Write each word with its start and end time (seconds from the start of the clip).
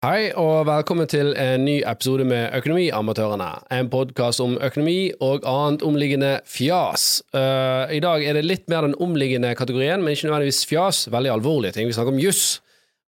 Hei 0.00 0.30
og 0.32 0.62
velkommen 0.64 1.04
til 1.12 1.34
en 1.36 1.66
ny 1.68 1.74
episode 1.84 2.24
med 2.24 2.54
Økonomiamatørene. 2.56 3.48
En 3.76 3.90
podkast 3.92 4.40
om 4.40 4.54
økonomi 4.56 5.10
og 5.20 5.44
annet 5.44 5.84
omliggende 5.84 6.30
fjas. 6.48 7.18
Uh, 7.36 7.84
I 7.92 8.00
dag 8.00 8.24
er 8.24 8.38
det 8.38 8.46
litt 8.46 8.64
mer 8.72 8.86
den 8.88 8.96
omliggende 8.96 9.50
kategorien, 9.58 10.00
men 10.00 10.16
ikke 10.16 10.30
nødvendigvis 10.30 10.62
fjas. 10.70 11.02
Veldig 11.12 11.34
alvorlige 11.34 11.76
ting. 11.76 11.90
Vi 11.90 11.98
snakker 11.98 12.16
om 12.16 12.22
juss. 12.24 12.62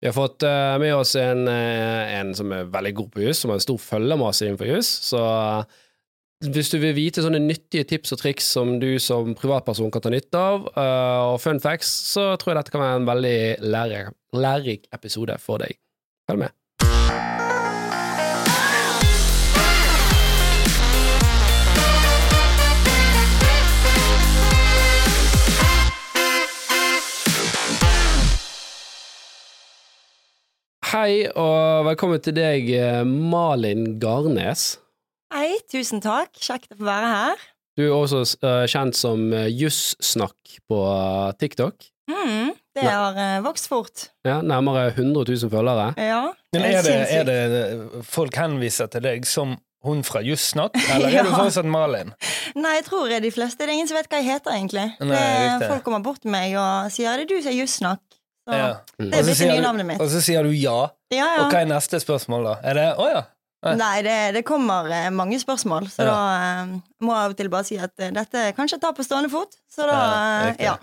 Vi 0.05 0.11
har 0.11 0.19
fått 0.19 0.45
uh, 0.45 0.77
med 0.85 0.93
oss 0.99 1.17
en, 1.17 1.49
uh, 1.49 2.13
en 2.13 2.37
som 2.37 2.53
er 2.53 2.69
veldig 2.77 2.95
god 3.01 3.11
på 3.17 3.25
juss, 3.25 3.41
som 3.41 3.55
har 3.55 3.63
en 3.63 3.69
stor 3.71 3.81
følgermasse 3.89 4.45
innenfor 4.45 4.75
juss. 4.75 4.95
Så 5.09 5.25
hvis 6.45 6.77
du 6.77 6.81
vil 6.83 6.99
vite 7.01 7.25
sånne 7.25 7.41
nyttige 7.41 7.89
tips 7.89 8.13
og 8.13 8.21
triks 8.27 8.53
som 8.53 8.77
du 8.85 8.91
som 9.01 9.33
privatperson 9.33 9.97
kan 9.97 10.05
ta 10.05 10.13
nytte 10.13 10.49
av, 10.53 10.69
og 10.77 11.41
fun 11.41 11.65
facts, 11.65 11.89
så 12.13 12.35
tror 12.37 12.53
jeg 12.53 12.61
dette 12.67 12.77
kan 12.77 12.85
være 12.85 13.01
en 13.01 13.13
veldig 13.15 13.39
lærerik, 13.65 14.19
lærerik 14.37 14.91
episode 14.93 15.41
for 15.41 15.65
deg. 15.65 15.81
Følg 16.29 16.45
med. 16.51 16.62
Hei 30.93 31.25
og 31.41 31.87
velkommen 31.87 32.21
til 32.21 32.35
deg, 32.37 32.67
eh, 32.77 32.99
Malin 33.09 33.95
Garnes. 33.97 34.75
Hei, 35.33 35.55
tusen 35.73 36.03
takk. 36.05 36.35
Kjekt 36.37 36.75
å 36.75 36.77
få 36.77 36.85
være 36.85 37.09
her. 37.09 37.47
Du 37.81 37.87
er 37.87 37.95
også 37.97 38.21
uh, 38.43 38.67
kjent 38.69 38.99
som 38.99 39.23
uh, 39.33 39.47
Jussnakk 39.49 40.59
på 40.69 40.83
eh, 40.91 41.31
TikTok. 41.41 41.89
Mm, 42.13 42.53
det 42.77 42.85
har 42.85 43.17
uh, 43.17 43.39
vokst 43.47 43.71
fort. 43.73 44.05
Ja, 44.29 44.43
nærmere 44.45 44.91
100 44.91 45.25
000 45.33 45.55
følgere. 45.55 45.89
Ja, 45.97 46.21
det 46.53 46.61
er 46.61 46.85
det, 46.85 47.01
er 47.09 47.27
det 47.57 48.05
folk 48.05 48.37
henviser 48.37 48.93
til 48.93 49.09
deg 49.09 49.25
som 49.25 49.57
hun 49.89 50.05
fra 50.05 50.21
Jussnakk, 50.21 50.77
eller 50.93 51.09
er 51.09 51.25
du 51.25 51.33
fortsatt 51.33 51.73
Malin? 51.73 52.13
Nei, 52.53 52.77
jeg 52.83 52.91
tror 52.93 53.09
det 53.09 53.23
er 53.23 53.25
de 53.25 53.33
fleste 53.33 53.65
Det 53.65 53.71
er 53.71 53.79
ingen 53.79 53.89
som 53.89 53.97
vet 53.97 54.13
hva 54.13 54.21
jeg 54.21 54.29
heter, 54.29 54.61
egentlig. 54.61 54.91
Nei, 55.01 55.27
det, 55.57 55.73
folk 55.73 55.89
kommer 55.89 56.05
bort 56.05 56.21
til 56.21 56.37
meg 56.37 56.53
og 56.53 56.93
sier 56.93 57.15
'er 57.15 57.25
det 57.25 57.33
du 57.33 57.41
som 57.41 57.49
er 57.49 57.63
Jussnakk'? 57.63 58.12
Så 58.49 58.53
Ja. 58.59 58.69
Mm. 58.99 59.11
det 59.11 59.19
er 59.19 59.23
blitt 59.23 59.39
det 59.39 59.49
nye 59.49 59.57
du- 59.57 59.63
navnet 59.63 59.87
mitt. 59.87 60.01
Og 60.01 60.09
så 60.11 60.21
sier 60.21 60.43
du 60.43 60.51
ja. 60.51 60.89
Ja, 61.13 61.27
ja. 61.37 61.45
Og 61.45 61.53
hva 61.53 61.61
er 61.63 61.67
neste 61.71 62.01
spørsmål, 62.03 62.45
da? 62.45 62.55
Er 62.71 62.75
det 62.75 62.89
å 62.99 63.07
ja? 63.13 63.23
Ja. 63.65 63.75
Nei, 63.79 64.03
det, 64.03 64.35
det 64.35 64.45
kommer 64.45 64.89
eh, 64.91 65.11
mange 65.15 65.39
spørsmål, 65.39 65.87
så 65.93 66.03
Ja. 66.03 66.11
da 66.11 66.63
eh, 66.63 66.73
må 67.07 67.13
jeg 67.15 67.25
av 67.25 67.31
og 67.31 67.37
til 67.37 67.49
bare 67.49 67.65
si 67.65 67.77
at 67.79 67.93
eh, 68.01 68.11
dette 68.11 68.53
kan 68.57 68.67
ikke 68.67 68.81
ta 68.81 68.91
på 68.93 69.05
stående 69.07 69.31
fot. 69.31 69.55
Så 69.71 69.87
da 69.87 70.01
Ja, 70.49 70.55
ja. 70.59 70.77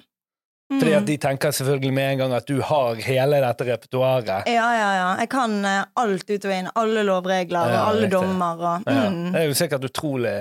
Mm. 0.72 0.80
Fordi 0.80 0.94
at 0.94 1.06
de 1.06 1.18
tenker 1.18 1.50
selvfølgelig 1.52 1.92
med 1.94 2.12
en 2.14 2.18
gang 2.20 2.34
at 2.38 2.46
du 2.46 2.62
har 2.62 2.94
hele 3.02 3.40
dette 3.42 3.66
repertoaret. 3.66 4.46
Ja, 4.48 4.68
ja, 4.78 4.90
ja. 4.94 5.16
Jeg 5.18 5.30
kan 5.30 5.66
alt 5.66 6.30
ut 6.30 6.46
og 6.46 6.52
inn. 6.54 6.70
Alle 6.78 7.04
lovregler 7.04 7.60
og 7.66 7.74
Ja, 7.74 7.86
alle 7.90 8.02
riktig. 8.06 8.12
dommer 8.12 8.54
og 8.62 8.84
Ja. 8.88 9.10
mm. 9.10 9.32
Det 9.34 9.42
er 9.42 9.48
jo 9.48 9.56
sikkert 9.58 9.84
utrolig 9.90 10.36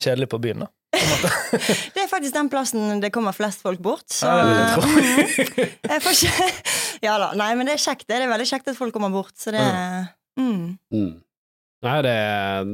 kjedelig 0.00 0.28
på 0.30 0.38
byen, 0.40 0.60
da. 0.60 0.66
Det 0.92 2.02
er 2.02 2.08
faktisk 2.10 2.34
den 2.34 2.48
plassen 2.50 3.00
det 3.02 3.12
kommer 3.14 3.34
flest 3.36 3.62
folk 3.62 3.78
bort. 3.82 4.06
Så 4.10 4.26
Ja, 4.26 4.76
jeg 5.92 6.02
får 6.02 6.16
ikke 6.16 6.48
Ja 7.06 7.14
da. 7.22 7.30
Nei, 7.38 7.52
men 7.58 7.68
det 7.70 7.76
er 7.78 7.82
kjekt. 7.84 8.06
Det 8.10 8.18
er 8.18 8.26
veldig 8.30 8.48
kjekt 8.50 8.68
at 8.72 8.78
folk 8.78 8.92
kommer 8.96 9.12
bort. 9.14 9.32
Så 9.38 9.52
det 9.54 9.62
mm. 10.40 10.64
Mm. 10.92 11.12
Nei, 11.86 11.94
det 12.04 12.10
er 12.16 12.64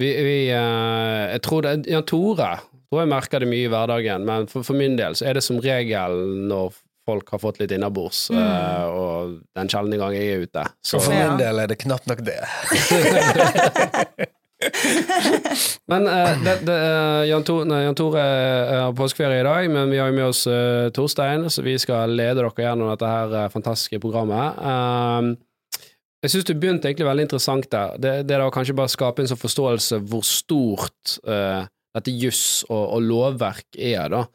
Vi, 0.00 0.10
vi 0.26 0.36
eh, 0.54 1.24
Jeg 1.34 1.42
tror 1.46 1.64
det 1.66 1.72
Jan 1.90 2.06
Tore 2.08 2.52
tror 2.90 3.04
jeg 3.04 3.10
merker 3.12 3.38
det 3.42 3.46
mye 3.46 3.68
i 3.68 3.70
hverdagen, 3.70 4.24
men 4.26 4.48
for, 4.50 4.64
for 4.66 4.74
min 4.74 4.96
del 4.98 5.14
så 5.14 5.28
er 5.30 5.36
det 5.38 5.44
som 5.46 5.60
regel 5.62 6.16
når 6.50 6.72
folk 7.06 7.28
har 7.30 7.38
fått 7.42 7.60
litt 7.62 7.70
innabords, 7.74 8.24
Mm. 8.34 8.40
eh, 8.42 8.86
og 8.90 9.36
den 9.54 9.70
sjeldne 9.70 9.98
gang 9.98 10.14
jeg 10.16 10.26
er 10.34 10.42
ute. 10.42 10.64
Så, 10.82 10.98
Og 10.98 11.04
for 11.06 11.14
min 11.14 11.38
del 11.38 11.62
er 11.62 11.70
det 11.70 11.78
knapt 11.84 12.10
nok 12.10 12.24
det. 12.26 12.40
men 15.90 16.06
uh, 16.06 16.32
det, 16.44 16.54
det, 16.66 16.76
eh, 16.76 17.28
Jan, 17.30 17.44
Tore, 17.46 17.66
nei, 17.68 17.82
Jan 17.84 17.96
Tore 17.98 18.22
eh, 18.22 18.72
har 18.86 18.96
påskeferie 18.96 19.42
i 19.42 19.46
dag, 19.46 19.68
men 19.72 19.92
vi 19.92 20.00
har 20.00 20.10
jo 20.10 20.16
med 20.16 20.26
oss 20.28 20.42
uh, 20.50 20.88
Torstein, 20.94 21.46
så 21.50 21.64
vi 21.66 21.76
skal 21.80 22.14
lede 22.16 22.40
dere 22.40 22.66
gjennom 22.66 22.90
dette 22.92 23.10
her 23.10 23.52
fantastiske 23.52 24.00
programmet. 24.02 24.60
Uh, 24.60 25.86
jeg 26.20 26.34
syns 26.34 26.48
du 26.50 26.54
begynte 26.54 26.90
egentlig 26.90 27.08
veldig 27.08 27.26
interessant 27.28 27.70
der. 27.72 27.96
Det, 27.96 28.14
det 28.28 28.36
er 28.36 28.44
da 28.44 28.52
kanskje 28.52 28.76
bare 28.76 28.92
skape 28.92 29.24
en 29.24 29.30
sånn 29.30 29.40
forståelse 29.40 30.02
hvor 30.10 30.24
stort 30.26 31.14
dette 31.24 32.12
juss 32.12 32.60
og, 32.68 32.82
og 32.82 33.06
lovverk 33.06 33.78
er, 33.78 34.12
da. 34.12 34.26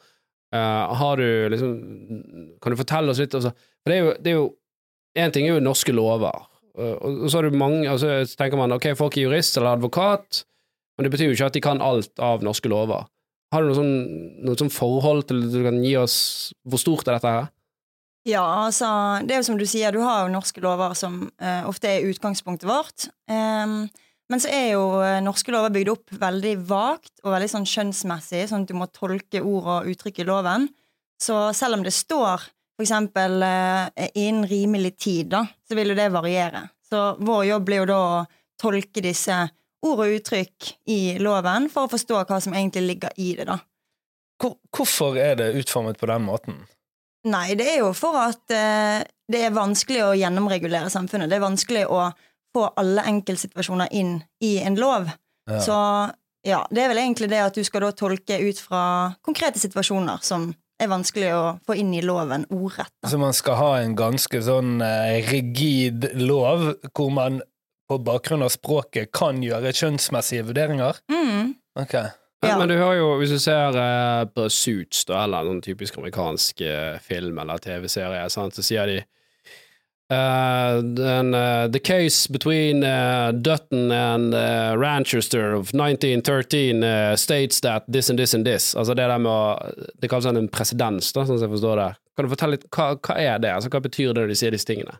Har 0.56 1.20
du 1.20 1.50
liksom 1.52 1.72
Kan 2.64 2.72
du 2.72 2.78
fortelle 2.80 3.12
oss 3.12 3.20
litt 3.20 3.34
altså, 3.36 3.50
For 3.84 3.92
det 3.92 4.30
er 4.32 4.38
jo, 4.38 4.46
Én 5.20 5.34
ting 5.36 5.50
er 5.50 5.58
jo 5.58 5.64
norske 5.66 5.92
lover, 5.92 6.46
og, 6.76 7.26
og 7.26 7.30
så 7.30 7.40
har 7.40 7.48
du 7.48 7.58
mange 7.58 7.88
altså, 7.90 8.20
Så 8.28 8.38
tenker 8.40 8.60
man 8.60 8.76
ok, 8.76 8.92
folk 9.00 9.18
er 9.18 9.28
jurist 9.28 9.58
eller 9.58 9.76
advokat, 9.76 10.44
men 10.96 11.08
det 11.08 11.12
betyr 11.14 11.30
jo 11.30 11.36
ikke 11.38 11.50
at 11.52 11.58
de 11.58 11.64
kan 11.64 11.84
alt 11.84 12.24
av 12.24 12.44
norske 12.46 12.72
lover. 12.72 13.08
Har 13.54 13.64
du 13.64 13.70
noe 13.70 13.78
sånn, 13.78 13.98
noe 14.44 14.60
sånn 14.60 14.74
forhold 14.74 15.28
til 15.30 15.46
du 15.54 15.60
kan 15.64 15.78
gi 15.84 15.94
oss 16.00 16.16
Hvor 16.68 16.82
stort 16.82 17.08
er 17.08 17.18
dette 17.18 17.32
her? 17.32 17.52
Ja, 18.26 18.44
altså 18.66 18.88
Det 19.24 19.36
er 19.36 19.44
jo 19.44 19.48
som 19.52 19.60
du 19.60 19.68
sier, 19.70 19.94
du 19.94 20.02
har 20.02 20.24
jo 20.26 20.34
norske 20.34 20.64
lover 20.64 20.96
som 20.98 21.28
eh, 21.38 21.62
ofte 21.70 21.92
er 21.92 22.08
utgangspunktet 22.10 22.66
vårt. 22.66 23.06
Em, 23.30 23.84
men 24.34 24.42
så 24.42 24.50
er 24.50 24.72
jo 24.74 24.88
eh, 25.06 25.20
norske 25.22 25.54
lover 25.54 25.70
bygd 25.76 25.92
opp 25.94 26.16
veldig 26.24 26.56
vagt 26.66 27.22
og 27.22 27.36
veldig 27.36 27.52
sånn 27.52 27.70
skjønnsmessig, 27.70 28.48
sånn 28.50 28.66
at 28.66 28.72
du 28.72 28.80
må 28.80 28.90
tolke 28.90 29.44
ord 29.46 29.70
og 29.76 29.92
uttrykk 29.94 30.24
i 30.24 30.28
loven. 30.32 30.66
Så 31.22 31.38
selv 31.54 31.78
om 31.78 31.86
det 31.86 31.94
står 31.94 32.50
eksempel 32.84 33.44
eh, 33.46 34.10
innen 34.20 34.48
rimelig 34.48 34.98
tid, 34.98 35.30
da, 35.32 35.46
så 35.68 35.78
vil 35.78 35.94
jo 35.94 35.98
det 35.98 36.10
variere. 36.14 36.68
Så 36.90 37.16
vår 37.20 37.46
jobb 37.46 37.70
blir 37.70 37.84
jo 37.84 37.88
da 37.92 38.02
å 38.02 38.26
tolke 38.62 39.04
disse 39.04 39.38
ord 39.86 40.02
og 40.02 40.18
uttrykk 40.18 40.72
i 40.92 41.00
loven 41.22 41.70
for 41.72 41.86
å 41.86 41.92
forstå 41.92 42.24
hva 42.26 42.40
som 42.42 42.56
egentlig 42.56 42.86
ligger 42.90 43.16
i 43.22 43.34
det, 43.38 43.48
da. 43.50 43.60
Hvor, 44.42 44.58
hvorfor 44.76 45.18
er 45.22 45.38
det 45.40 45.54
utformet 45.62 46.00
på 46.00 46.10
den 46.12 46.26
måten? 46.26 46.58
Nei, 47.26 47.56
det 47.58 47.68
er 47.72 47.80
jo 47.82 47.94
for 47.98 48.18
at 48.22 48.52
eh, 48.54 49.02
det 49.32 49.42
er 49.48 49.56
vanskelig 49.56 50.04
å 50.06 50.16
gjennomregulere 50.18 50.92
samfunnet. 50.94 51.32
Det 51.32 51.40
er 51.40 51.46
vanskelig 51.46 51.86
å 51.90 52.10
få 52.56 52.68
alle 52.80 53.06
enkeltsituasjoner 53.10 53.92
inn 53.96 54.20
i 54.44 54.58
en 54.62 54.78
lov. 54.80 55.10
Ja. 55.50 55.62
Så 55.64 55.78
ja, 56.46 56.62
det 56.70 56.84
er 56.84 56.92
vel 56.92 57.02
egentlig 57.02 57.32
det 57.32 57.42
at 57.42 57.58
du 57.58 57.64
skal 57.66 57.88
da 57.88 57.96
tolke 57.98 58.38
ut 58.38 58.60
fra 58.62 58.84
konkrete 59.26 59.60
situasjoner 59.62 60.22
som 60.26 60.52
er 60.82 60.92
vanskelig 60.92 61.32
å 61.36 61.44
få 61.66 61.78
inn 61.80 61.94
i 61.96 62.04
loven 62.06 62.46
ordrett. 62.52 62.92
da. 63.02 63.10
Så 63.12 63.20
man 63.22 63.36
skal 63.36 63.60
ha 63.60 63.72
en 63.80 63.96
ganske 63.98 64.42
sånn 64.44 64.80
eh, 64.84 65.22
rigid 65.30 66.10
lov, 66.20 66.74
hvor 66.92 67.12
man 67.16 67.42
på 67.90 68.00
bakgrunn 68.02 68.44
av 68.46 68.52
språket 68.54 69.12
kan 69.14 69.44
gjøre 69.46 69.74
kjønnsmessige 69.78 70.48
vurderinger? 70.48 71.00
Mm. 71.12 71.56
Ok. 71.80 72.00
Ja. 72.00 72.14
Ja. 72.46 72.58
Men 72.60 72.70
du 72.70 72.76
hører 72.78 73.00
jo, 73.00 73.08
hvis 73.20 73.32
du 73.34 73.40
ser 73.42 73.78
eh, 73.80 74.24
på 74.30 74.48
Suits, 74.54 75.06
da, 75.10 75.24
eller 75.26 75.48
noen 75.48 75.64
typisk 75.66 75.98
amerikansk 75.98 76.62
eh, 76.62 76.98
film 77.02 77.40
eller 77.42 77.62
TV-serie, 77.64 78.26
så 78.30 78.46
sier 78.54 78.92
de 78.92 79.00
eh, 80.12 80.82
den, 80.84 81.34
uh, 81.34 81.68
The 81.72 81.80
case 81.80 82.28
between 82.28 82.84
uh, 82.84 83.32
Dutton 83.32 83.92
and 83.92 84.34
uh, 84.34 84.76
Ranchester 84.78 85.54
of 85.54 85.74
1913 85.74 86.84
eh, 86.84 87.16
states 87.16 87.62
that 87.62 87.86
this 87.88 88.10
and 88.10 88.20
this 88.20 88.34
and 88.34 88.46
this. 88.46 88.76
Altså 88.76 88.94
det 88.94 89.08
der 89.08 89.18
med 89.18 89.32
å 89.32 89.92
Det 90.02 90.10
kalles 90.10 90.26
en 90.26 90.48
presedens, 90.48 91.12
sånn 91.14 91.28
som 91.28 91.42
jeg 91.42 91.54
forstår 91.58 91.82
det. 91.82 91.92
Kan 92.16 92.26
du 92.26 92.32
fortelle 92.32 92.58
litt, 92.58 92.70
hva, 92.72 92.94
hva 92.96 93.18
er 93.20 93.40
det? 93.44 93.52
Altså, 93.52 93.70
hva 93.74 93.82
betyr 93.84 94.14
det 94.14 94.22
når 94.22 94.32
de 94.32 94.40
sier 94.40 94.56
disse 94.56 94.68
tingene? 94.70 94.96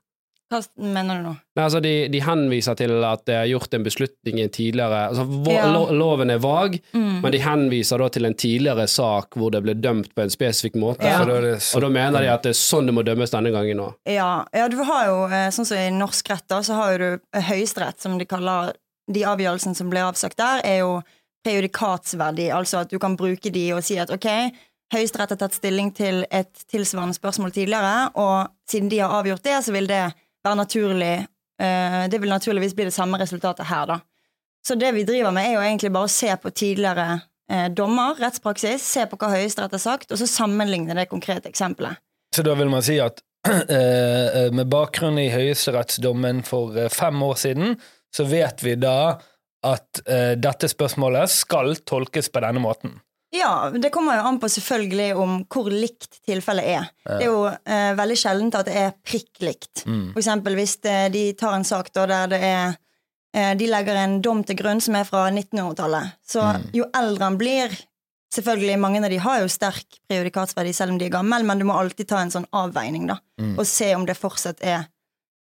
Hva 0.56 0.90
mener 0.96 1.20
du 1.20 1.24
nå? 1.28 1.34
Nei, 1.56 1.64
altså 1.66 1.82
de, 1.84 1.92
de 2.12 2.20
henviser 2.24 2.76
til 2.80 2.92
at 3.04 3.24
det 3.28 3.36
er 3.36 3.50
gjort 3.52 3.74
en 3.78 3.84
beslutning 3.86 4.40
i 4.40 4.44
en 4.48 4.54
tidligere 4.56 5.02
altså 5.10 5.26
Ja. 5.52 5.66
lo, 5.72 5.86
Loven 5.96 6.30
er 6.34 6.40
vag, 6.44 6.80
Mm. 6.94 7.22
men 7.22 7.32
de 7.32 7.40
henviser 7.44 7.98
da 8.02 8.08
til 8.10 8.26
en 8.26 8.34
tidligere 8.34 8.88
sak 8.88 9.36
hvor 9.36 9.52
det 9.52 9.62
ble 9.64 9.74
dømt 9.76 10.14
på 10.16 10.22
en 10.26 10.30
spesifikk 10.34 10.76
måte. 10.82 11.04
Ja. 11.04 11.24
Da 11.26 11.58
så- 11.60 11.76
Og 11.78 11.82
da 11.82 11.90
mener 11.90 12.22
de 12.22 12.28
at 12.34 12.44
det 12.44 12.50
er 12.56 12.60
sånn 12.60 12.86
det 12.86 12.94
må 12.96 13.04
dømmes 13.04 13.32
denne 13.32 13.52
gangen 13.52 13.78
nå. 13.78 13.94
Ja, 14.08 14.46
ja, 14.54 14.68
du 14.68 14.84
har 14.84 15.06
jo, 15.06 15.24
eh, 15.26 15.50
sånn 15.50 15.66
som 15.66 15.78
i 15.78 15.90
norsk 15.90 16.30
rett, 16.30 16.48
da, 16.48 16.60
så 16.62 16.74
har 16.76 16.92
jo 16.94 16.98
du 16.98 17.20
eh, 17.34 17.42
høyesterett, 17.42 18.00
som 18.00 18.18
de 18.18 18.26
kaller 18.26 18.74
de 19.12 19.22
avgjørelsene 19.22 19.76
som 19.76 19.90
ble 19.90 20.00
avsagt 20.00 20.38
der, 20.38 20.62
er 20.64 20.80
jo 20.80 21.04
prejudikatsverdi, 21.46 22.50
altså 22.54 22.82
at 22.82 22.90
du 22.90 23.00
kan 23.00 23.16
bruke 23.18 23.52
de 23.54 23.72
og 23.76 23.84
si 23.84 23.98
at 24.02 24.10
ok, 24.14 24.52
Høyesterett 24.94 25.32
har 25.34 25.38
tatt 25.42 25.56
stilling 25.58 25.88
til 25.98 26.20
et 26.32 26.52
tilsvarende 26.72 27.16
spørsmål 27.18 27.52
tidligere, 27.56 28.12
og 28.22 28.52
siden 28.70 28.88
de 28.92 29.00
har 29.02 29.10
avgjort 29.18 29.42
det, 29.44 29.56
så 29.66 29.74
vil 29.74 29.88
det 29.90 30.14
være 30.46 30.60
naturlig 30.62 31.14
eh, 31.62 32.02
Det 32.12 32.22
vil 32.22 32.34
naturligvis 32.34 32.76
bli 32.78 32.90
det 32.90 32.96
samme 32.96 33.20
resultatet 33.22 33.68
her, 33.70 33.88
da. 33.90 34.00
Så 34.66 34.76
det 34.82 34.92
vi 34.96 35.06
driver 35.06 35.34
med, 35.34 35.46
er 35.46 35.58
jo 35.60 35.66
egentlig 35.66 35.92
bare 35.94 36.10
å 36.10 36.12
se 36.12 36.32
på 36.42 36.50
tidligere 36.50 37.20
eh, 37.52 37.68
dommer, 37.70 38.18
rettspraksis, 38.18 38.82
se 38.82 39.06
på 39.10 39.20
hva 39.22 39.30
Høyesterett 39.36 39.76
har 39.78 39.84
sagt, 39.84 40.12
og 40.12 40.18
så 40.18 40.30
sammenligne 40.30 40.98
det 40.98 41.06
konkrete 41.12 41.52
eksempelet. 41.52 42.02
Så 42.34 42.44
da 42.46 42.56
vil 42.58 42.72
man 42.74 42.84
si 42.86 42.98
at 43.02 43.22
eh, 43.52 44.50
med 44.56 44.66
bakgrunn 44.72 45.22
i 45.22 45.30
høyesterettsdommen 45.34 46.42
for 46.48 46.74
fem 46.94 47.22
år 47.28 47.38
siden, 47.44 47.78
så 48.16 48.26
vet 48.26 48.64
vi 48.66 48.78
da 48.80 49.20
at 49.66 49.98
dette 50.38 50.68
spørsmålet 50.70 51.32
skal 51.34 51.72
tolkes 51.90 52.28
på 52.30 52.42
denne 52.44 52.62
måten. 52.62 52.92
Ja, 53.36 53.70
det 53.72 53.90
kommer 53.94 54.18
jo 54.20 54.26
an 54.30 54.38
på 54.40 54.50
selvfølgelig 54.52 55.10
om 55.20 55.38
hvor 55.52 55.68
likt 55.74 56.22
tilfellet 56.26 56.68
er. 56.76 56.88
Det 57.06 57.26
er 57.26 57.30
jo 57.30 57.42
eh, 57.50 57.92
veldig 57.98 58.18
sjeldent 58.22 58.58
at 58.60 58.70
det 58.70 58.76
er 58.80 58.94
prikk 59.06 59.42
likt. 59.44 59.84
Mm. 59.86 60.14
For 60.14 60.22
eksempel 60.22 60.56
hvis 60.60 60.78
det, 60.86 60.98
de 61.16 61.24
tar 61.38 61.58
en 61.58 61.68
sak 61.68 61.92
da, 61.96 62.06
der 62.10 62.32
det 62.36 62.40
er 62.48 62.78
eh, 63.36 63.52
De 63.60 63.68
legger 63.68 64.00
en 64.00 64.22
dom 64.24 64.44
til 64.48 64.56
grunn 64.62 64.80
som 64.82 64.96
er 64.96 65.04
fra 65.10 65.28
1900-tallet. 65.32 66.16
Så 66.26 66.46
Mm. 66.46 66.70
jo 66.80 66.88
eldre 67.02 67.24
han 67.30 67.38
blir 67.42 67.76
Selvfølgelig, 68.36 68.80
mange 68.82 69.00
av 69.00 69.10
de 69.10 69.18
har 69.22 69.38
jo 69.40 69.48
sterk 69.48 70.00
prejudikatsverdi 70.10 70.74
selv 70.76 70.92
om 70.92 70.98
de 71.00 71.06
er 71.06 71.14
gamle, 71.14 71.38
men 71.48 71.60
du 71.62 71.64
må 71.70 71.76
alltid 71.80 72.08
ta 72.10 72.18
en 72.20 72.32
sånn 72.34 72.48
avveining, 72.52 73.06
da. 73.08 73.16
Mm. 73.40 73.54
Og 73.62 73.64
se 73.70 73.94
om 73.96 74.04
det 74.06 74.18
fortsatt 74.20 74.60
er, 74.66 74.90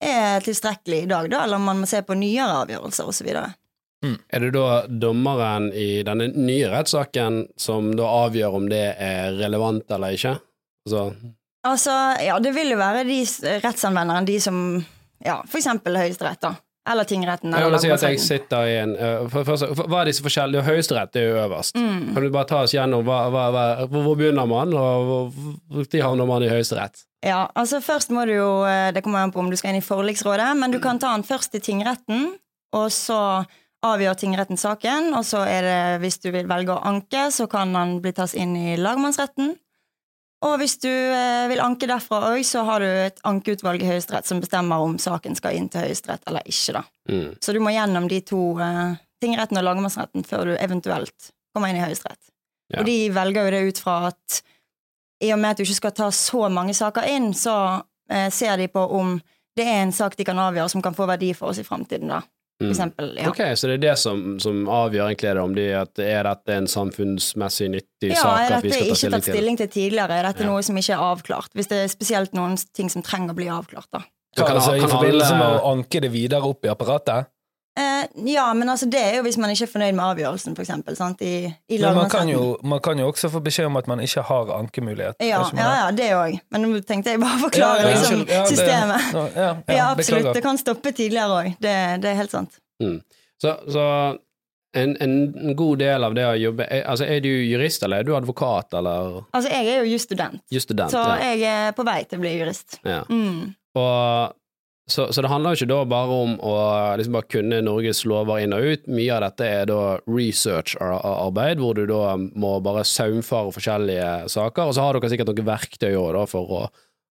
er 0.00 0.40
tilstrekkelig 0.40 1.02
i 1.04 1.08
dag, 1.10 1.28
da, 1.28 1.42
eller 1.44 1.60
om 1.60 1.66
man 1.68 1.82
må 1.82 1.88
se 1.90 2.00
på 2.06 2.16
nyere 2.16 2.62
avgjørelser 2.62 3.10
osv. 3.10 3.28
Er 4.04 4.44
det 4.44 4.52
da 4.54 4.84
dommeren 4.86 5.72
i 5.74 6.04
denne 6.06 6.28
nye 6.34 6.68
rettssaken 6.70 7.48
som 7.58 7.90
da 7.98 8.06
avgjør 8.26 8.60
om 8.60 8.68
det 8.70 8.84
er 8.94 9.34
relevant 9.40 9.90
eller 9.90 10.14
ikke? 10.14 10.36
Altså, 10.86 11.08
Altså, 11.66 11.90
ja, 12.22 12.38
det 12.38 12.54
vil 12.54 12.70
jo 12.72 12.78
være 12.78 13.02
de 13.08 13.18
rettsanvenderen, 13.64 14.28
de 14.28 14.38
som 14.40 14.62
Ja, 15.24 15.40
for 15.42 15.58
eksempel 15.58 15.98
Høyesterett, 15.98 16.40
da. 16.44 16.54
Eller 16.88 17.04
tingretten. 17.04 17.52
jeg 17.52 17.60
Eller 17.60 17.74
vil 17.74 17.82
si 17.82 17.90
at 17.90 18.04
jeg 18.06 18.20
sitter 18.22 18.68
i 18.70 18.76
en 18.80 18.94
uh, 18.96 19.26
for, 19.28 19.44
for, 19.44 19.74
for, 19.74 19.90
Hva 19.90 20.00
er 20.00 20.08
disse 20.08 20.24
forskjellige 20.24 20.62
Høyesterett 20.64 21.18
er 21.20 21.26
jo 21.26 21.34
øverst. 21.42 21.76
Mm. 21.76 22.14
Kan 22.14 22.24
du 22.24 22.30
bare 22.32 22.48
ta 22.48 22.62
oss 22.64 22.72
gjennom 22.72 23.04
hva, 23.04 23.18
hva, 23.34 23.44
hva, 23.52 23.64
hvor, 23.90 24.06
hvor 24.06 24.16
begynner 24.16 24.48
man, 24.48 24.72
og 24.72 25.10
hvor, 25.10 25.52
hvor 25.74 26.00
havner 26.06 26.30
man 26.30 26.46
i 26.46 26.48
Høyesterett? 26.52 27.04
Ja, 27.26 27.48
altså 27.58 27.82
først 27.82 28.14
må 28.14 28.22
du 28.30 28.36
jo 28.36 28.50
eh, 28.62 28.92
Det 28.94 29.02
kommer 29.02 29.26
an 29.26 29.32
på 29.34 29.42
om 29.42 29.50
du 29.50 29.56
skal 29.58 29.74
inn 29.74 29.82
i 29.82 29.84
forliksrådet, 29.84 30.52
men 30.56 30.70
du 30.70 30.78
kan 30.80 31.00
ta 31.02 31.10
den 31.16 31.26
først 31.26 31.50
til 31.52 31.64
tingretten, 31.66 32.30
og 32.78 32.92
så 32.94 33.42
avgjør 33.86 34.16
tingretten 34.18 34.58
saken, 34.58 35.12
og 35.14 35.24
så 35.26 35.44
er 35.46 35.62
det, 35.66 35.80
hvis 36.02 36.18
du 36.22 36.30
vil 36.34 36.48
velge 36.50 36.74
å 36.74 36.82
anke, 36.88 37.28
så 37.34 37.46
kan 37.50 37.72
den 37.76 37.98
bli 38.02 38.12
tatt 38.16 38.34
inn 38.34 38.56
i 38.58 38.76
lagmannsretten. 38.80 39.54
Og 40.46 40.54
hvis 40.60 40.76
du 40.82 40.90
eh, 40.90 41.48
vil 41.50 41.62
anke 41.62 41.88
derfra 41.90 42.20
òg, 42.30 42.44
så 42.46 42.62
har 42.66 42.82
du 42.82 42.86
et 42.86 43.18
ankeutvalg 43.26 43.82
i 43.82 43.88
Høyesterett 43.88 44.28
som 44.28 44.42
bestemmer 44.42 44.84
om 44.84 44.94
saken 45.02 45.34
skal 45.38 45.56
inn 45.58 45.66
til 45.70 45.82
Høyesterett 45.82 46.22
eller 46.30 46.46
ikke, 46.46 46.76
da. 46.78 46.82
Mm. 47.10 47.32
Så 47.42 47.54
du 47.54 47.58
må 47.62 47.74
gjennom 47.74 48.06
de 48.10 48.20
to, 48.26 48.42
eh, 48.62 48.98
tingretten 49.22 49.58
og 49.58 49.66
lagmannsretten, 49.66 50.26
før 50.26 50.52
du 50.52 50.54
eventuelt 50.58 51.32
kommer 51.54 51.72
inn 51.72 51.80
i 51.80 51.82
Høyesterett. 51.82 52.22
Ja. 52.70 52.80
Og 52.80 52.86
de 52.86 52.98
velger 53.14 53.48
jo 53.48 53.54
det 53.56 53.64
ut 53.66 53.82
fra 53.82 53.98
at 54.12 54.40
i 55.24 55.32
og 55.34 55.40
med 55.42 55.56
at 55.56 55.58
du 55.58 55.66
ikke 55.66 55.80
skal 55.80 55.96
ta 55.98 56.12
så 56.14 56.46
mange 56.52 56.76
saker 56.76 57.08
inn, 57.10 57.32
så 57.34 57.56
eh, 58.10 58.28
ser 58.30 58.60
de 58.60 58.68
på 58.70 58.84
om 58.94 59.16
det 59.58 59.66
er 59.66 59.82
en 59.82 59.94
sak 59.94 60.14
de 60.14 60.26
kan 60.28 60.38
avgjøre 60.38 60.70
som 60.70 60.84
kan 60.84 60.94
få 60.94 61.08
verdi 61.10 61.32
for 61.34 61.50
oss 61.50 61.58
i 61.58 61.66
framtiden, 61.66 62.12
da. 62.14 62.22
Mm. 62.60 62.70
eksempel. 62.72 63.12
Ja. 63.16 63.28
Ok, 63.30 63.38
så 63.54 63.68
det 63.70 63.74
er 63.78 63.82
det 63.84 63.98
som, 63.98 64.38
som 64.42 64.64
avgjør 64.66 65.06
egentlig 65.12 65.30
det, 65.36 65.42
om 65.42 65.52
de, 65.54 65.66
at 65.78 65.98
er 66.02 66.24
dette 66.26 66.56
en 66.58 66.66
samfunnsmessig 66.66 67.68
nyttig 67.70 68.10
Ja, 68.10 68.18
sak 68.18 68.38
er 68.50 68.56
at 68.56 68.64
vi 68.64 68.72
dette 68.72 68.80
skal 68.80 68.88
ta 68.88 68.94
ikke 68.98 69.10
tatt 69.14 69.28
stilling 69.30 69.58
til 69.60 69.68
tidligere? 69.68 70.10
Er 70.18 70.22
dette 70.32 70.42
Ja. 70.42 70.50
noe 70.50 70.62
som 70.66 70.76
ikke 70.76 70.96
er 70.96 71.04
avklart? 71.06 71.52
Hvis 71.54 71.68
det 71.70 71.78
er 71.84 71.88
spesielt 71.92 72.34
noen 72.34 72.56
ting 72.74 72.90
som 72.90 73.02
trenger 73.06 73.30
å 73.30 73.38
bli 73.38 73.46
avklart, 73.46 73.86
da. 73.92 74.00
Så 74.36 74.44
kan- 74.46 74.56
altså, 74.56 74.74
I 74.76 74.80
kan 74.80 74.90
forbindelse 74.90 75.38
med 75.38 75.60
å 75.60 75.64
anke 75.72 76.00
det 76.00 76.10
videre 76.12 76.42
opp 76.42 76.64
i 76.64 76.68
apparatet? 76.68 77.26
Eh, 77.78 78.04
ja, 78.32 78.44
men 78.58 78.68
altså 78.72 78.88
det 78.90 78.98
er 78.98 79.16
jo 79.18 79.22
hvis 79.22 79.36
man 79.38 79.52
ikke 79.54 79.68
er 79.68 79.70
fornøyd 79.70 79.94
med 79.94 80.04
avgjørelsen, 80.08 80.56
for 80.58 80.64
eksempel. 80.64 80.96
Sant? 80.98 81.20
I, 81.22 81.46
i 81.70 81.78
Men 81.78 81.94
man 81.94 82.10
kan, 82.10 82.28
jo, 82.32 82.56
man 82.66 82.80
kan 82.82 82.98
jo 82.98 83.06
også 83.12 83.30
få 83.30 83.42
beskjed 83.44 83.68
om 83.70 83.76
at 83.78 83.86
man 83.90 84.00
ikke 84.02 84.24
har 84.26 84.50
ankemulighet. 84.56 85.20
Ja, 85.22 85.26
ja, 85.28 85.42
det? 85.52 85.66
ja, 85.82 85.90
det 86.00 86.08
òg. 86.18 86.38
Men 86.50 86.66
nå 86.66 86.80
tenkte 86.88 87.14
jeg 87.14 87.22
bare 87.22 87.38
å 87.38 87.44
forklare 87.46 87.84
ja, 87.84 87.92
liksom. 87.94 88.24
Ja, 88.26 88.40
det- 88.42 88.56
systemet. 88.56 89.12
Ja, 89.14 89.26
ja, 89.36 89.50
Ja, 89.76 89.90
absolutt. 89.92 90.24
beklager. 90.24 90.34
Det 90.40 90.42
kan 90.48 90.58
stoppe 90.58 90.92
tidligere 90.92 91.38
òg. 91.42 91.52
Det, 91.62 91.76
det 92.02 92.10
er 92.10 92.18
helt 92.24 92.34
sant. 92.34 92.58
Mm. 92.82 92.98
Så, 93.38 93.54
så 93.70 93.84
en, 94.76 94.96
en 95.00 95.54
god 95.56 95.78
del 95.78 96.04
av 96.04 96.14
det 96.18 96.26
å 96.26 96.34
jobbe 96.36 96.66
er, 96.66 96.82
Altså, 96.90 97.06
er 97.06 97.22
du 97.24 97.28
jurist, 97.30 97.82
eller 97.86 98.02
er 98.02 98.08
du 98.08 98.12
advokat, 98.16 98.74
eller 98.74 99.22
Altså, 99.32 99.48
jeg 99.54 99.70
er 99.70 99.78
jo 99.84 99.92
jusstudent, 99.94 100.42
jusstudent? 100.52 100.90
så 100.92 101.04
ja. 101.14 101.30
jeg 101.30 101.46
er 101.54 101.72
på 101.78 101.86
vei 101.86 102.02
til 102.04 102.18
å 102.18 102.24
bli 102.26 102.34
jurist. 102.40 102.80
Ja. 102.84 103.00
Mm. 103.08 103.54
Og, 103.78 104.34
så, 104.88 105.12
så 105.12 105.22
det 105.22 105.28
handler 105.28 105.52
jo 105.52 105.60
ikke 105.60 105.70
da 105.70 105.78
bare 105.88 106.18
om 106.24 106.34
å 106.40 106.56
liksom 106.96 107.16
bare 107.18 107.28
kunne 107.28 107.60
Norges 107.64 108.06
lover 108.08 108.40
inn 108.40 108.56
og 108.56 108.64
ut. 108.64 108.86
Mye 108.88 109.14
av 109.18 109.24
dette 109.26 109.44
er 109.44 109.68
da 109.68 109.80
research-arbeid, 110.08 111.60
hvor 111.60 111.76
du 111.76 111.84
da 111.90 112.14
må 112.16 112.54
bare 112.64 112.86
saumfare 112.88 113.52
forskjellige 113.52 114.30
saker. 114.32 114.70
Og 114.70 114.76
så 114.76 114.86
har 114.86 114.96
dere 114.96 115.10
sikkert 115.12 115.32
noen 115.32 115.50
verktøy 115.50 115.92
også, 115.92 116.14
da, 116.16 116.24
for 116.32 116.54
å, 116.56 116.62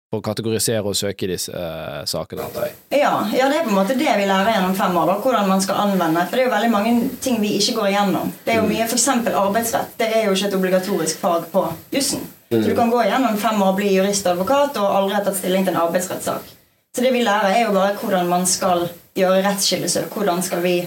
for 0.08 0.22
å 0.22 0.24
kategorisere 0.24 0.88
og 0.88 0.96
søke 0.96 1.28
disse 1.28 1.52
eh, 1.52 2.00
sakene. 2.08 2.48
Ja, 2.96 3.12
ja, 3.36 3.50
det 3.52 3.60
er 3.60 3.68
på 3.68 3.74
en 3.74 3.78
måte 3.82 3.98
det 4.00 4.08
vi 4.08 4.24
lærer 4.24 4.54
gjennom 4.56 4.76
fem 4.80 4.96
år. 4.96 5.12
Da, 5.12 5.20
hvordan 5.26 5.52
man 5.52 5.64
skal 5.64 5.84
anvende. 5.84 6.24
For 6.24 6.38
det 6.38 6.46
er 6.46 6.48
jo 6.48 6.56
veldig 6.56 6.72
mange 6.72 6.96
ting 7.20 7.40
vi 7.44 7.58
ikke 7.60 7.76
går 7.82 7.92
igjennom. 7.92 8.32
Det 8.46 8.56
er 8.56 8.62
jo 8.62 8.70
mye, 8.72 8.88
eksempel 8.88 9.36
arbeidsrett. 9.36 9.92
Det 10.00 10.08
er 10.08 10.30
jo 10.30 10.36
ikke 10.36 10.48
et 10.48 10.60
obligatorisk 10.62 11.20
fag 11.20 11.50
på 11.52 11.68
jussen. 11.92 12.24
Så 12.48 12.62
du 12.62 12.76
kan 12.78 12.88
gå 12.88 13.04
igjennom 13.04 13.36
fem 13.42 13.60
år, 13.60 13.72
bli 13.76 13.96
jurist 13.98 14.24
og 14.24 14.38
advokat 14.38 14.78
og 14.78 14.92
aldri 15.00 15.18
ha 15.18 15.26
tatt 15.26 15.36
stilling 15.36 15.66
til 15.66 15.74
en 15.74 15.82
arbeidsrettssak. 15.82 16.54
Så 16.96 17.04
det 17.04 17.12
vi 17.12 17.20
lærer, 17.20 17.52
er 17.52 17.66
jo 17.66 17.74
bare 17.76 17.96
hvordan 18.00 18.28
man 18.30 18.46
skal 18.48 18.86
gjøre 19.16 19.42
rettsskillesøk. 19.44 20.14
Hvordan 20.16 20.40
skal 20.42 20.62
vi 20.64 20.78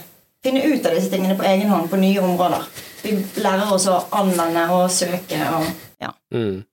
finne 0.44 0.64
ut 0.64 0.88
av 0.88 0.96
disse 0.96 1.12
tingene 1.12 1.36
på 1.38 1.46
egen 1.48 1.70
hånd 1.70 1.92
på 1.92 2.00
nye 2.00 2.24
områder. 2.24 2.66
Vi 3.04 3.14
lærer 3.44 3.70
oss 3.76 3.86
å 3.92 4.00
anvende 4.16 4.66
og 4.76 4.88
søke 4.94 5.38
og 5.54 5.70
ja. 6.00 6.14
Mm. 6.34 6.64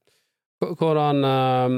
Hvordan 0.78 1.26
eh, 1.26 1.76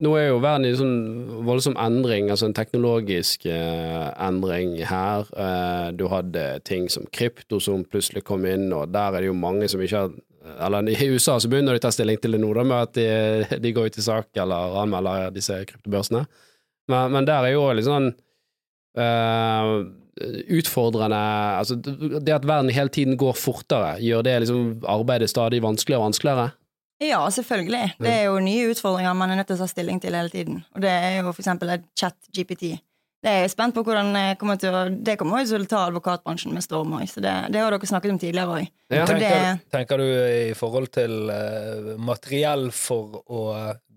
Nå 0.00 0.14
er 0.16 0.30
jo 0.30 0.38
verden 0.40 0.64
i 0.64 0.76
sånn 0.78 1.42
voldsom 1.44 1.74
endring, 1.76 2.30
altså 2.32 2.46
en 2.48 2.54
teknologisk 2.56 3.42
eh, 3.52 4.06
endring 4.24 4.78
her. 4.88 5.28
Eh, 5.28 5.88
du 5.92 6.06
hadde 6.08 6.44
ting 6.64 6.86
som 6.88 7.04
krypto 7.12 7.58
som 7.60 7.82
plutselig 7.84 8.22
kom 8.24 8.46
inn, 8.48 8.70
og 8.72 8.94
der 8.94 9.18
er 9.18 9.20
det 9.20 9.28
jo 9.28 9.36
mange 9.36 9.68
som 9.68 9.82
ikke 9.84 10.06
har 10.06 10.18
Eller 10.64 10.88
i 10.88 11.10
USA 11.12 11.34
så 11.36 11.50
begynner 11.52 11.76
de 11.76 11.82
å 11.82 11.84
ta 11.84 11.90
stilling 11.92 12.16
til 12.16 12.32
det 12.32 12.40
nå, 12.40 12.48
med 12.64 12.78
at 12.78 12.94
de, 12.96 13.58
de 13.60 13.72
går 13.76 13.90
ut 13.90 13.98
i 14.00 14.02
sak 14.02 14.40
eller 14.40 14.78
anmelder 14.80 15.34
disse 15.36 15.58
kryptobørsene. 15.68 16.24
Men, 16.90 17.14
men 17.14 17.28
der 17.28 17.46
er 17.46 17.54
jo 17.54 17.64
litt 17.76 17.86
sånn 17.86 18.10
uh, 18.98 19.70
utfordrende 20.50 21.20
altså 21.56 21.76
Det 21.78 22.34
at 22.34 22.44
verden 22.44 22.72
hele 22.74 22.92
tiden 22.92 23.16
går 23.20 23.38
fortere, 23.38 23.94
gjør 24.04 24.26
det 24.26 24.38
liksom 24.44 24.82
arbeidet 24.90 25.30
stadig 25.32 25.62
vanskeligere 25.64 26.02
og 26.02 26.10
vanskeligere? 26.10 26.50
Ja, 27.00 27.22
selvfølgelig. 27.32 27.94
Det 27.96 28.10
er 28.12 28.26
jo 28.28 28.36
nye 28.44 28.68
utfordringer 28.74 29.16
man 29.16 29.32
er 29.32 29.40
nødt 29.40 29.48
til 29.48 29.56
å 29.56 29.62
ta 29.62 29.70
stilling 29.70 30.02
til 30.02 30.12
hele 30.12 30.28
tiden. 30.28 30.60
Og 30.76 30.82
det 30.84 30.90
er 30.92 31.14
jo 31.22 31.30
for 31.30 31.40
eksempel 31.40 31.72
chat-GPT. 31.96 32.74
Det 33.20 33.28
er 33.28 33.42
jeg 33.44 33.52
spent 33.52 33.76
på 33.76 33.82
hvordan 33.84 34.14
det 34.16 34.38
kommer 34.40 34.56
til 34.60 34.72
å 34.72 34.86
Det 34.92 35.18
kommer 35.20 35.42
jo 35.42 35.50
til 35.50 35.64
å 35.66 35.68
ta 35.68 35.82
advokatbransjen 35.90 36.54
med 36.56 36.64
storm 36.64 36.94
òg, 36.96 37.04
så 37.08 37.20
det, 37.24 37.34
det 37.52 37.60
har 37.60 37.72
dere 37.72 37.88
snakket 37.88 38.14
om 38.14 38.20
tidligere 38.20 38.56
òg. 38.56 38.70
Ja. 38.92 39.04
Tenker, 39.08 39.60
tenker 39.72 40.00
du 40.00 40.06
i 40.08 40.54
forhold 40.56 40.88
til 40.92 41.32
eh, 41.32 41.92
materiell 42.00 42.68
for 42.72 43.20
å 43.28 43.42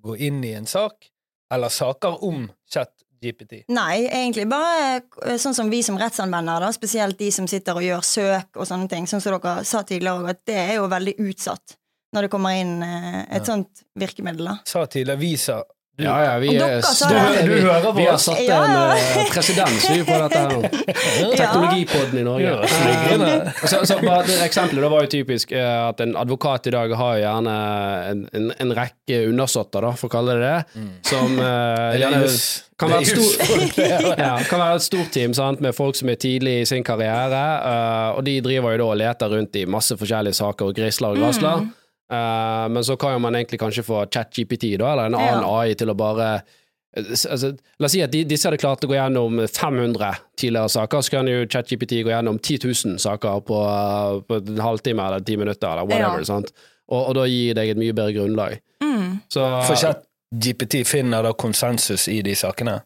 gå 0.04 0.18
inn 0.28 0.42
i 0.44 0.52
en 0.58 0.68
sak, 0.68 1.08
eller 1.54 1.74
saker 1.74 2.24
om 2.26 2.48
chat-GPT? 2.74 3.64
Nei, 3.74 4.08
egentlig 4.08 4.48
bare 4.52 5.04
eh, 5.26 5.38
sånn 5.42 5.56
som 5.58 5.70
vi 5.72 5.84
som 5.86 6.00
rettsanvendere, 6.00 6.66
da, 6.66 6.74
spesielt 6.76 7.20
de 7.20 7.30
som 7.36 7.48
sitter 7.50 7.80
og 7.80 7.86
gjør 7.86 8.04
søk 8.08 8.60
og 8.60 8.68
sånne 8.70 8.90
ting, 8.92 9.08
sånn 9.10 9.24
som 9.24 9.38
dere 9.38 9.64
sa 9.68 9.84
tidligere, 9.88 10.36
at 10.36 10.44
det 10.50 10.60
er 10.66 10.76
jo 10.80 10.90
veldig 10.92 11.18
utsatt 11.30 11.78
når 12.14 12.28
det 12.28 12.30
kommer 12.30 12.54
inn 12.62 12.76
et 12.86 13.40
et 13.40 13.48
sånt 13.50 13.80
virkemiddel. 13.98 14.52
da. 14.52 14.60
Sa 14.70 14.84
tidligere 14.86 15.18
visa 15.18 15.64
du, 15.98 16.04
Ja, 16.04 16.14
ja, 16.24 16.38
vi 16.42 16.56
er 16.56 16.80
det. 16.82 17.46
Du 17.46 17.54
hører 17.62 17.84
på 17.86 17.92
Vi 18.00 18.06
har 18.08 18.18
satt 18.18 18.40
Ja, 18.42 18.64
en 18.66 18.72
ja. 18.74 18.96
eh, 18.98 19.28
presedens 19.30 19.86
på 20.08 20.16
dette 20.24 20.40
her 20.40 20.50
nå. 20.50 20.62
Teknologipodden 21.42 22.18
i 22.18 22.24
Norge. 22.26 22.54
Så, 23.68 23.84
så 23.86 24.00
bare 24.02 24.24
det 24.26 24.40
Eksempelet 24.48 24.82
da 24.82 24.90
var 24.90 25.06
jo 25.06 25.12
typisk 25.14 25.54
eh, 25.54 25.88
at 25.90 26.02
en 26.02 26.16
advokat 26.18 26.72
i 26.72 26.74
dag 26.74 26.96
har 26.98 27.18
jo 27.20 27.24
gjerne 27.28 27.58
en, 28.10 28.24
en, 28.34 28.50
en 28.66 28.74
rekke 28.78 29.20
undersåtter, 29.30 29.86
da, 29.86 29.94
for 30.00 30.10
å 30.10 30.16
kalle 30.16 30.38
det 30.40 30.50
det, 30.50 30.88
som 31.08 31.38
uh, 31.38 31.94
er 31.94 32.02
gjerne 32.02 32.24
kan 32.80 32.90
være 32.90 33.06
stor- 33.06 33.22
jusfolk, 33.22 33.76
det 33.78 33.86
det. 33.86 34.16
ja, 34.18 34.34
kan 34.50 34.60
være 34.64 34.80
et 34.82 34.88
stort 34.88 35.14
team 35.14 35.38
sant, 35.38 35.62
med 35.64 35.78
folk 35.78 35.96
som 36.00 36.10
er 36.10 36.18
tidlig 36.20 36.56
i 36.64 36.66
sin 36.74 36.84
karriere, 36.86 37.44
uh, 37.62 38.18
og 38.18 38.26
de 38.28 38.40
driver 38.44 38.74
jo 38.76 38.82
da 38.82 38.90
og 38.90 39.00
leter 39.04 39.34
rundt 39.38 39.62
i 39.62 39.68
masse 39.70 39.98
forskjellige 40.00 40.42
saker 40.42 40.74
og 40.74 40.78
grisler 40.82 41.14
og 41.14 41.22
grasler. 41.22 41.68
Eh, 42.12 42.70
men 42.70 42.84
så 42.84 42.98
kan 43.00 43.16
jo 43.16 43.22
man 43.24 43.36
egentlig 43.36 43.60
kanskje 43.62 43.86
få 43.86 44.06
ChatGPT 44.12 44.76
da, 44.80 44.92
eller 44.94 45.06
en 45.06 45.16
annen 45.16 45.46
Ja. 45.46 45.62
AI 45.62 45.74
til 45.80 45.90
å 45.90 45.96
bare 45.98 46.28
eh, 46.98 47.10
altså, 47.10 47.54
La 47.80 47.88
oss 47.88 47.96
si 47.96 48.04
at 48.04 48.12
de, 48.12 48.24
disse 48.28 48.48
hadde 48.48 48.62
klart 48.62 48.84
å 48.84 48.90
gå 48.92 48.98
gjennom 48.98 49.40
500 49.48 50.12
tidligere 50.40 50.70
saker, 50.70 51.02
så 51.02 51.16
kan 51.18 51.32
jo 51.32 51.48
ChatGPT 51.48 52.04
gå 52.04 52.14
gjennom 52.14 52.40
10 52.40 52.68
000 52.68 53.00
saker 53.00 53.42
på, 53.48 53.60
eh, 53.64 54.22
på 54.28 54.42
en 54.42 54.64
halvtime 54.68 55.08
eller 55.08 55.26
ti 55.26 55.38
minutter, 55.40 55.72
eller 55.72 55.90
whatever. 55.90 56.20
Ja. 56.20 56.32
Sant? 56.34 56.54
Og, 56.92 57.08
og 57.10 57.14
da 57.16 57.28
gir 57.32 57.56
deg 57.58 57.74
et 57.74 57.80
mye 57.80 57.96
bedre 57.96 58.18
grunnlag. 58.20 58.60
Mm. 58.84 59.22
Så 59.32 59.46
For 59.64 59.80
chat-GPT 59.80 60.84
finner 60.86 61.24
da 61.24 61.32
konsensus 61.34 62.10
i 62.12 62.22
de 62.26 62.36
sakene. 62.36 62.82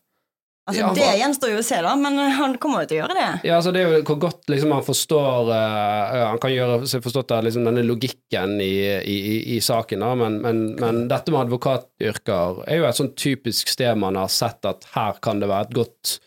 Altså, 0.68 0.82
Ja, 0.82 0.88
det 0.92 1.20
gjenstår 1.22 1.50
jo 1.54 1.60
å 1.62 1.64
se, 1.64 1.78
da, 1.80 1.94
men 1.96 2.18
han 2.36 2.58
kommer 2.60 2.82
jo 2.84 2.88
til 2.90 2.98
å 2.98 3.00
gjøre 3.06 3.16
det. 3.16 3.28
Ja, 3.48 3.56
altså 3.56 3.72
det 3.72 3.82
er 3.82 3.88
jo 3.88 4.02
hvor 4.10 4.18
godt 4.26 4.50
liksom, 4.52 4.74
han 4.76 4.84
forstår 4.84 5.48
uh, 5.48 6.28
Han 6.34 6.42
kan 6.44 6.52
gjøre 6.52 6.84
seg 6.92 7.00
forstått 7.06 7.32
av 7.38 7.46
liksom, 7.48 7.64
denne 7.70 7.84
logikken 7.88 8.58
i, 8.60 8.76
i, 9.00 9.16
i, 9.16 9.56
i 9.56 9.58
saken, 9.64 10.04
da, 10.04 10.12
men, 10.20 10.34
men, 10.44 10.76
men 10.82 11.08
dette 11.08 11.32
med 11.32 11.46
advokatyrker 11.46 12.60
er 12.68 12.76
jo 12.82 12.88
et 12.90 13.00
sånn 13.00 13.16
typisk 13.16 13.72
sted 13.72 13.96
man 14.02 14.20
har 14.20 14.28
sett 14.34 14.60
at 14.68 14.84
her 14.92 15.16
kan 15.24 15.40
det 15.40 15.48
være 15.54 15.66
et 15.70 15.78
godt 15.80 16.18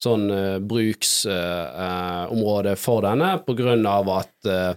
sånn 0.00 0.30
uh, 0.32 0.56
bruksområde 0.64 2.72
for 2.80 3.04
denne, 3.04 3.36
på 3.44 3.52
grunn 3.58 3.84
av 3.84 4.08
at 4.16 4.32
eh, 4.48 4.72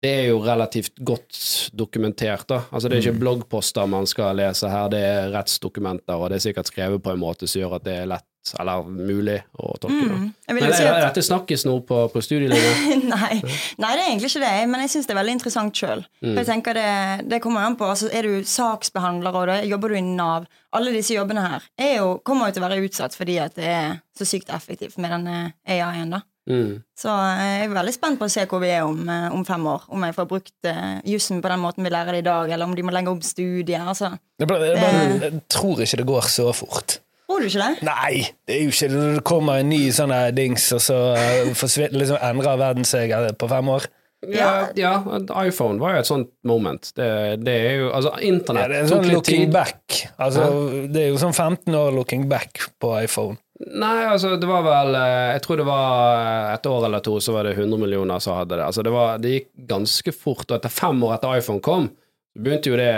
det 0.00 0.10
er 0.22 0.26
jo 0.30 0.40
relativt 0.40 0.96
godt 1.04 1.36
dokumentert, 1.76 2.46
da. 2.48 2.62
Altså 2.72 2.88
det 2.88 2.96
er 2.96 3.04
ikke 3.04 3.20
bloggposter 3.20 3.88
man 3.90 4.08
skal 4.08 4.38
lese 4.40 4.68
her, 4.72 4.88
det 4.92 5.00
er 5.04 5.30
rettsdokumenter, 5.34 6.16
og 6.16 6.30
det 6.32 6.38
er 6.38 6.48
sikkert 6.48 6.70
skrevet 6.72 7.02
på 7.04 7.12
en 7.12 7.20
måte 7.20 7.48
som 7.48 7.60
gjør 7.60 7.76
at 7.76 7.84
det 7.84 7.96
er 8.00 8.08
lett, 8.08 8.24
eller 8.56 8.86
mulig, 8.88 9.36
å 9.60 9.74
tolke. 9.76 10.06
da. 10.08 10.16
Mm. 10.16 10.30
Men 10.56 10.72
si 10.72 10.86
at 10.88 11.02
dette 11.04 11.24
snakkesnor 11.26 11.82
på, 11.84 11.98
på 12.14 12.22
studielivet? 12.24 12.80
Nei, 13.10 13.42
nei, 13.42 13.90
det 13.90 14.00
er 14.00 14.06
egentlig 14.06 14.30
ikke 14.30 14.44
det, 14.46 14.54
men 14.72 14.86
jeg 14.86 14.94
syns 14.94 15.10
det 15.10 15.12
er 15.12 15.20
veldig 15.20 15.36
interessant 15.36 15.82
sjøl. 15.82 16.06
Mm. 16.24 16.32
Jeg 16.38 16.48
tenker 16.48 16.80
det, 16.80 16.88
det 17.28 17.42
kommer 17.44 17.68
an 17.68 17.76
på, 17.76 17.90
altså 17.90 18.08
Er 18.08 18.24
du 18.24 18.48
saksbehandler 18.48 19.36
og 19.36 19.46
det, 19.52 19.60
jobber 19.68 19.92
du 19.92 19.98
i 19.98 20.04
Nav 20.06 20.48
Alle 20.76 20.94
disse 20.94 21.12
jobbene 21.16 21.44
her 21.44 21.68
er 21.76 21.96
jo, 21.98 22.14
kommer 22.24 22.48
jo 22.48 22.56
til 22.56 22.64
å 22.64 22.68
være 22.68 22.84
utsatt 22.86 23.16
fordi 23.18 23.36
at 23.42 23.56
det 23.58 23.68
er 23.68 24.00
så 24.16 24.28
sykt 24.28 24.52
effektivt 24.54 24.96
med 25.02 25.12
denne 25.12 25.38
AI-en. 25.66 26.16
da 26.16 26.24
Mm. 26.48 26.80
Så 26.98 27.10
eh, 27.12 27.42
jeg 27.60 27.68
er 27.68 27.74
veldig 27.74 27.94
spent 27.94 28.20
på 28.20 28.26
å 28.26 28.32
se 28.32 28.46
hvor 28.50 28.62
vi 28.62 28.72
er 28.72 28.86
om, 28.86 29.02
eh, 29.08 29.28
om 29.34 29.44
fem 29.46 29.66
år. 29.70 29.84
Om 29.92 30.08
jeg 30.08 30.16
får 30.16 30.30
brukt 30.30 30.70
uh, 30.70 30.96
jussen 31.06 31.42
på 31.44 31.52
den 31.52 31.62
måten 31.62 31.86
vi 31.86 31.92
lærer 31.92 32.16
det 32.16 32.24
i 32.24 32.28
dag, 32.30 32.50
eller 32.50 32.70
om 32.70 32.74
de 32.74 32.86
må 32.86 32.94
legge 32.96 33.12
opp 33.12 33.22
studier. 33.26 33.84
Altså. 33.84 34.14
Jeg, 34.40 34.48
bare, 34.50 34.72
jeg, 34.72 34.80
bare, 34.80 35.06
jeg 35.28 35.44
tror 35.52 35.84
ikke 35.84 36.00
det 36.00 36.10
går 36.10 36.28
så 36.32 36.50
fort. 36.56 37.00
Tror 37.30 37.44
du 37.44 37.46
ikke 37.46 37.62
det? 37.62 37.86
Nei, 37.86 38.24
det 38.48 38.56
er 38.56 38.64
jo 38.64 38.72
ikke 38.74 38.88
det. 38.90 39.00
Det 39.14 39.24
kommer 39.28 39.60
en 39.62 39.68
ny 39.70 39.84
sånn 39.94 40.12
dings, 40.34 40.64
og 40.74 40.80
så 40.82 40.98
eh, 41.14 41.90
liksom 41.94 42.18
endrer 42.18 42.58
verden 42.58 42.88
seg 42.88 43.14
eh, 43.14 43.30
på 43.38 43.48
fem 43.52 43.70
år. 43.70 43.86
Ja, 44.28 44.48
ja, 44.76 44.98
iPhone 45.40 45.80
var 45.80 45.94
jo 45.94 46.00
et 46.02 46.08
sånt 46.08 46.28
moment. 46.44 46.90
Det, 46.92 47.06
det 47.40 47.54
er 47.54 47.78
jo 47.78 47.86
Altså, 47.96 48.10
Ja, 48.18 48.26
internett 48.34 48.68
det 48.68 48.76
er 48.76 48.82
en 48.82 48.90
sånn 48.90 49.08
looking 49.08 49.46
tid. 49.46 49.54
back. 49.54 50.00
Altså, 50.20 50.48
det 50.92 51.04
er 51.04 51.08
jo 51.14 51.22
sånn 51.22 51.32
15 51.32 51.78
år 51.78 51.94
looking 51.96 52.26
back 52.28 52.66
på 52.82 52.92
iPhone. 52.98 53.38
Nei, 53.60 54.06
altså, 54.08 54.36
det 54.40 54.48
var 54.48 54.62
vel 54.64 54.94
eh, 54.96 55.30
Jeg 55.34 55.42
tror 55.44 55.58
det 55.60 55.66
var 55.68 56.54
et 56.54 56.68
år 56.70 56.86
eller 56.88 57.02
to, 57.04 57.18
så 57.20 57.34
var 57.34 57.44
det 57.44 57.58
100 57.58 57.80
millioner 57.82 58.22
som 58.22 58.38
hadde 58.38 58.56
det. 58.56 58.64
Altså, 58.64 58.84
det, 58.86 58.92
var, 58.94 59.18
det 59.20 59.34
gikk 59.34 59.50
ganske 59.68 60.14
fort, 60.16 60.46
og 60.48 60.56
etter 60.56 60.72
fem 60.72 61.02
år 61.04 61.18
etter 61.18 61.42
iPhone 61.42 61.60
kom, 61.64 61.90
så 62.30 62.44
begynte 62.46 62.72
jo 62.72 62.78
det 62.80 62.94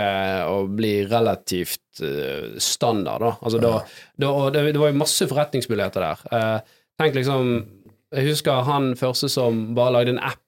å 0.47 0.61
bli 0.71 0.93
relativt 1.09 2.03
eh, 2.05 2.55
standard, 2.63 3.25
da. 3.25 3.33
Altså, 3.41 3.59
da, 3.59 3.73
da 4.23 4.31
og 4.31 4.53
det, 4.55 4.69
det 4.71 4.79
var 4.79 4.93
jo 4.93 5.01
masse 5.03 5.27
forretningsmuligheter 5.27 6.07
der. 6.07 6.23
Eh, 6.31 6.79
tenk 7.01 7.17
liksom 7.17 7.53
Jeg 8.13 8.29
husker 8.29 8.63
han 8.67 8.93
første 8.95 9.27
som 9.33 9.73
bare 9.75 9.97
lagde 9.97 10.15
en 10.15 10.23
app 10.23 10.39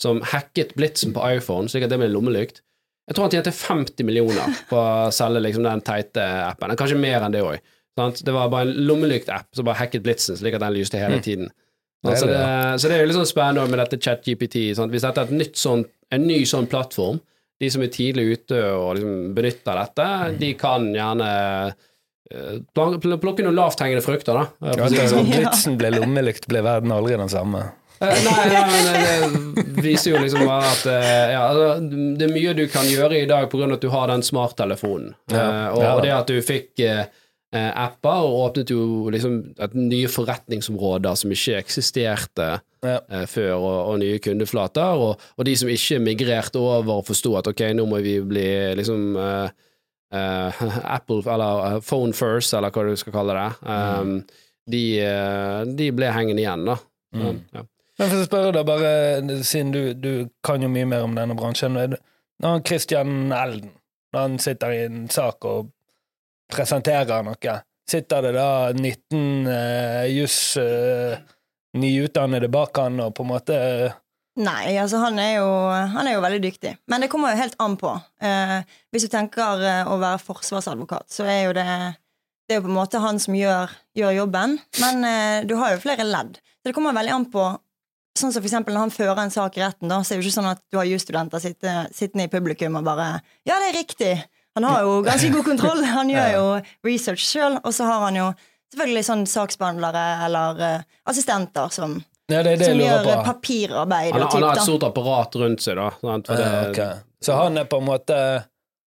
som 0.00 0.22
hacket 0.22 0.76
blitsen 0.78 1.12
på 1.12 1.24
iPhone, 1.34 1.68
slik 1.68 1.84
at 1.84 1.92
det 1.92 1.98
ble 1.98 2.08
lommelykt. 2.12 2.62
Jeg 3.08 3.16
tror 3.16 3.26
han 3.26 3.32
tjente 3.34 3.52
50 3.56 4.06
millioner 4.06 4.60
på 4.68 4.78
å 4.78 5.08
selge 5.12 5.42
liksom 5.42 5.64
den 5.66 5.82
teite 5.84 6.24
appen. 6.44 6.76
Kanskje 6.78 7.00
mer 7.00 7.24
enn 7.26 7.34
det 7.34 7.42
òg. 7.42 7.58
Det 8.24 8.34
var 8.34 8.48
bare 8.52 8.68
en 8.68 8.74
lommelykt-app 8.88 9.48
som 9.58 9.66
bare 9.68 9.80
hacket 9.82 10.04
blitsen, 10.06 10.38
slik 10.40 10.54
at 10.58 10.62
den 10.64 10.76
lyste 10.76 11.00
hele 11.02 11.18
tiden. 11.24 11.50
Det 12.06 12.12
er 12.14 12.20
så, 12.20 12.26
det, 12.30 12.42
så 12.78 12.88
det 12.88 12.94
er 12.96 13.00
jo 13.02 13.08
litt 13.10 13.16
sånn 13.18 13.26
spennende 13.32 13.64
med 13.72 13.80
dette 13.82 13.98
ChatGPT. 14.04 14.60
sant? 14.78 14.92
Hvis 14.94 15.02
dette 15.02 15.24
er 15.24 15.30
et 15.32 15.38
nytt 15.40 15.58
sånn, 15.58 15.82
en 16.14 16.26
ny 16.30 16.44
sånn 16.46 16.68
plattform, 16.70 17.18
de 17.58 17.70
som 17.74 17.82
er 17.82 17.90
tidlig 17.90 18.24
ute 18.38 18.60
og 18.70 18.92
liksom 19.00 19.16
benytter 19.34 19.80
dette, 19.82 20.06
de 20.38 20.52
kan 20.60 20.84
gjerne 20.94 21.30
eh, 22.30 22.60
pl- 22.76 23.00
pl- 23.02 23.18
plukke 23.22 23.42
noen 23.42 23.56
lavthengende 23.58 24.04
frukter, 24.04 24.38
da. 24.38 24.72
det 24.86 25.08
sånn. 25.10 25.26
Blitzen 25.34 25.74
ble 25.80 25.90
lommelykt, 25.96 26.46
ble 26.50 26.62
verden 26.62 26.94
aldri 26.94 27.18
den 27.18 27.32
samme. 27.32 27.64
Eh, 27.98 28.14
Nei, 28.22 28.44
nei, 28.46 28.62
men 28.70 29.46
det 29.74 29.82
viser 29.82 30.12
jo 30.14 30.20
liksom 30.22 30.44
bare 30.46 30.68
at 30.70 30.84
eh, 30.86 31.32
ja, 31.34 31.40
altså, 31.48 31.88
det 32.14 32.28
er 32.28 32.34
mye 32.36 32.52
du 32.54 32.62
kan 32.70 32.86
gjøre 32.86 33.24
i 33.24 33.26
dag 33.26 33.50
av 33.50 33.72
at 33.74 33.82
du 33.82 33.88
har 33.90 34.06
den 34.12 34.22
smarttelefonen. 34.22 35.16
Ja. 35.34 35.48
Og, 35.72 35.82
Ja. 35.82 35.94
og 35.96 36.04
det 36.06 36.12
at 36.14 36.30
du 36.30 36.38
fikk 36.46 36.78
eh, 36.86 37.08
apper, 37.56 38.24
og 38.28 38.40
åpnet 38.50 38.70
jo 38.70 39.08
liksom 39.12 39.38
nye 39.72 40.08
forretningsområder 40.12 41.14
som 41.16 41.32
ikke 41.32 41.56
eksisterte 41.62 42.48
Ja. 42.84 43.00
eh, 43.10 43.24
før, 43.26 43.54
og, 43.56 43.78
og 43.92 43.96
nye 44.02 44.18
kundeflater, 44.22 45.00
og, 45.00 45.22
og 45.36 45.44
de 45.48 45.54
som 45.56 45.68
ikke 45.72 45.98
migrerte 45.98 46.60
over 46.60 47.00
forsto 47.02 47.32
at 47.40 47.48
ok, 47.50 47.64
nå 47.74 47.86
må 47.88 47.98
vi 48.04 48.18
bli 48.20 48.74
liksom 48.78 49.16
eh, 49.16 49.48
eh, 50.14 50.60
Apple, 50.98 51.22
eller 51.24 51.64
eh, 51.72 51.80
phone 51.80 52.12
first, 52.12 52.54
eller 52.54 52.70
hva 52.70 52.84
du 52.86 52.94
skal 53.00 53.16
kalle 53.16 53.34
det, 53.34 53.48
um, 53.64 54.12
de, 54.68 54.84
eh, 55.00 55.64
de 55.80 55.88
ble 55.96 56.12
hengende 56.12 56.44
igjen, 56.44 56.68
da. 56.68 56.76
Mm. 57.16 57.40
ja. 57.56 57.64
Men 57.98 58.12
for 58.12 58.20
å 58.20 58.28
spørre 58.28 58.52
deg, 58.54 58.68
bare 58.68 59.40
siden 59.42 59.72
du, 59.74 59.82
du 59.98 60.12
kan 60.46 60.62
jo 60.62 60.68
mye 60.70 60.86
mer 60.86 61.02
om 61.02 61.16
denne 61.16 61.34
bransjen 61.34 61.74
Når 62.38 62.60
Christian 62.68 63.32
Elden 63.34 63.72
når 64.14 64.20
han 64.20 64.38
sitter 64.38 64.72
i 64.72 64.84
en 64.86 65.08
sak 65.12 65.44
og 65.48 65.72
presenterer 66.50 67.24
noe, 67.26 67.56
sitter 67.88 68.28
det 68.28 68.34
da 68.36 68.50
19 68.72 69.48
uh, 69.48 70.04
juss 70.12 70.56
uh, 70.60 71.16
nyutdannede 71.78 72.50
bak 72.52 72.80
han 72.80 73.00
og 73.04 73.14
på 73.16 73.24
en 73.26 73.32
måte 73.32 73.56
uh... 73.56 73.96
Nei, 74.38 74.76
altså 74.78 75.00
han 75.02 75.18
er, 75.18 75.40
jo, 75.40 75.46
han 75.94 76.06
er 76.06 76.14
jo 76.14 76.22
veldig 76.22 76.42
dyktig. 76.44 76.76
Men 76.86 77.02
det 77.02 77.08
kommer 77.10 77.32
jo 77.32 77.40
helt 77.40 77.56
an 77.58 77.74
på. 77.80 77.90
Eh, 78.22 78.60
hvis 78.94 79.08
du 79.08 79.10
tenker 79.10 79.64
eh, 79.66 79.88
å 79.90 79.96
være 79.98 80.20
forsvarsadvokat, 80.22 81.08
så 81.10 81.26
er 81.26 81.40
jo 81.48 81.56
det 81.58 81.66
Det 82.48 82.54
er 82.54 82.60
jo 82.62 82.64
på 82.64 82.70
en 82.70 82.78
måte 82.78 83.00
han 83.02 83.18
som 83.20 83.34
gjør, 83.36 83.72
gjør 83.98 84.14
jobben, 84.22 84.54
men 84.80 85.02
eh, 85.04 85.40
du 85.44 85.56
har 85.58 85.74
jo 85.74 85.82
flere 85.82 86.06
ledd. 86.06 86.38
Så 86.38 86.70
det 86.70 86.74
kommer 86.76 86.96
veldig 86.96 87.16
an 87.16 87.26
på 87.32 87.48
Sånn 88.18 88.32
som 88.34 88.42
for 88.42 88.48
eksempel 88.48 88.74
Når 88.74 88.82
han 88.82 88.90
fører 88.90 89.20
en 89.22 89.30
sak 89.30 89.58
i 89.58 89.60
retten, 89.62 89.90
da, 89.90 90.00
så 90.02 90.14
er 90.14 90.18
det 90.18 90.24
jo 90.24 90.30
ikke 90.30 90.38
sånn 90.40 90.48
at 90.50 90.62
du 90.72 90.78
har 90.80 90.88
jusstudenter 90.88 91.42
sittende, 91.42 91.84
sittende 91.94 92.24
i 92.26 92.32
publikum 92.32 92.78
og 92.78 92.86
bare 92.86 93.20
'Ja, 93.46 93.58
det 93.60 93.68
er 93.68 93.78
riktig!' 93.78 94.24
Han 94.58 94.66
har 94.66 94.82
jo 94.82 94.94
ganske 95.06 95.28
god 95.30 95.44
kontroll. 95.46 95.82
Han 95.96 96.10
gjør 96.10 96.32
jo 96.34 96.44
research 96.86 97.22
sjøl, 97.22 97.58
og 97.62 97.74
så 97.74 97.86
har 97.86 98.00
han 98.08 98.18
jo 98.18 98.28
selvfølgelig 98.74 99.04
sånn 99.06 99.24
saksbehandlere 99.30 100.04
eller 100.26 100.62
eh, 100.66 100.86
assistenter 101.08 101.70
som, 101.72 101.94
Ja, 102.28 102.42
det 102.42 102.56
er 102.56 102.60
det 102.60 102.66
jeg 102.66 102.74
som 102.74 102.80
lurer 102.82 103.06
gjør 103.06 103.06
på. 103.06 103.24
papirarbeid 103.30 104.12
Han, 104.12 104.24
og 104.26 104.34
han 104.34 104.46
har 104.48 104.58
et 104.58 104.66
stort 104.66 104.86
apparat 104.90 105.38
rundt 105.40 105.62
seg, 105.64 105.78
da. 105.78 105.88
Sant? 106.02 106.28
For 106.28 106.42
det, 106.42 106.48
Ja, 106.50 106.64
ok. 106.68 107.04
Så 107.24 107.36
han 107.38 107.58
er 107.62 107.70
på 107.70 107.78
en 107.80 107.86
måte 107.86 108.18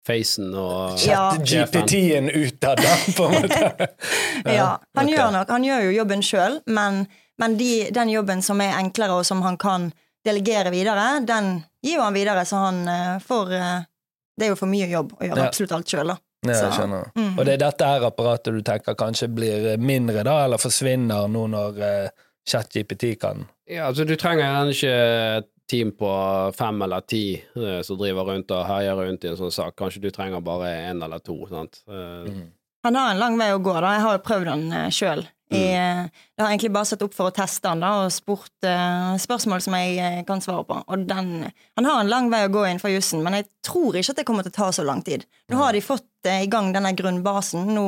Facen 0.05 0.53
og 0.53 1.01
Ja. 1.01 1.33
GPT-en 1.41 2.29
utad, 2.29 2.77
da, 2.85 2.95
på 3.17 3.25
en 3.25 3.43
måte. 3.43 3.89
Ja, 4.45 4.77
han, 4.77 5.07
okay. 5.07 5.15
gjør 5.17 5.31
nok, 5.33 5.49
han 5.49 5.65
gjør 5.65 5.87
jo 5.87 5.95
jobben 5.97 6.23
sjøl, 6.25 6.59
men, 6.69 7.07
men 7.41 7.57
de, 7.57 7.71
den 7.97 8.13
jobben 8.13 8.45
som 8.45 8.61
er 8.61 8.77
enklere, 8.77 9.17
og 9.17 9.25
som 9.25 9.41
han 9.49 9.57
kan 9.57 9.89
delegere 10.29 10.71
videre, 10.73 11.23
den 11.25 11.63
gir 11.85 11.99
jo 11.99 12.05
han 12.05 12.17
videre, 12.17 12.45
så 12.49 12.67
han 12.67 12.85
eh, 12.89 13.17
får 13.25 13.57
eh, 13.57 13.89
Det 14.37 14.47
er 14.47 14.53
jo 14.55 14.57
for 14.59 14.67
mye 14.71 14.89
jobb 14.91 15.13
å 15.15 15.23
gjøre 15.29 15.37
Ja. 15.39 15.49
absolutt 15.49 15.73
alt 15.73 15.87
sjøl, 15.93 16.09
da. 16.15 16.17
Ja, 16.45 16.53
jeg 16.53 16.73
skjønner. 16.77 17.11
mm. 17.17 17.39
Og 17.39 17.45
det 17.47 17.53
er 17.55 17.61
dette 17.63 17.87
her 17.89 18.03
apparatet 18.05 18.53
du 18.53 18.61
tenker 18.63 18.95
kanskje 19.01 19.29
blir 19.33 19.79
mindre, 19.81 20.25
da, 20.27 20.45
eller 20.45 20.59
forsvinner 20.61 21.29
nå 21.33 21.47
når 21.49 21.79
uh, 21.81 22.09
ChatGPT 22.47 23.15
kan 23.21 23.47
Ja, 23.71 23.87
altså 23.89 24.05
Du 24.05 24.15
trenger 24.21 24.45
gjerne 24.45 24.75
ikke 24.75 25.39
et 25.39 25.49
team 25.71 25.93
på 25.97 26.11
fem 26.55 26.83
eller 26.85 27.01
ti 27.09 27.23
uh, 27.57 27.81
som 27.87 27.97
driver 27.97 28.29
rundt 28.29 28.51
og 28.53 28.67
herjer 28.69 28.99
rundt 29.01 29.25
i 29.25 29.31
en 29.31 29.39
sånn 29.39 29.55
sak. 29.55 29.73
Kanskje 29.81 30.03
du 30.05 30.11
trenger 30.13 30.43
bare 30.45 30.75
én 30.91 31.01
eller 31.03 31.19
to. 31.25 31.39
sant? 31.49 31.81
Uh, 31.89 32.27
Mm. 32.29 32.51
Han 32.85 32.95
har 33.01 33.15
en 33.15 33.19
lang 33.19 33.39
vei 33.41 33.49
å 33.55 33.63
gå, 33.65 33.73
da. 33.81 33.95
Jeg 33.97 34.03
har 34.05 34.19
jo 34.19 34.23
prøvd 34.27 34.45
den 34.51 34.65
uh, 34.77 34.91
sjøl. 34.93 35.23
Jeg 35.53 36.09
har 36.41 36.49
egentlig 36.49 36.73
bare 36.73 36.89
satt 36.89 37.03
opp 37.05 37.13
for 37.15 37.29
å 37.29 37.35
teste 37.35 37.69
han 37.69 37.83
da, 37.85 37.91
og 38.05 38.13
spurt 38.15 38.67
uh, 38.67 39.13
spørsmål 39.21 39.61
som 39.63 39.77
jeg 39.77 39.99
uh, 40.01 40.23
kan 40.27 40.43
svare 40.43 40.65
på. 40.69 40.81
Og 40.89 41.05
den, 41.11 41.35
han 41.51 41.89
har 41.89 42.01
en 42.01 42.11
lang 42.11 42.31
vei 42.33 42.45
å 42.47 42.53
gå 42.55 42.65
innenfor 42.65 42.95
jussen, 42.95 43.23
men 43.25 43.39
jeg 43.39 43.49
tror 43.67 44.01
ikke 44.01 44.17
at 44.17 44.23
det 44.23 44.27
kommer 44.29 44.47
til 44.47 44.55
å 44.55 44.59
ta 44.59 44.71
så 44.75 44.87
lang 44.87 45.05
tid. 45.07 45.27
Nå 45.53 45.61
har 45.61 45.77
de 45.77 45.85
fått 45.85 46.09
uh, 46.31 46.41
i 46.41 46.51
gang 46.51 46.73
denne 46.75 46.95
grunnbasen. 46.97 47.69
Nå, 47.77 47.87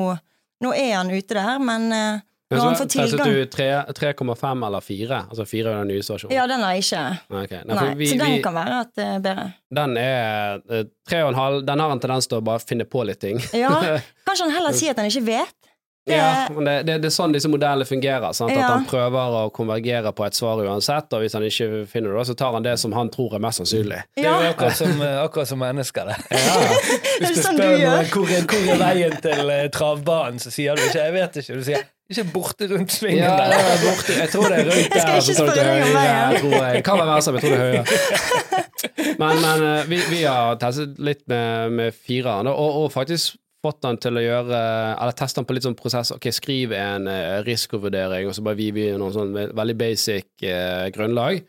nå 0.65 0.73
er 0.77 0.95
han 0.99 1.13
ute 1.13 1.37
der, 1.37 1.59
men 1.63 1.91
eh, 1.93 2.25
når 2.55 2.63
han 2.63 2.77
får 2.79 2.87
testet 2.87 3.11
tilgang 3.11 3.33
du 3.35 4.35
3,5 4.39 4.67
eller 4.67 4.81
4? 4.81 5.17
Altså 5.31 5.45
4 5.51 5.71
er 5.71 5.81
den 5.81 5.89
nye 5.91 6.03
stasjonen. 6.07 6.35
Ja, 6.37 6.45
den 6.47 6.63
har 6.63 6.77
jeg 6.77 6.85
ikke. 6.85 7.01
Okay. 7.27 7.63
Nei, 7.67 7.75
Nei, 7.75 7.87
vi, 7.99 8.11
så 8.13 8.19
den 8.21 8.35
vi, 8.37 8.43
kan 8.45 8.55
være 8.55 8.77
at 8.85 8.93
det 8.95 9.07
er 9.07 9.25
bedre. 9.25 9.47
den 9.81 9.97
er 9.99 10.61
eh, 10.71 10.85
tre 11.09 11.25
og 11.25 11.33
en 11.33 11.41
halv 11.41 11.65
Den 11.67 11.83
har 11.83 11.95
en 11.95 12.03
tendens 12.05 12.31
til 12.31 12.39
å 12.39 12.45
bare 12.47 12.63
finne 12.63 12.87
på 12.87 13.03
litt 13.09 13.21
ting. 13.25 13.43
Ja, 13.57 13.73
Kanskje 14.29 14.47
han 14.47 14.55
heller 14.55 14.77
sier 14.79 14.95
at 14.95 15.03
han 15.03 15.11
ikke 15.11 15.27
vet? 15.27 15.66
Ja, 16.07 16.47
men 16.55 16.65
det, 16.65 16.75
det, 16.87 16.95
det 17.03 17.09
er 17.09 17.15
sånn 17.17 17.33
disse 17.35 17.49
modellene 17.51 17.85
fungerer. 17.89 18.31
Sant? 18.37 18.53
At 18.53 18.59
Ja. 18.61 18.67
han 18.77 18.85
prøver 18.87 19.33
å 19.41 19.51
konvergere 19.51 20.13
på 20.15 20.27
et 20.27 20.37
svar 20.39 20.61
uansett, 20.63 21.11
og 21.17 21.25
hvis 21.25 21.35
han 21.35 21.43
ikke 21.43 21.87
finner 21.91 22.15
det, 22.15 22.27
så 22.29 22.37
tar 22.39 22.53
han 22.55 22.63
det 22.63 22.77
som 22.79 22.93
han 22.95 23.11
tror 23.11 23.35
er 23.35 23.43
mest 23.43 23.59
sannsynlig. 23.59 23.99
Det 24.15 24.23
er 24.25 24.45
jo 24.47 24.53
akkurat 24.53 24.77
som, 24.79 24.95
eh, 25.03 25.19
akkurat 25.25 25.49
som 25.51 25.59
mennesker, 25.59 26.07
det. 26.13 26.17
Ja. 26.31 26.63
Hvis 27.21 27.35
du 27.35 27.43
sånn 27.43 27.59
spør 27.59 27.75
noen 27.83 28.09
hvor, 28.13 28.31
er- 28.31 28.47
hvor 28.47 28.73
er 28.77 28.81
veien 28.85 29.17
til 29.25 29.51
eh, 29.51 29.67
travbanen, 29.75 30.39
så 30.39 30.51
sier 30.55 30.77
du 30.79 30.83
ikke 30.87 31.03
'jeg 31.03 31.13
vet 31.13 31.37
ikke'. 31.43 31.57
Du 31.59 31.65
sier 31.65 31.83
'ikke 32.11 32.25
borte 32.33 32.69
rundt 32.71 32.93
svingen 32.93 33.25
Ja, 33.25 33.35
der'. 33.37 33.59
er 33.75 33.83
borte. 33.83 34.13
Jeg 34.21 34.29
tror 34.31 34.47
det 34.49 34.59
er 34.61 34.65
rundt 34.71 34.93
der. 34.93 34.95
Jeg 34.95 35.03
skal 35.03 35.17
ikke 35.17 35.35
spørre 35.43 35.65
deg 35.65 35.83
om 35.83 35.95
veien. 35.97 36.31
jeg 36.31 36.41
tror 36.41 36.65
jeg. 36.67 36.75
Det 36.77 36.85
kan 36.85 36.99
være 36.99 37.11
venstre, 37.15 37.33
men 37.33 37.41
jeg 37.43 37.51
tror 37.51 37.59
det 37.59 37.67
er 37.67 37.73
høyre. 37.73 37.87
Men, 39.19 39.41
men 39.41 39.63
eh, 39.79 39.85
vi, 39.89 39.97
vi 40.11 40.23
har 40.25 40.57
testet 40.61 40.99
litt 40.99 41.23
med, 41.29 41.71
med 41.73 41.93
fireren, 42.07 42.47
og, 42.47 42.75
og 42.85 42.93
faktisk 42.93 43.37
fått 43.67 43.87
han 43.87 43.99
til 44.03 44.19
å 44.19 44.23
gjøre 44.23 44.61
Eller 44.95 45.17
teste 45.19 45.43
han 45.43 45.49
på 45.49 45.57
litt 45.57 45.67
sånn 45.67 45.79
prosess. 45.79 46.13
Ok, 46.15 46.31
skriv 46.35 46.75
en 46.77 47.11
uh, 47.11 47.43
risikovurdering, 47.47 48.31
og 48.31 48.37
så 48.37 48.45
bare 48.47 48.59
vi 48.59 48.71
vi 48.75 48.89
noen 48.95 49.15
sånn 49.15 49.35
veldig 49.37 49.77
basic 49.79 50.47
eh, 50.47 50.89
grunnlag. 50.95 51.43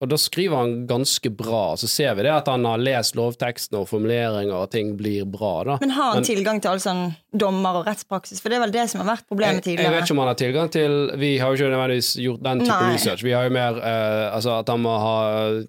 Og 0.00 0.08
da 0.12 0.16
skriver 0.20 0.56
han 0.60 0.74
ganske 0.86 1.30
bra. 1.34 1.74
Så 1.76 1.88
ser 1.90 2.14
vi 2.14 2.22
det 2.22 2.30
at 2.32 2.46
han 2.46 2.64
har 2.64 2.78
lest 2.78 3.16
lovteksten 3.18 3.80
og 3.80 3.88
formuleringer, 3.90 4.54
og 4.54 4.70
ting 4.70 4.92
blir 4.96 5.24
bra, 5.26 5.64
da. 5.64 5.78
Men 5.80 5.90
har 5.96 6.12
han 6.14 6.20
Men- 6.22 6.28
tilgang 6.28 6.60
til 6.62 6.70
all 6.70 6.78
sånn 6.82 7.14
dommer 7.34 7.80
og 7.80 7.86
rettspraksis? 7.86 8.40
For 8.40 8.48
det 8.48 8.56
er 8.56 8.60
vel 8.66 8.70
det 8.72 8.84
som 8.90 9.00
har 9.02 9.16
vært 9.16 9.26
problemet 9.28 9.66
Jeg, 9.66 9.78
jeg 9.78 9.90
vet 9.92 10.04
ikke 10.06 10.14
om 10.16 10.18
han 10.22 10.28
har 10.30 10.38
tilgang 10.40 10.70
til 10.72 11.10
Vi 11.18 11.32
har 11.38 11.50
jo 11.50 11.58
ikke 11.58 11.72
nødvendigvis 11.74 12.12
gjort 12.24 12.42
den 12.42 12.60
type 12.64 12.78
Nei. 12.80 12.92
research. 12.94 13.22
Vi 13.26 13.32
har 13.36 13.44
jo 13.44 13.50
mer 13.50 13.76
eh, 13.82 14.34
altså 14.34 14.58
at 14.60 14.68
han 14.72 14.80
må 14.80 14.94
ha 14.98 15.16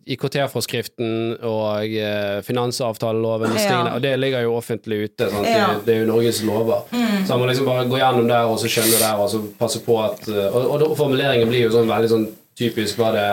IKT-forskriften 0.07 1.39
og 1.43 1.93
eh, 1.93 2.41
finansavtaleloven, 2.45 3.53
disse 3.55 3.69
Ja. 3.69 3.81
og 3.95 4.01
det 4.01 4.13
ligger 4.19 4.41
jo 4.45 4.55
offentlig 4.57 5.03
ute. 5.09 5.29
Ja. 5.45 5.73
Det, 5.75 5.85
det 5.85 5.95
er 5.95 6.05
jo 6.05 6.11
Norges 6.13 6.41
lover. 6.43 6.83
Så 7.25 7.33
han 7.33 7.39
må 7.41 7.47
liksom 7.49 7.65
bare 7.65 7.85
gå 7.89 7.97
gjennom 7.99 8.27
der 8.29 8.45
og 8.49 8.59
så 8.61 8.69
skjønne 8.71 8.99
der, 8.99 9.19
og 9.19 9.29
så 9.29 9.41
passe 9.59 9.81
på 9.85 9.97
at 10.03 10.27
eh, 10.29 10.49
Og, 10.55 10.81
og 10.81 10.97
formuleringen 10.97 11.49
blir 11.49 11.65
jo 11.67 11.73
sånn 11.75 11.87
veldig 11.89 12.09
sånn 12.11 12.27
typisk 12.59 12.99
hva 12.99 13.13
det 13.15 13.27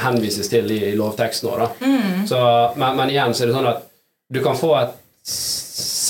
henvises 0.00 0.48
til 0.50 0.70
i, 0.72 0.80
i 0.90 0.96
lovteksten 0.98 1.50
òg. 1.52 1.84
Så, 2.28 2.40
men, 2.80 2.96
men 2.96 3.12
igjen 3.12 3.34
så 3.36 3.44
er 3.44 3.50
det 3.52 3.58
sånn 3.58 3.70
at 3.74 3.86
du 4.30 4.40
kan 4.44 4.56
få 4.58 4.74
et 4.78 4.96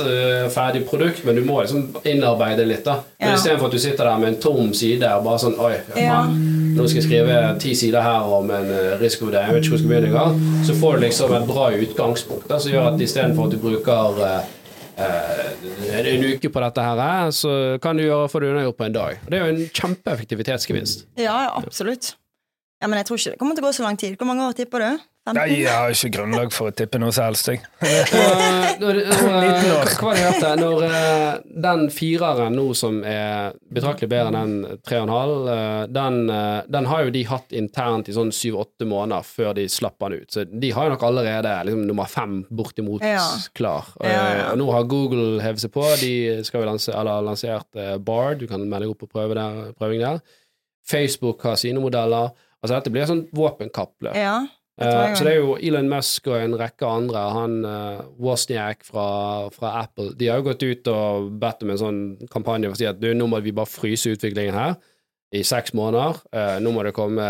eh, 0.00 0.50
ferdig 0.50 0.88
produkt, 0.88 1.24
men 1.24 1.36
du 1.36 1.42
må 1.46 1.60
liksom 1.62 1.96
innarbeide 2.04 2.64
litt. 2.66 2.84
da 2.84 2.94
Men 3.18 3.28
Ja. 3.28 3.34
Istedenfor 3.36 3.66
at 3.66 3.72
du 3.72 3.78
sitter 3.78 4.04
der 4.04 4.18
med 4.18 4.28
en 4.28 4.40
tom 4.42 4.74
side 4.74 5.14
og 5.16 5.24
bare 5.24 5.38
sånn 5.38 5.58
Oi, 5.60 5.74
Ja. 5.96 6.24
nå 6.26 6.86
skal 6.88 7.02
jeg 7.02 7.08
skrive 7.08 7.58
ti 7.60 7.74
sider 7.74 8.00
her 8.02 8.20
om 8.22 8.50
en 8.50 8.66
risiko 8.98 9.00
risikovurdering, 9.04 9.46
jeg 9.46 9.54
vet 9.54 9.64
ikke 9.64 9.70
hvor 9.70 9.78
jeg 9.78 9.84
skal 9.84 9.88
begynne 9.88 10.08
engang. 10.08 10.64
Så 10.66 10.74
får 10.80 10.92
du 10.94 11.00
liksom 11.00 11.34
et 11.34 11.46
bra 11.46 11.70
utgangspunkt 11.70 12.48
da, 12.48 12.58
som 12.58 12.72
gjør 12.72 12.94
at 12.94 13.00
istedenfor 13.00 13.44
at 13.44 13.50
du 13.50 13.58
bruker 13.58 14.22
eh, 14.24 14.36
eh, 14.36 14.59
en 15.00 16.24
uke 16.30 16.50
på 16.52 16.62
dette 16.64 16.84
her, 16.84 17.02
eh, 17.04 17.30
så 17.34 17.52
kan 17.82 17.96
du 17.98 18.04
gjøre 18.04 18.30
få 18.30 18.40
det 18.42 18.50
unnagjort 18.52 18.78
på 18.78 18.86
en 18.88 18.96
dag. 18.96 19.20
Det 19.26 19.38
er 19.38 19.44
jo 19.46 19.54
en 19.54 19.70
kjempeeffektivitetsgevinst. 19.80 21.06
Ja, 21.20 21.38
absolutt. 21.56 22.14
Ja, 22.80 22.88
Men 22.88 23.00
jeg 23.00 23.06
tror 23.06 23.20
ikke 23.20 23.34
det 23.34 23.38
kommer 23.40 23.56
til 23.58 23.64
å 23.64 23.68
gå 23.68 23.76
så 23.76 23.84
lang 23.84 23.98
tid. 24.00 24.16
Hvor 24.16 24.28
mange 24.30 24.46
år 24.46 24.56
tipper 24.56 24.80
du? 24.80 25.02
15? 25.20 25.36
Nei, 25.36 25.48
jeg 25.60 25.68
har 25.68 25.92
ikke 25.92 26.08
grunnlag 26.14 26.52
for 26.54 26.70
å 26.70 26.72
tippe 26.74 26.98
noe 26.98 27.12
som 27.12 27.26
helst, 27.28 27.48
jeg. 27.52 27.60
Eh, 27.84 28.70
når, 28.80 28.98
når, 29.04 29.34
19 29.36 29.72
år. 29.74 29.90
hva 30.00 30.14
jeg? 30.16 30.60
Når 30.60 30.84
eh, 30.86 31.40
den 31.66 31.82
fireren 31.92 32.56
nå 32.56 32.64
som 32.78 33.02
er 33.06 33.52
betraktelig 33.68 34.08
bedre 34.10 34.40
enn 34.40 34.54
den 34.64 34.80
3,5, 34.88 35.34
eh, 35.52 35.82
den, 35.92 36.16
eh, 36.32 36.62
den 36.72 36.88
har 36.88 37.04
jo 37.04 37.12
de 37.14 37.22
hatt 37.28 37.52
internt 37.60 38.08
i 38.08 38.16
sånn 38.16 38.32
7-8 38.32 38.88
måneder 38.88 39.26
før 39.28 39.52
de 39.60 39.66
slapp 39.70 39.98
den 40.06 40.22
ut. 40.22 40.30
Så 40.32 40.46
de 40.48 40.70
har 40.72 40.88
jo 40.88 40.94
nok 40.94 41.04
allerede 41.10 41.52
liksom, 41.68 41.82
nummer 41.90 42.08
fem 42.10 42.38
bortimot 42.48 43.04
Ja. 43.04 43.26
klar. 43.54 43.90
Ja, 44.00 44.08
ja. 44.10 44.22
Eh, 44.46 44.52
Og 44.54 44.58
nå 44.62 44.70
har 44.72 44.88
Google 44.88 45.42
hevet 45.44 45.60
seg 45.66 45.74
på. 45.76 45.84
De 46.00 46.14
skal 46.48 46.64
jo 46.64 46.70
lanse, 46.72 46.94
eller 46.96 47.18
har 47.20 47.26
lansert 47.28 47.76
eh, 47.76 47.98
Bard, 47.98 48.40
du 48.40 48.46
kan 48.48 48.64
melde 48.64 48.88
deg 48.88 48.94
opp 48.96 49.04
på 49.04 49.10
prøve 49.18 49.36
der, 49.36 49.74
prøving 49.76 50.00
der. 50.00 50.22
Facebook 50.90 51.44
har 51.44 51.60
sine 51.60 51.78
modeller. 51.84 52.32
Altså 52.64 52.74
Dette 52.74 52.90
blir 52.92 53.06
sånn 53.08 53.22
våpenkappløp. 53.36 54.16
Ja, 54.16 54.38
jeg 54.80 55.16
så 55.18 55.26
det 55.26 55.32
er 55.32 55.40
jo 55.42 55.56
Elon 55.60 55.90
Musk 55.90 56.30
og 56.30 56.38
en 56.38 56.56
rekke 56.60 56.88
andre. 56.88 57.24
Han 57.34 57.56
uh, 57.66 58.04
Wozniak 58.22 58.86
fra, 58.86 59.08
fra 59.54 59.74
Apple 59.82 60.14
De 60.18 60.30
har 60.30 60.40
jo 60.40 60.48
gått 60.50 60.64
ut 60.64 60.92
og 60.92 61.32
bedt 61.42 61.66
om 61.66 61.74
en 61.74 61.82
sånn 61.82 62.00
kampanje 62.32 62.70
for 62.70 62.78
å 62.78 62.80
si 62.80 62.88
at 62.88 63.02
nå 63.02 63.28
må 63.30 63.42
vi 63.44 63.54
bare 63.56 63.70
fryse 63.70 64.14
utviklingen 64.14 64.56
her 64.56 64.78
i 65.36 65.44
seks 65.46 65.74
måneder. 65.78 66.22
Uh, 66.34 66.56
nå 66.64 66.72
må 66.74 66.82
det 66.86 66.94
komme 66.96 67.26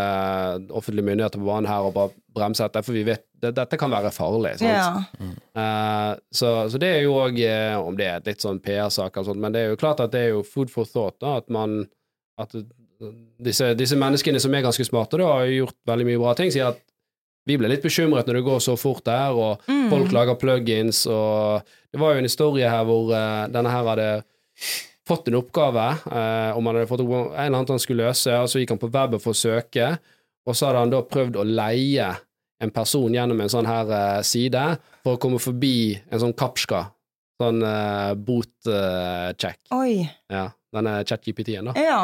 offentlige 0.71 1.09
myndigheter 1.11 1.43
på 1.43 1.51
banen 1.51 1.69
her 1.69 1.89
og 1.89 1.97
bare 1.97 2.15
bremse 2.37 2.65
dette, 2.65 2.85
for 2.87 2.97
vi 2.97 3.05
vet 3.09 3.27
det, 3.41 3.55
dette 3.57 3.79
kan 3.81 3.93
være 3.93 4.13
farlig. 4.15 4.55
Sant? 4.61 5.17
Ja. 5.17 5.31
Eh, 5.63 6.11
så, 6.33 6.51
så 6.71 6.81
det 6.81 6.91
er 6.93 7.07
jo 7.07 7.15
òg, 7.17 7.39
om 7.81 7.97
det 7.97 8.07
er 8.07 8.19
et 8.19 8.29
litt 8.29 8.45
sånn 8.45 8.61
PR-sak, 8.63 9.17
og 9.17 9.31
sånt, 9.31 9.41
men 9.41 9.55
det 9.55 9.63
er 9.63 9.73
jo 9.73 9.81
klart 9.81 10.03
at 10.05 10.13
det 10.13 10.27
er 10.27 10.35
jo 10.35 10.45
food 10.47 10.73
for 10.73 10.89
thought, 10.89 11.17
da, 11.25 11.39
at 11.41 11.49
man 11.53 11.81
at 12.41 12.55
disse, 13.41 13.73
disse 13.79 13.97
menneskene 13.99 14.41
som 14.43 14.55
er 14.55 14.65
ganske 14.65 14.85
smarte, 14.87 15.21
da, 15.21 15.29
har 15.39 15.51
gjort 15.53 15.77
veldig 15.89 16.09
mye 16.09 16.21
bra 16.21 16.35
ting, 16.39 16.53
sier 16.53 16.75
at 16.75 16.83
vi 17.51 17.57
ble 17.59 17.69
litt 17.73 17.83
bekymret 17.85 18.29
når 18.31 18.39
det 18.41 18.45
går 18.47 18.63
så 18.65 18.77
fort 18.79 19.03
der, 19.11 19.35
og 19.35 19.67
Mm. 19.69 19.89
folk 19.91 20.15
lager 20.15 20.39
plugins, 20.39 21.03
og 21.11 21.67
det 21.91 21.99
var 22.01 22.15
jo 22.15 22.23
en 22.23 22.29
historie 22.31 22.71
her 22.71 22.85
hvor 22.87 23.11
uh, 23.11 23.49
denne 23.51 23.71
her 23.75 23.85
hadde 23.91 24.09
fått 25.11 25.27
en 25.29 25.39
oppgave, 25.41 25.85
uh, 26.07 26.57
om 26.57 26.67
han 26.71 26.77
hadde 26.79 26.87
fått 26.91 27.03
en 27.03 27.11
eller 27.11 27.47
annen 27.59 27.73
han 27.75 27.83
skulle 27.83 28.05
løse, 28.07 28.31
og 28.39 28.47
så 28.53 28.61
gikk 28.63 28.77
han 28.77 28.83
på 28.83 28.91
webben 28.95 29.19
for 29.23 29.35
å 29.35 29.41
søke, 29.41 29.89
og 30.47 30.55
så 30.57 30.69
hadde 30.71 30.85
han 30.85 30.93
da 30.95 31.01
prøvd 31.03 31.37
å 31.43 31.45
leie 31.49 32.07
en 32.61 32.71
person 32.71 33.13
gjennom 33.15 33.41
en 33.41 33.51
sånn 33.51 33.67
her 33.67 33.91
uh, 33.91 34.23
side 34.23 34.63
for 35.03 35.17
å 35.17 35.21
komme 35.23 35.41
forbi 35.43 35.97
en 36.13 36.21
sånn 36.23 36.35
kapska, 36.37 36.85
sånn 37.41 37.63
uh, 37.65 38.13
bot-check. 38.15 39.59
Oi. 39.75 40.05
ja, 40.31 40.45
denne 40.77 40.99
chat-GPT-en, 41.09 41.71
da. 41.73 41.75
Ja. 41.81 42.03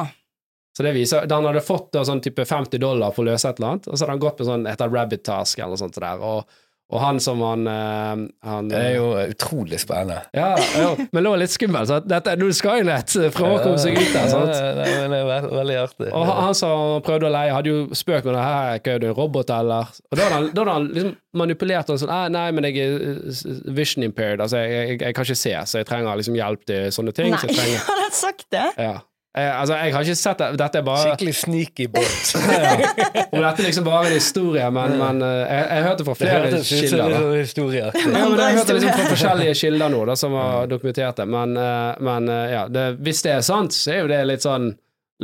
Så 0.77 0.85
det 0.85 0.93
viser, 0.93 1.25
da 1.27 1.39
Han 1.41 1.47
hadde 1.49 1.65
fått 1.65 1.89
da, 1.97 2.03
sånn 2.05 2.21
type 2.21 2.45
50 2.45 2.79
dollar 2.83 3.15
for 3.17 3.25
å 3.25 3.31
løse 3.33 3.49
et 3.49 3.57
eller 3.59 3.71
annet, 3.79 3.89
og 3.89 3.97
så 3.97 4.05
hadde 4.05 4.13
han 4.19 4.25
gått 4.27 4.39
med 4.43 4.49
sånn 4.53 4.67
etter 4.69 4.93
rabbit 4.93 5.23
task 5.25 5.59
eller 5.59 5.73
noe 5.73 5.81
sånt 5.81 5.97
der, 5.97 6.21
og, 6.21 6.45
og 6.93 7.01
han 7.03 7.17
som 7.19 7.41
han, 7.43 7.65
eh, 7.67 8.21
han 8.47 8.69
Det 8.71 8.79
er 8.79 8.93
jo 8.99 9.07
utrolig 9.33 9.81
spennende. 9.83 10.21
ja, 10.37 10.53
jo, 10.79 10.91
men 11.11 11.25
det 11.25 11.31
var 11.33 11.41
litt 11.41 11.51
skummelt. 11.55 11.89
Så 11.91 11.97
dette 12.07 12.31
er 12.31 12.37
noe 12.39 12.55
Skynet 12.55 13.15
prøver 13.35 13.57
å 13.57 13.63
komme 13.65 13.81
seg 13.83 13.97
ut 13.99 14.13
der. 14.15 14.29
sant? 14.31 14.53
Ja, 14.53 14.69
det 14.77 14.85
er- 14.93 15.09
det 15.11 15.23
er 15.25 15.49
veldig 15.57 15.79
artig. 15.81 16.13
Og 16.13 16.27
han, 16.29 16.37
han 16.45 16.55
som 16.61 17.01
prøvde 17.09 17.27
å 17.27 17.33
leie, 17.35 17.51
hadde 17.57 17.73
jo 17.73 17.81
spøk 17.97 18.29
med 18.29 18.35
det 18.37 18.45
her, 18.45 18.79
hva 18.79 18.95
er 18.95 19.03
du, 19.03 19.09
en 19.09 19.17
robot, 19.19 19.51
eller? 19.57 19.91
Og 20.13 20.21
da 20.21 20.23
hadde 20.29 20.37
han, 20.37 20.47
da 20.55 20.63
hadde 20.63 20.77
han 20.77 20.89
liksom 20.93 21.17
manipulert 21.43 21.91
og 21.91 21.99
sånn 22.05 22.13
«Nei, 22.13 22.29
Nei, 22.37 22.47
men 22.53 22.69
jeg 22.69 22.77
er 22.85 23.11
eh, 23.17 23.59
vision 23.81 24.05
impaired, 24.07 24.45
altså 24.45 24.61
jeg, 24.63 24.77
jeg, 24.93 25.01
jeg 25.09 25.15
kan 25.19 25.25
ikke 25.27 25.41
se, 25.43 25.57
så 25.73 25.81
jeg 25.83 25.87
trenger 25.91 26.21
liksom 26.23 26.37
hjelp 26.39 26.69
til 26.71 26.87
sånne 26.95 27.17
ting. 27.19 27.33
Nei, 27.35 27.41
Så 27.43 27.49
jeg 27.51 27.57
trenger, 27.65 27.85
han 27.91 28.05
har 28.05 28.17
sagt 28.23 28.47
det? 28.55 28.67
ja. 28.79 28.97
Eh, 29.37 29.61
altså, 29.61 29.75
jeg 29.77 29.93
har 29.93 30.07
ikke 30.07 30.17
sett 30.17 30.39
det, 30.41 30.47
dette 30.57 30.79
er 30.81 30.85
bare 30.87 31.11
Skikkelig 31.11 31.35
sneaky 31.37 31.87
bot. 31.93 32.31
Om 33.35 33.43
dette 33.43 33.61
er 33.61 33.67
liksom 33.67 33.85
bare 33.85 34.07
en 34.09 34.15
historie, 34.15 34.69
men, 34.73 34.95
men 34.97 35.19
eh, 35.27 35.41
jeg, 35.43 35.67
jeg 35.75 35.85
hørte 35.87 36.07
fra 36.07 36.15
flere 36.17 36.39
hørtes 36.47 36.71
ut 36.71 36.79
kilder. 36.79 37.03
en 37.03 37.11
da. 37.11 37.91
sånn. 37.93 38.15
Ja, 38.17 38.23
men 38.31 38.41
jeg 38.41 38.57
hørte 38.57 38.77
liksom 38.79 38.95
fra 38.97 39.11
forskjellige 39.11 39.59
kilder 39.61 39.93
nå 39.93 39.99
da, 40.09 40.15
som 40.17 40.37
har 40.41 40.71
dokumentert 40.71 41.21
det. 41.21 41.27
Men, 41.35 41.53
eh, 41.61 42.01
men 42.09 42.31
eh, 42.33 42.47
ja, 42.55 42.63
det, 42.73 42.87
hvis 43.05 43.21
det 43.27 43.35
er 43.35 43.45
sant, 43.45 43.77
så 43.77 43.93
er 43.93 44.01
jo 44.05 44.11
det 44.15 44.23
litt 44.33 44.47
sånn 44.47 44.73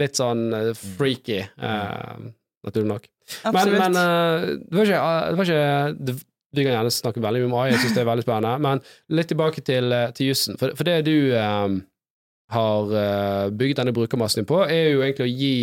Litt 0.00 0.16
sånn 0.16 0.46
eh, 0.56 0.70
freaky, 0.96 1.42
eh, 1.44 2.20
naturlig 2.64 2.88
nok. 2.88 3.02
Men, 3.44 3.48
Absolutt. 3.50 3.80
men 3.82 3.98
eh, 4.00 4.44
det 4.62 4.78
var 4.78 4.86
ikke, 4.88 5.00
det 5.04 5.36
var 5.36 5.50
ikke 5.50 5.96
det, 6.08 6.14
Vi 6.56 6.64
kan 6.64 6.72
gjerne 6.78 6.92
snakke 6.96 7.24
veldig 7.24 7.42
mye 7.42 7.50
om 7.50 7.56
AI, 7.60 7.66
jeg 7.74 7.82
syns 7.82 7.98
det 7.98 8.00
er 8.00 8.08
veldig 8.08 8.24
spennende. 8.24 8.54
Men 8.64 8.80
litt 9.12 9.28
tilbake 9.32 9.64
til, 9.66 9.92
til 10.16 10.30
jussen. 10.30 10.56
For, 10.60 10.72
for 10.78 10.88
det 10.88 10.94
du 11.10 11.12
eh, 11.36 11.76
har 12.52 12.92
eh, 12.98 13.50
bygget 13.56 13.80
denne 13.82 13.94
brukermassen 13.96 14.46
på, 14.48 14.62
er 14.68 14.92
jo 14.94 15.02
egentlig 15.04 15.26
å 15.28 15.32
gi 15.32 15.54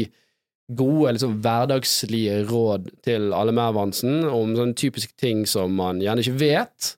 gode, 0.69 1.15
liksom 1.15 1.39
hverdagslige 1.41 2.43
råd 2.49 2.91
til 3.05 3.31
alle 3.33 3.53
mervansen 3.57 4.23
om 4.29 4.51
sånne 4.57 4.77
typiske 4.77 5.15
ting 5.17 5.45
som 5.49 5.73
man 5.79 6.01
gjerne 6.03 6.21
ikke 6.21 6.37
vet, 6.43 6.91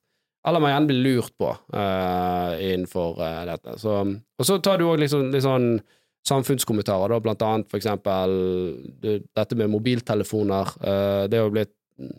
eller 0.47 0.59
man 0.63 0.73
gjerne 0.73 0.89
blir 0.89 1.03
lurt 1.05 1.33
på 1.39 1.51
uh, 1.53 2.51
innenfor 2.59 3.19
uh, 3.21 3.43
dette. 3.47 3.77
Så, 3.79 3.99
og 4.01 4.47
så 4.47 4.57
tar 4.59 4.81
du 4.81 4.87
òg 4.89 4.99
liksom, 5.03 5.29
litt 5.31 5.45
sånn 5.45 5.75
samfunnskommentarer, 6.27 7.13
da, 7.13 7.21
blant 7.23 7.45
annet 7.45 7.69
for 7.71 7.79
eksempel 7.79 8.33
det- 9.01 9.21
dette 9.37 9.55
med 9.57 9.71
mobiltelefoner. 9.73 10.75
Uh, 10.81 11.23
det 11.31 11.39
er 11.39 11.45
jo 11.45 11.53
blitt 11.55 11.73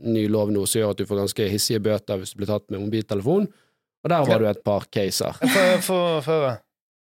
ny 0.06 0.24
lov 0.30 0.52
nå 0.54 0.64
som 0.66 0.80
gjør 0.80 0.94
at 0.94 1.02
du 1.02 1.06
får 1.08 1.20
ganske 1.24 1.50
hissige 1.50 1.82
bøter 1.82 2.20
hvis 2.20 2.32
du 2.34 2.40
blir 2.40 2.50
tatt 2.52 2.68
med 2.70 2.84
mobiltelefon, 2.84 3.48
og 4.02 4.10
der 4.10 4.24
var 4.26 4.38
det 4.38 4.46
jo 4.46 4.50
et 4.56 4.64
par 4.66 4.86
caser. 4.90 5.36
Få 5.86 5.98
høre. 6.26 6.56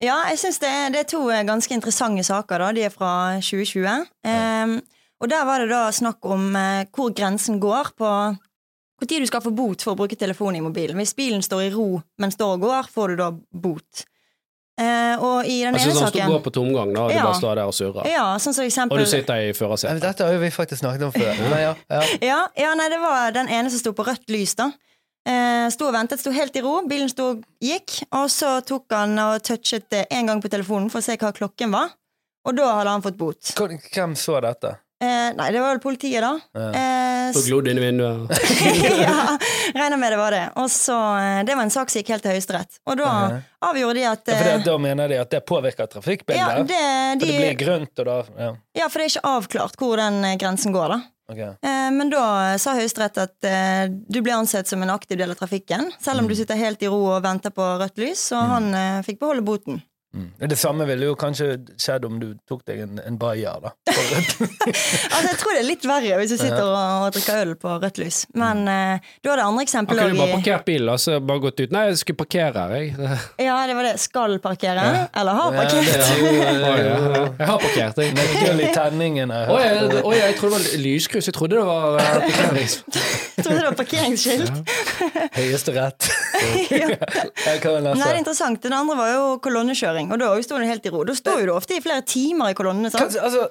Ja, 0.01 0.17
jeg 0.33 0.39
syns 0.41 0.61
det, 0.63 0.71
det 0.95 1.03
er 1.03 1.09
to 1.09 1.27
eh, 1.29 1.45
ganske 1.45 1.75
interessante 1.77 2.25
saker. 2.25 2.63
da, 2.63 2.71
De 2.73 2.85
er 2.89 2.93
fra 2.95 3.13
2020. 3.45 4.07
Um, 4.25 4.79
og 5.21 5.29
der 5.29 5.45
var 5.45 5.61
det 5.61 5.69
da 5.73 5.83
snakk 5.93 6.25
om 6.25 6.55
uh, 6.57 6.87
hvor 6.97 7.13
grensen 7.13 7.61
går 7.61 7.93
på 8.01 8.13
når 9.01 9.09
du 9.09 9.27
skal 9.29 9.41
få 9.41 9.51
bot 9.57 9.81
for 9.81 9.95
å 9.95 9.97
bruke 9.97 10.17
telefonen 10.17 10.59
i 10.61 10.65
mobilen. 10.65 10.99
Hvis 11.01 11.15
bilen 11.17 11.41
står 11.45 11.67
i 11.67 11.69
ro, 11.73 12.03
men 12.21 12.33
står 12.33 12.59
og 12.59 12.65
går, 12.67 12.89
får 12.93 13.13
du 13.13 13.21
da 13.21 13.31
bot. 13.33 14.05
Uh, 14.81 15.17
og 15.21 15.49
i 15.49 15.59
den 15.61 15.77
Altså 15.77 15.91
ene 15.91 15.97
sånn 15.99 16.09
at 16.09 16.17
du 16.17 16.33
går 16.33 16.43
på 16.45 16.53
tomgang, 16.57 16.93
da, 16.97 17.05
og 17.05 17.13
du 17.13 17.21
bare 17.21 17.37
står 17.37 17.59
der 17.61 17.69
og 17.69 17.77
surrer. 17.77 18.09
Ja, 18.09 18.27
sånn 18.41 18.57
som 18.57 18.65
eksempel... 18.65 18.97
Og 18.97 19.05
du 19.05 19.13
sitter 19.13 19.41
i 19.41 19.51
Ja, 19.51 19.57
førersetet. 19.57 20.01
Dette 20.05 20.25
har 20.25 20.37
jo 20.37 20.41
vi 20.41 20.53
faktisk 20.55 20.81
snakket 20.81 21.09
om 21.09 21.13
før. 21.13 21.33
nei, 21.53 21.61
ja, 21.67 21.75
ja. 21.93 22.05
Ja, 22.25 22.39
ja, 22.57 22.71
nei, 22.81 22.89
det 22.93 23.01
var 23.03 23.37
den 23.37 23.53
ene 23.53 23.73
som 23.73 23.83
sto 23.83 23.93
på 23.97 24.09
rødt 24.09 24.33
lys, 24.33 24.57
da. 24.57 24.71
Eh, 25.29 25.69
sto 25.75 25.87
og 25.91 25.95
ventet, 25.95 26.21
sto 26.23 26.33
helt 26.33 26.55
i 26.57 26.63
ro. 26.65 26.79
Bilen 26.89 27.11
sto 27.13 27.31
og 27.35 27.43
gikk, 27.63 28.03
og 28.17 28.29
så 28.33 28.59
tok 28.67 28.87
han 28.97 29.19
og 29.21 29.43
touchet 29.45 29.89
det 29.93 30.07
én 30.11 30.27
gang 30.27 30.41
på 30.43 30.49
telefonen 30.53 30.89
for 30.91 31.01
å 31.03 31.05
se 31.05 31.17
hva 31.21 31.33
klokken 31.37 31.73
var. 31.77 31.91
Og 32.49 32.57
da 32.57 32.71
hadde 32.79 32.95
han 32.97 33.03
fått 33.05 33.19
bot. 33.21 33.53
Hvem 33.93 34.15
så 34.17 34.41
dette? 34.41 34.79
Eh, 35.01 35.31
nei, 35.33 35.47
det 35.53 35.61
var 35.63 35.73
vel 35.75 35.81
politiet, 35.81 36.21
da. 36.21 36.35
Ja. 36.57 36.71
Eh, 36.77 37.33
Så 37.33 37.41
glodd 37.47 37.69
inn 37.71 37.79
i 37.79 37.85
vinduet. 37.85 38.33
ja, 39.01 39.37
regner 39.77 39.97
med 40.01 40.13
det 40.13 40.19
var 40.21 40.35
det. 40.35 40.43
Og 40.61 40.67
så, 40.73 40.97
eh, 41.21 41.43
Det 41.49 41.55
var 41.57 41.63
en 41.65 41.71
sak 41.73 41.89
som 41.93 42.01
gikk 42.03 42.11
helt 42.13 42.25
til 42.27 42.33
Høyesterett. 42.35 42.81
Og 42.87 42.97
da 43.01 43.07
Mhm. 43.29 43.39
avgjorde 43.63 43.95
de 43.95 44.05
at 44.11 44.29
Ja, 44.29 44.35
for 44.37 44.45
det, 44.45 44.55
eh, 44.59 44.65
da 44.65 44.77
mener 44.79 45.09
de 45.09 45.21
at 45.21 45.31
det 45.31 45.41
påvirker 45.47 45.87
trafikkbildet? 45.89 46.37
ja, 46.37 46.63
det, 46.65 47.21
For 47.21 47.27
det 47.27 47.39
blir 47.41 47.57
grønt, 47.61 47.99
og 47.99 48.05
da 48.11 48.17
ja. 48.45 48.51
ja, 48.77 48.89
for 48.89 48.99
det 48.99 49.07
er 49.07 49.15
ikke 49.21 49.31
avklart 49.37 49.77
hvor 49.81 49.97
den 49.97 50.25
eh, 50.25 50.37
grensen 50.37 50.73
går, 50.73 50.89
da. 50.89 51.01
Ok. 51.31 51.39
Eh, 51.63 51.91
Men 51.95 52.11
da 52.13 52.25
sa 52.59 52.75
Høyesterett 52.79 53.19
at 53.23 53.45
eh, 53.49 53.87
du 53.89 54.21
blir 54.21 54.35
ansett 54.37 54.67
som 54.71 54.83
en 54.83 54.91
aktiv 54.91 55.19
del 55.19 55.31
av 55.31 55.39
trafikken, 55.41 55.91
selv 56.01 56.19
om 56.21 56.25
Mm. 56.27 56.29
du 56.29 56.35
sitter 56.37 56.57
helt 56.57 56.83
i 56.83 56.89
ro 56.91 57.01
og 57.17 57.23
venter 57.23 57.51
på 57.55 57.63
rødt 57.81 57.99
lys, 57.99 58.33
og 58.33 58.43
han 58.55 58.75
eh, 58.75 59.03
fikk 59.07 59.21
beholde 59.21 59.43
boten. 59.47 59.83
Mm. 60.11 60.31
Det 60.51 60.57
samme 60.59 60.87
ville 60.89 61.07
jo 61.07 61.15
kanskje 61.15 61.53
skjedd 61.79 62.05
om 62.09 62.17
du 62.19 62.33
tok 62.51 62.65
deg 62.67 62.81
en, 62.83 62.97
en 63.07 63.19
bayer, 63.21 63.61
da. 63.63 63.71
Altså, 65.11 65.27
jeg 65.29 65.39
tror 65.39 65.53
det 65.55 65.61
er 65.61 65.67
litt 65.69 65.85
verre 65.87 66.17
hvis 66.21 66.33
du 66.33 66.37
sitter 66.41 66.65
og, 66.65 67.05
og 67.07 67.13
drikker 67.15 67.41
øl 67.45 67.53
på 67.61 67.75
rødt 67.83 68.01
lys. 68.01 68.19
Men 68.39 68.63
uh, 68.67 69.11
du 69.23 69.31
hadde 69.31 69.45
andre 69.47 69.65
eksempler 69.67 70.01
kunne 70.01 70.19
bare 70.19 70.33
i 70.33 70.35
parkert 70.39 70.67
bilen 70.67 70.91
og 70.93 70.99
så 71.03 71.19
bare 71.23 71.43
gått 71.45 71.63
ut. 71.63 71.75
Nei, 71.75 71.85
jeg 71.91 72.01
skulle 72.03 72.21
parkere 72.25 72.65
her, 72.65 72.75
jeg. 72.79 73.11
Ja, 73.51 73.59
det 73.69 73.77
var 73.79 73.87
det. 73.87 73.95
Skal 74.03 74.39
parkere. 74.43 74.87
Eller 75.21 75.39
har 75.39 75.55
Ja, 75.55 75.63
parkert. 75.63 75.95
er 75.95 76.19
jo, 76.19 76.33
ja, 76.35 76.51
eh, 76.51 76.85
ja. 76.87 77.23
Jeg 77.39 77.51
har 77.53 77.63
parkert, 77.67 78.03
jeg. 78.03 78.15
Nøkkel 78.19 78.65
i 78.65 78.71
tenningen 78.75 79.35
her. 79.35 79.55
ja, 79.61 79.71
jeg, 80.17 80.37
trodde 80.41 80.59
det 80.59 80.73
var 80.73 80.85
lyskryss. 80.87 81.31
Jeg 81.31 81.37
trodde 81.39 81.61
det 81.61 81.67
var 81.69 82.01
eh, 82.01 82.11
parkerings. 82.27 82.77
Trodde 83.41 83.59
det 83.61 83.67
var 83.69 83.79
parkeringsskilt. 83.79 84.75
Høyeste 85.37 85.77
rett. 85.77 86.11
Ja. 86.71 86.89
Nei, 86.91 87.57
det 87.61 88.07
er 88.09 88.19
interessant. 88.19 88.63
Den 88.65 88.73
andre 88.77 88.97
var 88.97 89.11
jo 89.13 89.25
kolonnekjøring, 89.45 90.00
og 90.09 90.19
da 90.23 90.31
sto 90.43 90.57
du 90.59 90.65
helt 90.65 90.87
i 90.87 90.91
ro. 90.95 91.05
Da 91.05 91.13
står 91.19 91.45
du 91.47 91.53
ofte 91.53 91.77
i 91.77 91.83
flere 91.85 92.03
timer 92.09 92.51
i 92.51 92.57
kolonnene. 92.59 92.91
sant? 92.91 93.17
Altså, 93.21 93.51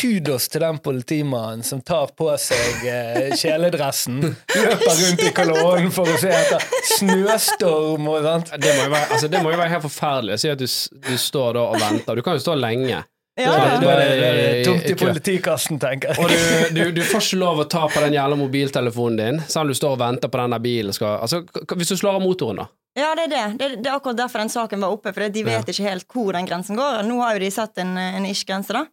kudos 0.00 0.46
til 0.48 0.62
den 0.62 0.78
politimannen 0.80 1.64
som 1.66 1.80
tar 1.84 2.12
på 2.16 2.30
seg 2.40 2.84
eh, 2.88 3.32
kjeledressen, 3.36 4.20
løper 4.22 4.94
rundt 5.02 5.24
i 5.26 5.32
kolonnen 5.36 5.90
for 5.92 6.08
å 6.08 6.16
se 6.22 6.30
etter 6.32 6.62
snøstorm 6.96 8.06
og 8.08 8.22
sånt. 8.24 8.52
Det 8.62 8.70
må 8.78 8.86
jo 8.86 8.92
være, 8.94 9.08
altså, 9.16 9.28
det 9.32 9.42
må 9.44 9.52
jo 9.52 9.58
være 9.60 9.74
helt 9.74 9.84
forferdelig 9.88 10.36
å 10.38 10.42
si 10.44 10.52
at 10.52 10.62
du, 10.62 10.66
du 11.10 11.16
står 11.20 11.58
da 11.58 11.64
og 11.74 11.80
venter. 11.82 12.16
Du 12.20 12.24
kan 12.26 12.38
jo 12.38 12.44
stå 12.46 12.54
lenge. 12.56 13.02
Ja, 13.40 13.52
ja. 13.56 13.78
det- 13.80 13.86
da 13.86 13.92
er 13.94 14.00
det 14.00 14.48
i- 14.60 14.64
tomt 14.66 14.86
i 14.90 14.94
politikassen, 15.00 15.78
tenker 15.80 16.18
Og 16.20 16.28
du, 16.28 16.74
du, 16.76 16.80
du 16.92 17.00
får 17.08 17.22
ikke 17.24 17.38
lov 17.40 17.62
å 17.62 17.68
ta 17.72 17.86
på 17.88 18.00
den 18.04 18.12
jævla 18.18 18.36
mobiltelefonen 18.36 19.16
din. 19.20 19.38
Sånn 19.48 19.70
du 19.70 19.74
står 19.76 19.94
og 19.96 20.00
venter 20.02 20.28
på 20.32 20.40
den 20.42 20.56
bilen 20.64 20.92
skal 20.96 21.18
Altså, 21.24 21.42
hvis 21.76 21.92
du 21.94 21.96
slår 21.96 22.18
av 22.18 22.24
motoren, 22.24 22.60
da. 22.62 22.66
Ja, 22.98 23.12
det 23.14 23.28
er 23.28 23.30
det. 23.30 23.44
det. 23.58 23.68
Det 23.84 23.90
er 23.90 23.96
akkurat 23.96 24.18
derfor 24.18 24.42
den 24.42 24.50
saken 24.50 24.82
var 24.82 24.96
oppe, 24.96 25.12
for 25.14 25.28
de 25.30 25.44
vet 25.46 25.70
ikke 25.70 25.86
helt 25.86 26.08
hvor 26.10 26.34
den 26.34 26.48
grensen 26.48 26.78
går. 26.78 27.04
Nå 27.06 27.20
har 27.22 27.36
jo 27.36 27.44
de 27.44 27.52
satt 27.54 27.78
en, 27.82 27.94
en 28.00 28.26
ish-grense, 28.26 28.74
da. 28.74 28.86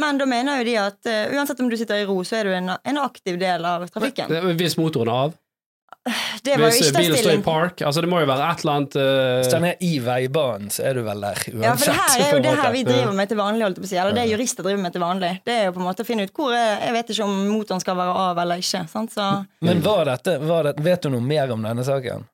Men 0.00 0.18
da 0.18 0.26
mener 0.26 0.62
jo 0.62 0.66
de 0.70 0.78
at 0.80 1.04
uh, 1.04 1.36
uansett 1.36 1.60
om 1.60 1.68
du 1.68 1.76
sitter 1.76 2.00
i 2.00 2.08
ro, 2.08 2.22
så 2.24 2.40
er 2.40 2.48
du 2.48 2.56
en, 2.56 2.72
en 2.72 2.98
aktiv 3.02 3.36
del 3.40 3.64
av 3.68 3.84
trafikken. 3.92 4.32
Men, 4.32 4.56
Hvis 4.56 4.78
motoren 4.80 5.12
er 5.12 5.24
av. 5.28 5.38
Det 6.42 6.56
var 6.56 6.72
jo 6.72 6.72
Hvis 6.72 6.88
ikke 6.88 7.02
bilen 7.04 7.20
står 7.20 7.36
i 7.36 7.42
park. 7.44 7.82
Altså, 7.86 8.02
det 8.02 8.08
må 8.10 8.22
jo 8.22 8.26
være 8.26 8.46
et 8.48 8.64
eller 8.64 8.78
annet 8.78 8.96
uh... 8.98 9.04
Hvis 9.38 9.52
den 9.52 9.66
er 9.68 9.84
i 9.84 9.90
veibanen, 10.02 10.72
så 10.74 10.88
er 10.88 10.96
du 10.98 11.04
vel 11.06 11.22
der 11.22 11.38
uansett. 11.52 11.62
Ja, 11.68 11.74
for 11.76 11.92
det 11.92 11.98
her 12.00 12.24
er 12.24 12.32
jo 12.32 12.40
det 12.42 12.54
her 12.58 12.74
vi 12.74 12.82
driver 12.88 13.14
med 13.20 13.30
til 13.30 13.38
vanlig, 13.38 13.66
holdt 13.68 13.78
jeg 13.78 13.84
på 13.84 13.90
å 13.90 13.92
si. 13.92 14.00
Eller 14.02 14.16
det 14.16 14.26
jurister 14.32 14.66
driver 14.66 14.82
med 14.82 14.96
til 14.96 15.04
vanlig. 15.04 15.32
Det 15.46 15.58
er 15.60 15.68
jo 15.68 15.76
på 15.76 15.84
en 15.84 15.88
måte 15.90 16.02
å 16.02 16.08
finne 16.08 16.26
ut 16.26 16.34
hvor 16.34 16.56
er, 16.56 16.72
Jeg 16.88 16.96
vet 16.96 17.14
ikke 17.14 17.28
om 17.28 17.38
motoren 17.52 17.84
skal 17.84 18.00
være 18.00 18.16
av 18.24 18.42
eller 18.42 18.64
ikke. 18.64 18.82
Sant? 18.90 19.14
Så 19.14 19.28
Men 19.68 19.84
var 19.84 20.08
dette, 20.10 20.40
var 20.42 20.70
det, 20.70 20.74
vet 20.82 21.04
du 21.04 21.12
noe 21.12 21.28
mer 21.28 21.52
om 21.54 21.68
denne 21.68 21.86
saken? 21.86 22.26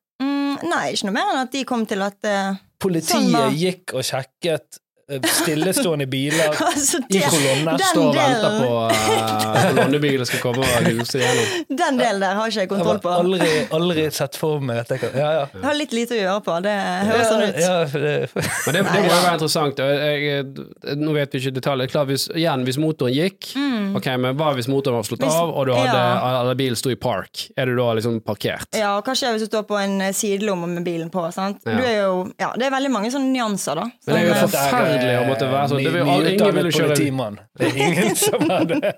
Nei, 0.67 0.93
ikke 0.95 1.09
noe 1.09 1.17
mer 1.19 1.33
enn 1.33 1.43
at 1.45 1.55
de 1.55 1.65
kom 1.69 1.85
til 1.89 2.03
at 2.07 2.29
eh, 2.29 2.59
Politiet 2.79 3.11
Sånn 3.11 3.57
gikk 3.59 3.97
og 3.99 4.07
sjekket 4.07 4.79
stillestående 5.09 6.07
biler 6.07 6.53
altså, 6.69 6.99
i 7.09 7.13
det, 7.19 7.23
kolonne. 7.33 7.75
Den 7.79 7.87
Står 7.89 8.09
og 8.09 8.17
venter 8.19 8.57
på 8.61 8.73
uh, 8.93 9.57
kolonnebilen 9.71 10.29
skal 10.29 10.43
komme 10.43 10.67
og 10.67 10.89
luse 10.89 11.21
igjennom. 11.21 11.65
Den 11.81 12.01
delen 12.01 12.21
der 12.25 12.35
har 12.39 12.51
ikke 12.51 12.59
jeg 12.61 12.67
Jeg 12.69 12.71
kontroll 12.73 12.99
har 12.99 13.03
på. 13.05 13.13
aldri, 13.15 13.51
aldri 13.79 14.05
sett 14.15 14.37
for 14.37 14.61
meg 14.65 14.83
at 14.83 14.93
jeg 14.95 15.03
kan 15.05 15.17
Ja, 15.19 15.29
ja. 15.39 15.45
Jeg 15.55 15.65
har 15.65 15.79
litt 15.79 15.95
lite 15.97 16.17
å 16.17 16.19
gjøre 16.21 16.43
på. 16.49 16.57
Det 16.67 16.75
høres 17.09 17.31
sånn 17.33 17.45
ut. 17.47 17.61
Ja, 17.63 17.77
det, 17.89 18.15
Men 18.35 18.45
det, 18.45 18.83
det 18.83 18.85
må 18.89 18.97
jo 18.99 19.15
være 19.15 19.35
interessant. 19.39 19.83
Jeg, 19.83 20.27
jeg, 20.29 20.99
nå 21.01 21.15
vet 21.17 21.35
vi 21.37 21.43
ikke 21.43 21.55
detaljer. 21.59 21.93
Klar, 21.95 22.09
hvis, 22.11 22.29
igjen, 22.37 22.67
hvis 22.69 22.81
motoren 22.83 23.15
gikk, 23.17 23.51
ok, 23.99 24.11
men 24.21 24.37
hva 24.39 24.53
hvis 24.59 24.69
motoren 24.73 25.01
var 25.01 25.09
slått 25.09 25.19
Mm. 25.19 25.27
Hvis- 25.29 25.39
av, 25.43 25.51
og 25.51 25.67
du 25.67 25.73
hadde, 25.75 25.99
ja. 25.99 26.53
bilen 26.59 26.77
sto 26.79 26.91
i 26.93 26.97
park? 27.01 27.49
Er 27.59 27.67
du 27.67 27.75
da 27.77 27.89
liksom 27.99 28.21
parkert? 28.23 28.69
Ja, 28.79 28.93
og 29.01 29.05
Hva 29.09 29.15
skjer 29.19 29.35
hvis 29.35 29.43
du 29.43 29.49
står 29.51 29.65
på 29.67 29.77
en 29.81 29.97
eh, 30.05 30.13
sidelomme 30.15 30.69
med 30.71 30.85
bilen 30.87 31.09
på? 31.11 31.25
Sant? 31.35 31.59
Ja. 31.67 31.75
Du 31.75 31.83
er 31.83 31.97
jo, 32.05 32.13
ja, 32.39 32.53
det 32.55 32.69
er 32.69 32.73
veldig 32.77 32.91
mange 32.95 33.11
sånne 33.11 33.33
nyanser, 33.35 33.81
da. 33.81 33.87
Men 34.07 34.15
det 34.15 34.21
er 34.23 34.29
jo 34.29 34.37
Som, 34.45 34.55
eh, 35.05 35.21
å 35.21 35.25
måtte 35.29 35.47
være 35.51 35.69
sånn. 35.73 35.83
Det 35.85 35.93
vil 35.95 36.11
all, 36.15 36.27
ingen 36.33 36.55
ville 36.57 36.73
kjøre- 36.75 36.95
politimann. 36.97 37.39
Det 37.59 37.69
er 37.69 37.81
ingen 37.87 38.17
som 38.25 38.51
er 38.51 38.65
det. 38.71 38.93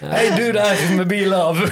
Hei, 0.00 0.24
du 0.36 0.44
der 0.56 0.82
med 0.98 1.08
bil 1.10 1.34
av! 1.34 1.58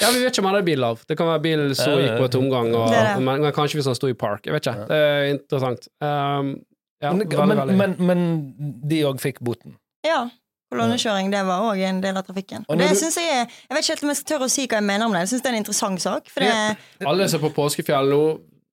Ja, 0.00 0.08
Vi 0.14 0.22
vet 0.24 0.32
ikke 0.32 0.40
om 0.40 0.46
han 0.48 0.54
hadde 0.56 0.64
bil 0.70 0.84
av. 0.86 1.00
Det 1.08 1.16
kan 1.18 1.28
være 1.28 1.42
bil 1.44 1.62
som 1.76 1.98
gikk 2.00 2.16
på 2.22 2.28
tomgang, 2.32 2.70
og, 2.76 2.92
men, 3.20 3.42
men 3.44 3.52
kanskje 3.56 3.80
hvis 3.80 3.88
han 3.90 3.96
sto 3.98 4.08
i 4.08 4.16
park. 4.16 4.46
Jeg 4.48 4.54
vet 4.56 4.66
ikke. 4.70 4.86
Det 4.88 5.00
er 5.04 5.24
interessant. 5.34 5.88
Um, 6.00 6.54
ja, 7.00 7.12
Men, 7.12 7.24
veldig, 7.28 7.46
men, 7.48 7.58
veldig. 7.60 7.76
men, 7.80 7.96
men 8.10 8.82
de 8.88 9.02
òg 9.08 9.20
fikk 9.22 9.40
boten. 9.44 9.76
ja, 10.06 10.26
kolonnekjøring 10.70 11.32
det 11.32 11.40
var 11.48 11.64
òg 11.72 11.80
en 11.82 12.00
del 12.04 12.16
av 12.20 12.22
trafikken. 12.28 12.62
Og 12.70 12.78
Det 12.78 12.88
du- 12.92 12.94
synes 13.00 13.16
Jeg 13.18 13.26
jeg 13.26 13.48
vet 13.74 13.82
ikke 13.82 13.92
helt 13.96 14.02
om 14.04 14.10
jeg 14.12 14.16
skal 14.20 14.28
tørre 14.32 14.46
å 14.46 14.50
si 14.52 14.66
hva 14.68 14.78
jeg 14.78 14.84
mener 14.86 15.06
om 15.06 15.12
det. 15.16 15.22
Jeg 15.24 15.28
syns 15.32 15.42
det 15.42 15.48
er 15.50 15.54
en 15.56 15.62
interessant 15.64 16.00
sak. 16.04 16.28
For 16.30 16.40
det, 16.40 16.76
Alle 17.10 17.28
som 17.28 17.40
er 17.40 17.48
på 17.48 17.54
påskefjell 17.56 18.08
nå, 18.12 18.20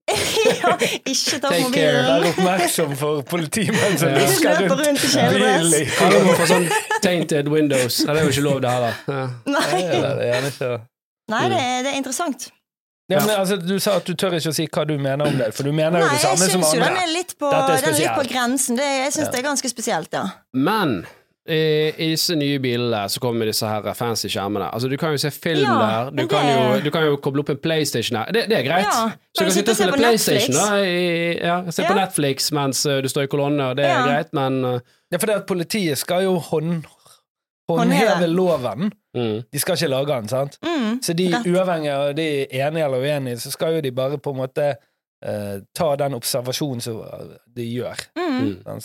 ja, 0.61 0.73
ikke 1.03 1.39
ta 1.43 1.49
Take 1.51 1.65
opp 1.67 1.73
care. 1.75 2.03
Vær 2.07 2.27
oppmerksom 2.29 2.93
for 2.99 3.23
politimenn 3.27 3.97
som 3.99 4.13
lusker 4.17 4.61
rundt 4.61 4.77
rundt 4.79 5.07
bilen 5.33 5.73
i 5.81 6.21
må 6.27 6.35
få 6.39 6.47
sånn 6.51 6.67
tainted 7.03 7.49
windows. 7.51 8.03
Det 8.07 8.15
er 8.15 8.21
jo 8.23 8.35
ikke 8.35 8.45
lov, 8.45 8.61
det 8.63 8.71
heller. 8.77 9.01
Ja. 9.07 9.25
Nei, 9.57 9.81
det 9.81 9.97
er 10.03 10.21
gjerne 10.31 10.53
ikke- 10.53 10.77
Nei 11.27 11.41
det, 11.51 11.57
er, 11.59 11.81
det 11.83 11.91
er 11.91 11.97
interessant. 11.99 12.47
Ja, 13.11 13.19
men 13.23 13.33
altså, 13.39 13.55
Du 13.59 13.79
sa 13.79 13.97
at 14.01 14.07
du 14.07 14.13
tør 14.19 14.35
ikke 14.35 14.51
å 14.51 14.55
si 14.55 14.65
hva 14.67 14.83
du 14.87 14.97
mener 14.99 15.27
om 15.27 15.37
det, 15.39 15.53
for 15.55 15.63
du 15.67 15.71
mener 15.75 16.03
jo 16.03 16.07
det 16.11 16.19
samme 16.23 16.37
som 16.43 16.63
syns 16.63 16.73
jo 16.75 16.79
den 16.81 16.87
andre. 16.89 17.03
er 17.03 17.11
litt 17.13 17.33
på, 17.39 17.51
er 17.51 17.83
den 17.83 17.93
er 17.93 17.99
litt 18.01 18.17
på 18.19 18.25
grensen. 18.31 18.79
Det, 18.79 18.87
jeg 19.03 19.13
syns 19.15 19.29
det 19.31 19.39
er 19.39 19.45
ganske 19.47 19.71
spesielt, 19.71 20.11
ja. 20.15 20.25
Men 20.55 20.97
i, 21.47 21.93
i 22.03 22.07
disse 22.11 22.35
nye 22.35 22.57
bilene 22.59 23.05
så 23.09 23.21
kommer 23.23 23.47
disse 23.47 23.65
her 23.69 23.85
fancy 23.95 24.27
skjermene. 24.27 24.67
Altså 24.73 24.89
Du 24.91 24.97
kan 24.99 25.13
jo 25.15 25.17
se 25.21 25.31
film 25.31 25.63
Ja, 25.63 25.77
der. 25.79 26.09
Du 26.11 26.21
det... 26.23 26.27
kan, 26.31 26.47
jo, 26.51 26.79
du 26.83 26.89
kan 26.91 27.05
jo 27.07 27.15
koble 27.23 27.39
opp 27.45 27.49
en 27.53 27.57
PlayStation 27.63 28.17
her. 28.19 28.31
Det, 28.35 28.45
det 28.51 28.57
er 28.59 28.65
greit. 28.67 28.85
Ja, 28.89 29.05
så 29.31 29.39
du 29.39 29.47
kan 29.47 29.55
sitte 29.55 29.71
og 29.71 29.79
spille 29.79 29.95
PlayStation 29.97 30.57
da, 30.57 30.67
i, 30.83 31.37
ja, 31.39 31.57
se 31.71 31.85
på 31.87 31.95
Netflix 31.95 32.51
mens 32.55 32.83
uh, 32.89 32.97
du 33.03 33.07
står 33.11 33.29
i 33.29 33.31
kolonne, 33.31 33.69
og 33.71 33.77
det 33.79 33.85
er 33.87 33.95
Ja. 33.95 34.03
greit, 34.09 34.33
men 34.35 34.59
uh, 34.65 34.77
Ja, 35.11 35.17
for 35.17 35.27
det 35.31 35.35
at 35.41 35.47
politiet 35.47 35.97
skal 35.97 36.23
jo 36.27 36.35
hånd, 36.49 36.83
Håndheve. 37.69 38.27
loven. 38.27 38.91
mm. 39.15 39.41
De 39.51 39.59
skal 39.59 39.75
ikke 39.75 39.87
lage 39.91 40.07
den, 40.13 40.27
sant? 40.31 40.57
Mm, 40.63 40.99
Så 41.03 41.13
de, 41.13 41.25
rett. 41.33 41.47
uavhengig 41.47 41.89
av 41.91 42.13
de 42.15 42.27
er 42.45 42.67
enige 42.67 42.85
eller 42.85 43.03
uenige, 43.03 43.39
så 43.43 43.51
skal 43.51 43.75
jo 43.75 43.81
de 43.81 43.91
bare 43.91 44.17
på 44.19 44.31
en 44.31 44.37
måte 44.39 44.67
uh, 45.27 45.57
ta 45.75 45.89
den 45.99 46.13
observasjonen 46.15 46.81
som 46.81 47.01
de 47.55 47.65
gjør. 47.73 48.05
mm. 48.15 48.37
Mm. 48.67 48.79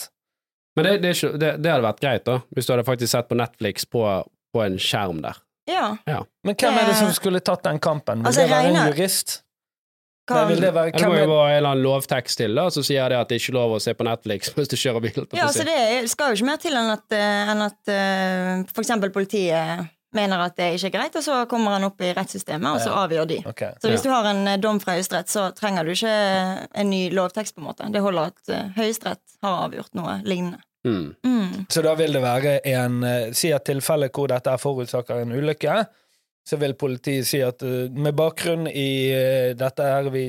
Men 0.77 0.89
det, 0.89 0.93
det, 1.03 1.15
ikke, 1.17 1.33
det, 1.37 1.55
det 1.61 1.73
hadde 1.73 1.85
vært 1.85 2.03
greit, 2.03 2.25
da, 2.29 2.41
hvis 2.57 2.69
du 2.69 2.75
hadde 2.75 2.85
faktisk 2.89 3.13
sett 3.13 3.29
på 3.29 3.37
Netflix 3.39 3.89
på, 3.89 4.05
på 4.55 4.65
en 4.65 4.79
skjerm 4.81 5.21
der. 5.25 5.41
Ja. 5.71 5.87
Men 6.43 6.57
hvem 6.59 6.77
er 6.81 6.91
det 6.91 6.99
som 6.99 7.13
skulle 7.15 7.43
tatt 7.45 7.65
den 7.67 7.81
kampen? 7.83 8.23
Vil 8.23 8.31
Altså, 8.33 8.45
det 8.45 8.51
være 8.51 8.73
en 8.73 8.93
jurist? 8.93 9.41
Kan... 10.29 10.39
Nei, 10.39 10.53
vil 10.53 10.61
det 10.63 10.71
være, 10.75 10.91
Ja, 10.95 10.99
det 11.03 11.09
må 11.11 11.17
jo 11.19 11.31
være 11.33 11.47
en 11.51 11.57
eller 11.57 11.73
annen 11.73 11.85
lovtekst 11.85 12.39
til 12.39 12.55
da, 12.55 12.69
som 12.71 12.85
sier 12.87 13.11
det 13.11 13.19
at 13.19 13.31
det 13.31 13.41
ikke 13.41 13.51
er 13.51 13.57
lov 13.59 13.73
å 13.75 13.81
se 13.83 13.95
på 13.99 14.07
Netflix 14.07 14.53
hvis 14.57 14.71
du 14.71 14.77
kjører 14.79 15.03
bil. 15.03 15.25
ja, 15.35 15.49
så 15.51 15.67
det 15.67 15.79
skal 16.13 16.31
jo 16.31 16.39
ikke 16.39 16.49
mer 16.53 16.61
til 16.63 16.79
enn 16.79 16.93
at, 16.95 17.07
eh, 17.17 17.51
enn 17.53 17.65
at 17.67 17.91
uh, 17.91 18.71
for 18.71 18.85
eksempel 18.85 19.11
politiet 19.15 19.91
mener 20.17 20.43
at 20.45 20.57
det 20.59 20.73
ikke 20.77 20.91
er 20.91 20.95
greit, 20.97 21.17
og 21.19 21.25
så 21.25 21.39
kommer 21.51 21.77
han 21.77 21.87
opp 21.87 22.03
i 22.05 22.13
rettssystemet, 22.17 22.69
og 22.75 22.83
så 22.83 22.93
avgjør 23.03 23.31
de. 23.31 23.39
Okay. 23.49 23.73
Så 23.83 23.93
hvis 23.93 24.05
du 24.05 24.11
har 24.13 24.29
en 24.31 24.45
eh, 24.49 24.61
dom 24.61 24.81
fra 24.83 24.97
Høyesterett, 24.99 25.31
så 25.33 25.49
trenger 25.57 25.87
du 25.87 25.95
ikke 25.95 26.13
en 26.83 26.91
ny 26.91 27.07
lovtekst, 27.15 27.57
på 27.57 27.63
en 27.63 27.71
måte. 27.71 27.89
Det 27.93 28.05
holder 28.05 28.33
at 28.33 28.53
eh, 28.53 28.71
Høyesterett 28.77 29.39
har 29.45 29.65
avgjort 29.67 29.97
noe 29.99 30.19
lignende. 30.27 30.63
Mm. 30.87 31.13
Mm. 31.25 31.67
Så 31.71 31.83
da 31.87 31.93
vil 31.95 32.17
det 32.17 32.25
være 32.25 32.57
en 32.67 33.05
eh, 33.07 33.29
Si 33.39 33.53
et 33.55 33.63
tilfelle 33.63 34.09
hvor 34.11 34.33
dette 34.33 34.51
er 34.51 34.59
forårsaker 34.59 35.23
en 35.23 35.35
ulykke, 35.37 35.77
så 36.43 36.59
vil 36.59 36.75
politiet 36.75 37.29
si 37.29 37.39
at 37.47 37.63
med 37.63 38.17
bakgrunn 38.19 38.67
i 38.67 39.15
dette 39.55 39.85
her 39.87 40.09
vi 40.11 40.25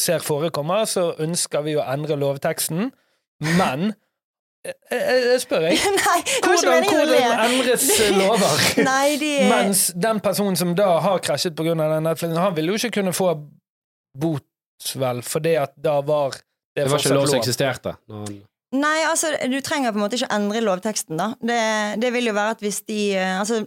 ser 0.00 0.24
forekommer, 0.24 0.86
så 0.88 1.10
ønsker 1.20 1.66
vi 1.66 1.74
å 1.76 1.84
endre 1.84 2.16
lovteksten, 2.16 2.88
men 3.58 3.90
jeg, 4.66 4.74
jeg, 4.92 5.22
jeg 5.24 5.40
spør, 5.40 5.64
jeg. 5.68 5.78
Nei, 6.04 6.18
Hvordan, 6.44 6.84
hvordan 6.90 7.40
endres 7.46 7.86
lover? 8.16 8.60
Nei, 8.90 9.16
de 9.20 9.32
Mens 9.48 9.86
den 9.96 10.20
personen 10.24 10.58
som 10.60 10.74
da 10.76 10.92
har 11.04 11.22
krasjet 11.24 11.56
pga. 11.56 11.74
den 11.80 12.04
Netflixen, 12.04 12.36
han 12.36 12.56
ville 12.56 12.74
jo 12.74 12.80
ikke 12.80 13.00
kunne 13.00 13.14
få 13.16 13.32
bot, 14.20 14.46
vel, 15.00 15.22
fordi 15.24 15.56
at 15.60 15.72
da 15.80 16.00
var 16.04 16.36
det, 16.36 16.84
Det 16.84 16.90
var 16.90 17.02
ikke 17.02 17.16
lov 17.16 17.30
som 17.30 17.40
eksisterte. 17.40 17.94
Nei, 18.70 18.98
altså, 19.02 19.32
du 19.50 19.58
trenger 19.66 19.90
på 19.90 19.98
en 19.98 20.04
måte 20.04 20.18
ikke 20.20 20.30
endre 20.34 20.60
lovteksten, 20.62 21.18
da. 21.18 21.32
Det, 21.40 21.62
det 22.02 22.12
vil 22.14 22.30
jo 22.30 22.36
være 22.36 22.54
at 22.54 22.60
hvis 22.62 22.84
de 22.86 23.00
eh, 23.18 23.32
Altså, 23.40 23.64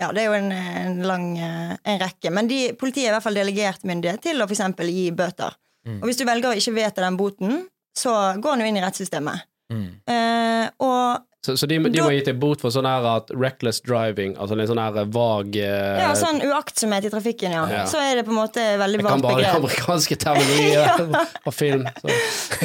ja, 0.00 0.08
det 0.14 0.22
er 0.22 0.30
jo 0.30 0.36
en, 0.38 0.52
en 0.54 1.02
lang 1.04 1.26
eh, 1.36 1.74
en 1.82 2.00
rekke. 2.00 2.30
Men 2.32 2.48
de, 2.48 2.62
politiet 2.78 3.08
er 3.08 3.12
i 3.12 3.16
hvert 3.16 3.26
fall 3.26 3.36
delegert 3.36 3.84
myndighet 3.88 4.22
til 4.24 4.40
å 4.40 4.46
f.eks. 4.48 4.62
gi 4.88 5.10
bøter. 5.12 5.58
Mm. 5.84 5.98
Og 5.98 6.08
hvis 6.08 6.20
du 6.20 6.24
velger 6.28 6.52
å 6.52 6.56
ikke 6.56 6.76
vedta 6.78 7.04
den 7.04 7.18
boten, 7.18 7.60
så 7.98 8.14
går 8.38 8.56
den 8.56 8.64
jo 8.64 8.70
inn 8.70 8.80
i 8.80 8.84
rettssystemet. 8.86 9.44
Mm. 9.72 9.88
Eh, 10.08 10.68
og 10.80 11.24
Så, 11.44 11.54
så 11.60 11.66
de, 11.70 11.76
de 11.78 12.00
må 12.02 12.08
gi 12.10 12.22
deg 12.26 12.38
bot 12.40 12.60
for 12.60 12.72
sånn 12.74 12.86
her 12.88 13.04
at 13.06 13.28
reckless 13.30 13.78
driving, 13.86 14.32
altså 14.40 14.56
en 14.58 14.66
sånn 14.68 14.80
her 14.82 14.96
vag 15.14 15.54
eh, 15.60 16.00
ja, 16.02 16.08
sånn 16.18 16.40
uaktsomhet 16.44 17.06
i 17.06 17.12
trafikken, 17.12 17.52
ja. 17.54 17.62
Ja. 17.70 17.84
Så 17.88 18.00
er 18.02 18.18
det 18.18 18.24
på 18.26 18.32
en 18.34 18.40
måte 18.40 18.64
veldig 18.80 18.98
Jeg 19.00 19.06
kan 19.06 19.22
bare 19.22 19.38
begrep. 19.42 19.60
amerikanske 19.60 20.16
terminologier 20.24 21.46
og 21.46 21.54
film. 21.62 21.86
Så. 22.02 22.16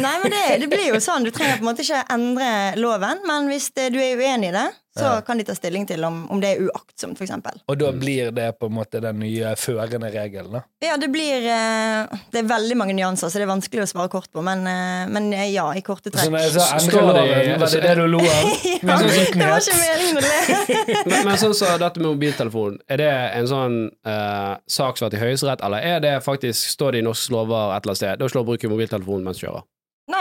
Nei, 0.03 0.15
men 0.23 0.33
det, 0.33 0.43
det 0.63 0.69
blir 0.73 0.89
jo 0.89 0.99
sånn. 1.03 1.27
Du 1.27 1.31
trenger 1.31 1.59
på 1.61 1.67
en 1.67 1.69
måte 1.69 1.85
ikke 1.85 2.01
endre 2.15 2.49
loven, 2.81 3.21
men 3.29 3.51
hvis 3.53 3.69
det, 3.77 3.91
du 3.93 3.99
er 4.01 4.17
uenig 4.19 4.49
i 4.51 4.55
det, 4.57 4.65
Så 4.93 5.03
Ja. 5.03 5.21
kan 5.25 5.37
de 5.37 5.43
ta 5.43 5.55
stilling 5.57 5.87
til 5.89 6.03
om, 6.05 6.27
om 6.29 6.39
det 6.39 6.51
er 6.53 6.67
uaktsomt, 6.67 7.17
eksempel. 7.21 7.55
Og 7.67 7.79
da 7.81 7.87
blir 7.91 8.29
det 8.31 8.59
på 8.59 8.67
en 8.69 8.75
måte 8.77 8.99
den 9.01 9.17
nye 9.19 9.55
førende 9.57 10.11
regelen, 10.13 10.51
da. 10.53 10.61
Ja, 10.85 10.97
det 11.01 11.09
blir 11.09 11.47
eh, 11.49 12.19
Det 12.29 12.43
er 12.43 12.47
veldig 12.51 12.77
mange 12.77 12.93
nyanser, 12.93 13.31
så 13.33 13.41
det 13.41 13.47
er 13.47 13.49
vanskelig 13.49 13.87
å 13.87 13.89
svare 13.89 14.11
kort 14.13 14.29
på, 14.31 14.43
men, 14.45 14.61
eh, 14.69 15.07
men 15.09 15.31
eh, 15.33 15.49
ja, 15.53 15.65
i 15.73 15.81
korte 15.81 16.11
Så 16.11 16.17
trekk. 16.19 16.29
når 16.29 16.45
jeg 16.45 16.53
sa 16.53 17.01
var 17.01 17.69
det 17.73 17.81
det 17.87 17.95
du 17.97 18.05
lo 18.07 18.21
av? 18.21 18.53
ja, 18.85 18.99
sånn 18.99 19.09
det 19.09 19.49
var 19.49 19.65
ikke 19.65 19.79
meningen 19.81 20.21
å 20.21 20.25
le. 20.27 20.39
Men, 21.09 21.25
men 21.27 21.37
sånn 21.41 21.53
som 21.57 21.73
dette 21.81 21.99
med 21.99 22.11
mobiltelefon, 22.13 22.77
er 22.87 23.01
det 23.01 23.09
en 23.39 23.47
sånn 23.49 23.75
uh, 24.07 24.55
sak 24.69 24.97
som 24.97 25.05
har 25.07 25.11
vært 25.11 25.17
i 25.17 25.23
Høyesterett, 25.23 25.63
eller 25.65 25.83
er 25.83 25.99
det 26.03 26.13
faktisk, 26.23 26.69
står 26.77 26.93
det 26.95 27.01
i 27.01 27.05
norske 27.07 27.33
lover 27.33 27.73
et 27.73 27.83
eller 27.83 27.91
annet 27.93 28.01
sted, 28.03 28.19
da 28.21 28.29
slår 28.29 28.45
bruke 28.47 28.69
mobiltelefonen 28.71 29.25
mens 29.25 29.41
du 29.41 29.47
kjører? 29.47 29.65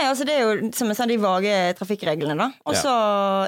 Nei, 0.03 0.09
altså 0.11 0.25
det 0.27 0.35
er 0.35 0.41
jo 0.43 0.71
som 0.75 0.88
jeg 0.91 0.97
sa, 0.99 1.05
de 1.07 1.17
vage 1.23 1.53
trafikkreglene, 1.79 2.35
da. 2.38 2.49
Og 2.67 2.75
Ja. 2.75 2.81
så 2.81 2.95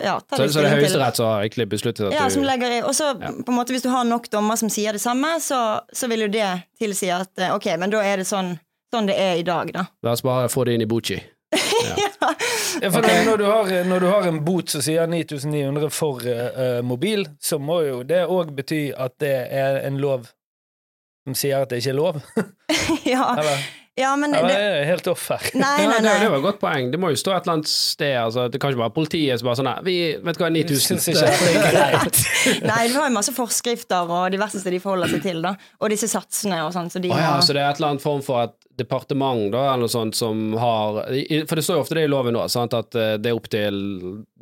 ja, 0.05 0.13
tar 0.23 0.37
Så, 0.39 0.43
de 0.47 0.53
så 0.55 0.63
det 0.63 0.71
er 0.71 0.77
Høyesterett 0.79 1.19
som 1.19 1.27
har 1.27 1.43
egentlig 1.43 1.67
besluttet 1.73 2.07
at 2.07 2.15
Ja, 2.15 2.29
som 2.31 2.45
legger 2.47 2.71
i 2.77 2.81
Og 2.87 2.95
så 2.95 3.11
Ja. 3.21 3.33
på 3.35 3.51
en 3.51 3.59
måte 3.59 3.75
hvis 3.75 3.83
du 3.83 3.89
har 3.91 4.05
nok 4.07 4.29
dommer 4.31 4.57
som 4.57 4.71
sier 4.71 4.93
det 4.93 5.01
samme, 5.03 5.41
så, 5.41 5.81
så 5.93 6.09
vil 6.09 6.21
jo 6.27 6.29
det 6.29 6.47
tilsi 6.79 7.11
at 7.11 7.31
eh, 7.39 7.55
ok, 7.55 7.67
men 7.79 7.91
da 7.91 8.03
er 8.07 8.23
det 8.23 8.27
sånn, 8.31 8.55
sånn 8.95 9.07
det 9.11 9.17
er 9.19 9.35
i 9.41 9.43
dag, 9.43 9.73
da. 9.73 9.87
La 10.07 10.13
oss 10.15 10.23
bare 10.23 10.49
få 10.49 10.65
det 10.65 10.75
inn 10.79 10.87
i 10.87 10.91
Bucci. 10.91 11.19
Ja, 12.83 12.91
for 12.91 13.03
når, 13.05 13.25
når, 13.25 13.37
du 13.39 13.45
har, 13.45 13.69
når 13.85 14.01
du 14.01 14.07
har 14.09 14.27
en 14.27 14.39
bot 14.45 14.71
som 14.73 14.83
sier 14.83 15.07
9900 15.07 15.91
for 15.95 16.25
eh, 16.27 16.81
mobil, 16.83 17.27
så 17.41 17.59
må 17.63 17.77
jo 17.87 18.01
det 18.03 18.25
òg 18.27 18.51
bety 18.57 18.89
at 18.97 19.15
det 19.23 19.35
er 19.53 19.79
en 19.87 19.99
lov 20.03 20.27
som 21.25 21.37
sier 21.39 21.63
at 21.63 21.71
det 21.71 21.79
ikke 21.83 21.93
er 21.93 21.99
lov. 21.99 22.19
ja, 23.15 23.29
Eller, 23.39 23.63
ja, 23.95 24.17
men 24.19 24.33
det, 24.35 24.41
er 24.51 24.85
helt 24.89 25.07
off 25.07 25.29
her? 25.31 25.45
Nei, 25.55 25.85
nei, 25.87 26.01
nei, 26.01 26.01
det, 26.03 26.15
det 26.25 26.31
var 26.33 26.41
et 26.41 26.47
godt 26.49 26.59
poeng. 26.59 26.89
Det 26.91 26.99
må 26.99 27.13
jo 27.13 27.19
stå 27.21 27.31
et 27.37 27.45
eller 27.45 27.61
annet 27.61 27.71
sted. 27.71 28.17
Altså, 28.19 28.49
det 28.51 28.59
kan 28.59 28.73
ikke 28.75 28.83
være 28.83 28.95
politiet 28.97 29.39
som 29.39 29.47
bare 29.47 29.61
sånn 29.61 29.71
vi 29.87 29.95
vet 30.19 30.41
du 30.41 30.43
hva, 30.43 30.51
9000. 30.51 30.99
syns 30.99 31.07
ikke 31.13 31.45
det 31.45 31.55
er 31.63 31.95
greit. 31.95 32.21
Nei, 32.71 32.81
du 32.91 32.99
har 32.99 33.07
jo 33.07 33.15
masse 33.15 33.35
forskrifter 33.37 34.11
og 34.11 34.27
diverse 34.35 34.59
steder 34.59 34.75
de 34.79 34.83
forholder 34.83 35.15
seg 35.15 35.23
til, 35.29 35.39
da. 35.47 35.55
Og 35.79 35.95
disse 35.95 36.11
satsene 36.11 36.59
og 36.67 36.75
sånn, 36.75 36.91
så 36.91 37.03
de 37.05 37.13
Å 37.15 37.21
ja, 37.21 37.31
har... 37.37 37.47
så 37.47 37.55
det 37.55 37.63
er 37.63 37.71
et 37.71 37.79
eller 37.83 37.95
annet 37.95 38.07
form 38.09 38.27
for 38.27 38.49
et 38.49 38.59
departement 38.75 39.47
da, 39.55 39.63
eller 39.71 39.85
noe 39.87 39.93
sånt 39.93 40.17
som 40.19 40.41
har 40.59 40.97
For 41.47 41.55
det 41.55 41.63
står 41.63 41.77
jo 41.79 41.83
ofte 41.85 41.95
det 41.95 42.09
i 42.09 42.11
loven 42.11 42.35
nå, 42.35 42.43
sant, 42.51 42.75
at 42.75 42.97
eh, 42.99 43.15
det 43.23 43.31
er 43.31 43.39
opp 43.39 43.47
til 43.53 43.77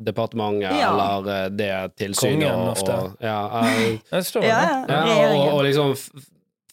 departementet 0.01 0.73
Ja. 0.73 0.89
eller 0.89 1.29
eh, 1.35 1.49
det 1.53 1.71
tilsynet 2.01 2.47
Kongen 2.47 2.63
og, 2.63 2.71
ofte. 2.73 2.95
og, 2.97 3.21
ja, 3.21 3.37
er, 3.61 3.99
Det 4.09 4.23
står 4.31 4.47
Ja, 4.49 4.61
ja, 4.89 5.03
ja, 5.05 5.27
og, 5.37 5.59
og 5.59 5.65
liksom 5.69 5.93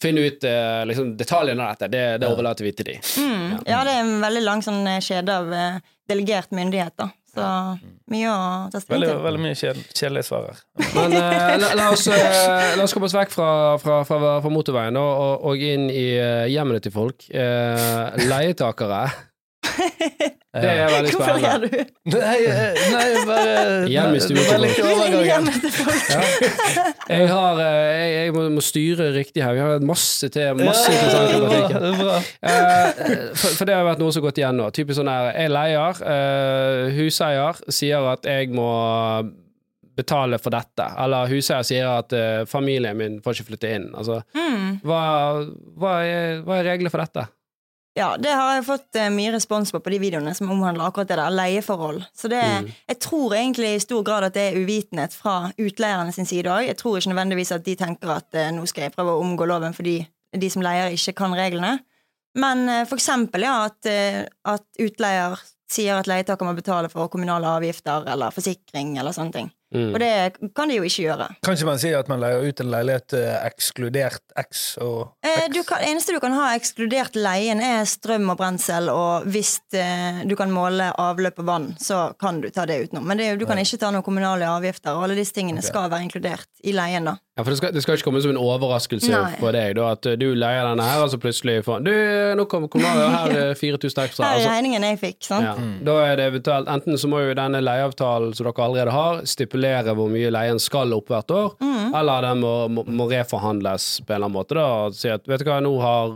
finne 0.01 0.25
ut 0.27 0.43
eh, 0.49 0.81
liksom, 0.89 1.15
detaljene 1.19 1.63
av 1.63 1.75
dette. 1.75 1.91
Det, 1.93 2.03
det 2.21 2.27
Ja. 2.27 2.33
overlater 2.35 2.65
vi 2.67 2.71
til 2.75 2.85
de. 2.91 2.99
Mm. 3.21 3.57
Ja, 3.69 3.83
det 3.87 3.93
er 3.95 4.03
en 4.03 4.15
veldig 4.23 4.43
lang 4.43 4.61
sånn 4.65 4.83
eh, 4.89 4.99
kjede 5.05 5.35
av 5.41 5.51
eh, 5.53 5.79
delegert 6.09 6.51
myndighet, 6.51 6.95
da. 6.97 7.09
Så 7.31 7.43
mye 8.11 8.27
å 8.27 8.39
ta 8.73 8.81
stilling 8.83 9.07
til. 9.07 9.21
veldig 9.23 9.39
mye 9.39 9.55
kjed- 9.55 9.85
kjedelige 9.95 10.25
svar 10.27 10.49
her. 10.49 10.57
Men 10.97 11.13
eh, 11.15 11.53
la, 11.61 11.69
la, 11.79 11.85
oss, 11.93 12.03
eh, 12.11 12.73
la 12.75 12.83
oss 12.83 12.91
komme 12.97 13.07
oss 13.07 13.15
vekk 13.15 13.31
fra, 13.31 13.47
fra, 13.79 14.01
fra, 14.03 14.19
fra 14.43 14.51
motorveien 14.51 14.97
og, 14.99 15.45
og 15.47 15.63
inn 15.63 15.85
i 15.93 16.07
eh, 16.19 16.49
hjemmene 16.51 16.81
til 16.83 16.91
folk. 16.91 17.23
Eh, 17.31 18.19
leietakere. 18.27 19.05
Det 20.51 20.67
er 20.67 20.89
veldig 20.91 21.11
Hvorfor 21.15 21.37
spennende. 21.39 21.67
ler 21.71 21.85
du? 21.85 21.91
Nei, 22.11 22.39
eh, 22.43 22.79
nei 22.91 23.25
bare 23.29 23.51
Hjem 23.87 24.15
i. 24.17 24.21
Hjemmet. 25.29 25.67
Jeg, 27.07 27.27
har, 27.29 27.59
eh, 27.63 27.91
jeg, 27.95 28.09
jeg 28.17 28.33
må, 28.35 28.43
må 28.57 28.63
styre 28.63 29.07
riktig 29.15 29.43
her. 29.45 29.55
Vi 29.55 29.61
har 29.63 29.85
masse 29.87 30.27
til 30.33 30.59
masse 30.59 30.91
Ja, 30.91 30.97
interessant 30.97 31.27
det 31.31 31.35
er 31.35 31.45
bra, 31.45 31.51
tematikk. 31.51 31.71
det 31.71 31.87
er 31.87 31.97
bra. 32.01 32.17
Eh, 32.51 33.31
for, 33.39 33.55
for 33.61 33.69
det 33.71 33.77
har 33.79 33.87
vært 33.87 34.03
noe 34.03 34.11
som 34.11 34.19
har 34.21 34.27
gått 34.29 34.41
igjen 34.43 34.59
nå. 34.59 34.67
Typisk 34.75 34.99
sånn 34.99 35.11
her, 35.11 35.31
Jeg 35.39 35.53
leier, 35.55 36.03
uh, 36.03 36.91
huseier 36.99 37.63
sier 37.71 38.11
at 38.11 38.27
jeg 38.27 38.51
må 38.55 38.67
betale 40.01 40.39
for 40.41 40.51
dette. 40.55 40.85
Eller 41.03 41.31
huseier 41.31 41.63
sier 41.67 41.87
at 41.95 42.11
uh, 42.15 42.43
familien 42.49 42.97
min 42.99 43.19
får 43.23 43.39
ikke 43.39 43.53
flytte 43.53 43.71
inn. 43.77 43.89
Altså, 43.95 44.21
Mm. 44.35 44.81
hva, 44.83 45.01
hva, 45.79 45.91
er, 46.03 46.41
hva 46.43 46.59
er 46.59 46.67
reglene 46.73 46.91
for 46.91 46.99
dette? 47.03 47.23
Ja, 47.97 48.13
det 48.15 48.31
har 48.31 48.53
jeg 48.55 48.63
fått 48.69 48.95
eh, 48.95 49.09
mye 49.11 49.33
respons 49.35 49.73
på 49.73 49.81
på 49.83 49.91
de 49.91 49.97
videoene 49.99 50.31
som 50.37 50.47
omhandler 50.53 50.85
akkurat 50.87 51.09
det 51.11 51.17
der, 51.19 51.33
leieforhold. 51.35 52.05
Så 52.15 52.29
det, 52.31 52.39
Mm. 52.39 52.69
jeg 52.87 52.99
tror 53.03 53.33
egentlig 53.35 53.75
i 53.75 53.79
stor 53.83 54.03
grad 54.07 54.23
at 54.23 54.33
det 54.33 54.45
er 54.53 54.59
uvitenhet 54.63 55.11
fra 55.13 55.51
utleierne 55.59 56.13
sin 56.15 56.25
side 56.25 56.47
òg. 56.47 56.67
Jeg 56.67 56.77
tror 56.79 56.97
ikke 56.97 57.11
nødvendigvis 57.11 57.51
at 57.51 57.65
de 57.65 57.75
tenker 57.75 58.09
at 58.15 58.33
eh, 58.33 58.51
nå 58.55 58.65
skal 58.65 58.83
jeg 58.87 58.95
prøve 58.95 59.11
å 59.17 59.21
omgå 59.21 59.45
loven 59.47 59.73
fordi 59.75 60.07
de 60.31 60.49
som 60.49 60.63
leier 60.63 60.95
ikke 60.95 61.13
kan 61.19 61.35
reglene. 61.35 61.79
Men 62.39 62.69
eh, 62.69 62.85
for 62.87 62.95
eksempel 62.95 63.43
ja, 63.43 63.65
at, 63.67 63.85
at 64.45 64.63
utleier 64.79 65.35
sier 65.71 65.99
at 65.99 66.07
leietaker 66.07 66.45
må 66.47 66.55
betale 66.55 66.87
for 66.91 67.07
kommunale 67.11 67.47
avgifter 67.59 68.07
eller 68.07 68.31
forsikring 68.31 68.97
eller 68.99 69.11
sånne 69.11 69.35
ting. 69.35 69.51
Mm. 69.71 69.93
Og 69.93 69.99
det 70.03 70.51
kan 70.55 70.67
de 70.67 70.77
jo 70.79 70.87
ikke 70.87 71.05
gjøre. 71.05 71.27
Kan 71.45 71.55
ikke 71.55 71.69
man 71.69 71.79
si 71.79 71.93
at 71.95 72.09
man 72.11 72.19
leier 72.19 72.43
ut 72.43 72.59
en 72.59 72.71
leilighet 72.73 73.15
eh, 73.15 73.35
ekskludert 73.47 74.35
X 74.41 74.65
og 74.83 75.13
Eh, 75.23 75.47
du 75.53 75.61
kan, 75.67 75.83
eneste 75.85 76.15
du 76.15 76.19
kan 76.23 76.33
ha 76.35 76.51
ekskludert 76.57 77.15
leien, 77.15 77.61
er 77.63 77.85
strøm 77.87 78.29
og 78.33 78.39
brensel, 78.39 78.89
og 78.91 79.27
hvis 79.31 79.59
eh, 79.77 80.23
du 80.27 80.35
kan 80.39 80.51
måle 80.53 80.89
avløp 80.99 81.39
og 81.43 81.47
vann, 81.47 81.67
så 81.79 82.11
kan 82.19 82.41
du 82.43 82.49
ta 82.53 82.65
det 82.69 82.81
utenom. 82.87 83.05
Men 83.07 83.21
det, 83.21 83.29
du 83.39 83.47
kan 83.49 83.59
ikke 83.61 83.79
ta 83.81 83.91
noen 83.93 84.05
kommunale 84.05 84.49
avgifter, 84.49 84.97
og 84.97 85.07
alle 85.07 85.19
disse 85.19 85.35
tingene 85.37 85.61
okay. 85.61 85.71
skal 85.71 85.91
være 85.93 86.07
inkludert 86.09 86.49
i 86.67 86.75
leien, 86.75 87.07
da. 87.07 87.17
Ja, 87.37 87.45
for 87.45 87.53
det 87.53 87.57
skal, 87.61 87.71
det 87.71 87.79
skal 87.81 87.95
ikke 87.95 88.09
komme 88.09 88.19
som 88.19 88.33
en 88.33 88.37
overraskelse 88.41 89.07
Nei. 89.07 89.35
for 89.39 89.55
deg 89.55 89.77
da, 89.77 89.85
at 89.95 90.03
eh, 90.09 90.17
du 90.19 90.25
leier 90.35 90.65
denne 90.67 90.83
her, 90.83 90.99
og 91.05 91.13
så 91.13 91.19
plutselig 91.23 91.61
får 91.63 91.79
Du, 91.85 91.91
nå 92.35 92.43
kommer 92.51 92.67
kommunale, 92.67 93.05
her 93.13 93.35
er 93.45 93.53
4000 93.55 94.01
ekstra. 94.03 94.25
Her 94.25 94.33
er 94.33 94.41
Altså, 94.41 94.49
regningen 94.51 94.83
jeg 94.83 94.99
fikk, 94.99 95.19
sant? 95.29 95.47
ja. 95.47 95.53
Da 95.87 95.95
er 96.09 96.19
det 96.19 96.25
eventuelt 96.33 96.67
Enten 96.73 96.99
så 96.99 97.07
må 97.07 97.21
jo 97.23 97.31
denne 97.39 97.61
leieavtalen 97.63 98.35
som 98.35 98.49
dere 98.49 98.65
allerede 98.67 98.91
har, 98.97 99.21
stipulere 99.31 99.95
hvor 99.95 100.11
mye 100.11 100.33
leien 100.35 100.59
skal 100.59 100.91
opp 100.97 101.07
hvert 101.13 101.31
år, 101.31 101.55
Mm. 101.63 101.95
eller 101.97 102.21
den 102.27 102.39
må, 102.43 102.51
må, 102.69 102.83
må 102.99 103.07
reforhandles 103.09 103.87
på 104.05 104.11
en 104.11 104.15
eller 104.19 104.27
annen 104.27 104.35
måte. 104.37 104.55
da, 104.59 104.67
og 104.89 104.93
Si 104.99 105.07
at 105.09 105.23
vet 105.31 105.39
du 105.39 105.47
hva, 105.49 105.61
nå 105.63 105.71
har 105.81 106.11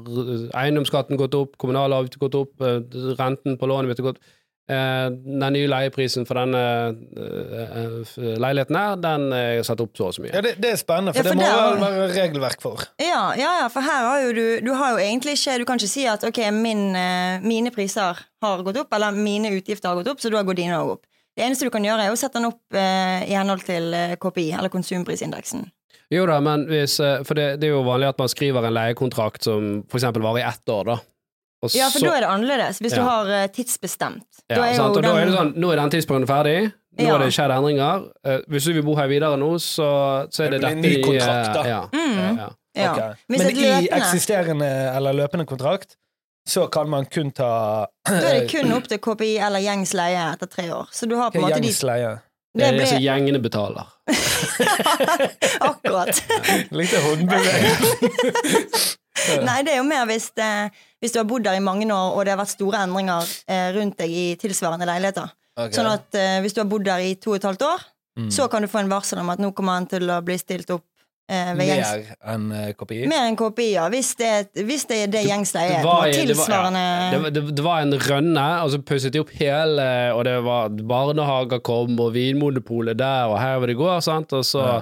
eiendomsskatten 0.65 1.17
gått 1.19 1.35
opp, 1.39 1.55
kommunalavgiften 1.61 2.21
gått 2.27 2.35
opp, 2.43 2.53
eh, 2.61 2.81
renten 3.19 3.57
på 3.59 3.69
lånet 3.71 3.89
mitt 3.93 4.01
har 4.03 4.11
gått 4.11 4.19
eh, 4.21 4.31
Den 4.65 5.53
nye 5.53 5.67
leieprisen 5.69 6.25
for 6.25 6.39
denne 6.39 6.61
eh, 6.89 7.65
eh, 7.83 8.29
leiligheten 8.41 8.77
her, 8.79 8.95
den 8.97 9.27
er 9.37 9.59
satt 9.67 9.83
opp 9.83 9.93
så 9.97 10.07
og 10.09 10.15
så 10.15 10.23
mye. 10.23 10.31
Ja, 10.33 10.41
det, 10.41 10.55
det 10.63 10.71
er 10.73 10.79
spennende, 10.81 11.13
for, 11.13 11.21
Ja, 11.21 11.35
for 11.35 11.37
det 11.37 11.45
må 11.45 11.89
vel 11.91 11.99
være 12.01 12.07
regelverk 12.15 12.63
for. 12.65 12.85
Ja, 13.01 13.27
ja, 13.37 13.51
ja, 13.61 13.67
for 13.69 13.85
her 13.85 14.07
har 14.09 14.23
jo 14.25 14.31
du 14.33 14.45
Du 14.65 14.71
har 14.73 14.95
jo 14.95 15.03
egentlig 15.03 15.35
ikke 15.37 15.59
Du 15.61 15.65
kan 15.69 15.81
ikke 15.81 15.91
si 15.91 16.07
at 16.09 16.25
ok, 16.25 16.41
min, 16.55 16.87
eh, 16.97 17.45
mine 17.45 17.73
priser 17.75 18.17
har 18.41 18.65
gått 18.65 18.81
opp, 18.81 18.93
eller 18.97 19.13
mine 19.13 19.53
utgifter 19.53 19.91
har 19.91 20.01
gått 20.01 20.09
opp, 20.15 20.23
så 20.23 20.33
da 20.33 20.41
går 20.41 20.57
dine 20.57 20.81
òg 20.81 20.97
opp. 20.97 21.05
Det 21.35 21.43
eneste 21.43 21.67
du 21.67 21.73
kan 21.73 21.83
gjøre, 21.83 22.07
er 22.07 22.13
å 22.13 22.19
sette 22.19 22.39
den 22.39 22.47
opp 22.47 22.77
eh, 22.77 23.25
i 23.27 23.35
henhold 23.35 23.65
til 23.67 23.93
eh, 23.93 24.15
KPI, 24.21 24.53
eller 24.55 24.71
konsumprisindeksen. 24.71 25.65
Jo 26.13 26.25
da, 26.29 26.37
men 26.43 26.67
hvis 26.69 26.99
eh, 27.03 27.23
For 27.25 27.37
det, 27.37 27.57
det 27.61 27.69
er 27.69 27.75
jo 27.75 27.83
vanlig 27.87 28.11
at 28.13 28.21
man 28.21 28.31
skriver 28.31 28.67
en 28.67 28.75
leiekontrakt 28.77 29.47
som 29.47 29.81
eksempel 29.89 30.23
varer 30.23 30.43
i 30.43 30.47
ett 30.47 30.71
år, 30.71 30.93
da. 30.93 30.97
Og 31.63 31.69
Ja, 31.75 31.89
for 31.89 31.99
så- 31.99 32.05
da 32.09 32.15
er 32.17 32.21
det 32.25 32.29
annerledes. 32.29 32.77
Hvis 32.79 32.93
du 32.93 33.01
har 33.01 33.25
eh, 33.29 33.47
tidsbestemt. 33.47 34.23
ja, 34.49 34.55
da 34.55 34.61
er 34.65 34.69
jo 34.71 34.75
sant? 34.77 34.97
Og 34.97 35.03
da 35.03 35.09
er 35.17 35.25
det 35.25 35.33
sånn 35.35 35.53
Nå 35.55 35.71
er 35.71 35.75
den 35.81 35.89
tidsperioden 35.89 36.27
ferdig. 36.27 36.71
Nå 36.97 37.03
Ja. 37.03 37.11
har 37.17 37.25
det 37.25 37.33
skjedd 37.33 37.51
endringer. 37.51 38.03
Uh, 38.25 38.39
hvis 38.47 38.63
du 38.65 38.73
vil 38.73 38.83
bo 38.83 38.95
her 38.95 39.07
videre 39.07 39.37
nå, 39.37 39.55
så, 39.59 40.27
så 40.31 40.43
er 40.45 40.49
det, 40.51 40.61
Det 40.61 40.69
dette 40.69 40.75
ny 40.81 40.95
de, 40.95 41.01
kontrakt, 41.03 41.53
da. 41.53 41.63
Ja, 41.67 41.87
Mm. 41.91 42.37
ja. 42.37 42.49
Ja. 42.75 42.91
Ok. 42.91 43.15
Men 43.29 43.39
løpende... 43.39 43.83
i 43.83 43.87
eksisterende 43.91 44.95
eller 44.95 45.13
løpende 45.13 45.45
kontrakt 45.45 45.95
så 46.47 46.67
kan 46.71 46.87
man 46.89 47.05
kun 47.05 47.31
ta 47.31 47.85
da 48.05 48.13
er 48.13 48.39
det 48.41 48.49
kun 48.51 48.71
opp 48.77 48.87
til 48.87 48.97
KPI 48.99 49.37
eller 49.39 49.59
gjengs 49.59 49.93
leie 49.93 50.31
etter 50.33 50.45
tre 50.47 50.69
år. 50.71 50.87
Så 50.91 51.05
du 51.09 51.15
har 51.17 51.31
på 51.31 51.35
en 51.37 51.41
måte 51.47 51.55
de 51.61 51.67
gjengs 51.67 51.83
leie. 51.83 52.19
Det 52.55 52.63
er 52.63 52.71
det 52.77 52.87
som 52.87 52.97
gjengene 53.01 53.39
betaler. 53.41 53.85
Akkurat. 55.59 56.23
Litt 56.71 56.93
håndbevegelse. 56.95 58.95
Nei, 59.45 59.61
det 59.63 59.73
er 59.73 59.77
jo 59.79 59.87
mer 59.87 60.05
hvis, 60.09 60.29
det, 60.35 60.49
hvis 61.01 61.13
du 61.15 61.19
har 61.21 61.27
bodd 61.29 61.43
der 61.47 61.55
i 61.57 61.63
mange 61.63 61.87
år, 61.87 62.15
og 62.17 62.25
det 62.27 62.33
har 62.35 62.41
vært 62.43 62.51
store 62.53 62.83
endringer 62.85 63.23
eh, 63.47 63.67
rundt 63.77 63.97
deg 64.01 64.11
i 64.11 64.25
tilsvarende 64.41 64.87
leiligheter. 64.89 65.31
Okay. 65.55 65.71
Sånn 65.77 65.87
at 65.87 66.17
eh, 66.19 66.39
hvis 66.43 66.53
du 66.57 66.59
har 66.63 66.67
bodd 66.71 66.83
der 66.87 66.99
i 66.99 67.13
to 67.15 67.31
og 67.35 67.41
et 67.41 67.49
halvt 67.51 67.67
år, 67.73 67.85
Mm. 68.15 68.29
så 68.31 68.45
kan 68.47 68.63
du 68.63 68.67
få 68.71 68.79
en 68.79 68.87
varsel 68.87 69.19
om 69.19 69.27
at 69.33 69.41
nå 69.43 69.49
kommer 69.51 69.73
han 69.75 69.85
til 69.91 70.07
å 70.07 70.21
bli 70.23 70.37
stilt 70.39 70.69
opp 70.71 70.85
eh, 71.27 71.49
Mer 71.59 71.81
enn 72.31 72.45
eh, 72.55 72.69
KPI? 72.79 73.01
Mer 73.11 73.25
enn 73.27 73.35
KPI, 73.35 73.65
ja. 73.73 73.89
Hvis 73.91 74.13
det, 74.15 74.29
hvis 74.55 74.85
det 74.87 74.99
er 75.03 75.09
det 75.11 75.23
gjengs 75.25 75.51
er. 75.59 75.73
Tilsvarende 75.81 75.81
det, 75.81 75.83
var, 75.83 76.05
ja, 76.07 77.09
det, 77.11 77.19
var- 77.25 77.33
det, 77.35 77.43
det 77.57 77.65
var 77.65 77.81
en 77.83 77.91
rønne, 77.99 78.45
og 78.63 78.71
så 78.71 78.79
pusset 78.87 79.11
de 79.11 79.19
opp 79.19 79.33
hele 79.35 79.89
Og 80.15 80.23
det 80.29 80.37
var 80.47 80.71
barnehager 80.95 81.59
kom, 81.59 81.99
og 81.99 82.13
Vinmonopolet 82.15 82.95
der, 83.03 83.27
og 83.33 83.35
her 83.43 83.59
vil 83.65 83.73
det 83.73 83.77
gå, 83.83 83.89
sant, 84.07 84.31
og 84.39 84.47
så 84.47 84.63
Ja. 84.63 84.77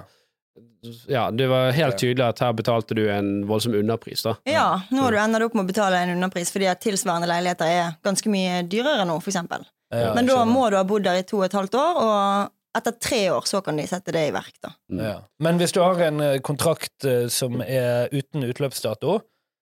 Ja, 1.08 1.30
det 1.32 1.48
var 1.48 1.72
helt 1.76 1.98
tydelig 2.02 2.26
at 2.26 2.42
her 2.44 2.54
betalte 2.58 2.96
du 2.98 3.06
en 3.12 3.46
voldsom 3.48 3.76
underpris, 3.80 4.24
da. 4.26 4.36
Ja, 4.50 4.82
nå 4.92 5.06
har 5.06 5.16
du 5.16 5.20
ender 5.22 5.46
opp 5.46 5.56
med 5.58 5.66
å 5.66 5.70
betale 5.72 6.02
en 6.04 6.16
underpris 6.18 6.52
fordi 6.54 6.68
at 6.72 6.82
tilsvarende 6.84 7.30
leiligheter 7.32 7.70
er 7.72 7.96
ganske 8.04 8.32
mye 8.32 8.64
dyrere 8.68 9.06
nå, 9.08 9.20
eksempel. 9.24 9.64
Ja, 9.94 10.14
Men 10.18 10.28
da 10.28 10.42
må 10.50 10.66
du 10.74 10.78
ha 10.80 10.84
bodd 10.88 11.06
der 11.06 11.22
i 11.22 11.26
to 11.28 11.40
og 11.40 11.46
et 11.48 11.56
halvt 11.56 11.78
år, 11.78 12.00
og 12.02 12.78
etter 12.80 12.96
tre 12.98 13.22
år 13.30 13.46
så 13.46 13.62
kan 13.62 13.78
de 13.78 13.86
sette 13.88 14.14
det 14.16 14.26
i 14.30 14.34
verk, 14.34 14.56
da. 14.64 14.74
ja. 14.98 15.18
Men 15.46 15.62
hvis 15.62 15.76
du 15.76 15.80
har 15.84 16.00
en 16.08 16.24
eh, 16.26 16.40
kontrakt 16.46 17.06
eh, 17.06 17.28
som 17.30 17.62
er 17.62 18.10
uten 18.14 18.48
utløpsdato, 18.48 19.20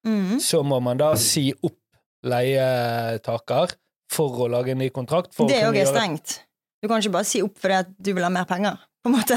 mm. 0.07 0.37
så 0.39 0.63
må 0.63 0.79
man 0.83 1.01
da 1.01 1.11
si 1.19 1.49
opp 1.59 1.75
leietaker 2.23 3.75
for 4.11 4.45
å 4.45 4.47
lage 4.51 4.73
en 4.73 4.81
ny 4.81 4.89
kontrakt? 4.93 5.35
For 5.35 5.51
Det 5.51 5.59
òg 5.65 5.75
er 5.75 5.83
gjøre- 5.83 5.95
strengt. 5.95 6.39
Du 6.81 6.87
kan 6.89 7.01
ikke 7.03 7.13
bare 7.13 7.29
si 7.29 7.43
opp 7.45 7.59
fordi 7.61 7.77
at 7.83 7.91
du 7.99 8.13
vil 8.15 8.23
ha 8.25 8.31
mer 8.33 8.47
penger. 8.49 8.79
På 9.01 9.09
en 9.09 9.15
måte. 9.15 9.35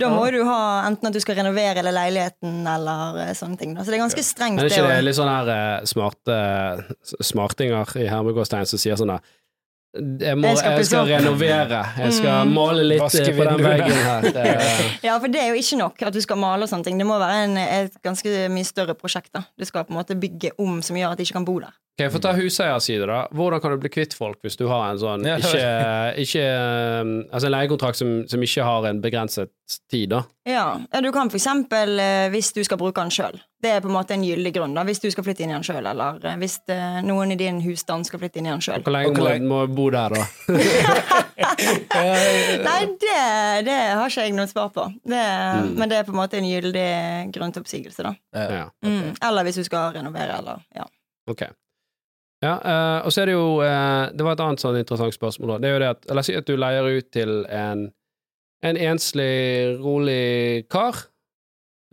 Da 0.00 0.08
må 0.08 0.24
du 0.32 0.38
ha 0.48 0.60
enten 0.88 1.10
at 1.10 1.16
du 1.16 1.20
skal 1.20 1.36
renovere 1.36 1.82
eller 1.82 1.92
leiligheten 1.92 2.62
eller 2.70 3.18
eh, 3.26 3.32
sånne 3.36 3.60
ting. 3.60 3.74
Så 3.76 3.92
det 3.92 3.98
er 3.98 4.04
ganske 4.06 4.24
strengt. 4.24 4.56
Men 4.56 4.70
er 4.70 4.72
ikke 4.72 4.88
det 4.88 5.02
litt 5.04 5.18
sånn 5.18 5.28
her 5.28 5.50
eh, 5.52 5.88
smarte 5.90 6.38
smartinger 7.20 7.92
i 8.00 8.06
hermegårdstein 8.08 8.68
som 8.70 8.80
sier 8.80 8.96
sånn 8.96 9.12
der 9.12 9.34
jeg, 9.96 10.36
må, 10.38 10.48
Jeg 10.52 10.58
skal 10.60 10.76
jeg 10.76 10.86
skal 10.90 11.08
renovere. 11.10 11.80
Jeg 11.98 12.12
skal 12.18 12.46
Mm. 12.46 12.52
male 12.54 12.82
litt 12.84 13.00
Vaske 13.00 13.22
eh, 13.30 13.36
på 13.36 13.44
den 13.48 13.62
veggen 13.64 13.92
her. 13.92 14.60
Ja, 15.06 15.16
for 15.22 15.28
det 15.32 15.40
er 15.42 15.48
jo 15.54 15.60
ikke 15.60 15.78
nok 15.80 16.02
at 16.08 16.12
du 16.14 16.20
skal 16.20 16.36
male 16.40 16.66
og 16.66 16.70
sånne 16.70 16.84
ting. 16.84 16.98
Det 17.00 17.06
må 17.08 17.16
være 17.18 17.44
en, 17.46 17.56
et 17.56 17.96
ganske 18.04 18.46
mye 18.52 18.64
større 18.68 18.94
prosjekt. 18.98 19.32
da. 19.34 19.44
Du 19.58 19.64
skal 19.64 19.84
på 19.88 19.94
en 19.94 20.00
måte 20.00 20.16
bygge 20.20 20.52
om 20.62 20.80
som 20.82 20.96
gjør 20.98 21.12
at 21.14 21.18
de 21.18 21.26
ikke 21.26 21.38
kan 21.40 21.48
bo 21.48 21.58
der. 21.64 21.74
Ok, 21.96 22.10
Få 22.12 22.20
ta 22.20 22.34
huseierside, 22.36 23.06
da. 23.08 23.22
Hvordan 23.32 23.60
kan 23.64 23.72
du 23.72 23.78
bli 23.80 23.88
kvitt 23.88 24.12
folk 24.14 24.36
hvis 24.44 24.58
du 24.60 24.66
har 24.68 24.90
en 24.92 24.98
sånn 25.00 25.22
ikke, 25.24 25.62
ikke 26.20 26.42
um, 27.00 27.12
Altså 27.32 27.48
en 27.48 27.54
leiekontrakt 27.54 27.96
som, 27.96 28.10
som 28.28 28.42
ikke 28.44 28.66
har 28.68 28.84
en 28.90 29.00
begrenset 29.00 29.48
tid, 29.90 30.10
da? 30.10 30.22
Ja, 30.44 30.80
ja 30.92 31.00
Du 31.00 31.12
kan 31.12 31.30
for 31.30 31.38
eksempel 31.38 31.98
eh, 31.98 32.28
hvis 32.32 32.52
du 32.54 32.62
skal 32.64 32.78
bruke 32.80 33.02
den 33.02 33.10
sjøl. 33.14 33.38
Det 33.62 33.72
er 33.72 33.80
på 33.82 33.88
en 33.90 33.96
måte 33.96 34.14
en 34.14 34.24
gyldig 34.24 34.52
grunn. 34.54 34.74
da, 34.76 34.84
Hvis 34.86 35.00
du 35.02 35.08
skal 35.10 35.24
flytte 35.26 35.42
inn 35.42 35.50
i 35.50 35.56
den 35.56 35.66
sjøl, 35.66 35.86
eller 35.86 36.20
eh, 36.22 36.36
hvis 36.40 36.58
eh, 36.72 37.00
noen 37.06 37.34
i 37.34 37.38
din 37.40 37.58
husstand 37.64 38.06
skal 38.06 38.22
flytte 38.22 38.40
inn 38.40 38.48
i 38.48 38.52
den 38.52 38.62
sjøl. 38.64 38.84
Hvor 38.86 38.94
lenge 38.94 39.42
må, 39.46 39.54
må, 39.54 39.60
jeg 39.64 39.74
bo 39.76 39.88
der, 39.94 40.14
da? 40.14 40.22
Nei, 42.66 42.80
det, 43.02 43.18
det 43.66 43.76
har 43.76 44.06
ikke 44.06 44.26
jeg 44.28 44.36
noe 44.36 44.48
svar 44.50 44.70
på. 44.74 44.86
Det, 45.02 45.26
Men 45.74 45.90
det 45.90 46.00
er 46.00 46.08
på 46.08 46.14
en 46.14 46.20
måte 46.20 46.38
en 46.40 46.48
gyldig 46.48 46.88
grunn 47.34 47.54
til 47.54 47.66
oppsigelse, 47.66 48.06
da. 48.06 48.16
Ja. 48.36 48.48
Ja. 48.60 48.66
Mm. 48.86 49.14
Eller 49.18 49.48
hvis 49.48 49.60
du 49.60 49.66
skal 49.66 49.94
renovere, 49.98 50.40
eller 50.40 50.62
ja. 50.76 50.86
Ok. 51.30 51.48
Ja, 52.44 52.54
eh, 52.60 52.98
og 53.06 53.12
så 53.14 53.22
er 53.22 53.30
det 53.30 53.34
jo 53.34 53.46
Det 53.64 54.22
var 54.22 54.34
et 54.36 54.40
annet 54.44 54.60
sånn 54.60 54.76
interessant 54.78 55.14
spørsmål. 55.16 55.56
da. 55.56 55.58
Det 55.58 55.68
er 55.68 55.72
jo 55.74 55.82
det 55.82 55.92
at 55.94 56.10
La 56.12 56.22
oss 56.22 56.28
si 56.30 56.36
at 56.36 56.46
du 56.46 56.54
leier 56.60 56.86
ut 56.86 57.08
til 57.10 57.40
en, 57.48 57.88
en 58.64 58.78
enslig, 58.80 59.76
rolig 59.82 60.66
kar. 60.72 61.04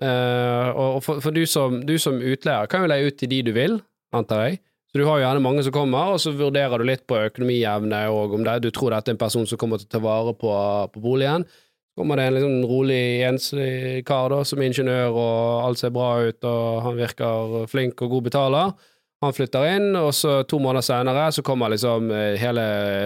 Eh, 0.01 0.69
og 0.73 1.01
for, 1.05 1.21
for 1.23 1.35
du, 1.35 1.43
som, 1.49 1.81
du 1.85 1.97
som 2.01 2.19
utleier 2.19 2.69
kan 2.71 2.83
jo 2.83 2.91
leie 2.91 3.09
ut 3.09 3.17
til 3.19 3.31
de 3.31 3.41
du 3.49 3.51
vil, 3.55 3.79
antar 4.15 4.47
jeg. 4.47 4.61
Så 4.93 5.01
du 5.01 5.07
har 5.07 5.17
jo 5.17 5.25
gjerne 5.25 5.41
mange 5.41 5.63
som 5.65 5.73
kommer, 5.73 6.13
og 6.13 6.21
så 6.21 6.35
vurderer 6.37 6.77
du 6.77 6.85
litt 6.85 7.05
på 7.09 7.17
økonomievne 7.17 8.03
og 8.13 8.35
om 8.37 8.43
det, 8.45 8.59
du 8.61 8.69
tror 8.69 8.93
dette 8.93 9.09
er 9.09 9.15
en 9.15 9.21
person 9.23 9.47
som 9.49 9.57
kommer 9.57 9.81
til 9.81 9.89
å 9.89 9.93
ta 9.95 10.01
vare 10.03 10.35
på, 10.37 10.51
på 10.93 11.01
boligen. 11.01 11.47
Så 11.47 12.01
kommer 12.01 12.19
det 12.19 12.27
en 12.29 12.35
liksom 12.37 12.67
rolig, 12.69 13.03
enslig 13.25 14.03
kar 14.05 14.29
da, 14.33 14.43
som 14.45 14.61
er 14.61 14.69
ingeniør, 14.69 15.17
og 15.17 15.65
alt 15.65 15.81
ser 15.81 15.93
bra 15.93 16.11
ut, 16.21 16.45
og 16.45 16.83
han 16.85 16.99
virker 16.99 17.57
flink 17.71 18.05
og 18.05 18.13
god 18.13 18.29
betaler. 18.29 18.75
Han 19.23 19.35
flytter 19.35 19.65
inn, 19.71 19.89
og 19.95 20.11
så 20.15 20.41
to 20.49 20.59
måneder 20.61 20.85
senere 20.85 21.29
så 21.31 21.43
kommer 21.45 21.71
liksom 21.73 22.11
eh, 22.11 22.35
hele 22.41 22.63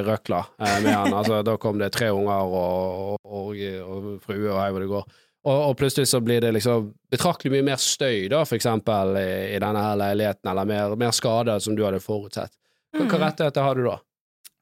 røkla 0.07 0.41
eh, 0.57 0.79
med 0.83 0.93
han. 0.93 1.13
Altså, 1.13 1.43
da 1.45 1.57
kom 1.61 1.77
det 1.81 1.91
tre 1.95 2.09
unger 2.15 2.51
og, 2.57 3.17
og, 3.21 3.61
og 3.85 4.11
frue 4.25 4.49
og 4.49 4.59
hei 4.61 4.69
hvor 4.73 4.83
det 4.83 4.91
går. 4.91 5.07
Og, 5.47 5.59
og 5.69 5.77
plutselig 5.79 6.09
så 6.11 6.19
blir 6.23 6.41
det 6.43 6.51
liksom 6.57 6.89
betraktelig 7.13 7.53
mye 7.53 7.67
mer 7.69 7.79
støy, 7.79 8.25
da, 8.33 8.41
for 8.47 8.57
eksempel, 8.57 9.15
i, 9.21 9.29
i 9.55 9.61
denne 9.63 9.83
her 9.83 9.99
leiligheten, 10.01 10.49
eller 10.51 10.67
mer, 10.67 10.97
mer 10.99 11.13
skade 11.15 11.55
som 11.63 11.77
du 11.77 11.85
hadde 11.85 12.01
forutsett. 12.03 12.51
Hva, 12.97 13.05
hva 13.05 13.21
rettigheter 13.27 13.63
har 13.63 13.77
du 13.77 13.85
da? 13.87 13.97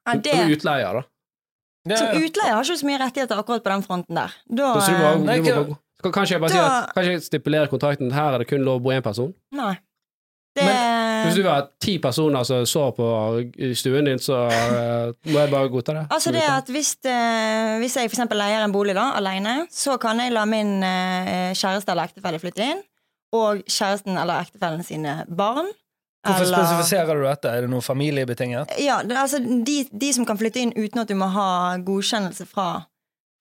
ja 0.06 0.12
Som 0.14 0.22
det, 0.22 0.36
utleier, 0.54 1.00
da. 1.00 1.08
Ja, 1.86 1.98
som 1.98 2.22
utleier 2.22 2.54
har 2.54 2.62
ikke 2.66 2.78
så 2.78 2.86
mye 2.86 3.00
rettigheter 3.02 3.40
akkurat 3.42 3.64
på 3.64 3.72
den 3.72 3.82
fronten 3.86 4.20
der. 4.20 4.38
Da, 4.46 4.70
Så 4.82 4.94
du 4.94 5.02
må, 5.02 5.34
du 5.34 6.06
må 6.06 6.12
kanskje 6.14 6.36
jeg 6.36 6.44
bare 6.44 6.52
da... 6.52 6.56
sier 6.56 6.70
at 6.70 6.94
Kanskje 6.94 7.12
jeg 7.16 7.24
stipulerer 7.26 7.70
kontrakten 7.72 8.10
at 8.10 8.16
her 8.18 8.36
er 8.36 8.42
det 8.44 8.48
kun 8.50 8.64
lov 8.66 8.80
å 8.80 8.84
bo 8.86 8.94
én 8.94 9.04
person? 9.04 9.32
Nei. 9.56 9.74
Det, 10.56 10.64
Hvis 11.26 11.36
du 11.36 11.44
har 11.48 11.66
ti 11.82 11.98
personer 12.00 12.44
som 12.48 12.64
sår 12.68 12.92
på 12.96 13.06
stuen 13.76 14.06
din, 14.08 14.20
så 14.22 14.38
eh, 14.48 15.10
må 15.28 15.40
jeg 15.42 15.50
bare 15.52 15.68
godta 15.72 15.96
det. 15.98 16.04
Altså 16.16 16.32
det 16.32 16.44
at 16.48 16.70
hvis, 16.72 16.94
eh, 17.04 17.76
hvis 17.82 17.96
jeg 17.98 18.08
eksempel 18.08 18.40
leier 18.40 18.64
en 18.64 18.72
bolig 18.72 18.94
da, 18.96 19.10
alene, 19.18 19.66
så 19.72 19.98
kan 20.00 20.20
jeg 20.22 20.32
la 20.32 20.46
min 20.48 20.78
eh, 20.86 21.50
kjæreste 21.56 21.92
eller 21.92 22.08
ektefelle 22.08 22.40
flytte 22.40 22.70
inn, 22.72 22.80
og 23.36 23.60
kjæresten 23.68 24.16
eller 24.16 24.46
ektefellen 24.46 24.84
sine 24.86 25.18
barn. 25.28 25.68
Hvorfor 26.26 26.42
eller- 26.46 26.64
spesifiserer 26.64 27.14
du 27.14 27.22
dette? 27.26 27.52
Er 27.52 27.60
det 27.66 27.70
noe 27.70 27.84
familiebetinget? 27.84 28.72
Ja, 28.82 29.02
det, 29.04 29.16
altså 29.16 29.38
de, 29.44 29.76
de 29.92 30.12
som 30.16 30.26
kan 30.26 30.38
flytte 30.40 30.62
inn 30.62 30.72
uten 30.76 31.02
at 31.04 31.08
du 31.12 31.14
må 31.18 31.28
ha 31.30 31.76
godkjennelse 31.86 32.48
fra, 32.50 32.86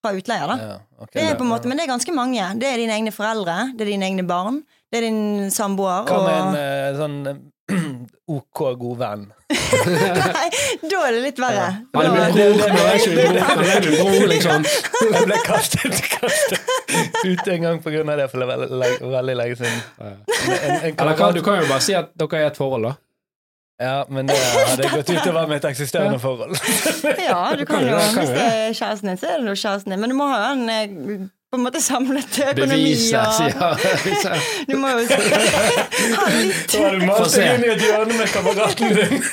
fra 0.04 0.12
utleier, 0.14 0.52
da. 0.52 0.58
Ja, 0.62 0.76
okay, 1.00 1.16
Det 1.22 1.30
er 1.32 1.40
på 1.40 1.48
en 1.48 1.54
måte, 1.54 1.68
Men 1.72 1.80
det 1.80 1.88
er 1.88 1.94
ganske 1.96 2.14
mange. 2.14 2.44
Det 2.60 2.68
er 2.70 2.78
dine 2.84 2.94
egne 3.00 3.14
foreldre, 3.16 3.72
det 3.74 3.88
er 3.88 3.94
dine 3.96 4.06
egne 4.12 4.28
barn, 4.28 4.62
det 4.92 5.02
er 5.02 5.06
din 5.08 5.52
samboer. 5.52 6.06
Hva 6.08 6.22
med 6.26 6.38
en 6.40 6.58
eh, 6.60 6.98
sånn 7.00 7.18
eh, 7.32 7.44
OK 8.36 8.62
god 8.82 9.00
venn? 9.00 9.24
Nei, 9.50 10.50
da 10.86 11.00
er 11.06 11.16
det 11.16 11.22
litt 11.24 11.40
verre. 11.42 11.66
Ja. 11.66 11.72
Da- 11.94 12.04
det, 12.34 12.46
bror, 13.86 14.28
liksom. 14.34 14.66
Jeg 14.66 15.30
ble 15.30 15.40
kastet, 15.46 15.98
kastet 16.16 17.26
ut 17.26 17.48
en 17.56 17.66
gang 17.68 17.82
på 17.82 17.94
grunn 17.94 18.14
av 18.14 18.22
det 18.22 18.30
for 18.32 18.46
veldig, 18.46 19.02
veldig, 19.02 19.36
lenge 19.42 19.58
siden. 19.62 19.82
En, 20.00 20.14
en, 20.30 20.78
en 20.78 20.94
Eller 20.94 21.18
kan, 21.20 21.34
du 21.36 21.42
kan 21.46 21.60
jo 21.62 21.68
bare 21.70 21.84
si 21.86 21.98
at 21.98 22.14
dere 22.18 22.40
er 22.42 22.48
i 22.48 22.52
et 22.54 22.62
forhold, 22.62 22.90
da. 22.90 22.96
Ja, 23.82 24.06
men 24.08 24.30
det 24.30 24.36
hadde 24.40 24.88
gått 24.94 25.10
utover 25.12 25.50
mitt 25.52 25.66
eksisterende 25.68 26.20
forhold. 26.24 26.56
Ja, 27.20 27.42
du 27.60 27.66
kan 27.68 27.84
jo, 27.84 27.98
hvis 28.16 28.30
det 28.32 28.46
er 28.46 28.70
kjæresten 28.78 29.12
din, 29.12 29.20
så 29.20 29.34
er 29.34 29.42
det 29.42 29.52
jo 29.52 29.56
kjæresten 29.60 29.92
din. 29.92 30.00
Men 30.00 30.14
du 30.14 30.16
må 30.16 30.30
ha 30.32 30.54
en 30.54 30.70
eh, 30.72 31.26
på 31.56 31.60
en 31.62 31.66
måte 31.66 31.82
samlet 31.84 32.38
økonomi 32.52 32.94
og 32.94 33.34
sier 33.40 33.56
Du 34.70 34.76
må 34.78 34.92
jo 34.92 35.02
ha 35.02 36.30
litt 36.36 36.76
Få 36.76 37.26
se. 37.32 37.48
inn 37.56 37.66
i 37.66 37.72
et 37.74 37.84
hjørne 37.88 38.20
med 38.20 38.30
kameraten 38.36 38.96
din. 39.00 39.26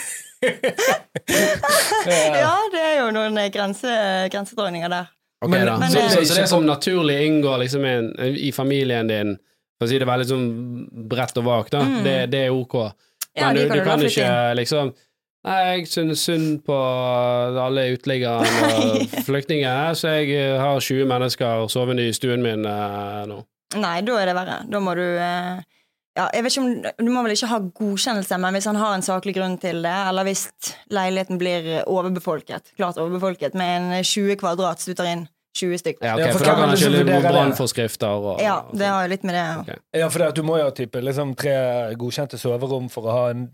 Ja, 2.43 2.55
det 2.73 2.81
er 2.83 2.97
jo 3.01 3.11
noen 3.15 3.37
eh, 3.39 3.51
grense, 3.55 3.93
grensedragninger 4.33 4.91
der. 4.91 5.11
Ok, 5.43 5.51
Men- 5.51 5.67
da. 5.67 5.77
men 5.79 5.91
så, 5.91 5.99
det- 5.99 6.11
så, 6.11 6.25
så 6.35 6.41
det 6.41 6.49
som 6.51 6.67
naturlig 6.67 7.19
inngår 7.27 7.59
liksom 7.65 7.85
i, 7.87 7.93
en, 7.99 8.11
i 8.37 8.53
familien 8.53 9.07
din, 9.11 9.37
for 9.79 9.87
å 9.87 9.91
si 9.91 9.99
det 9.99 10.07
veldig 10.09 10.27
sånn 10.29 10.49
bredt 11.11 11.39
og 11.43 11.45
vagt, 11.47 11.75
Mm. 11.79 12.03
det, 12.05 12.17
det 12.31 12.45
er 12.47 12.51
ok. 12.55 12.75
Ja, 13.35 13.49
Men 13.49 13.57
ja, 13.57 13.63
du, 13.63 13.69
kan 13.69 13.79
du 13.79 13.85
kan 13.85 14.03
ikke 14.07 14.55
liksom 14.59 14.93
Nei, 15.43 15.59
jeg 15.75 15.89
synes 15.91 16.23
synd 16.23 16.61
på 16.67 16.77
alle 17.59 17.89
uteliggerne 17.97 18.69
og 18.79 19.07
flyktninger, 19.29 19.95
så 19.99 20.17
jeg 20.21 20.37
eh, 20.39 20.59
har 20.61 20.79
20 20.79 21.09
mennesker 21.11 21.67
sovende 21.73 22.07
i 22.07 22.15
stuen 22.15 22.45
min 22.45 22.63
eh, 22.69 23.23
nå. 23.27 23.41
Nei, 23.83 23.97
da 24.07 24.19
er 24.21 24.31
det 24.31 24.37
verre. 24.37 24.61
Da 24.71 24.83
må 24.85 24.95
du 24.95 25.03
eh, 25.03 25.65
ja, 26.13 26.29
jeg 26.29 26.45
vet 26.45 26.53
ikke 26.53 26.63
om, 26.63 26.73
Du 27.09 27.11
må 27.11 27.25
vel 27.25 27.35
ikke 27.35 27.51
ha 27.51 27.59
godkjennelse, 27.59 28.39
men 28.39 28.55
hvis 28.55 28.69
han 28.71 28.79
har 28.79 28.95
en 28.95 29.03
saklig 29.03 29.35
grunn 29.39 29.57
til 29.59 29.83
det, 29.83 29.99
eller 30.13 30.29
hvis 30.29 30.47
leiligheten 30.93 31.41
blir 31.41 31.71
overbefolket, 31.91 32.75
klart 32.77 33.01
overbefolket, 33.01 33.57
med 33.59 33.79
en 33.81 34.05
20 34.05 34.37
kvadrat, 34.39 34.83
så 34.83 34.93
du 34.93 35.01
tar 35.01 35.11
inn 35.11 35.25
20 35.59 35.79
stykker. 35.79 36.07
Ja, 36.07 36.15
ok, 36.15 36.21
Ja, 36.21 36.27
for 36.33 36.39
for 36.39 36.47
da 36.47 36.53
kan 36.55 36.63
han 36.69 36.77
liksom 36.77 37.09
på 37.09 37.21
brannforskrifter 37.27 38.29
og 38.31 38.41
Ja, 38.41 38.61
det 38.73 38.87
har 38.87 39.03
jo 39.05 39.11
litt 39.13 39.25
med 39.27 39.37
det 39.37 39.47
okay. 39.61 39.83
Ja, 40.01 40.09
for 40.09 40.23
det 40.23 40.29
at 40.33 40.39
du 40.39 40.47
må 40.47 40.61
jo 40.61 40.69
ha 40.69 40.77
type 40.77 41.03
liksom 41.03 41.35
tre 41.37 41.57
godkjente 41.99 42.39
soverom 42.41 42.89
for 42.93 43.09
å 43.09 43.17
ha 43.17 43.25
en 43.35 43.49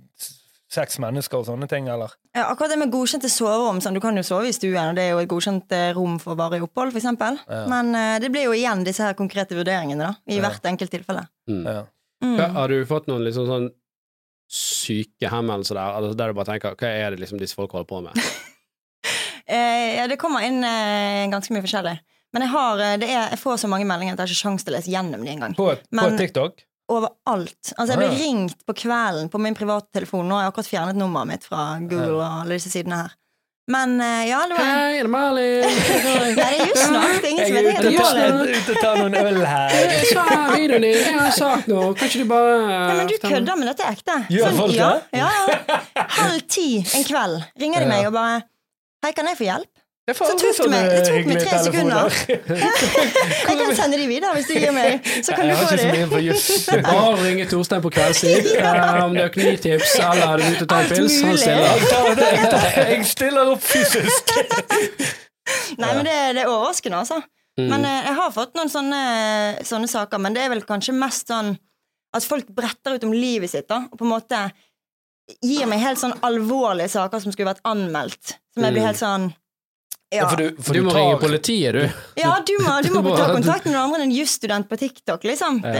seks 0.68 0.98
mennesker 1.00 1.40
og 1.40 1.46
sånne 1.48 1.68
ting, 1.70 1.86
eller? 1.88 2.12
Ja, 2.36 2.50
akkurat 2.52 2.74
det 2.74 2.78
med 2.82 2.92
godkjente 2.92 3.30
soverom 3.32 3.80
sånn, 3.80 3.96
Du 3.96 4.02
kan 4.04 4.16
jo 4.16 4.22
sove 4.26 4.50
i 4.50 4.52
stuen, 4.52 4.90
og 4.90 4.98
det 4.98 5.06
er 5.06 5.14
jo 5.14 5.22
et 5.22 5.30
godkjent 5.30 5.72
eh, 5.72 5.92
rom 5.96 6.18
for 6.20 6.36
varig 6.36 6.60
opphold, 6.66 6.92
f.eks. 6.92 7.08
Ja. 7.48 7.62
Men 7.72 7.94
uh, 7.96 8.18
det 8.20 8.28
blir 8.34 8.44
jo 8.50 8.56
igjen 8.56 8.84
disse 8.84 9.06
her 9.06 9.16
konkrete 9.18 9.56
vurderingene 9.56 10.10
da, 10.10 10.12
i 10.28 10.36
Ja. 10.36 10.44
hvert 10.44 10.68
enkelt 10.68 10.92
tilfelle. 10.92 11.24
Mm. 11.48 11.64
Ja. 11.64 11.82
Mm. 12.24 12.36
Har 12.58 12.68
du 12.68 12.82
fått 12.86 13.06
noen 13.08 13.24
liksom 13.24 13.46
sånn 13.48 13.70
syke 14.48 15.28
henvendelser 15.30 15.76
der, 15.76 15.96
altså 15.98 16.16
der 16.16 16.30
du 16.32 16.36
bare 16.38 16.48
tenker 16.52 16.76
hva 16.76 16.88
er 16.88 17.12
det 17.12 17.20
liksom 17.22 17.40
disse 17.40 17.56
folk 17.56 17.72
holder 17.76 17.88
på 17.88 18.02
med? 18.08 18.22
Eh, 19.48 19.96
ja, 19.96 20.04
det 20.04 20.18
kommer 20.20 20.44
inn 20.44 20.60
eh, 20.60 21.24
ganske 21.32 21.54
mye 21.54 21.64
forskjellig. 21.64 21.94
Men 22.36 22.44
jeg, 22.44 22.50
har, 22.52 22.80
det 23.00 23.06
er, 23.08 23.30
jeg 23.32 23.38
får 23.40 23.62
så 23.62 23.68
mange 23.72 23.86
meldinger 23.88 24.12
at 24.12 24.18
jeg 24.20 24.26
har 24.26 24.34
ikke 24.34 24.42
sjanse 24.42 24.66
til 24.66 24.74
å 24.74 24.76
lese 24.76 24.92
gjennom 24.92 25.22
de 25.24 25.30
engang. 25.32 25.54
På, 25.56 25.70
på 25.72 26.08
TikTok? 26.18 26.60
Overalt. 26.88 27.72
Altså, 27.76 27.92
jeg 27.92 28.00
ble 28.00 28.10
ringt 28.16 28.62
på 28.64 28.74
kvelden 28.84 29.28
på 29.28 29.40
min 29.42 29.56
private 29.56 29.90
telefon. 29.92 30.24
Nå 30.28 30.38
har 30.38 30.46
jeg 30.46 30.54
akkurat 30.54 30.70
fjernet 30.70 30.96
nummeret 30.96 31.28
mitt 31.28 31.48
fra 31.48 31.74
Google 31.82 32.20
og 32.22 32.44
alle 32.44 32.56
disse 32.56 32.72
sidene 32.72 33.02
her. 33.02 33.16
Men 33.68 34.00
eh, 34.00 34.28
ja, 34.28 34.38
det 34.48 34.56
var 34.56 34.64
Hei, 34.64 34.92
er 34.96 35.04
det 35.04 35.10
Malin? 35.12 35.64
Nei, 36.08 36.28
det 36.38 36.44
er 36.44 36.54
just 36.62 36.86
snart. 36.86 37.18
Det 37.20 37.28
er 37.28 37.32
ingen 37.34 37.48
som 37.48 37.58
er 37.58 37.66
vet 37.66 37.80
det. 37.84 37.90
Jeg 37.92 38.22
er 38.24 38.38
ute 38.54 38.72
og 38.72 38.78
tar 38.80 39.00
noen 39.02 39.16
øl 39.20 39.40
her. 39.44 39.74
Jeg 39.92 40.06
sa 40.08 40.24
videoen 40.54 40.86
din, 40.86 40.96
jeg 40.96 41.18
har 41.18 41.34
sagt 41.36 41.68
noe, 41.68 41.90
kan 41.98 42.08
ikke 42.08 42.22
du 42.22 42.30
bare 42.30 42.54
Nei, 42.64 42.94
men 42.96 43.10
du 43.10 43.16
kødder 43.20 43.60
med 43.60 43.68
dette 43.68 43.84
er 43.84 43.98
ekte. 43.98 44.16
Gjør 44.32 44.56
folk 44.62 44.72
ja, 44.72 44.88
det? 44.88 45.20
Ja, 45.20 45.28
ja. 45.36 45.80
Halv 46.16 46.46
ti 46.48 46.68
en 46.80 47.04
kveld 47.10 47.36
ringer 47.60 47.84
de 47.84 47.90
meg 47.92 48.08
og 48.08 48.16
bare 48.16 48.40
Hei, 49.04 49.12
kan 49.14 49.28
jeg 49.28 49.38
få 49.38 49.46
hjelp? 49.50 49.77
Det 50.08 50.14
Så 50.16 50.24
tok 50.40 50.40
det 50.40 50.68
meg- 50.72 50.86
det 50.88 51.00
tok 51.04 51.26
meg 51.28 51.40
tre 51.44 51.56
sekunder. 51.60 52.14
Jeg 53.48 53.56
kan 53.60 53.72
sende 53.76 53.98
de 54.00 54.06
videre 54.08 54.30
hvis 54.38 54.46
du 54.48 54.54
gir 54.56 54.72
meg. 54.72 55.02
Så 55.26 55.34
kan 55.36 55.44
Jeg 55.44 55.56
du 55.56 55.60
få 55.60 55.66
ikke 55.68 55.82
så 55.82 55.88
de. 55.90 55.98
mye 55.98 56.08
på 56.14 56.20
juss. 56.24 56.46
Bare 56.88 57.10
ringe 57.26 57.44
Torstein 57.50 57.82
på 57.84 57.90
kveldstid 57.92 58.48
eh, 58.56 59.04
om 59.04 59.12
det 59.16 59.24
er 59.26 59.28
økonomitips 59.28 59.94
eller 60.00 60.24
er 60.32 60.36
du 60.40 60.46
ute 60.48 60.64
og 60.64 60.70
tar 60.72 60.80
en 60.80 60.92
pils. 60.94 61.18
Han 61.26 61.36
stiller. 61.42 62.86
Jeg 62.88 63.06
stiller 63.12 63.50
opp 63.52 63.66
fysisk. 63.68 64.32
Nei, 65.80 65.90
men 65.96 66.04
det, 66.08 66.16
det 66.36 66.42
er 66.44 66.50
overraskende, 66.52 67.02
altså. 67.04 67.20
Mm. 67.58 67.66
Men 67.72 67.84
eh, 67.88 68.00
jeg 68.08 68.16
har 68.20 68.32
fått 68.34 68.56
noen 68.58 68.70
sånne, 68.72 69.02
sånne 69.66 69.88
saker, 69.90 70.20
men 70.24 70.36
det 70.36 70.44
er 70.46 70.52
vel 70.52 70.64
kanskje 70.68 70.94
mest 70.96 71.28
sånn 71.32 71.52
at 72.16 72.24
folk 72.24 72.48
bretter 72.56 72.96
ut 72.96 73.04
om 73.04 73.12
livet 73.12 73.50
sitt, 73.52 73.66
da, 73.68 73.82
og 73.92 73.98
på 74.00 74.06
en 74.06 74.12
måte 74.14 74.40
gir 75.44 75.66
meg 75.68 75.82
helt 75.84 76.00
sånn 76.00 76.14
alvorlige 76.24 76.88
saker 76.94 77.20
som 77.20 77.34
skulle 77.34 77.50
vært 77.50 77.64
anmeldt. 77.68 78.38
Som 78.54 78.64
jeg 78.64 78.72
blir 78.76 78.80
Mm. 78.84 78.88
helt 78.88 79.00
sånn 79.02 79.26
Ja, 80.10 80.24
for 80.30 80.40
du, 80.40 80.56
for 80.64 80.72
Du 80.72 80.80
må 80.86 80.90
tar- 80.94 81.02
ringe 81.02 81.16
politiet, 81.20 81.74
du. 81.76 81.82
ja 82.22 82.30
du, 82.40 82.54
må, 82.64 82.78
du 82.80 82.88
må 82.94 83.12
ta 83.12 83.26
kontakt 83.34 83.66
med 83.66 83.74
noen 83.74 83.82
andre 83.90 83.98
enn 83.98 84.06
en 84.06 84.12
jusstudent 84.16 84.64
på 84.70 84.78
TikTok, 84.80 85.26
liksom. 85.28 85.58
Det, 85.60 85.72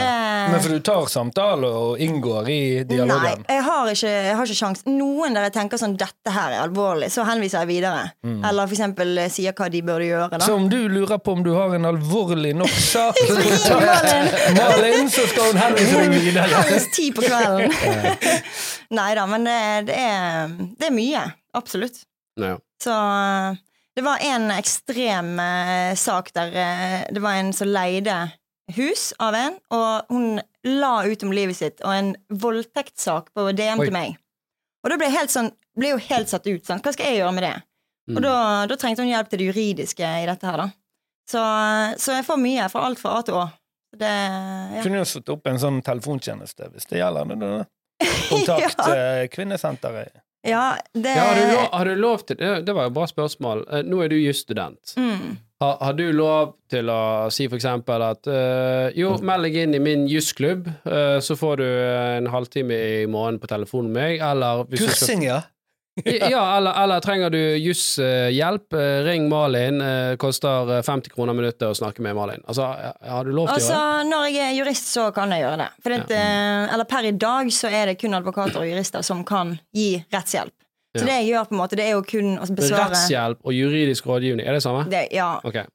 Men 0.53 0.61
for 0.61 0.75
du 0.75 0.83
tar 0.85 1.07
samtaler 1.09 1.79
og 1.79 2.03
inngår 2.05 2.51
i 2.53 2.59
Nei, 2.85 3.31
jeg 3.49 3.63
har 3.65 3.89
ikke, 3.89 4.11
jeg 4.13 4.35
har 4.37 4.45
ikke 4.51 4.59
sjans. 4.59 4.83
Noen 4.85 5.33
der 5.39 5.47
jeg 5.49 5.55
tenker 5.57 5.81
sånn 5.81 5.95
'dette 5.97 6.35
her 6.35 6.53
er 6.59 6.61
alvorlig', 6.67 7.09
så 7.15 7.25
henviser 7.25 7.65
jeg 7.65 7.71
videre. 7.71 8.03
Eller 8.27 8.69
for 8.69 8.77
eksempel 8.77 9.17
eh, 9.23 9.31
sier 9.33 9.57
hva 9.57 9.71
de 9.73 9.81
burde 9.87 10.05
gjøre. 10.11 10.29
Da. 10.35 10.41
Mm. 10.43 10.45
Så 10.45 10.57
om 10.61 10.69
du 10.69 10.77
lurer 10.93 11.23
på 11.25 11.33
om 11.39 11.43
du 11.47 11.55
har 11.57 11.73
en 11.79 11.89
alvorlig 11.89 12.53
nok 12.59 12.75
sak 12.93 13.17
Så. 13.25 13.79
Malin, 14.59 15.09
så 15.11 15.25
skal 15.31 15.53
hun 15.55 15.63
henvise 15.63 16.03
deg 16.05 16.13
videre. 16.19 16.61
Helst 16.73 16.93
ti 16.97 17.09
på 17.17 17.25
kvelden. 17.25 17.73
Nei 18.99 19.09
da, 19.17 19.25
men 19.31 19.49
det, 19.49 19.59
det, 19.89 19.97
er, 19.97 20.53
det 20.77 20.91
er 20.91 20.95
mye. 20.95 21.25
Absolutt. 21.57 22.03
Ja. 22.39 22.59
Så 22.83 22.93
eh, 22.93 23.57
det 23.99 24.05
var 24.07 24.23
en 24.23 24.49
ekstrem 24.55 25.35
eh, 25.43 25.93
sak 25.99 26.31
der 26.37 26.55
eh, 26.55 27.01
det 27.15 27.23
var 27.25 27.39
en 27.41 27.53
som 27.57 27.69
leide 27.71 28.15
hus 28.77 29.11
av 29.19 29.35
en, 29.35 29.55
og 29.75 30.11
hun 30.13 30.41
la 30.69 30.95
ut 31.09 31.23
om 31.25 31.33
livet 31.33 31.57
sitt 31.57 31.79
og 31.83 31.95
en 31.95 32.11
voldtektssak 32.29 33.31
på 33.35 33.47
DM 33.57 33.81
Oi. 33.81 33.87
til 33.89 33.95
meg. 33.95 34.17
Og 34.85 34.93
da 34.93 34.99
ble 35.01 35.09
jeg 35.09 35.17
helt 35.19 35.33
sånn, 35.33 35.49
ble 35.79 35.95
jo 35.95 36.01
helt 36.11 36.31
satt 36.31 36.47
ut. 36.47 36.67
Sånn, 36.69 36.83
Hva 36.85 36.93
skal 36.95 37.09
jeg 37.11 37.23
gjøre 37.23 37.35
med 37.39 37.47
det? 37.49 37.55
Og 38.09 38.19
Mm. 38.19 38.23
da, 38.25 38.35
da 38.71 38.77
trengte 38.81 39.03
hun 39.05 39.11
hjelp 39.11 39.29
til 39.29 39.41
det 39.43 39.47
juridiske 39.51 40.01
i 40.23 40.27
dette 40.29 40.47
her, 40.49 40.57
da. 40.63 40.69
Så, 41.29 41.41
så 42.01 42.15
jeg 42.17 42.25
får 42.25 42.39
mye 42.41 42.69
fra 42.73 42.85
alt 42.89 43.01
fra 43.03 43.19
A 43.19 43.25
til 43.27 43.35
Å. 43.37 43.43
Det, 43.99 44.13
ja. 44.77 44.81
Kunne 44.85 45.01
jo 45.03 45.09
satt 45.09 45.29
opp 45.35 45.47
en 45.51 45.59
sånn 45.61 45.83
telefontjeneste 45.85 46.71
hvis 46.73 46.87
det 46.89 47.01
gjelder. 47.03 47.29
det, 47.35 47.37
det. 47.43 48.09
Kontakt 48.31 48.81
Ja. 48.85 48.95
eh, 48.95 49.27
kvinnesenteret. 49.33 50.23
Ja, 50.47 50.77
det 50.95 51.17
Ja, 51.17 51.25
har, 51.25 51.35
du 51.37 51.55
lov, 51.55 51.69
har 51.73 51.85
du 51.85 51.95
lov 51.95 52.25
til 52.29 52.37
det? 52.39 52.53
Det 52.67 52.75
var 52.77 52.87
et 52.87 52.95
bra 52.95 53.07
spørsmål. 53.11 53.65
Eh, 53.73 53.83
Nå 53.87 54.03
er 54.05 54.09
du 54.13 54.17
jusstudent. 54.21 54.95
mm. 54.97 55.37
Har, 55.61 55.77
har 55.83 55.93
du 55.99 56.05
lov 56.15 56.53
til 56.71 56.87
å 56.87 57.27
si 57.35 57.49
for 57.49 57.59
eksempel 57.59 58.03
at 58.07 58.29
eh, 58.31 58.93
jo, 58.95 59.17
meld 59.27 59.43
deg 59.49 59.57
inn 59.65 59.75
i 59.75 59.81
min 59.83 60.05
jusklubb, 60.07 60.69
eh, 60.87 61.17
så 61.19 61.35
får 61.35 61.57
du 61.59 61.65
en 61.67 62.29
halvtime 62.31 62.79
i 63.03 63.07
måneden 63.11 63.41
på 63.43 63.51
telefonen 63.51 63.91
med 63.91 64.05
meg, 64.05 64.23
eller 64.23 64.63
hvis 64.71 64.85
du 64.85 64.87
skal 64.87 65.01
Kursing, 65.01 65.25
ja. 65.27 65.41
Ja, 66.35 66.57
eller, 66.57 66.73
eller 66.83 67.01
trenger 67.01 67.31
du 67.31 67.39
jusshjelp, 67.39 68.73
eh, 68.73 69.01
ring 69.05 69.29
Malin, 69.29 69.81
eh, 69.81 70.17
koster 70.17 70.71
eh, 70.77 70.83
50 70.87 71.11
kroner 71.15 71.37
minuttet 71.37 71.67
å 71.69 71.75
snakke 71.77 72.01
med 72.05 72.17
Malin. 72.17 72.43
Altså, 72.47 72.69
har 73.01 73.25
du 73.25 73.33
lov 73.33 73.49
til 73.49 73.55
Altså, 73.59 73.75
å 73.75 73.79
gjøre 73.79 73.99
det? 74.05 74.11
når 74.13 74.29
jeg 74.35 74.45
er 74.47 74.57
jurist, 74.59 74.93
så 74.93 75.09
kan 75.17 75.35
jeg 75.35 75.45
gjøre 75.45 75.59
det. 75.65 75.69
Det, 76.09 76.21
eh, 76.21 76.75
eller 76.75 76.89
per 76.89 77.09
i 77.09 77.13
dag 77.13 77.53
så 77.55 77.71
er 77.73 77.93
det 77.93 77.99
kun 78.01 78.15
advokater 78.19 78.63
og 78.63 78.69
jurister 78.71 79.05
som 79.07 79.25
kan 79.29 79.57
gi 79.75 79.91
rettshjelp. 80.13 80.55
Så 80.97 81.05
Ja. 81.05 81.07
det 81.07 81.17
jeg 81.21 81.27
gjør, 81.35 81.49
på 81.49 81.53
en 81.53 81.59
måte, 81.61 81.77
det 81.77 81.85
er 81.85 81.91
jo 81.93 82.03
kun 82.03 82.39
å 82.39 82.47
besvare 82.49 82.91
Rettshjelp 82.95 83.39
og 83.45 83.53
juridisk 83.53 84.07
rådgivning, 84.09 84.47
er 84.49 84.57
det 84.57 84.63
samme? 84.65 84.89
det, 84.89 85.09
Ja. 85.13 85.41
Okay. 85.45 85.67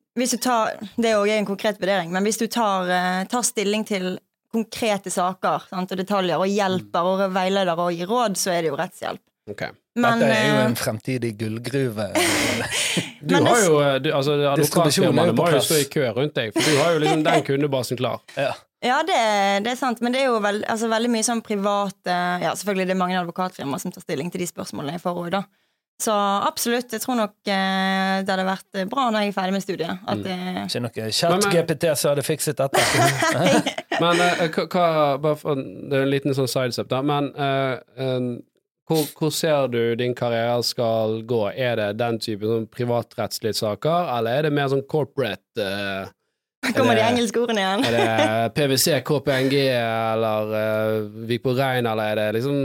Tar, 0.42 0.74
det 0.98 1.10
er 1.10 1.18
jo 1.18 1.26
en 1.26 1.46
konkret 1.46 1.80
vurdering, 1.80 2.12
men 2.12 2.24
hvis 2.24 2.38
du 2.38 2.48
tar, 2.48 2.90
eh, 2.90 3.24
tar 3.26 3.42
stilling 3.42 3.86
til 3.86 4.20
konkrete 4.54 5.10
saker 5.10 5.68
sant, 5.70 5.92
og 5.92 5.98
detaljer, 5.98 6.38
og 6.38 6.46
hjelper 6.48 7.08
og 7.10 7.34
veileder 7.34 7.78
og 7.78 7.92
gir 7.94 8.06
råd, 8.08 8.38
så 8.38 8.52
er 8.54 8.62
det 8.62 8.70
jo 8.70 8.78
rettshjelp. 8.78 9.20
Ok. 9.52 9.64
Men, 9.96 10.20
Dette 10.24 10.34
er 10.36 10.48
jo 10.48 10.54
eh, 10.60 10.66
en 10.70 10.76
fremtidig 10.80 11.34
gullgruve. 11.40 12.10
Du 13.24 13.34
har 13.40 13.60
jo, 13.64 13.78
eh, 13.80 13.96
du, 14.04 14.10
altså 14.14 14.34
Distribusjonen 14.60 15.16
Advokatfirmaene 15.16 15.34
må 15.38 15.46
jo 15.54 15.60
stå 15.64 15.78
i 15.80 15.86
kø 15.90 16.04
rundt 16.18 16.34
deg, 16.36 16.52
for 16.54 16.66
du 16.68 16.76
har 16.82 16.92
jo 16.94 17.00
liksom 17.06 17.22
den 17.26 17.44
kundebasen 17.50 18.00
klar. 18.00 18.22
ja. 18.38 18.52
Ja, 18.84 18.98
det, 19.08 19.16
det 19.64 19.72
er 19.72 19.78
sant, 19.80 20.02
men 20.04 20.12
det 20.12 20.20
er 20.20 20.26
jo 20.28 20.42
veld, 20.44 20.66
altså, 20.68 20.90
veldig 20.92 21.08
mye 21.14 21.24
sånn 21.24 21.40
private 21.40 22.16
Ja, 22.44 22.50
selvfølgelig 22.52 22.90
det 22.90 22.96
er 22.98 23.00
mange 23.00 23.16
advokatfirmaer 23.22 23.80
som 23.80 23.94
tar 23.96 24.04
stilling 24.04 24.28
til 24.34 24.44
de 24.44 24.48
spørsmålene 24.50 24.98
jeg 24.98 25.04
får 25.06 25.22
òg, 25.22 25.30
da. 25.38 25.40
Så 26.04 26.12
absolutt, 26.50 26.92
jeg 26.92 27.00
tror 27.00 27.16
nok 27.16 27.32
eh, 27.48 28.18
det 28.28 28.34
hadde 28.34 28.44
vært 28.50 28.82
bra 28.92 29.06
når 29.08 29.24
jeg 29.24 29.32
er 29.32 29.38
ferdig 29.38 29.56
med 29.56 29.64
studiet. 29.64 30.02
At 30.04 30.20
Mm. 30.20 30.24
det, 30.28 30.36
Ikke 30.68 30.82
noe 30.84 31.08
chat-GPT 31.16 31.94
som 31.96 32.12
hadde 32.12 32.26
fikset 32.28 32.60
dette. 32.60 32.84
Men 34.04 34.20
eh, 34.26 34.44
hva, 34.52 34.66
hva 34.68 34.88
bare 35.30 35.40
for, 35.40 35.56
Det 35.64 35.96
er 36.02 36.04
en 36.04 36.12
liten 36.12 36.36
sånn 36.36 36.52
sidestep, 36.52 36.90
da. 36.92 37.00
Men 37.08 37.32
eh, 37.40 37.78
eh, 38.04 38.28
hvor, 38.94 39.08
hvor 39.18 39.32
ser 39.34 39.70
du 39.74 39.82
din 40.00 40.16
karriere 40.18 40.62
skal 40.66 41.22
gå? 41.28 41.44
Er 41.52 41.80
det 41.82 41.90
den 42.00 42.20
type 42.22 42.48
sånn 42.48 42.68
privatrettslige 42.72 43.58
saker, 43.58 44.12
eller 44.18 44.40
er 44.40 44.48
det 44.48 44.54
mer 44.56 44.70
sånn 44.72 44.86
corporate 44.90 45.60
eh, 45.60 46.12
kommer 46.72 46.96
de 46.96 47.02
det- 47.02 47.10
engelske 47.10 47.42
ordene 47.42 47.64
igjen. 47.64 47.86
Er 47.90 47.98
det 47.98 48.54
PwC, 48.56 49.02
KPNG 49.04 49.58
eller 49.74 50.56
uh, 50.56 51.28
Vik 51.28 51.44
på 51.44 51.56
Rein, 51.58 51.86
eller 51.90 52.14
er 52.14 52.22
det 52.22 52.40
liksom 52.40 52.64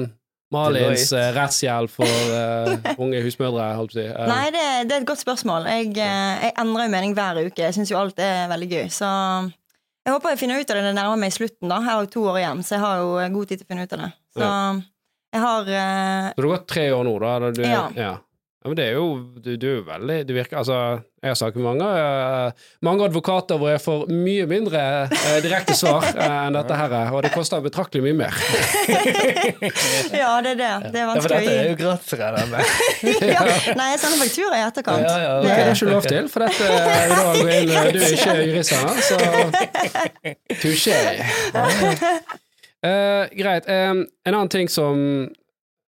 Malins 0.54 1.10
eh, 1.12 1.28
rettshjelp 1.36 1.92
for 1.92 2.08
uh, 2.32 2.72
unge 3.02 3.20
husmødre, 3.20 3.66
holdt 3.76 3.92
på 3.92 3.98
å 3.98 4.02
si? 4.02 4.06
Uh. 4.08 4.28
Nei, 4.30 4.44
det, 4.54 4.66
det 4.88 4.96
er 4.96 5.02
et 5.02 5.08
godt 5.08 5.20
spørsmål. 5.20 5.68
Jeg, 5.68 5.90
jeg 5.98 6.52
endrer 6.54 6.88
jo 6.88 6.92
mening 6.94 7.16
hver 7.18 7.42
uke. 7.42 7.66
Jeg 7.66 7.76
syns 7.76 7.92
jo 7.92 7.98
alt 8.00 8.20
er 8.22 8.46
veldig 8.52 8.70
gøy. 8.70 8.86
Så 8.92 9.08
jeg 10.08 10.14
håper 10.14 10.32
jeg 10.32 10.40
finner 10.40 10.62
ut 10.62 10.70
av 10.70 10.78
det 10.78 10.84
når 10.86 10.94
det 10.94 11.00
nærmer 11.02 11.20
meg 11.20 11.34
slutten. 11.36 11.68
da 11.68 11.82
Jeg 11.82 11.90
har 11.90 12.06
jo 12.06 12.12
to 12.14 12.22
år 12.30 12.38
igjen, 12.40 12.62
så 12.64 12.78
jeg 12.78 12.84
har 12.86 13.02
jo 13.02 13.10
god 13.34 13.50
tid 13.50 13.60
til 13.60 13.66
å 13.66 13.72
finne 13.74 13.84
ut 13.84 13.92
av 13.98 14.06
det. 14.06 14.12
Så 14.38 14.52
jeg 15.34 15.44
har 15.44 15.68
uh... 15.68 16.30
Så 16.32 16.40
du 16.40 16.48
har 16.48 16.56
gått 16.56 16.68
tre 16.72 16.88
år 16.92 17.04
nå, 17.04 17.18
da? 17.24 17.52
Du, 17.52 17.62
Ja. 17.66 17.84
ja. 17.96 18.16
Ja, 18.58 18.68
men 18.68 18.76
det 18.76 18.84
er 18.88 18.96
jo 18.98 19.04
Du, 19.38 19.52
du 19.56 19.66
er 19.68 19.76
jo 19.76 19.82
veldig 19.86 20.16
Du 20.26 20.32
virker 20.34 20.58
Altså, 20.58 20.78
jeg 21.22 21.30
har 21.30 21.36
snakket 21.38 21.58
med 21.62 21.66
mange, 21.66 21.86
uh, 21.86 22.50
mange 22.86 23.04
advokater 23.06 23.58
hvor 23.58 23.70
jeg 23.72 23.80
får 23.82 24.04
mye 24.10 24.46
mindre 24.50 24.82
uh, 25.10 25.38
direkte 25.42 25.74
svar 25.74 26.04
uh, 26.06 26.46
enn 26.46 26.54
dette 26.54 26.76
her, 26.78 26.94
og 27.10 27.24
det 27.26 27.32
koster 27.34 27.58
betraktelig 27.64 28.04
mye 28.04 28.14
mer. 28.20 28.38
Ja, 30.20 30.38
det 30.46 30.52
er 30.54 30.60
det. 30.60 30.70
Det 30.94 31.02
er 31.02 31.10
Ja, 31.10 31.18
for 31.18 31.34
dette 31.34 31.50
er 31.56 31.66
jo 31.72 31.76
gratis, 31.82 32.14
regner 32.14 32.38
jeg 32.38 32.48
med. 32.54 32.62
ja. 33.34 33.42
Nei, 33.80 33.90
jeg 33.96 34.00
sender 34.04 34.18
faktura 34.22 34.54
i 34.54 34.64
etterkant. 34.68 35.02
Ja, 35.10 35.16
ja, 35.24 35.36
ok. 35.40 35.44
Det 35.44 35.52
er 35.58 35.74
ikke 35.74 35.90
lov 35.90 36.02
til, 36.06 36.24
for 36.30 36.46
dette 36.46 36.64
er 36.70 37.06
Du 37.18 37.46
er 37.50 38.12
ikke 38.14 38.40
jurist 38.46 38.72
her, 38.78 38.88
så 39.10 39.16
touché. 40.62 42.44
Eh, 42.86 43.24
greit. 43.34 43.66
Um, 43.66 44.04
en 44.24 44.34
annen 44.34 44.50
ting 44.52 44.68
som 44.70 45.00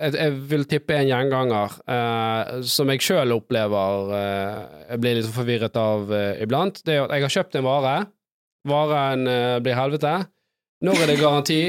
jeg, 0.00 0.14
jeg 0.14 0.36
vil 0.48 0.64
tippe 0.68 0.96
en 0.96 1.10
gjenganger, 1.10 1.76
uh, 1.84 2.60
som 2.64 2.88
jeg 2.88 3.04
sjøl 3.04 3.34
opplever 3.36 4.14
uh, 4.14 4.62
jeg 4.86 5.02
blir 5.02 5.18
litt 5.18 5.28
forvirret 5.34 5.76
av 5.76 6.08
iblant, 6.40 6.80
det 6.86 6.96
er 6.96 7.04
at 7.04 7.14
jeg 7.16 7.26
har 7.26 7.36
kjøpt 7.36 7.60
en 7.60 7.68
vare. 7.68 7.94
Varen 8.68 9.24
blir 9.64 9.76
helvete. 9.76 10.18
Når 10.84 10.98
er 11.00 11.08
det 11.08 11.20
garanti? 11.20 11.60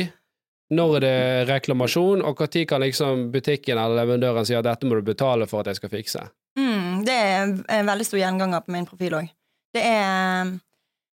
Når 0.76 0.98
er 0.98 1.04
det 1.04 1.20
reklamasjon? 1.48 2.24
Og 2.28 2.42
når 2.44 2.66
kan 2.68 2.84
liksom 2.84 3.30
butikken 3.32 3.80
eller 3.80 4.02
leverandøren 4.02 4.48
si 4.48 4.58
at 4.58 4.68
dette 4.68 4.88
må 4.88 5.00
du 5.00 5.06
betale 5.08 5.48
for 5.48 5.64
at 5.64 5.72
jeg 5.72 5.80
skal 5.80 5.92
fikse? 5.94 6.26
Mm, 6.60 7.06
det 7.08 7.16
er 7.16 7.54
en 7.80 7.88
veldig 7.88 8.08
stor 8.08 8.20
gjenganger 8.20 8.66
på 8.66 8.76
min 8.76 8.88
profil 8.88 9.16
òg. 9.22 9.32
Det 9.72 9.84
er 9.88 10.52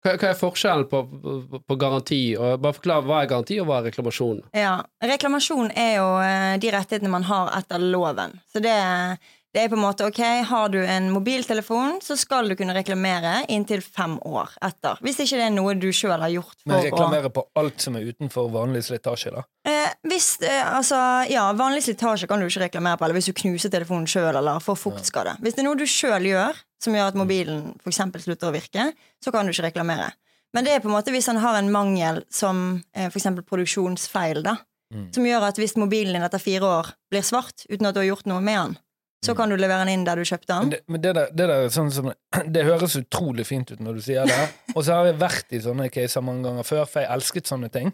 Hva, 0.06 0.14
er 0.30 0.36
forskjellen 0.38 0.86
på, 0.90 1.02
på, 1.22 1.60
på 1.66 1.78
garanti? 1.80 2.20
Og 2.38 2.60
bare 2.62 2.76
forklar 2.76 3.06
hva 3.06 3.22
er 3.22 3.30
garanti, 3.32 3.58
og 3.62 3.66
hva 3.70 3.80
er 3.80 3.88
reklamasjon? 3.90 4.44
Ja. 4.54 4.76
Reklamasjon 5.02 5.72
er 5.74 5.96
jo 5.98 6.06
eh, 6.22 6.52
de 6.62 6.70
rettighetene 6.74 7.10
man 7.12 7.26
har 7.26 7.50
etter 7.58 7.82
loven. 7.82 8.36
Så 8.52 8.62
det, 8.62 8.76
det 9.56 9.62
er 9.64 9.70
på 9.72 9.76
en 9.78 9.80
måte 9.86 10.04
ok, 10.04 10.18
har 10.50 10.68
du 10.68 10.82
en 10.84 11.06
mobiltelefon, 11.14 11.94
så 12.04 12.12
skal 12.20 12.50
du 12.50 12.56
kunne 12.58 12.74
reklamere 12.76 13.38
inntil 13.48 13.80
fem 13.80 14.18
år 14.28 14.52
etter. 14.66 14.98
Hvis 15.00 15.22
ikke 15.24 15.38
det 15.40 15.46
er 15.46 15.54
noe 15.54 15.72
du 15.80 15.86
sjøl 15.96 16.20
har 16.20 16.32
gjort 16.34 16.58
Men 16.68 16.76
å 16.76 16.82
reklamere 16.84 17.30
på 17.32 17.46
alt 17.56 17.80
som 17.80 17.96
er 17.96 18.10
utenfor 18.10 18.50
vanlig 18.52 18.84
slitasje, 18.84 19.32
da. 19.32 19.46
Eh, 19.64 19.94
hvis, 20.10 20.28
eh, 20.44 20.60
altså, 20.60 21.00
ja, 21.32 21.46
Vanlig 21.56 21.86
slitasje 21.86 22.28
kan 22.28 22.42
du 22.42 22.50
ikke 22.50 22.66
reklamere 22.66 23.00
på, 23.00 23.06
eller 23.06 23.16
hvis 23.16 23.30
du 23.30 23.36
knuser 23.40 23.72
telefonen 23.72 24.04
sjøl 24.10 24.36
eller 24.36 24.60
får 24.60 24.76
fuktskade. 24.82 25.38
Hvis 25.40 25.56
det 25.56 25.64
er 25.64 25.68
noe 25.70 25.80
du 25.80 25.86
sjøl 25.88 26.28
gjør, 26.28 26.62
som 26.82 26.92
gjør 26.92 27.14
at 27.14 27.16
mobilen 27.16 27.66
for 27.80 27.96
slutter 27.96 28.50
å 28.50 28.54
virke, 28.54 28.90
så 29.24 29.32
kan 29.32 29.46
du 29.48 29.56
ikke 29.56 29.70
reklamere. 29.70 30.12
Men 30.52 30.68
det 30.68 30.74
er 30.74 30.84
på 30.84 30.92
en 30.92 30.98
måte 30.98 31.16
hvis 31.16 31.32
han 31.32 31.40
har 31.40 31.56
en 31.56 31.72
mangel 31.72 32.26
som 32.28 32.82
eh, 32.92 33.08
eksempel 33.08 33.44
produksjonsfeil, 33.48 34.44
da, 34.44 34.58
Mm. 34.94 35.08
som 35.10 35.24
gjør 35.26 35.48
at 35.48 35.56
hvis 35.58 35.74
mobilen 35.74 36.14
din 36.14 36.22
etter 36.22 36.38
fire 36.38 36.62
år 36.62 36.90
blir 37.10 37.24
svart 37.26 37.64
uten 37.66 37.88
at 37.88 37.96
du 37.96 37.98
har 37.98 38.06
gjort 38.06 38.28
noe 38.30 38.38
med 38.44 38.54
den, 38.60 38.76
så 39.24 39.34
kan 39.34 39.50
du 39.50 39.56
levere 39.56 39.84
den 39.86 39.94
inn 39.96 40.04
der 40.06 40.20
du 40.20 40.26
kjøpte 40.28 40.52
den. 40.52 40.70
det, 40.74 40.80
men 40.92 41.00
det, 41.02 41.14
der, 41.16 41.30
det 41.32 41.46
der 41.48 41.64
er 41.66 41.70
sånn 41.72 41.88
som 41.90 42.10
Det 42.54 42.64
høres 42.66 42.96
utrolig 43.00 43.46
fint 43.48 43.70
ut 43.72 43.80
når 43.82 43.96
du 43.98 44.02
sier 44.04 44.28
det. 44.28 44.36
Og 44.74 44.84
så 44.84 44.98
har 44.98 45.08
jeg 45.08 45.16
vært 45.22 45.56
i 45.56 45.60
sånne 45.64 45.88
caser 45.90 46.22
mange 46.26 46.44
ganger 46.46 46.66
før, 46.68 46.84
for 46.90 47.02
jeg 47.02 47.10
elsket 47.16 47.48
sånne 47.50 47.70
ting. 47.72 47.90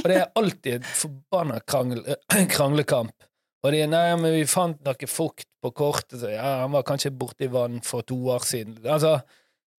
Og 0.00 0.06
det 0.06 0.16
er 0.20 0.30
alltid 0.38 0.78
et 0.78 0.86
forbanna 0.86 1.58
krangel, 1.66 2.04
kranglekamp. 2.54 3.12
Og 3.60 3.74
de 3.74 3.82
nei, 3.92 4.06
men 4.16 4.32
vi 4.32 4.46
fant 4.48 4.78
noe 4.86 5.10
fukt 5.10 5.44
på 5.60 5.72
kortet, 5.76 6.20
så 6.22 6.30
ja, 6.32 6.62
han 6.62 6.72
var 6.72 6.86
kanskje 6.88 7.10
borti 7.12 7.50
vann 7.52 7.82
for 7.84 8.06
to 8.08 8.16
år 8.32 8.46
siden. 8.48 8.78
Altså, 8.86 9.18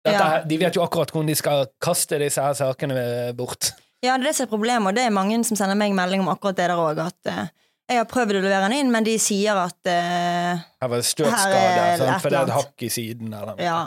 dette, 0.05 0.19
Ja. 0.19 0.43
De 0.45 0.59
vet 0.61 0.77
jo 0.77 0.83
akkurat 0.85 1.13
hvordan 1.15 1.31
de 1.31 1.37
skal 1.39 1.65
kaste 1.81 2.19
disse 2.21 2.43
her 2.45 2.59
sakene 2.59 3.33
bort. 3.39 3.71
Ja, 4.05 4.19
det 4.19 4.27
er 4.27 4.27
det 4.29 4.35
som 4.37 4.47
er 4.47 4.53
problemet, 4.53 4.91
og 4.91 4.97
det 4.97 5.07
er 5.07 5.13
mange 5.17 5.39
som 5.49 5.57
sender 5.57 5.77
meg 5.81 5.97
melding 5.97 6.21
om 6.25 6.29
akkurat 6.33 6.57
det 6.61 6.69
der 6.69 6.77
òg, 6.81 7.01
at 7.07 7.29
eh, 7.33 7.49
jeg 7.91 7.99
har 7.99 8.07
prøvd 8.11 8.39
å 8.39 8.43
levere 8.45 8.69
den 8.69 8.77
inn, 8.79 8.93
men 8.95 9.07
de 9.07 9.17
sier 9.21 9.59
at 9.59 9.91
uh, 9.91 10.61
Her 10.83 10.91
var 10.93 11.01
det 11.01 11.09
støtskade, 11.09 12.13
for 12.23 12.31
det 12.31 12.39
er 12.39 12.47
et 12.47 12.55
hakk 12.55 12.85
i 12.87 12.91
siden. 12.93 13.33
Eller. 13.35 13.57
noe. 13.57 13.65
Ja. 13.65 13.81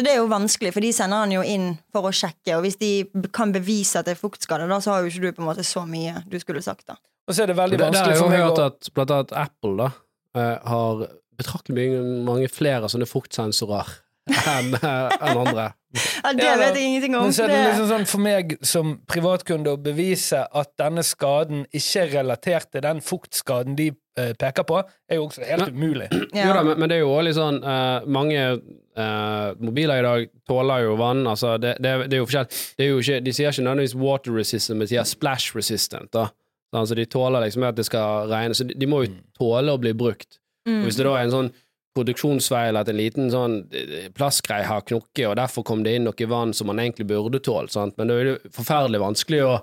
Så 0.00 0.04
det 0.06 0.14
er 0.14 0.22
jo 0.22 0.30
vanskelig, 0.30 0.72
for 0.72 0.80
de 0.80 0.90
sender 0.96 1.26
den 1.26 1.34
jo 1.36 1.42
inn 1.44 1.66
for 1.92 2.08
å 2.08 2.12
sjekke, 2.14 2.54
og 2.56 2.64
hvis 2.64 2.78
de 2.80 2.92
kan 3.36 3.52
bevise 3.52 4.00
at 4.00 4.08
det 4.08 4.14
er 4.14 4.20
fuktskade, 4.22 4.64
da 4.70 4.78
så 4.80 4.94
har 4.94 5.04
jo 5.04 5.10
ikke 5.10 5.26
du 5.26 5.34
på 5.36 5.44
en 5.44 5.50
måte 5.50 5.64
så 5.66 5.82
mye 5.84 6.22
du 6.30 6.38
skulle 6.40 6.62
sagt, 6.64 6.86
da. 6.88 6.96
Og 7.28 7.36
så 7.36 7.44
er 7.44 7.50
det 7.50 7.58
Det, 7.58 7.60
veldig 7.60 7.78
det 7.78 7.88
vanskelig 7.90 8.16
for 8.16 8.32
meg 8.32 8.40
hørt 8.46 8.62
å 8.62 8.68
at 8.70 8.88
blant 8.96 9.12
annet 9.16 9.34
Apple 9.42 9.74
da, 9.76 9.90
eh, 10.40 10.70
har 10.72 11.04
betraktelig 11.40 11.84
mange, 12.24 12.48
flere 12.48 12.88
sånne 12.88 13.08
fuktsensorer 13.08 13.92
enn 14.54 14.72
enn 14.80 15.42
andre. 15.42 15.68
Ja, 15.94 16.32
det 16.32 16.44
Ja, 16.44 16.56
vet 16.58 16.76
jeg 16.78 16.86
ingenting 16.86 17.16
om. 17.16 17.24
Men 17.26 17.32
så 17.34 17.44
er 17.44 17.50
det 17.50 17.60
liksom 17.64 17.88
sånn 17.90 18.06
for 18.06 18.22
meg 18.22 18.52
som 18.66 18.92
privatkunde 19.10 19.72
å 19.74 19.78
bevise 19.80 20.44
at 20.46 20.70
denne 20.78 21.02
skaden 21.06 21.64
ikke 21.74 22.04
er 22.04 22.12
relatert 22.20 22.70
til 22.70 22.84
den 22.84 23.00
fuktskaden 23.02 23.74
de 23.78 23.88
eh, 24.20 24.30
peker 24.38 24.66
på, 24.68 24.82
er 25.10 25.18
jo 25.18 25.26
også 25.26 25.46
helt 25.48 25.72
umulig. 25.74 26.06
ja. 26.38 26.46
Jo 26.46 26.54
da, 26.54 26.62
men, 26.68 26.78
men 26.78 26.92
det 26.92 27.00
er 27.00 27.02
jo 27.02 27.10
også 27.10 27.26
litt 27.26 27.38
sånn 27.38 27.58
uh, 27.64 28.06
Mange 28.06 28.44
uh, 28.60 29.48
mobiler 29.58 30.02
i 30.02 30.06
dag 30.06 30.28
tåler 30.50 30.84
jo 30.86 30.98
vann. 31.00 31.24
Altså, 31.30 31.56
det, 31.62 31.76
det, 31.82 31.96
det 32.06 32.18
er 32.18 32.22
jo 32.22 32.28
forskjell. 32.28 32.60
Det 32.78 32.86
er 32.86 32.92
jo 32.92 33.00
ikke, 33.02 33.22
de 33.26 33.34
sier 33.34 33.50
ikke 33.50 33.66
nødvendigvis 33.66 33.96
water 33.98 34.38
resistant, 34.38 34.78
men 34.78 34.86
de 34.86 34.94
sier 34.94 35.10
splash 35.10 35.56
resistant. 35.58 36.12
Da. 36.14 36.28
Så 36.70 36.84
altså, 36.84 37.00
de 37.00 37.08
tåler 37.10 37.48
liksom 37.48 37.66
at 37.66 37.80
det 37.80 37.88
skal 37.88 38.30
regne. 38.30 38.54
Så 38.54 38.68
de, 38.68 38.78
de 38.78 38.90
må 38.90 39.02
jo 39.02 39.16
tåle 39.40 39.74
å 39.74 39.82
bli 39.82 39.96
brukt. 39.96 40.38
Mm. 40.68 40.84
Og 40.84 40.86
hvis 40.86 41.00
det 41.00 41.08
da 41.08 41.16
er 41.18 41.26
en 41.26 41.34
sånn 41.34 41.52
produksjonsfeil 41.96 42.78
at 42.78 42.88
en 42.90 42.98
liten 42.98 43.32
sånn 43.32 43.60
eh, 43.74 44.08
plastgreie 44.14 44.68
har 44.68 44.86
knukket, 44.86 45.26
og 45.30 45.36
derfor 45.40 45.66
kom 45.66 45.84
det 45.86 45.96
inn 45.98 46.06
noe 46.08 46.30
vann 46.30 46.54
som 46.56 46.70
man 46.70 46.82
egentlig 46.82 47.08
burde 47.10 47.42
tålt, 47.42 47.74
sant? 47.74 47.96
men 47.98 48.10
det 48.10 48.16
er 48.16 48.32
jo 48.32 48.38
forferdelig 48.54 49.02
vanskelig 49.02 49.44
å 49.46 49.60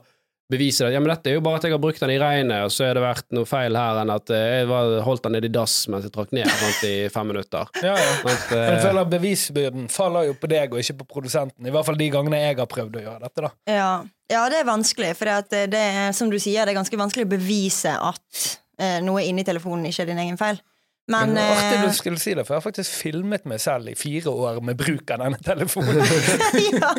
bevise 0.52 0.86
det. 0.86 0.94
Ja, 0.96 1.00
men 1.04 1.12
dette 1.12 1.32
er 1.32 1.38
jo 1.38 1.44
bare 1.44 1.60
at 1.60 1.66
jeg 1.68 1.74
har 1.76 1.82
brukt 1.84 2.00
den 2.00 2.14
i 2.14 2.20
regnet, 2.22 2.64
og 2.64 2.72
så 2.72 2.88
har 2.88 2.96
det 2.96 3.04
vært 3.04 3.26
noe 3.36 3.48
feil 3.48 3.76
her 3.76 4.00
enn 4.02 4.12
at 4.14 4.32
eh, 4.32 4.62
jeg 4.62 5.02
holdt 5.04 5.26
den 5.26 5.36
nede 5.36 5.50
i 5.50 5.56
dass 5.58 5.76
mens 5.92 6.08
jeg 6.08 6.14
trakk 6.16 6.32
ned 6.36 6.48
sant, 6.52 6.86
i 6.88 7.10
fem 7.12 7.28
minutter. 7.32 7.74
Ja, 7.84 7.96
ja. 8.00 8.14
Sant, 8.24 8.54
Men 8.54 8.62
jeg 8.64 8.78
eh, 8.78 8.86
føler 8.86 9.02
at 9.02 9.12
bevisbyrden 9.12 9.90
faller 9.92 10.30
jo 10.30 10.38
på 10.40 10.52
deg 10.52 10.76
og 10.76 10.84
ikke 10.84 11.02
på 11.02 11.10
produsenten. 11.18 11.68
I 11.68 11.74
hvert 11.76 11.88
fall 11.88 12.00
de 12.00 12.08
gangene 12.14 12.40
jeg 12.44 12.60
har 12.62 12.72
prøvd 12.72 12.96
å 13.00 13.04
gjøre 13.08 13.28
dette. 13.28 13.44
da 13.44 13.76
Ja. 13.76 13.92
ja, 14.32 14.46
det 14.54 14.62
er 14.62 14.72
vanskelig, 14.72 15.12
for 15.20 15.32
det, 15.52 15.66
det 15.76 15.84
er, 15.84 16.16
som 16.16 16.32
du 16.32 16.40
sier, 16.40 16.64
det 16.64 16.76
er 16.76 16.80
ganske 16.80 17.04
vanskelig 17.04 17.28
å 17.28 17.34
bevise 17.36 17.98
at 18.12 18.48
eh, 18.80 19.00
noe 19.04 19.26
inni 19.28 19.46
telefonen 19.48 19.92
ikke 19.92 20.06
er 20.06 20.12
din 20.14 20.24
egen 20.24 20.40
feil. 20.40 20.64
Men 21.08 21.36
var 21.36 21.54
artig 21.56 21.78
eh, 21.78 21.86
du 21.88 21.96
skulle 21.96 22.20
si 22.20 22.34
det, 22.36 22.44
for 22.48 22.56
jeg 22.56 22.62
har 22.62 22.66
faktisk 22.66 22.96
filmet 23.00 23.46
meg 23.48 23.62
selv 23.64 23.88
i 23.92 23.96
fire 23.96 24.34
år 24.34 24.60
med 24.66 24.80
bruk 24.80 25.12
av 25.16 25.24
denne 25.24 25.40
telefonen. 25.44 26.04
ja. 26.82 26.94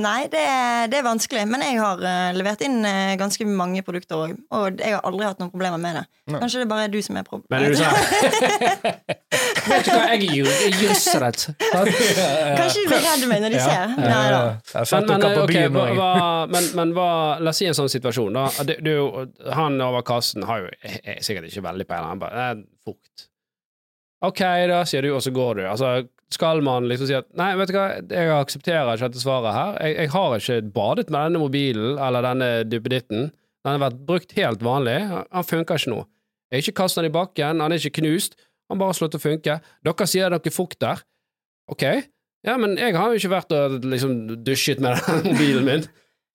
Nei, 0.00 0.24
det 0.26 0.40
er, 0.40 0.88
det 0.90 0.98
er 0.98 1.04
vanskelig. 1.06 1.44
Men 1.46 1.62
jeg 1.62 1.76
har 1.78 2.00
uh, 2.02 2.30
levert 2.34 2.62
inn 2.66 2.80
uh, 2.82 3.14
ganske 3.20 3.46
mange 3.46 3.82
produkter 3.86 4.18
òg, 4.24 4.32
og 4.56 4.80
jeg 4.80 4.96
har 4.96 5.04
aldri 5.06 5.28
hatt 5.28 5.42
noen 5.42 5.52
problemer 5.52 5.78
med 5.78 6.00
det. 6.00 6.04
Kanskje 6.32 6.64
det 6.64 6.68
bare 6.70 6.86
er 6.88 6.90
du 6.90 6.98
som 7.04 7.18
er 7.20 7.28
Men 7.52 7.66
er 7.66 7.74
du 7.74 7.78
sånn 7.78 7.92
Vet 9.64 9.86
du 9.86 9.90
hva, 9.92 10.00
jeg 10.12 10.16
er 10.16 10.24
ju- 10.24 10.48
jeg 10.48 10.72
er 10.72 10.80
jussredd. 10.82 11.44
Kanskje 12.58 12.82
du 12.82 12.90
blir 12.90 13.04
redd 13.04 13.26
meg 13.30 13.44
når 13.44 13.54
de 13.54 13.60
ser. 13.62 13.94
Nei 14.00 14.24
da. 14.32 14.40
Men, 14.74 15.06
men, 15.08 15.22
dere 15.22 15.38
på 15.38 15.44
ok, 15.44 15.52
byen 15.52 15.76
hva, 15.78 15.86
hva, 15.98 16.10
men, 16.50 16.68
men 16.76 16.96
hva 16.96 17.10
La 17.44 17.52
oss 17.54 17.62
si 17.62 17.68
en 17.68 17.76
sånn 17.76 17.92
situasjon, 17.92 18.34
da. 18.36 18.66
Du, 18.84 18.92
er 18.92 19.54
han 19.56 19.78
over 19.84 20.04
kassen 20.06 20.44
har 20.48 20.64
jo 20.64 20.72
er, 20.74 20.98
er 21.14 21.22
sikkert 21.24 21.48
ikke 21.48 21.64
veldig 21.68 21.86
peiling. 21.88 22.10
Han 22.16 22.24
bare 22.24 22.34
Det 22.34 22.44
er 22.50 22.66
fukt. 22.90 23.28
Ok, 24.24 24.40
da, 24.70 24.82
sier 24.88 25.04
du, 25.04 25.12
og 25.14 25.22
så 25.24 25.32
går 25.34 25.60
du. 25.60 25.64
Altså, 25.68 25.94
skal 26.34 26.60
man 26.66 26.88
liksom 26.90 27.08
si 27.08 27.14
at 27.16 27.28
Nei, 27.38 27.52
vet 27.58 27.70
du 27.70 27.76
hva, 27.78 27.86
jeg 28.02 28.32
aksepterer 28.34 28.90
ikke 28.96 29.08
dette 29.08 29.22
svaret 29.22 29.54
her. 29.56 29.76
Jeg, 29.86 29.96
jeg 30.02 30.12
har 30.14 30.34
ikke 30.38 30.58
badet 30.74 31.06
med 31.14 31.20
denne 31.28 31.42
mobilen 31.42 31.98
eller 32.02 32.26
denne 32.26 32.48
duppeditten. 32.68 33.30
Den 33.64 33.70
har 33.78 33.82
vært 33.86 34.02
brukt 34.08 34.34
helt 34.36 34.64
vanlig. 34.66 34.98
Han 35.08 35.46
funker 35.48 35.80
ikke 35.80 35.94
nå. 35.94 36.02
Jeg 36.52 36.58
har 36.58 36.66
ikke 36.66 36.78
kastet 36.82 37.02
den 37.02 37.10
i 37.10 37.14
bakken, 37.14 37.62
han 37.64 37.72
er 37.74 37.80
ikke 37.80 38.02
knust. 38.02 38.36
Han 38.70 38.80
bare 38.80 38.92
har 38.92 38.98
slått 38.98 39.16
å 39.18 39.22
funke. 39.22 39.58
Dere 39.84 40.06
sier 40.08 40.28
det 40.28 40.38
er 40.38 40.42
noe 40.44 40.54
fukt 40.54 40.78
der. 40.84 41.00
Ok, 41.72 41.82
ja, 42.44 42.58
men 42.60 42.74
jeg 42.76 42.92
har 42.96 43.08
jo 43.12 43.20
ikke 43.20 43.32
vært 43.32 43.52
og 43.56 43.78
liksom 43.88 44.16
dusjet 44.44 44.82
med 44.84 45.00
den 45.06 45.24
mobilen 45.32 45.64
min. 45.68 45.86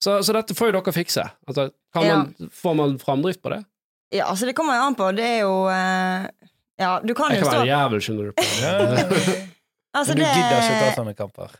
Så, 0.02 0.16
så 0.26 0.34
dette 0.34 0.56
får 0.58 0.70
jo 0.72 0.78
dere 0.80 0.94
fikse. 0.96 1.22
Altså, 1.46 1.68
kan 1.94 2.06
Ja. 2.08 2.16
man, 2.24 2.50
får 2.56 2.74
man 2.78 2.96
framdrift 3.02 3.42
på 3.44 3.52
det? 3.54 3.60
Ja, 4.16 4.26
altså 4.32 4.48
det 4.48 4.56
kommer 4.58 4.74
jo 4.78 4.86
an 4.88 4.96
på. 4.98 5.10
Det 5.14 5.26
er 5.36 5.40
jo 5.44 5.52
uh, 5.70 6.26
Ja, 6.80 6.96
du 7.04 7.12
kan 7.14 7.30
Jeg 7.30 7.44
jo 7.44 7.46
kan 7.46 7.52
være 7.52 7.62
være 7.62 7.70
jævel, 7.70 8.02
skjønner 8.02 8.24
du. 8.24 8.32
på. 8.40 9.59
Altså, 9.96 10.14
Men 10.14 10.16
du 10.16 10.22
det- 10.24 10.34
gidder 10.36 10.62
ikke 10.62 10.78
ta 10.84 10.94
sånne 11.02 11.14
kamper. 11.18 11.58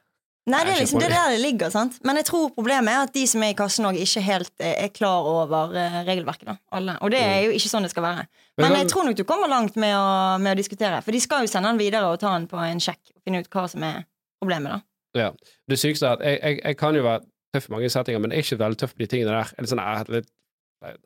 Nei, 0.50 0.64
det 0.64 0.72
er 0.72 0.78
liksom 0.80 0.98
det 0.98 1.10
er 1.10 1.12
der 1.14 1.30
det 1.36 1.40
ligger. 1.44 1.70
sant? 1.70 1.98
Men 2.02 2.16
jeg 2.16 2.24
tror 2.24 2.48
problemet 2.56 2.88
er 2.90 3.02
at 3.04 3.12
de 3.14 3.26
som 3.28 3.42
er 3.44 3.50
i 3.52 3.54
kassen 3.54 3.84
òg, 3.86 3.94
ikke 4.00 4.22
helt 4.24 4.50
eh, 4.58 4.84
er 4.86 4.88
klar 4.88 5.22
over 5.28 5.74
eh, 5.76 5.98
regelverket. 6.08 6.46
da, 6.48 6.56
alle. 6.72 6.96
Og 7.04 7.10
det 7.12 7.20
er 7.20 7.42
jo 7.44 7.50
ikke 7.54 7.68
sånn 7.70 7.82
det 7.86 7.90
skal 7.92 8.02
være. 8.02 8.24
Men 8.58 8.72
jeg 8.72 8.88
tror 8.88 9.04
nok 9.04 9.16
du 9.16 9.22
kommer 9.28 9.48
langt 9.52 9.76
med 9.76 9.94
å, 9.94 10.38
med 10.40 10.56
å 10.56 10.58
diskutere. 10.58 11.02
For 11.04 11.12
de 11.12 11.20
skal 11.20 11.44
jo 11.44 11.52
sende 11.52 11.68
den 11.70 11.78
videre 11.78 12.08
og 12.08 12.18
ta 12.18 12.32
den 12.38 12.48
på 12.50 12.56
en 12.58 12.80
sjekk 12.80 13.12
og 13.14 13.20
finne 13.22 13.40
ut 13.44 13.50
hva 13.52 13.68
som 13.68 13.84
er 13.84 14.02
problemet. 14.42 14.72
da. 14.72 14.80
Ja. 15.20 15.30
Det 15.68 15.78
sykeste 15.78 16.08
er 16.08 16.12
at 16.18 16.24
jeg, 16.24 16.40
jeg, 16.42 16.60
jeg 16.64 16.76
kan 16.80 16.94
jo 16.98 17.02
være 17.06 17.22
tøff 17.54 17.68
i 17.68 17.72
mange 17.76 17.90
settinger, 17.92 18.20
men 18.24 18.30
jeg 18.32 18.38
er 18.40 18.48
ikke 18.48 18.58
veldig 18.64 18.78
tøff 18.80 18.94
på 18.96 19.04
de 19.04 19.06
tingene 19.12 19.36
der. 19.36 19.54
Eller 19.58 19.68
sånn, 19.70 19.84
er 19.84 20.12
litt 20.16 20.30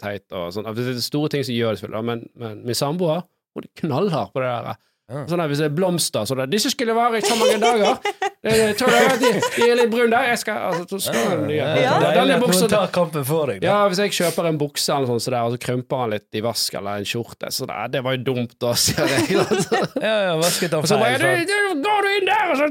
teit 0.00 0.24
og 0.32 0.52
sånn. 0.54 0.66
Altså, 0.70 0.86
Det 0.86 0.96
er 0.96 1.04
store 1.04 1.28
ting 1.34 1.44
som 1.44 1.54
gjør 1.58 1.74
det, 1.74 1.80
selvfølgelig, 1.82 2.04
men, 2.08 2.24
men 2.38 2.64
min 2.64 2.78
samboer 2.78 3.24
hun 3.54 3.66
er 3.66 3.70
knallhard 3.82 4.32
på 4.34 4.40
det 4.42 4.50
der. 4.70 4.76
Ja. 5.04 5.26
Sånn 5.28 5.36
der, 5.36 5.50
Hvis 5.52 5.60
det 5.60 5.66
er 5.68 5.72
blomster 5.76 6.24
så 6.24 6.32
det, 6.38 6.46
'Disse 6.48 6.70
skulle 6.72 6.94
vare 6.96 7.18
i 7.18 7.24
så 7.24 7.34
mange 7.36 7.58
dager.' 7.60 7.98
Jeg 8.44 8.76
tror 8.76 8.90
jeg, 8.92 9.12
de, 9.20 9.28
de 9.56 9.66
er 9.70 9.76
litt 9.78 9.90
brune 9.92 10.10
der. 10.12 10.26
Jeg 10.28 10.38
skal, 10.42 10.56
altså, 10.68 10.98
så 10.98 10.98
skal 11.12 11.30
den 11.38 11.46
nye. 11.48 11.64
Ja. 11.80 11.94
Deilig 12.02 12.34
at 12.34 12.42
buksa 12.42 12.60
noen 12.66 12.72
tar 12.74 12.90
kampen 12.92 13.24
for 13.24 13.48
deg. 13.48 13.62
da. 13.62 13.68
Ja, 13.70 13.76
hvis 13.88 14.00
jeg 14.02 14.12
kjøper 14.18 14.48
en 14.50 14.58
bukse 14.60 14.92
eller 14.92 15.08
sånn, 15.08 15.22
så 15.24 15.32
der, 15.32 15.46
og 15.48 15.54
så 15.54 15.60
krymper 15.62 16.02
han 16.02 16.12
litt 16.12 16.36
i 16.36 16.42
vask 16.44 16.76
eller 16.76 17.00
en 17.00 17.08
skjorte, 17.08 17.48
så 17.56 17.64
det, 17.70 17.78
det 17.94 18.02
var 18.04 18.18
jo 18.18 18.20
dumt, 18.26 18.52
da, 18.60 18.74
sier 18.76 19.08
jeg. 19.14 19.40
Ja, 20.04 20.12
ja, 20.28 20.34
vasket 20.36 20.76
av 20.76 20.84
feil. 20.84 20.92
så 20.92 21.00
bare 21.00 21.16
du, 21.24 21.48
du, 21.48 21.80
Går 21.88 22.04
du 22.04 22.10
inn 22.18 22.28
der, 22.28 22.52
og 22.52 22.60
så 22.60 22.68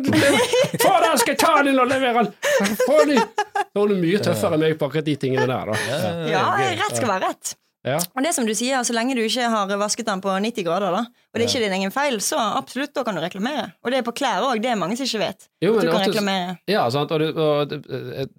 Få 0.86 0.93
den, 1.01 1.17
skal 1.23 1.34
jeg 1.34 1.41
ta 1.41 1.55
den 1.57 1.73
inn 1.73 1.81
og 1.81 1.89
levere 1.89 2.23
den! 2.27 2.77
Få 2.86 2.99
den! 3.09 3.23
Da 3.73 3.81
er 3.81 3.93
du 3.95 3.97
mye 3.97 4.21
tøffere 4.29 4.59
enn 4.59 4.65
meg 4.67 4.77
på 4.77 4.91
akkurat 4.91 5.09
de 5.09 5.17
tingene 5.25 5.49
der, 5.49 5.73
da. 5.73 5.99
Ja, 6.29 6.45
rett 6.61 6.97
skal 7.01 7.09
være 7.15 7.31
rett. 7.34 7.57
Ja. 7.84 7.97
Og 8.15 8.23
det 8.23 8.31
som 8.36 8.47
du 8.47 8.53
sier, 8.55 8.79
så 8.88 8.95
lenge 8.95 9.15
du 9.17 9.23
ikke 9.25 9.49
har 9.51 9.71
vasket 9.81 10.07
den 10.07 10.21
på 10.23 10.31
90 10.31 10.67
grader, 10.67 10.93
da, 10.95 11.01
og 11.03 11.39
det 11.39 11.45
er 11.45 11.51
ikke 11.51 11.63
din 11.65 11.75
egen 11.79 11.91
feil, 11.91 12.19
så 12.23 12.39
absolutt, 12.59 12.93
da 12.95 13.03
kan 13.03 13.17
du 13.17 13.23
reklamere. 13.23 13.73
Og 13.84 13.91
det 13.91 13.99
er 13.99 14.07
på 14.07 14.15
klær 14.15 14.45
òg, 14.47 14.61
det 14.63 14.71
er 14.71 14.79
mange 14.79 14.95
som 14.99 15.09
ikke 15.09 15.25
vet. 15.25 15.49
Jo, 15.63 15.75
At 15.75 15.84
du 15.84 15.91
kan 15.91 16.07
reklamere. 16.07 16.55
Ja, 16.71 16.86
sant, 16.93 17.11
og, 17.11 17.19
du, 17.19 17.34
og 17.36 17.75
jeg 17.75 18.29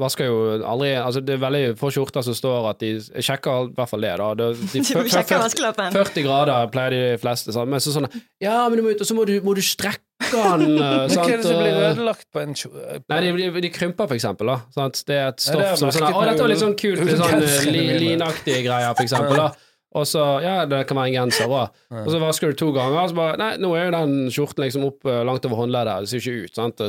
vasker 0.00 0.26
jo 0.26 0.38
aldri 0.66 0.88
Altså, 0.98 1.20
det 1.22 1.36
er 1.36 1.42
veldig 1.42 1.62
få 1.78 1.90
skjorter 1.94 2.24
som 2.26 2.34
står 2.34 2.70
at 2.72 2.80
de 2.82 2.94
sjekker 3.22 3.68
i 3.68 3.76
hvert 3.76 3.90
fall 3.90 4.06
det, 4.06 4.14
da. 4.18 4.30
De, 4.72 4.80
de, 4.80 5.04
sjekker 5.12 5.42
vaskelappen. 5.42 5.94
40 5.94 6.26
grader 6.26 6.72
pleier 6.72 6.96
de 6.96 7.20
fleste, 7.22 7.54
sånn. 7.54 7.70
men 7.70 7.82
så 7.84 7.94
sånn 7.94 8.08
Ja, 8.42 8.64
men 8.68 8.80
du 8.80 8.86
må, 8.88 8.96
og 8.96 9.06
så 9.06 9.16
må 9.16 9.26
du, 9.28 9.36
må 9.44 9.54
du 9.56 9.62
strekke 9.64 10.03
den, 10.22 10.78
uh, 10.78 11.04
sant, 11.10 11.18
hva 11.18 11.26
er 11.26 11.40
det 11.40 11.46
som 11.46 11.58
blir 11.58 11.76
ødelagt 11.88 12.26
på 12.32 12.42
en 12.42 12.56
kjole? 12.58 12.98
Nei, 13.10 13.18
de, 13.24 13.50
de, 13.66 13.70
krymper, 13.74 14.08
for 14.10 14.16
eksempel. 14.16 14.50
Da. 14.52 14.56
Sant? 14.76 15.00
Det 15.08 15.16
er 15.18 15.30
et 15.32 15.44
stoff 15.44 15.62
er 15.64 15.78
som 15.80 15.92
sånn, 15.94 16.06
Å, 16.08 16.24
dette 16.28 16.44
var 16.44 16.52
litt 16.52 16.62
sånn 16.62 16.76
kult, 16.78 17.02
litt 17.04 17.20
sånn 17.20 17.42
eh, 17.42 17.70
li, 17.74 17.84
linaktige 18.04 18.62
greier, 18.66 18.94
for 18.94 19.06
eksempel. 19.06 19.40
Da. 19.42 19.72
Og 19.94 20.06
så, 20.10 20.22
ja, 20.42 20.54
det 20.66 20.84
kan 20.90 20.98
være 20.98 21.12
en 21.12 21.18
genser 21.20 21.50
bra. 21.50 21.66
Og 22.02 22.08
så 22.10 22.22
vasker 22.22 22.50
du 22.50 22.58
to 22.58 22.70
ganger, 22.74 22.96
og 23.02 23.12
så 23.12 23.18
bare 23.18 23.36
Nei, 23.42 23.50
nå 23.62 23.74
er 23.78 23.88
jo 23.88 23.92
den 23.94 24.16
skjorten 24.34 24.66
liksom 24.66 24.88
opp 24.88 25.10
eh, 25.10 25.22
langt 25.26 25.46
over 25.50 25.62
håndleddet, 25.64 26.06
det 26.06 26.10
ser 26.10 26.22
jo 26.22 26.24
ikke 26.34 26.48
ut, 26.48 26.56
sant. 26.58 26.86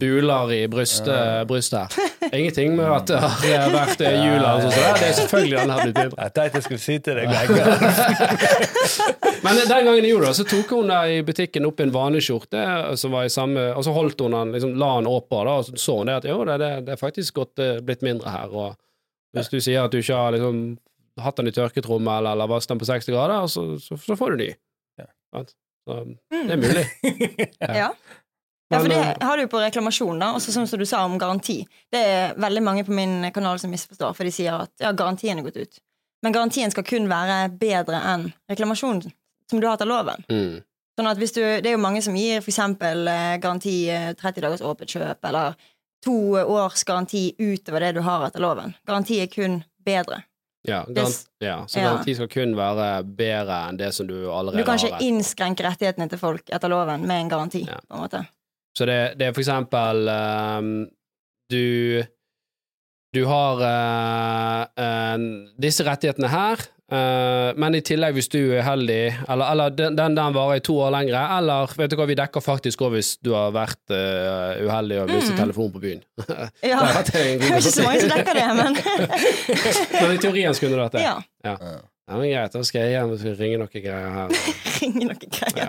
Buler 0.00 0.52
i 0.52 0.58
brystet, 0.70 1.46
brystet 1.48 1.78
her. 1.96 2.10
Ingenting 2.36 2.76
med 2.76 2.86
at 2.92 3.08
det 3.10 3.20
har 3.20 3.72
vært 3.74 4.02
eh, 4.04 4.16
jul 4.18 4.36
eller 4.36 4.64
sånn, 4.64 4.74
så 4.74 4.82
det 5.00 5.06
er 5.08 5.16
selvfølgelig 5.18 5.56
den 5.58 5.72
har 5.74 5.80
blitt 5.84 5.98
mindre. 5.98 6.26
Jeg 6.26 6.34
tenkte 6.36 6.60
jeg 6.60 6.66
skulle 6.66 6.82
si 6.84 6.98
til 7.06 7.18
deg 7.18 7.32
begge. 7.32 7.62
Men 9.44 9.60
den 9.62 9.72
gangen 9.72 10.04
jeg 10.04 10.12
gjorde 10.12 10.28
det, 10.28 10.36
så 10.40 10.46
tok 10.52 10.74
hun 10.76 10.92
der 10.92 11.14
i 11.14 11.22
butikken 11.26 11.68
opp 11.70 11.80
en 11.80 11.94
vanlig 11.94 12.22
skjorte, 12.26 12.66
som 13.00 13.16
var 13.16 13.26
i 13.26 13.32
samme, 13.32 13.70
og 13.72 13.86
så 13.86 13.94
holdt 13.96 14.20
hun 14.26 14.36
den, 14.36 14.52
liksom 14.56 14.76
la 14.80 14.92
den 14.98 15.08
åpen, 15.10 15.48
da, 15.48 15.56
og 15.62 15.66
så 15.70 15.80
så 15.80 15.96
hun 16.02 16.10
det 16.12 16.18
at 16.20 16.28
jo, 16.28 16.38
det, 16.46 16.58
det, 16.60 16.70
det 16.86 16.94
er 16.94 17.00
faktisk 17.00 17.40
godt 17.40 17.64
eh, 17.64 17.80
blitt 17.84 18.04
mindre 18.06 18.34
her. 18.34 18.52
Og 18.52 18.76
hvis 19.36 19.50
du 19.52 19.58
sier 19.62 19.86
at 19.86 19.94
du 19.94 20.00
ikke 20.02 20.18
har 20.18 20.36
liksom 20.36 20.62
hatt 21.20 21.40
den 21.40 21.50
i 21.50 21.54
tørketrommet 21.54 22.20
eller, 22.20 22.36
eller 22.36 22.50
vasket 22.50 22.74
den 22.74 22.82
på 22.82 22.88
60 22.88 23.10
grader, 23.14 23.46
så, 23.50 23.66
så, 23.82 23.98
så 24.00 24.16
får 24.18 24.34
du 24.36 24.44
ny. 24.44 24.50
Ja. 25.00 25.08
Så 25.88 26.02
det 26.30 26.56
er 26.56 26.60
mulig. 26.60 26.86
Ja. 27.80 27.90
Ja, 28.70 28.78
for 28.78 28.88
det 28.88 28.98
eh, 28.98 29.26
har 29.26 29.36
du 29.36 29.48
på 29.50 29.58
reklamasjon, 29.58 30.20
da. 30.22 30.30
Sånn 30.38 30.68
som 30.70 30.78
du 30.78 30.86
sa 30.86 31.02
om 31.04 31.18
garanti. 31.18 31.64
Det 31.90 32.00
er 32.06 32.36
veldig 32.38 32.62
mange 32.62 32.84
på 32.86 32.94
min 32.94 33.24
kanal 33.34 33.58
som 33.58 33.72
misforstår, 33.74 34.14
for 34.14 34.28
de 34.28 34.34
sier 34.34 34.54
at 34.62 34.70
ja, 34.78 34.92
garantien 34.94 35.40
er 35.40 35.46
gått 35.46 35.58
ut. 35.58 35.80
Men 36.22 36.36
garantien 36.36 36.70
skal 36.70 36.86
kun 36.86 37.08
være 37.10 37.48
bedre 37.58 37.98
enn 38.12 38.28
reklamasjonen 38.50 39.10
som 39.50 39.58
du 39.60 39.66
har 39.66 39.74
etter 39.74 39.90
loven. 39.90 40.22
Mm. 40.30 40.60
Sånn 41.00 41.08
at 41.10 41.18
hvis 41.18 41.34
du, 41.34 41.40
Det 41.42 41.66
er 41.66 41.74
jo 41.74 41.82
mange 41.82 42.02
som 42.04 42.14
gir 42.14 42.38
eksempel 42.44 43.08
eh, 43.10 43.36
garanti 43.42 43.74
eh, 43.90 44.12
30 44.14 44.46
dagers 44.46 44.62
åpent 44.62 44.94
kjøp, 44.94 45.18
eller 45.26 45.58
to 46.04 46.16
års 46.38 46.84
garanti 46.86 47.30
utover 47.38 47.88
det 47.88 47.94
du 47.98 48.04
har 48.06 48.28
etter 48.28 48.44
loven. 48.44 48.76
Garanti 48.86 49.18
er 49.24 49.30
kun 49.32 49.62
bedre. 49.84 50.22
Ja, 50.68 50.84
garanti, 50.84 51.24
ja, 51.40 51.64
så 51.66 51.80
garanti 51.80 52.14
skal 52.14 52.28
kun 52.28 52.52
være 52.56 52.88
bedre 53.02 53.62
enn 53.70 53.78
det 53.80 53.94
som 53.96 54.06
du 54.06 54.28
allerede 54.28 54.60
har. 54.60 54.62
Du 54.62 54.68
kan 54.68 54.78
ikke 54.78 54.98
har. 54.98 55.06
innskrenke 55.08 55.64
rettighetene 55.64 56.08
til 56.12 56.20
folk 56.20 56.52
etter 56.52 56.70
loven 56.70 57.06
med 57.08 57.24
en 57.24 57.32
garanti. 57.32 57.64
Ja. 57.66 57.80
på 57.88 57.96
en 57.96 58.04
måte. 58.04 58.22
Så 58.76 58.86
det, 58.86 58.98
det 59.18 59.26
er 59.26 59.32
for 59.34 59.42
eksempel 59.42 60.08
ehm, 60.08 60.72
Du 61.50 62.02
Du 63.14 63.24
har 63.26 63.58
uh, 63.58 64.60
uh, 64.78 65.16
disse 65.58 65.82
rettighetene 65.82 66.28
her, 66.30 66.60
uh, 66.94 67.50
men 67.58 67.74
i 67.74 67.80
tillegg, 67.82 68.14
hvis 68.14 68.28
du 68.30 68.36
er 68.38 68.60
uheldig 68.62 69.00
Eller, 69.26 69.50
eller 69.50 69.72
den, 69.74 69.96
den, 69.98 70.18
varer 70.36 70.60
i 70.60 70.62
to 70.62 70.76
år 70.78 70.92
lengre, 70.94 71.24
eller 71.40 71.74
vet 71.76 71.90
du 71.90 71.96
hva, 71.98 72.06
vi 72.06 72.14
dekker 72.20 72.44
faktisk 72.46 72.84
òg 72.86 72.94
hvis 72.94 73.16
du 73.26 73.32
har 73.34 73.50
vært 73.56 73.90
eh, 73.90 74.62
uheldig 74.62 75.00
og 75.02 75.10
mistet 75.10 75.34
Mm. 75.34 75.40
telefonen 75.42 75.72
på 75.74 75.82
byen. 75.82 76.04
Ja. 76.70 76.78
Det 77.10 77.18
er 77.18 77.58
ikke 77.58 77.74
så 77.74 77.82
mange 77.88 78.00
som 78.06 78.14
dekker 78.14 78.38
det, 78.38 78.48
men 78.62 78.78
Men 80.00 80.14
i 80.14 80.22
teorien 80.22 80.54
skulle 80.54 80.76
du 80.78 80.82
dette. 80.84 81.02
ja. 81.02 81.16
Ja. 81.44 81.56
Ja, 82.10 82.16
men 82.18 82.26
greit, 82.32 82.54
da 82.54 82.62
skal 82.66 82.80
jeg 82.86 82.90
hjem 82.96 83.12
og 83.14 83.20
ringe 83.38 83.58
noen 83.60 83.70
greier 83.70 84.10
her. 84.10 84.32
Ringe 84.80 85.04
noen 85.10 85.20
greier. 85.30 85.58
Ja. 85.60 85.68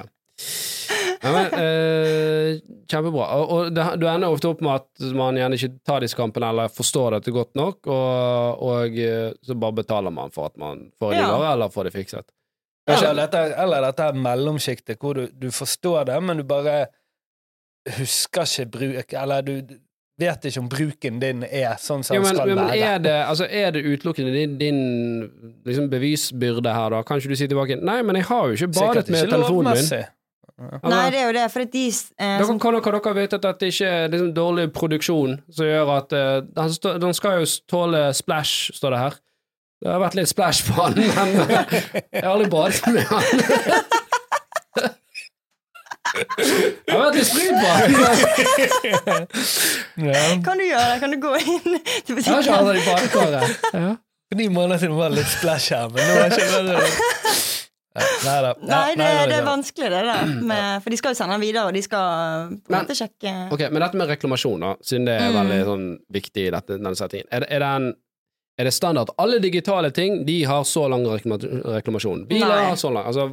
Ja, 1.21 1.31
men, 1.35 1.45
eh, 1.53 2.59
kjempebra. 2.89 3.27
Og, 3.37 3.51
og 3.53 3.73
det, 3.75 3.83
du 4.01 4.07
ender 4.09 4.33
ofte 4.33 4.49
opp 4.49 4.61
med 4.65 4.79
at 4.81 5.03
man 5.15 5.37
gjerne 5.37 5.57
ikke 5.59 5.71
tar 5.87 6.01
disse 6.03 6.17
kampene 6.17 6.49
eller 6.49 6.71
forstår 6.73 7.17
dette 7.17 7.33
godt 7.35 7.53
nok, 7.59 7.77
og, 7.87 8.63
og 8.65 8.97
eh, 8.99 9.29
så 9.45 9.55
bare 9.61 9.77
betaler 9.83 10.13
man 10.15 10.33
for 10.33 10.49
at 10.49 10.57
man 10.61 10.87
får 10.99 11.13
det 11.15 11.21
Ja. 11.21 11.53
eller 11.53 11.69
får 11.73 11.89
det 11.89 11.93
fikset. 11.99 12.27
Eller 12.89 13.13
dette, 13.21 13.43
eller 13.61 13.85
dette 13.85 14.07
er 14.09 14.17
mellomsjiktet, 14.17 14.97
hvor 14.99 15.13
du, 15.15 15.27
du 15.37 15.51
forstår 15.53 16.09
det, 16.09 16.17
men 16.25 16.41
du 16.41 16.43
bare 16.49 16.87
husker 17.97 18.45
ikke 18.45 18.65
bruk 18.73 19.13
Eller 19.17 19.41
du 19.45 19.53
vet 20.21 20.43
ikke 20.45 20.61
om 20.61 20.67
bruken 20.69 21.19
din 21.21 21.43
er 21.47 21.77
sånn 21.81 22.03
som 22.05 22.13
Jo, 22.17 22.21
den 22.21 22.27
men, 22.27 22.37
skal 22.37 22.49
men 22.51 22.59
være. 22.67 22.79
er, 22.91 22.99
det, 23.01 23.13
altså, 23.25 23.47
er 23.49 23.71
det 23.73 23.81
utelukkende 23.87 24.33
din, 24.35 24.57
din 24.59 24.81
liksom 25.65 25.87
bevisbyrde 25.89 26.73
her, 26.75 26.93
da? 26.93 26.99
Kan 27.07 27.17
ikke 27.21 27.31
du 27.33 27.39
si 27.39 27.47
tilbake 27.49 27.79
Nei, 27.81 28.01
men 28.05 28.19
jeg 28.19 28.27
har 28.29 28.49
jo 28.51 28.57
ikke 28.59 28.69
badet 28.75 29.07
med 29.09 29.31
telefonen 29.31 29.77
min. 29.79 30.03
Nei, 30.83 31.05
det 31.13 31.19
er 31.21 31.25
jo 31.29 31.33
det, 31.37 31.45
for 31.53 31.63
at 31.65 31.71
de 31.73 31.85
eh, 31.87 31.93
Dere, 32.37 32.45
som, 32.49 32.59
kan, 32.61 32.75
dere, 32.77 32.99
dere 33.01 33.15
vite 33.17 33.39
at 33.41 33.59
det 33.61 33.69
ikke 33.73 33.89
er 33.89 34.07
liksom 34.13 34.31
dårlig 34.37 34.65
produksjon 34.75 35.37
som 35.51 35.65
gjør 35.69 35.91
at 35.97 36.13
eh, 36.17 36.37
den, 36.57 36.69
stå- 36.77 36.97
den 37.01 37.13
skal 37.17 37.39
jo 37.41 37.49
tåle 37.71 38.01
splash, 38.17 38.71
står 38.77 38.95
det 38.95 38.99
her. 39.05 39.17
Det 39.81 39.89
har 39.89 40.01
vært 40.03 40.17
litt 40.19 40.29
splash 40.29 40.61
på 40.67 40.75
han, 40.77 40.93
men 40.99 41.33
jeg 42.13 42.21
har 42.21 42.31
aldri 42.35 42.49
badet 42.53 42.93
med 42.93 43.03
han. 43.09 43.23
Jeg 46.11 46.91
har 46.91 46.99
vært 47.05 47.15
litt 47.15 47.27
sprut 47.29 47.55
på 47.55 47.67
han. 47.71 49.27
Ja. 50.09 50.23
Kan 50.43 50.59
du 50.59 50.65
gjøre 50.65 50.87
det? 50.89 50.97
Kan 51.03 51.13
du 51.13 51.19
gå 51.23 51.31
inn 51.39 51.77
til 52.07 52.17
Jeg 52.19 52.25
har 52.27 52.41
ikke 52.41 52.57
hatt 52.57 52.67
det 52.67 52.81
i 52.81 52.85
badekaret. 52.89 53.67
Ja. 53.77 53.91
Ni 54.39 54.47
måneder 54.51 54.79
siden 54.81 54.95
var 54.99 55.11
det 55.11 55.21
litt 55.21 55.31
splash 55.31 55.71
her, 55.75 55.87
men 55.91 55.99
nå 56.03 56.13
er 56.19 56.35
ikke 56.35 56.61
det 56.67 56.79
Nei 57.95 58.35
da. 58.45 58.51
Nei, 58.63 58.93
det, 58.95 59.07
det 59.27 59.35
er 59.41 59.43
vanskelig. 59.47 59.89
det 59.91 60.03
der. 60.07 60.29
Med, 60.51 60.83
for 60.83 60.89
de 60.93 60.97
skal 61.01 61.11
jo 61.11 61.17
sende 61.19 61.35
den 61.35 61.41
videre, 61.43 61.65
og 61.67 61.73
de 61.75 61.81
skal 61.83 61.99
på 61.99 62.55
en 62.55 62.61
Men- 62.69 62.85
måte 62.85 62.95
sjekke 62.95 63.33
Ok, 63.51 63.65
Men 63.71 63.81
dette 63.83 63.99
med 63.99 64.07
reklamasjon, 64.13 64.59
da, 64.63 64.75
siden 64.81 65.05
det 65.09 65.17
er 65.19 65.27
Mm. 65.31 65.35
veldig 65.41 65.59
sånn, 65.67 65.83
viktig 66.19 66.47
i 66.47 66.53
dette, 66.55 66.77
denne 66.79 66.95
settingen. 66.95 67.27
Er, 67.31 67.43
det- 67.43 67.51
er, 67.51 67.59
det 67.59 67.67
en, 67.81 67.89
er 68.59 68.63
det 68.69 68.73
standard 68.73 69.09
at 69.09 69.15
alle 69.19 69.39
digitale 69.43 69.91
ting 69.91 70.23
de 70.25 70.37
har 70.47 70.63
så 70.63 70.87
lang 70.91 71.03
reklamasjon? 71.07 72.25
Biler 72.29 72.47
Nei. 72.47 72.63
har 72.69 72.75
så 72.79 72.91
lang 72.93 73.05
altså, 73.11 73.27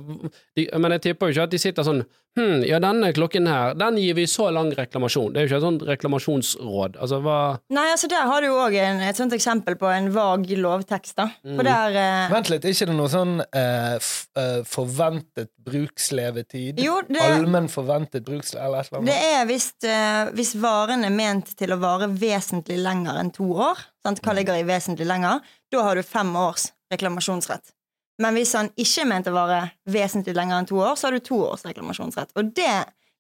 de, 0.56 0.68
Men 0.78 0.90
jeg 0.96 1.02
tipper 1.02 1.28
jo 1.28 1.34
ikke 1.36 1.46
at 1.48 1.50
de 1.54 1.58
sitter 1.58 1.82
sånn 1.86 2.02
Hm, 2.38 2.62
ja, 2.68 2.78
denne 2.82 3.10
klokken 3.16 3.48
her, 3.50 3.72
den 3.74 3.96
gir 3.98 4.14
vi 4.14 4.26
så 4.30 4.46
lang 4.54 4.70
reklamasjon. 4.76 5.32
Det 5.34 5.40
er 5.40 5.46
jo 5.46 5.50
ikke 5.50 5.58
et 5.58 5.64
sånt 5.66 5.84
reklamasjonsråd. 5.88 6.98
Altså, 7.02 7.18
hva 7.24 7.38
Nei, 7.74 7.86
altså 7.90 8.10
der 8.12 8.28
har 8.30 8.44
du 8.44 8.46
jo 8.46 8.60
òg 8.62 8.76
et 8.78 9.18
sånt 9.18 9.34
eksempel 9.34 9.74
på 9.80 9.88
en 9.90 10.10
vag 10.14 10.46
lovtekst, 10.58 11.16
da. 11.18 11.26
Mm. 11.42 11.62
Der 11.66 11.98
eh, 11.98 12.30
Vent 12.32 12.52
litt, 12.52 12.64
er 12.68 12.76
ikke 12.76 12.88
det 12.92 12.96
noe 12.98 13.10
sånn 13.10 13.34
eh, 13.42 13.98
eh, 14.38 14.60
forventet 14.68 15.50
brukslevetid? 15.66 16.78
Jo, 16.84 17.00
det- 17.08 17.26
Allmenn 17.26 17.68
forventet 17.72 18.22
brukslevetid, 18.28 18.64
eller 18.68 18.86
et 18.86 18.92
eller 18.92 19.08
Det 19.10 19.18
er 19.34 19.46
hvis, 19.50 19.68
eh, 19.82 20.30
hvis 20.38 20.54
varen 20.62 21.04
er 21.04 21.14
ment 21.14 21.56
til 21.58 21.74
å 21.74 21.80
vare 21.82 22.06
vesentlig 22.08 22.78
lenger 22.82 23.18
enn 23.18 23.32
to 23.34 23.50
år. 23.54 23.82
Sant? 24.04 24.22
Hva 24.22 24.34
ligger 24.38 24.54
i 24.54 24.62
vesentlig 24.68 25.06
lenger? 25.10 25.42
Da 25.72 25.82
har 25.82 25.98
du 25.98 26.02
fem 26.06 26.30
års 26.36 26.70
reklamasjonsrett. 26.92 27.74
Men 28.18 28.34
hvis 28.34 28.52
han 28.58 28.70
ikke 28.74 29.02
er 29.04 29.10
ment 29.12 29.28
å 29.30 29.34
vare 29.36 29.58
vesentlig 29.86 30.34
lenger 30.34 30.58
enn 30.58 30.66
to 30.70 30.78
år, 30.82 30.94
så 30.98 31.06
har 31.08 31.14
du 31.18 31.20
to 31.22 31.36
års 31.46 31.62
reklamasjonsrett. 31.68 32.32
Og 32.38 32.54
det 32.56 32.70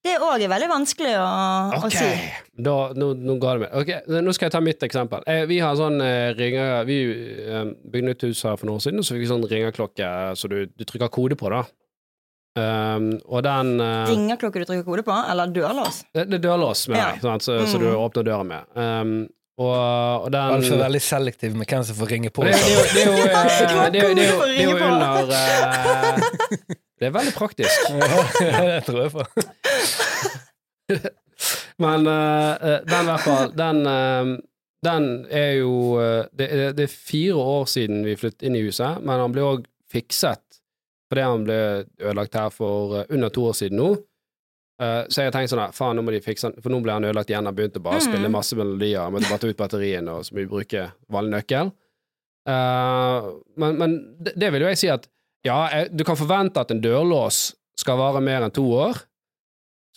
det 0.06 0.12
òg 0.22 0.40
er 0.46 0.50
veldig 0.50 0.68
vanskelig 0.70 1.16
å, 1.18 1.24
å 1.74 1.88
si. 1.90 2.06
da, 2.54 2.74
nå, 2.94 3.08
nå 3.18 3.34
ga 3.42 3.56
det 3.56 3.64
meg. 3.64 3.72
Ok, 3.80 3.88
Nå 4.22 4.32
skal 4.32 4.46
jeg 4.46 4.54
ta 4.54 4.60
mitt 4.62 4.84
eksempel. 4.86 5.24
Eh, 5.26 5.42
vi 5.50 5.58
har 5.58 5.74
sånn 5.76 5.98
eh, 6.00 6.28
ringer 6.38 6.84
Vi 6.86 6.98
eh, 7.42 7.64
bygde 7.82 8.06
nytt 8.06 8.22
hus 8.28 8.44
her 8.46 8.54
for 8.60 8.70
noen 8.70 8.78
år 8.78 8.84
siden, 8.86 9.02
og 9.02 9.08
så 9.08 9.16
fikk 9.16 9.24
vi 9.24 9.30
sånn 9.32 9.42
ringeklokke 9.50 10.10
så 10.38 10.50
du, 10.52 10.56
du 10.70 10.86
trykker 10.86 11.10
kode 11.12 11.36
på, 11.40 11.50
da. 11.50 11.64
Um, 12.58 13.10
og 13.30 13.42
den 13.46 13.74
uh, 13.82 14.06
Ringeklokke 14.08 14.62
du 14.62 14.68
trykker 14.70 14.86
kode 14.86 15.04
på, 15.06 15.14
eller 15.30 15.50
dørlås. 15.54 16.00
Det, 16.14 16.24
det 16.30 16.38
er 16.40 16.46
dørlås 16.46 16.86
med 16.90 16.98
Ja. 17.02 17.10
sant? 17.22 17.44
Så, 17.46 17.58
så 17.70 17.78
Mm. 17.78 17.84
du 17.84 17.90
åpner 17.98 18.26
døren 18.30 18.48
med. 18.54 18.70
Um, 18.78 19.12
og, 19.58 20.24
og 20.24 20.28
den 20.30 20.52
Alf 20.54 20.68
er 20.70 20.78
veldig 20.84 21.00
selektiv 21.02 21.54
med 21.58 21.66
hvem 21.66 21.84
som 21.86 21.96
får 21.98 22.10
ringe 22.12 22.30
på. 22.30 22.44
det, 22.46 22.52
det, 22.94 23.00
er 23.02 23.06
jo- 23.06 24.76
under 24.76 25.22
uh, 25.26 26.18
Det 26.98 27.08
er 27.08 27.14
veldig 27.14 27.34
praktisk. 27.34 27.88
det 28.38 28.84
tror 28.86 29.00
jeg 29.02 29.10
på. 29.16 29.24
Men 31.78 32.06
eh, 32.10 32.78
den 32.90 33.02
i 33.04 33.06
hvert 33.06 33.22
fall, 33.22 33.52
den, 33.54 33.76
uh, 33.86 34.38
den 34.82 35.04
er 35.30 35.52
jo 35.60 35.74
det, 36.34 36.48
det 36.78 36.86
er 36.86 36.90
fire 36.90 37.34
år 37.38 37.68
siden 37.70 38.02
vi 38.06 38.16
flyttet 38.18 38.46
inn 38.46 38.56
i 38.58 38.64
huset, 38.64 38.98
men 39.02 39.22
han 39.22 39.34
ble 39.34 39.44
òg 39.46 39.66
fikset 39.90 40.42
fordi 41.08 41.22
han 41.24 41.44
ble 41.46 41.58
ødelagt 42.02 42.34
her 42.36 42.50
for 42.52 43.04
under 43.08 43.30
to 43.32 43.46
år 43.48 43.54
siden 43.56 43.78
nå. 43.80 43.92
Eh, 44.80 45.02
så 45.10 45.22
jeg 45.24 45.30
har 45.32 45.34
tenkt 45.34 45.50
sånn 45.50 45.62
her, 45.64 45.72
faen, 45.74 45.96
nå 45.98 46.04
må 46.06 46.12
de 46.14 46.20
fikse 46.22 46.46
den, 46.50 46.62
for 46.62 46.70
nå 46.70 46.78
ble 46.84 46.92
han 46.94 47.04
ødelagt 47.08 47.30
igjen. 47.32 47.48
Han 47.50 47.54
begynte 47.56 47.82
bare 47.82 47.98
å 47.98 48.02
Mm. 48.04 48.08
spille 48.12 48.28
masse 48.30 48.54
melodier, 48.56 49.10
måtte 49.10 49.28
bare 49.30 49.42
ta 49.42 49.50
ut 49.50 49.56
batteriene, 49.58 50.08
og 50.18 50.24
så 50.24 50.32
må 50.34 50.44
vi 50.44 50.46
bruke 50.52 50.84
vanlig 51.10 51.34
nøkkel. 51.34 51.72
Eh, 52.48 53.28
men, 53.58 53.76
men 53.78 53.96
det, 54.22 54.32
det 54.38 54.52
vil 54.54 54.62
jo 54.64 54.70
jeg 54.72 54.78
si 54.84 54.88
at 54.92 55.08
ja, 55.46 55.58
jeg, 55.72 55.90
du 55.96 56.04
kan 56.06 56.16
forvente 56.18 56.60
at 56.60 56.70
en 56.74 56.80
dørlås 56.82 57.54
skal 57.78 57.98
vare 58.00 58.20
mer 58.24 58.42
enn 58.46 58.54
to 58.54 58.64
år. 58.74 59.04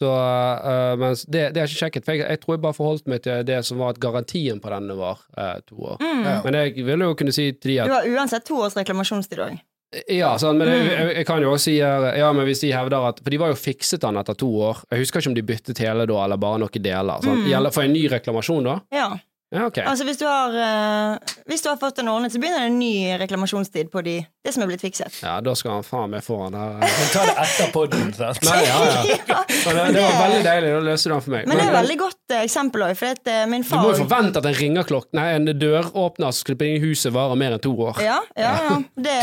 Så, 0.01 0.09
uh, 0.09 0.95
mens 0.97 1.23
det, 1.29 1.51
det 1.53 1.61
har 1.61 1.67
jeg 1.67 1.75
ikke 1.75 1.81
sjekket, 1.83 2.05
for 2.07 2.17
jeg, 2.17 2.25
jeg 2.25 2.39
tror 2.41 2.55
jeg 2.55 2.61
bare 2.63 2.73
forholdt 2.73 3.09
meg 3.11 3.19
til 3.21 3.43
det 3.45 3.59
som 3.67 3.77
var 3.77 3.91
at 3.93 3.99
garantien 4.01 4.57
på 4.61 4.71
denne 4.73 4.95
var 4.97 5.19
eh, 5.37 5.59
to 5.69 5.77
år. 5.77 5.99
Mm. 6.01 6.23
Men 6.47 6.57
jeg 6.57 6.85
vil 6.87 7.03
jo 7.05 7.09
kunne 7.19 7.33
si 7.35 7.51
til 7.53 7.75
de 7.75 7.75
at 7.83 7.91
Du 7.91 7.93
har 7.93 8.07
uansett 8.09 8.47
to 8.47 8.57
års 8.65 8.73
reklamasjonstid 8.79 9.43
òg. 9.45 9.59
Ja, 10.07 10.37
sånn, 10.39 10.55
men 10.57 10.69
jeg, 10.69 10.83
Mm. 10.85 10.89
jeg, 10.91 11.15
jeg 11.17 11.25
kan 11.27 11.41
jo 11.43 11.49
også 11.51 11.63
si 11.67 11.73
her, 11.83 12.15
Ja, 12.15 12.31
men 12.31 12.45
hvis 12.47 12.61
de 12.61 12.69
hevder 12.71 13.09
at 13.09 13.17
For 13.19 13.29
de 13.29 13.37
var 13.41 13.49
jo 13.51 13.55
fikset 13.59 13.99
den 13.99 14.15
etter 14.15 14.37
to 14.39 14.47
år. 14.47 14.77
Jeg 14.89 14.99
husker 15.01 15.19
ikke 15.19 15.27
om 15.27 15.33
de 15.35 15.41
byttet 15.43 15.77
hele 15.83 16.05
da, 16.07 16.23
eller 16.23 16.37
bare 16.37 16.59
noen 16.59 16.81
deler. 16.81 17.19
Sånn. 17.21 17.41
Mm. 17.43 17.49
Gjelder 17.51 17.71
for 17.75 17.83
en 17.83 17.91
ny 17.93 18.07
reklamasjon, 18.07 18.63
da? 18.63 18.79
Ja. 18.95 19.09
Ja, 19.51 19.65
ok. 19.67 19.81
Altså 19.83 20.05
hvis 20.07 20.15
du 20.15 20.23
har 20.23 20.53
uh, 20.55 21.33
Hvis 21.49 21.63
du 21.63 21.67
har 21.67 21.75
fått 21.79 21.97
den 21.99 22.07
ordnet, 22.07 22.31
så 22.31 22.39
begynner 22.39 22.63
det 22.63 22.69
en 22.71 22.77
ny 22.79 22.93
reklamasjonstid 23.19 23.89
på 23.91 24.03
de, 24.05 24.13
det 24.23 24.53
som 24.55 24.63
er 24.63 24.69
blitt 24.71 24.83
fikset. 24.83 25.17
Ja, 25.25 25.33
da 25.43 25.51
skal 25.59 25.75
han 25.79 25.83
faen 25.83 26.13
meg 26.13 26.23
få 26.23 26.37
han 26.45 26.55
der. 26.55 26.77
Men 26.79 27.09
ta 27.11 27.25
det 27.27 27.33
etter 27.43 27.73
podden, 27.75 28.13
sant? 28.15 28.39
Nei, 28.47 28.61
ja, 28.63 28.77
ja. 28.87 29.01
Ja, 29.61 29.73
det, 29.75 29.83
det 29.93 30.03
var 30.05 30.15
veldig 30.21 30.39
deilig, 30.45 30.69
da 30.71 30.79
løste 30.85 31.09
du 31.09 31.13
den 31.13 31.23
for 31.25 31.35
meg. 31.35 31.49
Men 31.49 31.59
det 31.59 31.65
er 31.65 31.69
et 31.73 31.75
veldig 31.75 31.97
godt 31.99 32.33
eh, 32.33 32.45
eksempel 32.47 32.85
òg, 32.87 32.93
for 32.97 33.19
det, 33.19 33.35
eh, 33.35 33.43
min 33.51 33.65
du 33.67 33.75
må 33.75 33.91
jo 33.91 33.99
forvente 33.99 34.41
at 34.41 34.47
en 34.49 34.55
ringerklokke 34.57 35.17
Nei, 35.17 35.27
en 35.35 35.51
døråpner 35.59 36.31
som 36.31 36.39
skulle 36.45 36.69
inn 36.69 36.79
i 36.79 36.83
huset, 36.85 37.11
varer 37.13 37.37
mer 37.39 37.57
enn 37.57 37.63
to 37.63 37.73
år. 37.75 37.99
Ja, 38.03 38.17
ja, 38.39 38.53
ja. 38.69 38.79
Det, 38.95 39.17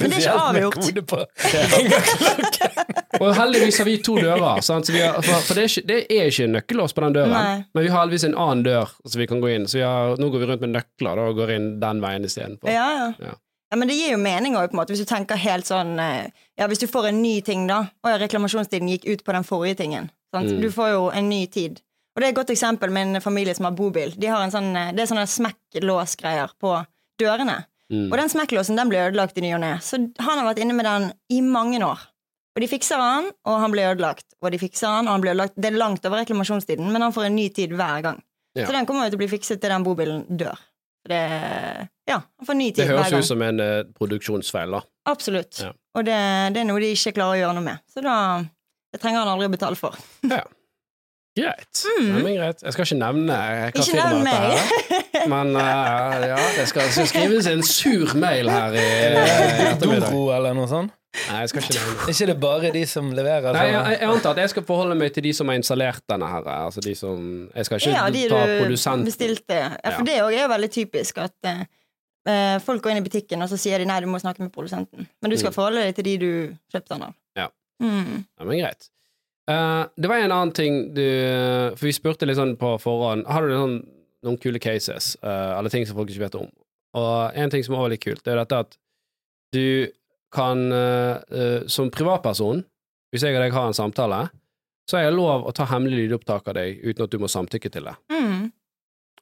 men 0.00 0.14
det 0.14 0.18
er 0.18 0.24
ikke 0.24 0.48
avgjort. 0.48 0.80
kode 0.80 1.04
på. 1.12 1.22
Og 3.22 3.34
heldigvis 3.34 3.78
har 3.80 3.88
vi 3.88 3.96
to 4.04 4.16
dører, 4.20 4.60
sant? 4.64 4.86
Så 4.86 4.94
vi 4.94 5.00
har, 5.02 5.18
for, 5.24 5.40
for 5.46 5.58
det, 5.58 5.64
er 5.64 5.72
ikke, 5.72 5.86
det 5.88 5.98
er 6.14 6.30
ikke 6.32 6.48
nøkkellås 6.52 6.94
på 6.94 7.04
den 7.04 7.16
døren, 7.16 7.34
Nei. 7.34 7.64
men 7.74 7.86
vi 7.86 7.92
har 7.92 8.02
heldigvis 8.04 8.26
en 8.28 8.36
annen 8.38 8.64
dør 8.66 8.92
så 9.04 9.20
vi 9.20 9.26
kan 9.30 9.42
gå 9.42 9.50
inn. 9.54 9.57
Så 9.66 9.80
ja, 9.80 9.90
har, 9.90 10.20
nå 10.20 10.30
går 10.30 10.44
vi 10.44 10.48
rundt 10.52 10.64
med 10.66 10.74
nøkler 10.76 11.18
da, 11.18 11.26
og 11.30 11.40
går 11.40 11.54
inn 11.56 11.68
den 11.82 12.02
veien 12.04 12.24
istedenfor. 12.28 12.70
Ja, 12.70 12.88
ja. 12.94 13.12
Ja. 13.18 13.34
Ja, 13.68 13.76
men 13.76 13.90
det 13.90 13.98
gir 13.98 14.14
jo 14.14 14.20
mening 14.20 14.54
òg, 14.56 14.72
hvis 14.72 15.02
du 15.02 15.08
tenker 15.08 15.36
helt 15.36 15.68
sånn 15.68 15.98
eh, 16.00 16.30
Ja, 16.56 16.68
hvis 16.70 16.80
du 16.80 16.86
får 16.88 17.10
en 17.10 17.18
ny 17.20 17.40
ting, 17.44 17.66
da. 17.68 17.82
Ja, 18.06 18.16
reklamasjonstiden 18.22 18.88
gikk 18.88 19.04
ut 19.10 19.24
på 19.26 19.34
den 19.36 19.44
forrige 19.44 19.82
tingen. 19.82 20.08
Mm. 20.32 20.60
Du 20.62 20.70
får 20.72 20.94
jo 20.94 21.02
en 21.12 21.28
ny 21.28 21.42
tid. 21.52 21.82
Og 22.16 22.22
det 22.22 22.28
er 22.28 22.32
et 22.32 22.38
godt 22.40 22.52
eksempel 22.52 22.90
med 22.92 23.12
en 23.12 23.22
familie 23.24 23.54
som 23.54 23.68
har 23.68 23.76
bobil. 23.76 24.14
De 24.16 24.30
har 24.30 24.42
en 24.42 24.54
sånn, 24.54 24.70
eh, 24.76 24.92
det 24.96 25.04
er 25.04 25.10
sånne 25.10 25.26
smekklåsgreier 25.28 26.56
på 26.60 26.72
dørene. 27.20 27.60
Mm. 27.92 28.08
Og 28.08 28.16
den 28.20 28.32
smekklåsen 28.32 28.76
den 28.76 28.90
ble 28.90 29.04
ødelagt 29.06 29.38
i 29.38 29.44
ny 29.44 29.52
og 29.56 29.62
ne. 29.64 29.74
Så 29.84 30.00
han 30.00 30.40
har 30.40 30.48
vært 30.48 30.62
inne 30.64 30.76
med 30.76 30.88
den 30.88 31.10
i 31.32 31.42
mange 31.44 31.80
år. 31.84 32.08
Og 32.56 32.64
de 32.64 32.68
fikser 32.72 32.98
han, 32.98 33.28
og 33.46 33.60
han 33.62 33.70
blir 33.70 33.92
ødelagt. 33.92 34.26
Og 34.42 34.50
de 34.50 34.58
fikser 34.58 34.90
han, 34.90 35.06
og 35.06 35.14
han 35.14 35.22
blir 35.22 35.36
ødelagt. 35.36 35.54
Det 35.56 35.70
er 35.70 35.78
langt 35.78 36.04
over 36.08 36.24
reklamasjonstiden, 36.24 36.88
men 36.90 37.04
han 37.04 37.14
får 37.14 37.28
en 37.28 37.36
ny 37.38 37.48
tid 37.54 37.76
hver 37.76 38.02
gang. 38.02 38.18
Ja. 38.58 38.66
Så 38.66 38.74
den 38.74 38.88
kommer 38.88 39.06
jo 39.06 39.14
til 39.14 39.20
å 39.20 39.22
bli 39.22 39.30
fikset 39.30 39.62
til 39.62 39.72
den 39.72 39.86
bobilen 39.86 40.26
dør. 40.28 40.60
Det, 41.08 41.18
ja, 42.10 42.18
han 42.20 42.46
får 42.46 42.56
ny 42.58 42.68
tid 42.72 42.82
Det 42.82 42.88
høres 42.90 43.14
ut 43.14 43.28
som 43.30 43.42
en 43.46 43.62
uh, 43.62 43.86
produksjonsfeil, 43.96 44.74
da. 44.76 44.82
Absolutt. 45.08 45.62
Ja. 45.62 45.70
Og 45.96 46.04
det, 46.04 46.18
det 46.52 46.60
er 46.60 46.68
noe 46.68 46.82
de 46.82 46.90
ikke 46.92 47.14
klarer 47.16 47.38
å 47.38 47.42
gjøre 47.42 47.56
noe 47.56 47.66
med. 47.70 47.84
Så 47.88 48.04
da 48.04 48.16
det 48.92 49.00
trenger 49.02 49.22
han 49.22 49.30
aldri 49.34 49.48
å 49.48 49.52
betale 49.52 49.78
for. 49.78 49.96
Greit. 51.38 51.80
Nei, 52.02 52.22
men 52.24 52.34
greit. 52.38 52.62
Jeg 52.66 52.74
skal 52.74 52.86
ikke 52.88 52.98
nevne 52.98 53.38
hva 53.38 53.56
Mm. 53.58 53.66
Ikke 53.68 53.84
firmaet 53.88 54.12
nevn 54.12 54.24
meg. 54.26 55.02
er. 55.14 55.26
Men 55.30 55.50
uh, 55.56 56.26
ja, 56.32 56.36
det 56.56 56.68
skal, 56.70 56.88
skrives 57.08 57.46
en 57.50 57.62
sur 57.66 58.14
mail 58.18 58.50
her 58.50 58.74
i, 58.74 58.84
i 58.84 59.68
ettermiddag. 59.72 60.08
Doro 60.10 60.32
eller 60.36 60.56
noe 60.58 60.68
sånt? 60.70 60.94
Nei, 61.30 61.38
jeg 61.42 61.48
skal 61.50 61.62
ikke 61.64 61.74
nevne 61.78 61.94
det. 61.94 62.02
Er 62.04 62.12
ikke 62.12 62.26
det 62.28 62.36
bare 62.42 62.70
de 62.74 62.82
som 62.86 63.06
leverer 63.16 63.54
Nei, 63.56 63.62
jeg, 63.70 63.78
sånn? 63.78 63.92
jeg 63.94 64.10
antar 64.12 64.34
at 64.36 64.40
jeg 64.44 64.50
skal 64.52 64.66
forholde 64.68 64.96
meg 65.00 65.14
til 65.16 65.24
de 65.24 65.32
som 65.38 65.48
har 65.50 65.56
installert 65.58 66.02
denne 66.12 66.28
her. 66.30 66.44
Altså 66.68 66.82
de 66.84 66.92
som 66.98 67.22
Jeg 67.56 67.66
skal 67.70 67.80
ikke 67.80 67.94
Ja, 67.96 68.04
de 68.14 68.24
ta 68.28 68.42
du 68.46 68.52
produsenten. 68.62 69.06
bestilte. 69.08 69.58
Ja, 69.58 69.94
for 69.96 70.04
det 70.06 70.18
òg 70.22 70.36
er 70.36 70.42
jo 70.44 70.50
veldig 70.52 70.70
typisk 70.76 71.18
at 71.24 71.50
uh, 71.52 72.58
folk 72.64 72.84
går 72.84 72.92
inn 72.94 73.00
i 73.00 73.06
butikken, 73.08 73.42
og 73.42 73.48
så 73.50 73.56
sier 73.58 73.80
de 73.82 73.88
nei, 73.88 73.98
du 74.04 74.06
må 74.12 74.20
snakke 74.20 74.44
med 74.44 74.52
produsenten. 74.54 75.08
Men 75.22 75.32
du 75.32 75.36
skal 75.40 75.50
Mm. 75.50 75.56
forholde 75.56 75.86
deg 75.88 75.96
til 75.96 76.04
de 76.10 76.14
du 76.20 76.30
kjøpte 76.74 76.92
den 76.94 77.06
av. 77.08 77.14
Ja. 77.40 77.48
Mm. 77.82 78.24
Ja, 78.38 78.44
men 78.44 78.58
greit. 78.60 78.90
Eh, 79.48 79.84
det 79.96 80.08
var 80.08 80.20
en 80.20 80.32
annen 80.32 80.52
ting 80.52 80.74
du 80.92 81.04
For 81.76 81.86
vi 81.88 81.94
spurte 81.96 82.26
litt 82.28 82.36
sånn 82.36 82.56
på 82.60 82.74
forhånd 82.82 83.24
Har 83.32 83.46
du 83.46 83.54
sånn, 83.56 83.78
noen 84.26 84.36
kule 84.42 84.60
cases, 84.60 85.14
uh, 85.22 85.54
eller 85.56 85.72
ting 85.72 85.86
som 85.86 85.96
folk 85.96 86.10
ikke 86.10 86.24
vet 86.24 86.36
om? 86.40 86.48
Og 86.98 87.36
en 87.38 87.52
ting 87.52 87.62
som 87.62 87.76
er 87.78 87.92
litt 87.92 88.02
kult, 88.02 88.24
det 88.26 88.32
er 88.34 88.40
dette 88.40 88.58
at 88.64 88.74
du 89.54 89.88
kan 90.34 90.64
uh, 90.74 91.22
eh, 91.30 91.60
som 91.70 91.86
privatperson, 91.94 92.64
hvis 93.14 93.22
jeg 93.24 93.36
og 93.36 93.44
deg 93.44 93.54
har 93.54 93.70
en 93.70 93.76
samtale, 93.78 94.18
så 94.90 94.98
er 94.98 95.06
det 95.06 95.14
lov 95.16 95.46
å 95.46 95.54
ta 95.54 95.68
hemmelig 95.70 96.02
lydopptak 96.02 96.50
av 96.50 96.58
deg 96.58 96.82
uten 96.82 97.06
at 97.06 97.14
du 97.14 97.22
må 97.22 97.30
samtykke 97.30 97.70
til 97.72 97.86
det. 97.88 97.94
Mm. 98.10 98.50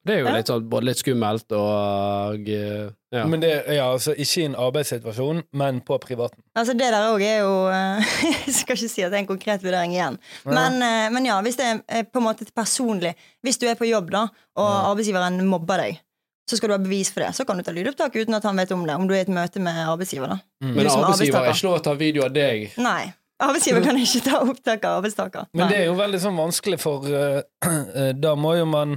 Det 0.07 0.15
er 0.15 0.21
jo 0.23 0.27
Ja. 0.29 0.35
litt 0.37 0.51
sånn, 0.51 0.69
både 0.71 0.87
litt 0.87 1.01
skummelt 1.01 1.51
og 1.57 2.49
eh, 2.53 2.87
ja. 3.15 3.25
Men 3.27 3.41
det, 3.43 3.51
ja, 3.75 3.87
altså 3.91 4.13
ikke 4.15 4.43
i 4.43 4.47
en 4.49 4.57
arbeidssituasjon, 4.61 5.43
men 5.57 5.81
på 5.87 5.97
privaten. 6.03 6.43
Altså 6.59 6.75
Det 6.79 6.91
der 6.95 7.07
òg 7.11 7.23
er 7.27 7.39
jo 7.43 7.53
eh, 7.73 8.17
Jeg 8.47 8.55
skal 8.61 8.77
ikke 8.79 8.91
si 8.93 9.03
at 9.07 9.11
det 9.13 9.19
er 9.19 9.25
en 9.25 9.31
konkret 9.31 9.65
vurdering 9.67 9.95
igjen. 9.97 10.19
Men, 10.45 10.79
eh, 10.85 11.07
men 11.15 11.27
ja, 11.27 11.41
hvis 11.43 11.59
det 11.59 11.69
er 11.89 12.07
på 12.07 12.21
en 12.23 12.27
måte 12.29 12.47
personlig 12.55 13.15
Hvis 13.47 13.59
du 13.63 13.67
er 13.71 13.79
på 13.79 13.89
jobb, 13.89 14.11
da, 14.15 14.27
og 14.57 14.73
arbeidsgiveren 14.93 15.41
mobber 15.49 15.83
deg, 15.83 16.01
så 16.47 16.59
skal 16.61 16.71
du 16.71 16.77
ha 16.77 16.83
bevis 16.83 17.11
for 17.11 17.25
det. 17.25 17.33
Så 17.35 17.43
kan 17.47 17.59
du 17.59 17.65
ta 17.67 17.73
lydopptak 17.75 18.15
uten 18.15 18.37
at 18.39 18.45
han 18.47 18.55
vet 18.61 18.71
om 18.71 18.85
det. 18.87 18.95
Om 18.95 19.09
du 19.09 19.15
er 19.17 19.25
i 19.25 19.27
et 19.27 19.33
møte 19.35 19.59
med 19.59 19.75
arbeidsgiver. 19.83 20.31
da 20.31 20.39
Men 20.63 20.87
arbeidsgiver 20.87 21.43
er 21.43 21.51
ikke 21.57 21.67
lov 21.67 21.81
å 21.81 21.83
ta 21.89 21.95
video 21.99 22.23
av 22.29 22.35
deg. 22.37 22.69
Nei. 22.79 23.09
Arbeidsgiver 23.43 23.83
kan 23.85 23.99
ikke 23.99 24.23
ta 24.25 24.39
opptak 24.47 24.85
av 24.87 25.01
arbeidstaker. 25.01 25.49
Men 25.59 25.69
det 25.73 25.81
er 25.83 25.89
jo 25.91 25.97
veldig 25.99 26.21
sånn 26.23 26.39
vanskelig, 26.39 26.79
for 26.81 27.05
eh, 27.11 28.13
da 28.25 28.37
må 28.39 28.55
jo 28.61 28.69
man 28.71 28.95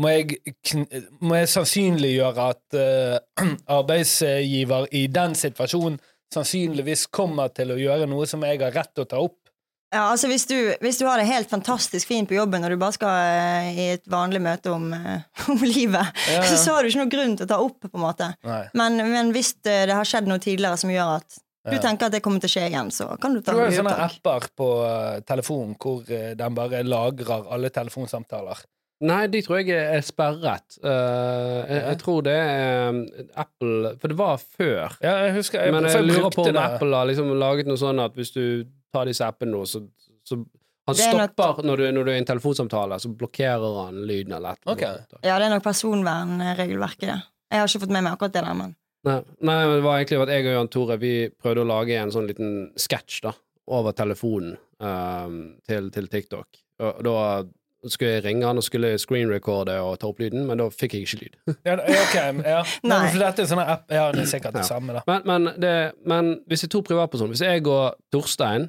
må 0.00 0.12
jeg, 0.12 0.38
må 1.20 1.36
jeg 1.36 1.50
sannsynliggjøre 1.52 2.48
at 2.54 2.78
uh, 2.78 3.52
arbeidsgiver 3.78 4.88
i 4.96 5.06
den 5.12 5.36
situasjonen 5.38 6.00
sannsynligvis 6.32 7.08
kommer 7.12 7.52
til 7.52 7.74
å 7.74 7.78
gjøre 7.80 8.08
noe 8.08 8.26
som 8.28 8.44
jeg 8.46 8.62
har 8.62 8.72
rett 8.72 8.92
til 8.94 9.04
å 9.04 9.10
ta 9.10 9.20
opp. 9.20 9.36
Ja, 9.92 10.06
altså 10.08 10.30
hvis 10.30 10.46
du, 10.48 10.56
hvis 10.80 10.96
du 10.96 11.04
har 11.04 11.20
det 11.20 11.26
helt 11.28 11.50
fantastisk 11.50 12.08
fint 12.08 12.24
på 12.30 12.38
jobben, 12.38 12.64
og 12.64 12.72
du 12.72 12.78
bare 12.80 12.96
skal 12.96 13.12
uh, 13.12 13.68
i 13.76 13.90
et 13.98 14.06
vanlig 14.08 14.40
møte 14.40 14.72
om, 14.72 14.88
uh, 14.96 15.20
om 15.52 15.60
livet, 15.66 16.24
Ja, 16.32 16.40
ja. 16.40 16.48
så, 16.56 16.72
har 16.72 16.80
du 16.80 16.88
ikke 16.88 17.02
noen 17.02 17.12
grunn 17.12 17.36
til 17.36 17.48
å 17.48 17.52
ta 17.52 17.60
opp. 17.60 17.82
på 17.84 17.92
en 17.92 18.06
måte 18.06 18.32
Men, 18.78 18.96
men 19.12 19.32
hvis 19.36 19.58
det, 19.60 19.82
det 19.90 19.98
har 19.98 20.08
skjedd 20.08 20.30
noe 20.30 20.40
tidligere 20.40 20.80
som 20.80 20.92
gjør 20.92 21.18
at 21.20 21.40
du 21.62 21.76
tenker 21.78 22.08
at 22.08 22.14
det 22.16 22.18
kommer 22.24 22.42
til 22.42 22.50
å 22.50 22.52
skje 22.56 22.62
igjen, 22.72 22.88
så 22.90 23.04
kan 23.22 23.36
du 23.36 23.38
ta 23.38 23.52
Du 23.54 23.60
har 23.60 23.70
sånne 23.70 23.92
apper 24.08 24.48
på 24.58 24.66
telefonen 25.28 25.76
hvor 25.78 26.08
den 26.08 26.56
bare 26.56 26.80
lagrer 26.82 27.44
alle 27.54 27.70
telefonsamtaler. 27.70 28.64
Nei, 29.02 29.22
de 29.32 29.40
tror 29.42 29.60
jeg 29.62 29.74
er 29.74 30.04
sperret. 30.06 30.76
Uh, 30.78 31.62
jeg, 31.66 31.80
jeg 31.88 31.98
tror 32.02 32.20
det 32.26 32.34
er 32.38 32.92
um, 32.92 33.00
Apple 33.42 33.92
For 33.98 34.12
det 34.12 34.18
var 34.20 34.36
før. 34.42 34.96
Ja, 35.02 35.16
jeg 35.26 35.36
husker 35.40 35.64
jeg, 35.64 35.74
Men 35.74 35.88
jeg 35.90 36.06
lurer 36.06 36.30
på 36.30 36.44
om 36.44 36.52
det. 36.52 36.62
Apple 36.62 36.94
har 36.96 37.08
liksom 37.10 37.32
laget 37.40 37.70
noe 37.70 37.80
sånn 37.80 38.02
at 38.02 38.14
hvis 38.18 38.30
du 38.36 38.44
tar 38.94 39.08
disse 39.10 39.26
appene 39.26 39.56
nå, 39.56 39.64
så, 39.66 39.82
så 40.28 40.38
Han 40.86 40.98
Det 40.98 41.06
er 41.08 41.18
nok- 41.18 41.34
stopper 41.34 41.66
når, 41.66 41.82
du, 41.82 41.88
når 41.96 42.04
du 42.04 42.10
er 42.12 42.16
i 42.20 42.22
en 42.22 42.28
telefonsamtale, 42.30 42.98
så 43.02 43.10
blokkerer 43.10 43.80
han 43.84 44.00
lyden 44.06 44.36
eller 44.38 44.58
et 44.58 44.70
okay. 44.70 45.02
Ja, 45.22 45.38
det 45.38 45.46
er 45.46 45.52
nok 45.56 45.66
personvernregelverket. 45.66 47.08
det. 47.08 47.20
Jeg 47.52 47.60
har 47.60 47.68
ikke 47.68 47.82
fått 47.84 47.94
med 47.94 48.04
meg 48.06 48.16
akkurat 48.16 48.34
det 48.34 48.44
der, 48.46 48.54
men 48.58 48.76
Nei, 49.02 49.16
nei, 49.42 49.56
men 49.66 49.72
det 49.80 49.82
var 49.82 49.98
egentlig 49.98 50.20
at 50.22 50.30
jeg 50.30 50.44
og 50.46 50.52
Jan 50.54 50.68
Tore 50.70 50.96
Vi 51.02 51.14
prøvde 51.42 51.64
å 51.64 51.66
lage 51.66 51.96
en 51.98 52.12
sånn 52.14 52.28
liten 52.30 52.52
sketsj 52.78 53.16
da 53.24 53.32
over 53.74 53.94
telefonen 53.98 54.54
um, 54.78 55.40
til, 55.66 55.88
til 55.94 56.06
TikTok. 56.10 56.60
Og 56.82 57.00
da 57.06 57.16
skulle 57.90 58.12
jeg 58.18 58.24
ringe 58.24 58.46
han 58.46 58.60
og 58.60 58.62
skulle 58.62 58.92
screenrecorde 59.02 59.74
og 59.82 59.96
ta 59.98 60.06
opp 60.06 60.20
lyden, 60.22 60.44
men 60.46 60.58
da 60.62 60.68
fikk 60.70 60.94
jeg 60.94 61.02
ikke 61.08 61.20
lyd. 61.24 61.34
Ja, 61.66 61.74
ja, 61.80 62.02
ok, 62.04 62.14
ja. 62.46 62.60
Nei, 62.84 62.98
Nei. 62.98 63.10
for 63.10 63.18
dette 63.24 63.42
er 63.42 63.50
sånne 63.50 63.66
app 63.74 63.90
Ja, 63.90 64.04
det 64.14 64.22
er 64.22 64.30
sikkert 64.30 64.54
det 64.54 64.62
Ja. 64.62 64.68
samme, 64.70 64.92
da. 64.94 65.02
Men, 65.10 65.22
men, 65.26 65.50
det, 65.60 65.74
men 66.06 66.30
hvis 66.46 66.62
det 66.62 66.68
er 66.70 66.76
to 66.76 66.82
privatpersoner 66.86 67.34
Hvis 67.34 67.42
jeg 67.46 67.66
og 67.66 67.96
Torstein 68.14 68.68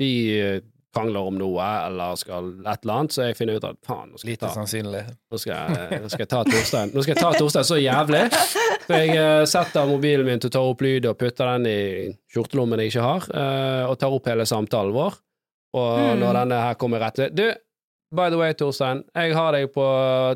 Vi 0.00 0.10
eh, 0.40 0.60
krangler 0.92 1.24
om 1.30 1.38
noe 1.40 1.64
eller 1.86 2.18
skal 2.20 2.50
et 2.68 2.82
eller 2.84 2.98
annet, 2.98 3.14
så 3.14 3.22
jeg 3.30 3.36
finner 3.38 3.56
ut 3.56 3.64
at 3.64 3.78
faen, 3.86 4.10
nå 4.12 4.18
skal 4.20 4.28
Lite 4.28 4.44
ta, 4.44 4.50
sannsynlig. 4.58 5.04
nå 5.32 5.38
skal 5.40 5.54
jeg, 5.56 6.00
nå 6.02 6.10
skal 6.12 6.24
jeg 6.26 6.30
ta 6.34 6.42
Torstein 6.50 6.90
Nå 6.92 7.04
skal 7.06 7.14
jeg 7.14 7.22
ta 7.22 7.30
Torstein 7.38 7.64
så 7.70 7.78
jævlig. 7.80 8.24
Så 8.82 8.98
jeg 8.98 9.14
eh, 9.14 9.44
setter 9.46 9.86
mobilen 9.86 10.26
min 10.26 10.40
til 10.42 10.50
å 10.50 10.52
ta 10.56 10.60
opp 10.66 10.80
lyd 10.82 11.06
og 11.06 11.14
putter 11.20 11.52
den 11.54 11.68
i 11.70 11.76
skjortelommen 12.34 12.80
jeg 12.82 12.90
ikke 12.90 13.04
har, 13.06 13.26
eh, 13.30 13.84
og 13.86 13.94
tar 14.02 14.12
opp 14.16 14.26
hele 14.26 14.44
samtalen 14.50 14.92
vår. 14.96 15.14
Og 15.78 15.92
Mm. 16.02 16.18
når 16.20 16.36
denne 16.42 16.58
her 16.66 16.74
kommer 16.76 17.00
rett 17.00 17.14
til 17.16 17.30
Du, 17.32 17.46
by 18.12 18.28
the 18.32 18.38
way, 18.40 18.52
Torstein, 18.58 19.02
jeg 19.16 19.32
har 19.36 19.56
deg 19.56 19.70
på 19.74 19.86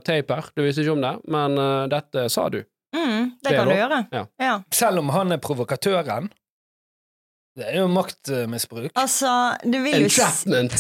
tape 0.06 0.38
her. 0.38 0.48
Du 0.56 0.62
visste 0.64 0.82
ikke 0.84 0.96
om 0.96 1.04
det, 1.04 1.12
men 1.32 1.58
uh, 1.60 1.84
dette 1.92 2.26
sa 2.32 2.48
du. 2.52 2.62
mm, 2.96 3.22
det, 3.42 3.50
Det 3.50 3.54
kan 3.58 3.68
du 3.68 3.72
lov. 3.74 3.78
gjøre. 3.82 4.00
Ja. 4.16 4.24
Ja. 4.42 4.56
Selv 4.74 5.02
om 5.04 5.12
han 5.14 5.32
er 5.36 5.40
provokatøren. 5.44 6.30
Det 7.56 7.64
er 7.70 7.78
jo 7.80 7.86
maktmisbruk. 7.88 8.90
Altså, 9.00 9.30
du 9.64 9.78
vil 9.80 10.02
jo 10.04 10.08
Entrapment! 10.10 10.74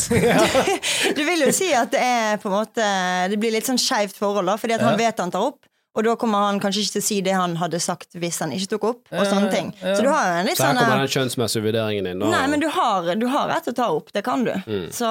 Du 1.16 1.22
vil 1.24 1.46
jo 1.46 1.52
si 1.56 1.70
at 1.72 1.88
det 1.94 2.02
er 2.04 2.36
på 2.42 2.50
en 2.50 2.56
måte 2.58 2.88
Det 3.32 3.38
blir 3.40 3.54
litt 3.54 3.64
sånn 3.68 3.80
skeivt 3.80 4.18
forhold, 4.18 4.44
da, 4.50 4.58
fordi 4.60 4.76
at 4.76 4.84
han 4.84 4.98
vet 5.00 5.22
han 5.24 5.32
tar 5.32 5.46
opp. 5.48 5.64
Og 5.96 6.04
da 6.04 6.12
kommer 6.20 6.44
han 6.44 6.60
kanskje 6.60 6.84
ikke 6.84 6.94
til 6.98 7.02
å 7.02 7.06
si 7.06 7.18
det 7.24 7.34
han 7.36 7.56
hadde 7.56 7.80
sagt 7.80 8.16
hvis 8.20 8.38
han 8.44 8.52
ikke 8.52 8.74
tok 8.74 8.86
opp. 8.90 9.02
Og 9.10 9.18
Ja, 9.22 9.26
sånne 9.30 9.50
ting 9.52 9.72
ja. 9.80 9.94
Så 9.96 10.04
du 10.04 10.10
har 10.12 10.40
en 10.42 10.48
litt 10.48 10.58
Så 10.58 10.66
her 10.66 10.74
sånn 10.74 10.82
kommer 10.82 11.00
eh, 11.00 11.04
den 11.06 11.14
kjønnsmessige 11.16 11.64
vurderingen 11.64 12.10
din. 12.10 12.20
da. 12.20 12.30
Nei, 12.36 12.44
men 12.52 12.60
du 12.60 12.68
har, 12.72 13.12
du 13.16 13.26
har 13.32 13.48
rett 13.48 13.64
til 13.64 13.72
å 13.72 13.78
ta 13.80 13.90
opp. 13.96 14.12
Det 14.12 14.22
kan 14.26 14.44
du. 14.44 14.52
Mm. 14.66 14.88
Så, 14.92 15.08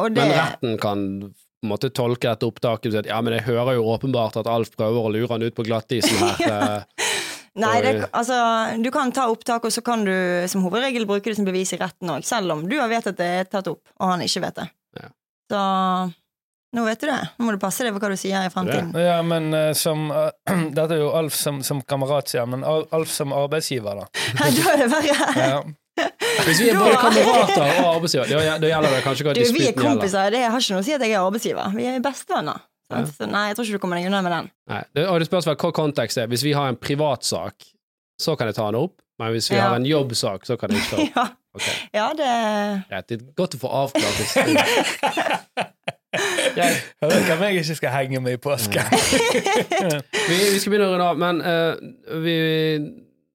og 0.00 0.16
det 0.16 0.24
Men 0.24 0.36
retten 0.38 0.78
kan 0.80 1.04
på 1.28 1.68
en 1.68 1.72
måte 1.72 1.88
tolke 1.96 2.28
dette 2.28 2.44
opptaket 2.48 2.90
og 2.90 2.92
si 2.96 3.00
at 3.04 3.06
ja, 3.08 3.20
men 3.24 3.38
jeg 3.38 3.46
hører 3.46 3.78
jo 3.78 3.86
åpenbart 3.94 4.36
at 4.36 4.48
Alf 4.52 4.74
prøver 4.76 5.06
å 5.06 5.12
lure 5.12 5.30
han 5.32 5.44
ut 5.44 5.54
på 5.56 5.64
glattisen 5.64 6.18
her. 6.20 6.42
ja. 6.48 7.12
Nei, 7.64 7.76
det, 7.84 7.92
altså, 8.10 8.34
du 8.82 8.90
kan 8.90 9.12
ta 9.14 9.28
opptak, 9.30 9.64
og 9.64 9.72
så 9.72 9.80
kan 9.86 10.02
du 10.04 10.12
som 10.50 10.64
hovedregel 10.66 11.06
bruke 11.06 11.30
det 11.30 11.36
som 11.38 11.46
bevis 11.46 11.70
i 11.76 11.78
retten 11.78 12.10
òg, 12.10 12.24
selv 12.26 12.50
om 12.50 12.64
du 12.66 12.74
har 12.80 12.90
vet 12.90 13.06
at 13.06 13.16
det 13.20 13.28
er 13.44 13.46
tatt 13.46 13.70
opp, 13.70 13.84
og 14.00 14.10
han 14.10 14.24
ikke 14.26 14.42
vet 14.42 14.58
det. 14.58 14.66
Ja. 14.98 15.08
Så 15.52 15.60
nå 16.74 16.84
vet 16.86 17.00
du 17.00 17.06
det. 17.06 17.20
Nå 17.38 17.46
må 17.46 17.54
du 17.54 17.60
passe 17.62 17.86
deg 17.86 17.94
for 17.94 18.02
hva 18.02 18.10
du 18.12 18.18
sier 18.18 18.44
i 18.46 18.50
fremtiden. 18.52 18.90
Ja, 18.98 19.20
men 19.26 19.48
uh, 19.54 19.70
som 19.78 20.08
eh, 20.10 20.28
Dette 20.76 20.96
er 20.96 21.04
jo 21.04 21.12
Alf 21.14 21.36
som, 21.38 21.62
som 21.66 21.80
kamerat, 21.86 22.32
sier 22.32 22.48
men 22.50 22.66
Alf 22.66 23.12
som 23.14 23.34
arbeidsgiver, 23.36 24.02
da. 24.02 24.08
da 24.42 24.74
er 24.74 24.84
det 24.84 24.90
verre. 24.92 25.32
Ja. 25.38 25.62
Hvis 26.44 26.58
vi 26.58 26.70
er 26.72 26.78
både 26.80 26.98
kamerater 26.98 27.64
og 27.84 27.90
arbeidsgiver, 27.94 28.30
da 28.30 28.56
da 28.58 28.70
gjelder 28.72 28.96
det 28.96 29.02
kanskje 29.06 29.28
hva 29.28 29.34
Du, 29.36 29.42
vi 29.54 29.68
er 29.68 29.76
kompiser. 29.78 30.34
Det 30.34 30.42
har 30.42 30.58
ikke 30.58 30.74
noe 30.74 30.82
å 30.82 30.86
si 30.86 30.96
at 30.96 31.04
jeg 31.06 31.14
er 31.14 31.22
arbeidsgiver. 31.22 31.76
Vi 31.78 31.86
er 31.92 32.02
bestevenner. 32.02 32.64
Ja. 32.92 33.04
Så 33.08 33.28
nei, 33.30 33.46
jeg 33.50 33.56
tror 33.56 33.68
ikke 33.68 33.78
du 33.78 33.82
kommer 33.82 34.00
deg 34.00 34.10
unna 34.10 34.20
med 34.24 34.34
den. 34.34 34.50
Nei, 34.70 34.82
det, 34.96 35.06
og 35.08 35.22
det 35.22 35.28
spørs 35.30 35.46
vel 35.48 35.56
hva 35.60 35.70
kontekst 35.74 36.20
er. 36.20 36.28
Hvis 36.30 36.44
vi 36.44 36.52
har 36.56 36.68
en 36.70 36.78
privatsak, 36.78 37.70
så 38.20 38.34
kan 38.38 38.50
jeg 38.50 38.58
ta 38.58 38.66
den 38.68 38.82
opp. 38.82 38.98
Men 39.22 39.30
hvis 39.30 39.50
vi 39.50 39.56
Ja. 39.56 39.68
har 39.68 39.76
en 39.78 39.86
jobbsak, 39.86 40.46
så 40.46 40.56
kan 40.58 40.70
jeg 40.74 40.82
ikke 40.82 40.90
ta 40.90 40.96
den 40.96 41.12
opp. 41.22 41.40
Ja, 41.54 41.70
ja 41.94 42.06
det 42.18 43.04
det 43.06 43.14
er 43.14 43.20
godt 43.38 43.54
å 43.54 43.58
få 43.62 43.68
avklart. 43.70 44.18
Jeg, 46.58 46.76
vet 47.02 47.16
ikke 47.20 47.34
om 47.34 47.42
jeg 47.42 47.62
ikke 47.62 47.74
skal 47.80 47.92
henge 47.94 48.20
meg 48.22 48.36
i 48.36 48.42
påsken. 48.42 48.92
vi, 50.28 50.36
vi 50.36 50.60
skal 50.60 50.70
begynne 50.70 50.86
å 50.86 50.92
runde 50.92 51.08
av, 51.08 51.18
men 51.18 51.40
uh, 51.42 52.20
vi 52.22 52.36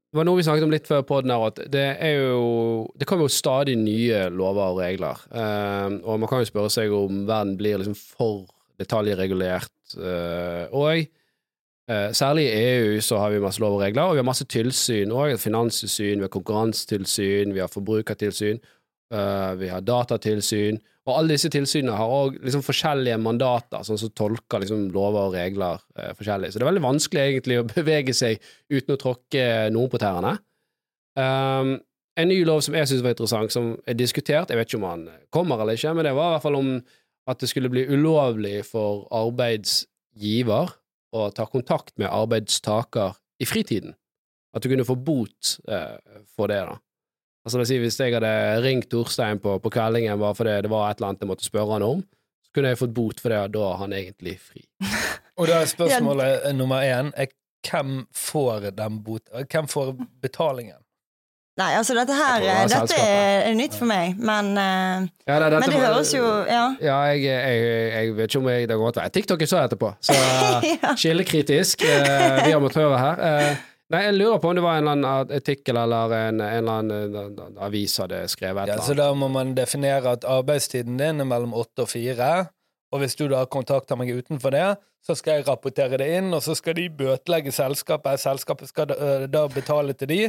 det 0.10 0.18
var 0.18 0.26
noe 0.26 0.40
vi 0.40 0.44
snakket 0.46 0.66
om 0.66 0.72
litt 0.74 0.88
før 0.90 1.04
poden 1.06 1.30
her, 1.30 1.44
at 1.52 1.60
det 1.70 1.86
er 2.02 2.16
jo 2.18 2.88
Det 2.98 3.06
kommer 3.06 3.28
jo 3.28 3.34
stadig 3.34 3.76
nye 3.78 4.24
lover 4.34 4.72
og 4.74 4.80
regler. 4.82 5.20
Uh, 5.30 6.00
og 6.02 6.24
man 6.24 6.30
kan 6.32 6.42
jo 6.42 6.50
spørre 6.50 6.72
seg 6.74 6.94
om 6.98 7.28
verden 7.30 7.54
blir 7.60 7.78
liksom 7.78 7.98
for 8.18 8.48
detaljregulert. 8.82 9.70
uh, 9.94 11.06
eh, 11.90 12.12
særlig 12.14 12.48
i 12.48 12.58
EU 12.58 13.02
så 13.02 13.18
har 13.18 13.30
vi 13.30 13.40
masse 13.44 13.62
lover 13.62 13.78
og 13.78 13.84
regler, 13.84 14.04
og 14.04 14.14
vi 14.14 14.24
har 14.24 14.26
masse 14.26 14.46
tilsyn 14.50 15.14
òg. 15.14 15.38
Finanstilsyn, 15.38 16.18
vi 16.18 16.26
har 16.26 16.34
konkurransetilsyn, 16.34 17.54
vi 17.54 17.60
har 17.60 17.70
forbrukertilsyn, 17.70 18.60
vi 19.58 19.68
har 19.68 19.82
datatilsyn. 19.82 20.78
Og 21.10 21.18
alle 21.18 21.36
disse 21.36 21.50
tilsynene 21.52 21.98
har 21.98 22.14
òg 22.14 22.38
liksom 22.44 22.64
forskjellige 22.66 23.18
mandater, 23.22 23.82
sånn 23.86 24.00
som 24.00 24.14
tolker 24.14 24.62
liksom 24.64 24.88
lover 24.94 25.30
og 25.30 25.36
regler 25.38 25.82
eh, 25.98 26.14
forskjellig. 26.18 26.52
Så 26.52 26.60
det 26.60 26.66
er 26.66 26.72
veldig 26.72 26.86
vanskelig 26.86 27.26
egentlig 27.26 27.60
å 27.60 27.68
bevege 27.74 28.16
seg 28.16 28.40
uten 28.72 28.96
å 28.96 29.02
tråkke 29.02 29.46
noen 29.74 29.92
på 29.92 30.02
tærne. 30.02 30.38
Um, 31.20 31.78
en 32.20 32.30
ny 32.30 32.42
lov 32.48 32.62
som 32.66 32.76
jeg 32.76 32.90
syns 32.90 33.04
var 33.04 33.16
interessant, 33.16 33.54
som 33.54 33.72
er 33.88 33.98
diskutert, 33.98 34.52
jeg 34.52 34.60
vet 34.60 34.70
ikke 34.70 34.80
om 34.82 34.90
han 34.90 35.06
kommer 35.34 35.62
eller 35.64 35.80
ikke, 35.80 35.94
men 35.96 36.08
det 36.08 36.16
var 36.18 36.34
i 36.34 36.36
hvert 36.36 36.46
fall 36.46 36.60
om 36.60 36.74
at 37.30 37.40
det 37.42 37.50
skulle 37.52 37.72
bli 37.72 37.86
ulovlig 37.88 38.58
for 38.68 39.06
arbeidsgiver 39.16 40.74
å 41.16 41.30
ta 41.36 41.46
kontakt 41.50 41.96
med 42.02 42.12
arbeidstaker 42.12 43.18
i 43.42 43.48
fritiden. 43.48 43.96
At 44.54 44.66
du 44.66 44.72
kunne 44.72 44.88
få 44.88 44.98
bot 44.98 45.56
eh, 45.70 45.98
for 46.36 46.52
det, 46.52 46.60
da. 46.68 46.78
Altså, 47.50 47.58
det 47.58 47.64
vil 47.64 47.70
si, 47.72 47.78
hvis 47.82 48.00
jeg 48.00 48.14
hadde 48.14 48.62
ringt 48.62 48.92
Torstein 48.92 49.40
på, 49.42 49.56
på 49.58 49.70
kveldingen 49.74 50.20
bare 50.22 50.38
fordi 50.38 50.52
det 50.62 50.70
var 50.70 50.92
et 50.92 51.00
eller 51.00 51.08
annet 51.08 51.24
jeg 51.26 51.30
måtte 51.32 51.48
spørre 51.48 51.80
han 51.80 51.86
om, 51.88 52.04
så 52.46 52.52
kunne 52.54 52.70
jeg 52.70 52.78
fått 52.78 52.94
bot 52.94 53.24
for 53.24 53.34
det, 53.34 53.40
og 53.48 53.56
da 53.56 53.64
er 53.72 53.80
han 53.82 53.96
egentlig 53.98 54.36
fri. 54.44 54.62
Og 55.40 55.48
da 55.48 55.62
er 55.64 55.70
spørsmålet 55.72 56.46
eh, 56.50 56.54
nummer 56.54 56.84
én 56.84 57.10
er 57.16 57.32
hvem 57.66 58.04
får 58.14 58.70
den 58.76 59.00
bot... 59.06 59.24
Hvem 59.50 59.70
får 59.72 59.94
betalingen? 60.22 60.78
Nei, 61.60 61.70
altså 61.76 61.96
dette 61.96 62.16
her 62.16 62.44
det 62.44 62.52
var 62.52 62.70
Dette 62.72 63.00
er, 63.00 63.50
nytt 63.58 63.74
for 63.76 63.90
meg, 63.90 64.20
men, 64.20 64.52
eh, 64.60 65.08
Ja, 65.28 65.40
det, 65.42 65.60
men 65.64 65.72
det 65.74 65.80
høres 65.82 66.12
jo 66.14 66.22
Ja. 66.48 66.62
Ja, 66.84 67.00
jeg, 67.12 67.24
jeg, 67.24 67.64
jeg 67.96 68.14
vet 68.16 68.30
ikke 68.30 68.44
om 68.44 68.52
jeg 68.52 68.68
Det 68.68 68.76
kan 68.76 68.84
godt 68.84 69.00
være 69.02 69.16
TikTok 69.18 69.44
jeg 69.44 69.52
så 69.52 69.64
etterpå, 69.64 69.90
så 70.04 70.16
Ja. 70.84 70.94
skillekritisk. 70.96 71.84
Eh, 71.88 72.46
vi 72.46 72.54
amatører 72.56 72.98
her. 72.98 73.58
Eh, 73.90 73.96
nei, 73.96 74.04
jeg 74.06 74.18
lurer 74.20 74.38
på 74.38 74.52
om 74.52 74.56
det 74.56 74.62
var 74.62 74.78
en 74.78 74.88
eller 74.88 74.98
annen 74.98 75.36
artikkel 75.40 75.78
eller 75.82 76.14
en, 76.14 76.42
en 76.42 76.58
eller 76.60 76.74
annen 76.84 77.40
eh, 77.58 77.64
avis 77.66 77.98
hadde 77.98 78.22
skrevet 78.30 78.64
et 78.64 78.70
Ja, 78.70 78.76
eller 78.78 78.86
så 78.86 78.98
da 78.98 79.10
må 79.18 79.30
man 79.34 79.56
definere 79.58 80.14
at 80.14 80.28
arbeidstiden 80.30 81.00
din 81.02 81.24
er 81.24 81.26
mellom 81.26 81.56
åtte 81.58 81.88
og 81.88 81.90
fire. 81.90 82.50
Og 82.94 83.02
hvis 83.02 83.18
du 83.18 83.28
da 83.30 83.44
kontakter 83.46 83.98
meg 83.98 84.12
utenfor 84.14 84.54
det, 84.54 84.68
så 85.06 85.16
skal 85.18 85.40
jeg 85.40 85.48
rapportere 85.48 85.98
det 86.02 86.10
inn, 86.20 86.30
og 86.34 86.42
så 86.44 86.56
skal 86.58 86.76
de 86.78 86.90
bøtelegge 86.90 87.54
selskapet. 87.56 88.22
Selskapet 88.22 88.70
skal 88.70 88.90
da, 88.90 88.98
øh, 88.98 89.26
da 89.32 89.48
betale 89.50 89.94
til 89.98 90.10
de. 90.10 90.22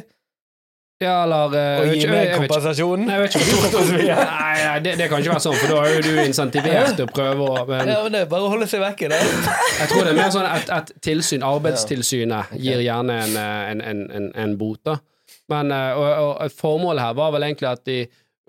Ja, 1.01 1.23
eller 1.25 1.55
eh, 1.57 1.79
Og 1.81 1.95
gi 1.97 2.09
meg 2.11 2.35
kompensasjonen? 2.35 3.07
Nei, 3.09 3.15
jeg 3.17 3.23
vet 3.23 3.37
ikke 3.39 4.17
Nei, 4.21 4.57
nei 4.61 4.75
det, 4.85 4.91
det 5.01 5.07
kan 5.09 5.23
ikke 5.23 5.33
være 5.33 5.45
sånn, 5.47 5.57
for 5.57 5.73
da 5.73 5.79
er 5.87 5.95
jo 5.95 6.03
du 6.05 6.19
insentivert 6.27 6.91
til 6.99 7.07
å 7.07 7.13
prøve 7.15 7.47
å 7.47 7.63
men 7.71 7.89
Ja, 7.89 8.03
men 8.05 8.13
det 8.13 8.21
er 8.27 8.29
bare 8.29 8.45
å 8.45 8.51
holde 8.53 8.69
seg 8.69 8.83
vekk 8.85 9.07
i 9.07 9.11
det. 9.15 9.21
Jeg 9.79 9.89
tror 9.89 10.05
det 10.05 10.13
er 10.13 10.19
mer 10.19 10.35
sånn 10.35 10.49
at, 10.51 10.69
at 10.77 10.93
tilsyn, 11.01 11.47
Arbeidstilsynet 11.47 12.53
gir 12.61 12.85
gjerne 12.85 13.17
en, 13.25 13.39
eh, 13.41 13.63
en, 13.71 13.81
en, 13.93 14.03
en, 14.19 14.29
en 14.45 14.57
bot, 14.61 14.81
da. 14.91 14.99
Men 15.49 15.73
eh, 15.73 15.97
og, 15.97 16.11
og 16.45 16.59
formålet 16.61 17.07
her 17.07 17.17
var 17.23 17.33
vel 17.39 17.49
egentlig 17.49 17.71
at 17.73 17.83
de, 17.89 17.99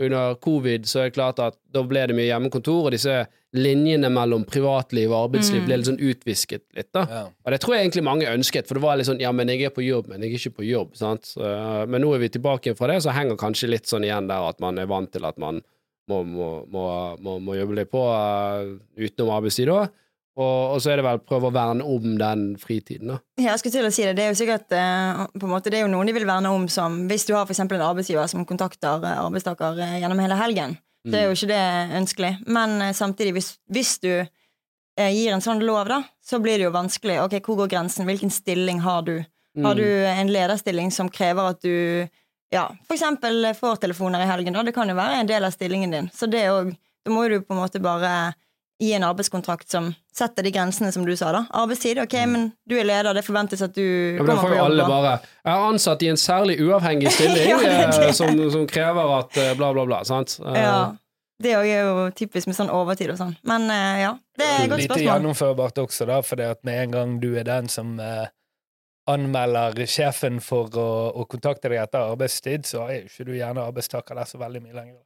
under 0.01 0.35
covid 0.43 0.87
så 0.89 1.03
er 1.03 1.09
det 1.09 1.15
klart 1.15 1.39
at 1.43 1.57
da 1.71 1.83
ble 1.87 2.03
det 2.09 2.15
mye 2.17 2.27
hjemmekontor, 2.29 2.87
og 2.87 2.95
disse 2.95 3.15
linjene 3.55 4.07
mellom 4.13 4.45
privatliv 4.47 5.11
og 5.11 5.27
arbeidsliv 5.27 5.65
ble 5.67 5.77
litt 5.79 5.89
sånn 5.89 5.99
utvisket 5.99 6.63
litt, 6.77 6.89
da. 6.95 7.03
Ja. 7.09 7.23
Og 7.27 7.53
det 7.53 7.59
tror 7.63 7.75
jeg 7.75 7.85
egentlig 7.85 8.05
mange 8.07 8.29
ønsket, 8.31 8.69
for 8.69 8.79
det 8.79 8.85
var 8.85 8.99
litt 8.99 9.09
sånn 9.09 9.19
ja, 9.23 9.33
men 9.35 9.51
jeg 9.51 9.67
er 9.67 9.73
på 9.75 9.83
jobb, 9.83 10.07
men 10.11 10.23
jeg 10.23 10.31
er 10.31 10.39
ikke 10.39 10.61
på 10.61 10.67
jobb, 10.69 10.95
sant. 10.99 11.33
Så, 11.33 11.51
men 11.91 12.03
nå 12.03 12.13
er 12.15 12.23
vi 12.23 12.31
tilbake 12.31 12.75
fra 12.79 12.91
det, 12.93 13.01
så 13.03 13.15
henger 13.15 13.39
kanskje 13.39 13.73
litt 13.73 13.91
sånn 13.91 14.07
igjen 14.07 14.31
der 14.31 14.47
at 14.47 14.63
man 14.63 14.79
er 14.79 14.89
vant 14.91 15.11
til 15.11 15.27
at 15.27 15.39
man 15.41 15.59
må, 16.09 16.21
må, 16.23 16.49
må, 16.71 16.85
må, 17.23 17.35
må 17.43 17.57
jobbe 17.59 17.77
litt 17.81 17.91
på 17.91 18.01
uh, 18.07 18.71
utenom 18.99 19.35
arbeidstid 19.35 19.69
da. 19.71 19.85
Og, 20.39 20.75
og 20.75 20.77
så 20.79 20.93
er 20.93 21.01
det 21.01 21.05
vel 21.05 21.19
prøve 21.27 21.49
å 21.49 21.53
verne 21.53 21.84
om 21.84 22.13
den 22.19 22.43
fritiden, 22.59 23.09
da. 23.11 23.17
Ja, 23.36 23.49
jeg 23.51 23.61
skulle 23.61 23.75
til 23.75 23.88
å 23.89 23.93
si 23.93 24.05
det. 24.07 24.13
Det 24.15 24.23
er 24.23 24.29
jo 24.32 24.38
sikkert 24.39 24.75
eh, 24.77 25.23
på 25.36 25.47
en 25.47 25.51
måte, 25.51 25.73
det 25.73 25.82
er 25.82 25.84
jo 25.84 25.91
noen 25.91 26.07
de 26.07 26.15
vil 26.15 26.27
verne 26.29 26.53
om 26.55 26.69
som 26.71 27.01
Hvis 27.09 27.27
du 27.27 27.34
har 27.36 27.49
eksempel 27.49 27.79
en 27.79 27.89
arbeidsgiver 27.89 28.29
som 28.32 28.45
kontakter 28.47 29.03
eh, 29.03 29.19
arbeidstaker 29.25 29.82
eh, 29.84 29.97
gjennom 30.03 30.21
hele 30.23 30.38
helgen, 30.39 30.77
så 31.09 31.17
er 31.17 31.25
jo 31.25 31.36
ikke 31.36 31.49
det 31.49 31.65
ønskelig. 31.99 32.32
Men 32.47 32.77
eh, 32.86 32.93
samtidig, 32.95 33.34
hvis, 33.36 33.49
hvis 33.73 33.95
du 34.03 34.11
eh, 34.13 35.11
gir 35.11 35.36
en 35.36 35.43
sånn 35.43 35.63
lov, 35.67 35.89
da, 35.91 35.99
så 36.23 36.39
blir 36.39 36.61
det 36.61 36.69
jo 36.69 36.75
vanskelig. 36.77 37.19
Ok, 37.25 37.41
Hvor 37.43 37.63
går 37.63 37.73
grensen? 37.75 38.07
Hvilken 38.07 38.32
stilling 38.32 38.79
har 38.86 39.03
du? 39.07 39.17
Har 39.65 39.75
du 39.75 39.84
en 39.84 40.29
lederstilling 40.32 40.93
som 40.95 41.09
krever 41.11 41.49
at 41.51 41.59
du 41.59 42.07
ja, 42.51 42.65
for 42.88 42.95
eksempel 42.95 43.49
får 43.55 43.82
telefoner 43.84 44.23
i 44.23 44.29
helgen? 44.29 44.55
da, 44.55 44.63
Det 44.63 44.71
kan 44.75 44.88
jo 44.88 44.95
være 44.95 45.19
en 45.19 45.27
del 45.27 45.43
av 45.43 45.51
stillingen 45.51 45.91
din. 45.91 46.07
Så 46.15 46.29
det 46.32 46.45
òg 46.51 46.71
da 47.01 47.11
må 47.11 47.25
du 47.27 47.39
på 47.41 47.55
en 47.55 47.61
måte 47.61 47.82
bare 47.82 48.34
gi 48.82 48.88
en 48.97 49.03
arbeidskontrakt 49.05 49.69
som 49.69 49.91
setter 50.17 50.43
de 50.43 50.51
grensene 50.51 50.89
som 50.91 51.03
du 51.05 51.11
sa. 51.15 51.29
da. 51.36 51.43
Arbeidstid, 51.61 51.99
ok, 52.01 52.15
men 52.27 52.47
du 52.65 52.73
er 52.79 52.88
leder, 52.89 53.13
det 53.13 53.21
forventes 53.27 53.61
at 53.61 53.75
du 53.77 53.84
kommer 54.17 54.17
Ja, 54.17 54.23
men 54.25 54.32
da 54.32 54.41
får 54.41 54.55
jo 54.57 54.63
alle 54.65 54.88
bare 54.89 55.11
Jeg 55.21 55.51
er 55.53 55.67
ansatt 55.67 56.01
i 56.01 56.09
en 56.09 56.17
særlig 56.17 56.55
uavhengig 56.65 57.11
stilling 57.13 57.45
Ja, 57.51 57.59
det 57.61 57.69
det. 57.77 58.07
eh, 58.07 58.11
som, 58.17 58.41
som 58.57 58.65
krever 58.67 59.13
at 59.19 59.38
eh, 59.38 59.53
bla, 59.59 59.69
bla, 59.77 59.86
bla. 59.86 60.01
Sant? 60.07 60.39
Eh, 60.41 60.57
Ja. 60.57 60.82
Det 61.41 61.53
er 61.57 61.63
jo 61.65 62.09
typisk 62.13 62.45
med 62.51 62.53
sånn 62.53 62.69
overtid 62.69 63.09
og 63.09 63.17
sånn. 63.17 63.32
Men 63.49 63.63
ja, 63.97 64.11
det 64.38 64.45
er 64.45 64.59
et 64.59 64.69
godt 64.69 64.82
Lite 64.84 64.97
litt 64.99 65.07
gjennomførbart 65.07 65.79
også, 65.82 66.05
da, 66.05 66.19
fordi 66.21 66.45
at 66.45 66.59
med 66.67 66.77
en 66.84 66.91
gang 66.93 67.15
du 67.23 67.32
er 67.34 67.47
den 67.47 67.65
som 67.73 67.95
anmelder 69.09 69.73
sjefen 69.89 70.38
for 70.43 70.69
å, 70.77 70.86
å 71.17 71.25
kontakte 71.29 71.71
deg 71.71 71.82
etter 71.82 72.11
arbeidstid, 72.13 72.67
så 72.69 72.84
er 72.86 72.99
jo 73.01 73.09
ikke 73.09 73.25
du 73.25 73.34
gjerne 73.39 73.63
arbeidstaker 73.65 74.19
der 74.21 74.29
så 74.29 74.38
veldig 74.41 74.61
mye 74.67 74.75
lenger. 74.77 74.99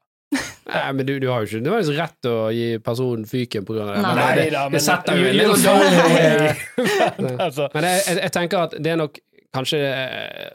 Nei, 0.66 0.94
men 0.98 1.06
du, 1.06 1.14
du 1.22 1.28
har 1.30 1.44
jo 1.44 1.50
ikke 1.50 1.62
nødvendigvis 1.62 2.00
rett 2.00 2.28
å 2.30 2.36
gi 2.54 2.68
personen 2.82 3.28
fyken 3.30 3.68
av 3.70 3.76
det. 3.78 3.98
Nei. 4.02 4.14
Men 4.18 4.38
det, 4.40 4.46
da, 4.56 4.64
det 4.74 4.82
setter 4.82 5.20
jo 5.20 5.34
litt 5.38 5.60
sånn 5.62 7.36
altså, 7.46 7.68
Men 7.76 7.86
jeg, 7.86 8.00
jeg, 8.08 8.22
jeg 8.24 8.34
tenker 8.34 8.64
at 8.64 8.78
det 8.82 8.94
er 8.94 8.98
nok 9.04 9.20
kanskje 9.56 9.82
eh, 9.92 10.48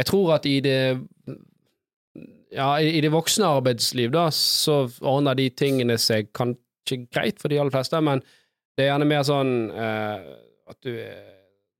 Jeg 0.00 0.08
tror 0.08 0.32
at 0.38 0.48
i 0.48 0.54
det 0.64 0.78
Ja, 2.52 2.70
i, 2.80 2.94
i 2.96 3.02
det 3.04 3.12
voksne 3.12 3.50
arbeidsliv, 3.58 4.10
da, 4.12 4.26
så 4.32 4.86
ordner 5.00 5.36
de 5.36 5.50
tingene 5.56 5.98
seg 6.00 6.32
kanskje 6.36 7.02
greit 7.12 7.40
for 7.40 7.52
de 7.52 7.60
aller 7.60 7.72
fleste, 7.72 8.00
men 8.04 8.20
det 8.76 8.84
er 8.84 8.90
gjerne 8.90 9.06
mer 9.08 9.22
sånn 9.24 9.52
uh, 9.72 10.18
at 10.68 10.78
du 10.84 10.92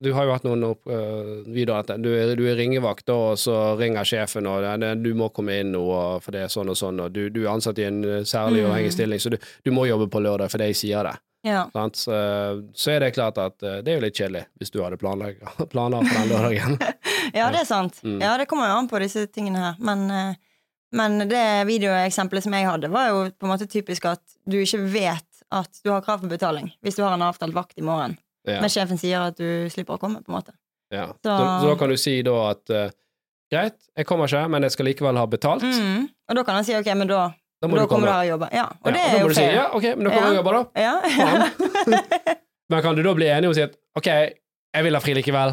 du 0.03 0.11
har 0.13 0.27
jo 0.27 0.35
hatt 0.35 0.45
noen 0.47 0.67
opp, 0.67 0.85
uh, 0.87 1.43
videre 1.49 1.81
at 1.83 1.93
du, 2.03 2.11
du 2.37 2.45
er 2.47 2.59
ringevakt, 2.59 3.07
da, 3.09 3.17
og 3.33 3.41
så 3.41 3.57
ringer 3.79 4.07
sjefen, 4.07 4.47
og 4.47 4.85
du 5.03 5.11
må 5.17 5.31
komme 5.33 5.59
inn 5.63 5.73
nå, 5.73 5.83
for 6.23 6.35
det 6.35 6.45
er 6.45 6.53
sånn 6.53 6.71
og 6.71 6.79
sånn, 6.79 7.01
og 7.03 7.11
du, 7.15 7.25
du 7.33 7.43
er 7.43 7.53
ansatt 7.55 7.81
i 7.81 7.89
en 7.89 8.01
særlig 8.23 8.53
særlig 8.53 8.63
Mm. 8.63 8.69
uavhengig 8.69 8.93
stilling, 8.93 9.19
så 9.19 9.29
du, 9.29 9.37
du 9.63 9.71
må 9.71 9.85
jobbe 9.87 10.07
på 10.09 10.19
lørdag 10.19 10.51
fordi 10.51 10.71
jeg 10.71 10.75
sier 10.75 11.03
det. 11.03 11.15
Ja. 11.43 11.65
Så, 11.93 12.13
så 12.73 12.91
er 12.91 13.03
det 13.03 13.13
klart 13.17 13.37
at 13.37 13.63
eh, 13.63 13.81
det 13.83 13.91
er 13.91 13.97
jo 13.97 14.05
litt 14.05 14.15
kjedelig, 14.15 14.45
hvis 14.59 14.71
du 14.71 14.79
hadde 14.83 14.97
planer 15.03 15.35
for 15.43 15.67
den 15.73 16.31
lørdagen. 16.31 16.77
ja, 17.39 17.49
det 17.51 17.63
er 17.63 17.67
sant. 17.67 17.99
Mm. 18.03 18.21
Ja, 18.21 18.37
det 18.39 18.47
kommer 18.47 18.69
jo 18.69 18.79
an 18.79 18.89
på 18.91 19.01
disse 19.03 19.25
tingene 19.27 19.59
her. 19.59 19.79
Men, 19.83 20.05
eh, 20.11 20.35
men 20.95 21.27
det 21.27 21.43
videoeksempelet 21.67 22.45
som 22.45 22.55
jeg 22.55 22.69
hadde, 22.69 22.91
var 22.93 23.09
jo 23.11 23.25
på 23.31 23.47
en 23.47 23.53
måte 23.55 23.67
typisk 23.67 24.07
at 24.07 24.23
du 24.45 24.61
ikke 24.61 24.83
vet 24.93 25.43
at 25.53 25.83
du 25.83 25.91
har 25.91 26.01
krav 26.05 26.23
på 26.23 26.31
betaling 26.31 26.71
hvis 26.81 26.95
du 26.97 27.03
har 27.03 27.13
en 27.17 27.27
avtalt 27.27 27.53
vakt 27.53 27.77
i 27.77 27.85
morgen. 27.85 28.15
Ja, 28.45 28.59
Men 28.61 28.69
sjefen 28.69 28.97
sier 28.99 29.21
at 29.29 29.37
du 29.37 29.69
slipper 29.71 29.95
å 29.95 29.99
komme, 30.01 30.19
på 30.23 30.29
en 30.31 30.35
måte. 30.39 30.51
ja. 30.91 31.05
Så- 31.23 31.37
Så, 31.37 31.61
så 31.61 31.69
da 31.69 31.75
kan 31.79 31.89
du 31.89 31.97
si 31.97 32.21
da 32.21 32.49
at 32.49 32.69
uh, 32.69 32.89
greit, 33.51 33.77
jeg 33.97 34.05
kommer 34.05 34.25
ikke, 34.27 34.49
men 34.49 34.61
jeg 34.63 34.71
skal 34.71 34.85
likevel 34.85 35.17
ha 35.17 35.25
betalt. 35.25 35.63
Mm. 35.63 36.09
Og 36.29 36.35
da 36.35 36.43
kan 36.43 36.55
han 36.55 36.63
si 36.67 36.75
ok, 36.75 36.85
men 36.95 37.07
da, 37.07 37.29
Da 37.61 37.67
da 37.67 37.67
du 37.67 37.87
kommer 37.87 37.87
komme. 37.87 38.05
du 38.07 38.11
her 38.11 38.19
og 38.19 38.27
jobber. 38.33 38.49
Ja, 38.51 38.65
og 38.65 38.87
Ja, 38.87 38.91
det 38.91 39.01
da 39.03 39.17
er 39.17 39.21
jo 39.21 39.27
du 39.27 39.33
si, 39.33 39.43
ja, 39.43 39.65
ok, 39.73 39.83
men 39.95 40.03
da 40.03 40.09
kommer 40.09 40.27
jeg 40.27 40.37
og 40.37 40.39
jobber, 40.43 40.53
da. 40.53 40.63
Ja. 40.81 42.33
Men 42.69 42.81
kan 42.81 42.95
du 42.95 43.03
da 43.03 43.11
bli 43.13 43.25
enig 43.27 43.49
og 43.49 43.55
si 43.55 43.61
at 43.61 43.73
ok, 43.99 44.07
jeg 44.07 44.83
vil 44.85 44.95
ha 44.95 44.99
fri 45.03 45.13
likevel? 45.13 45.51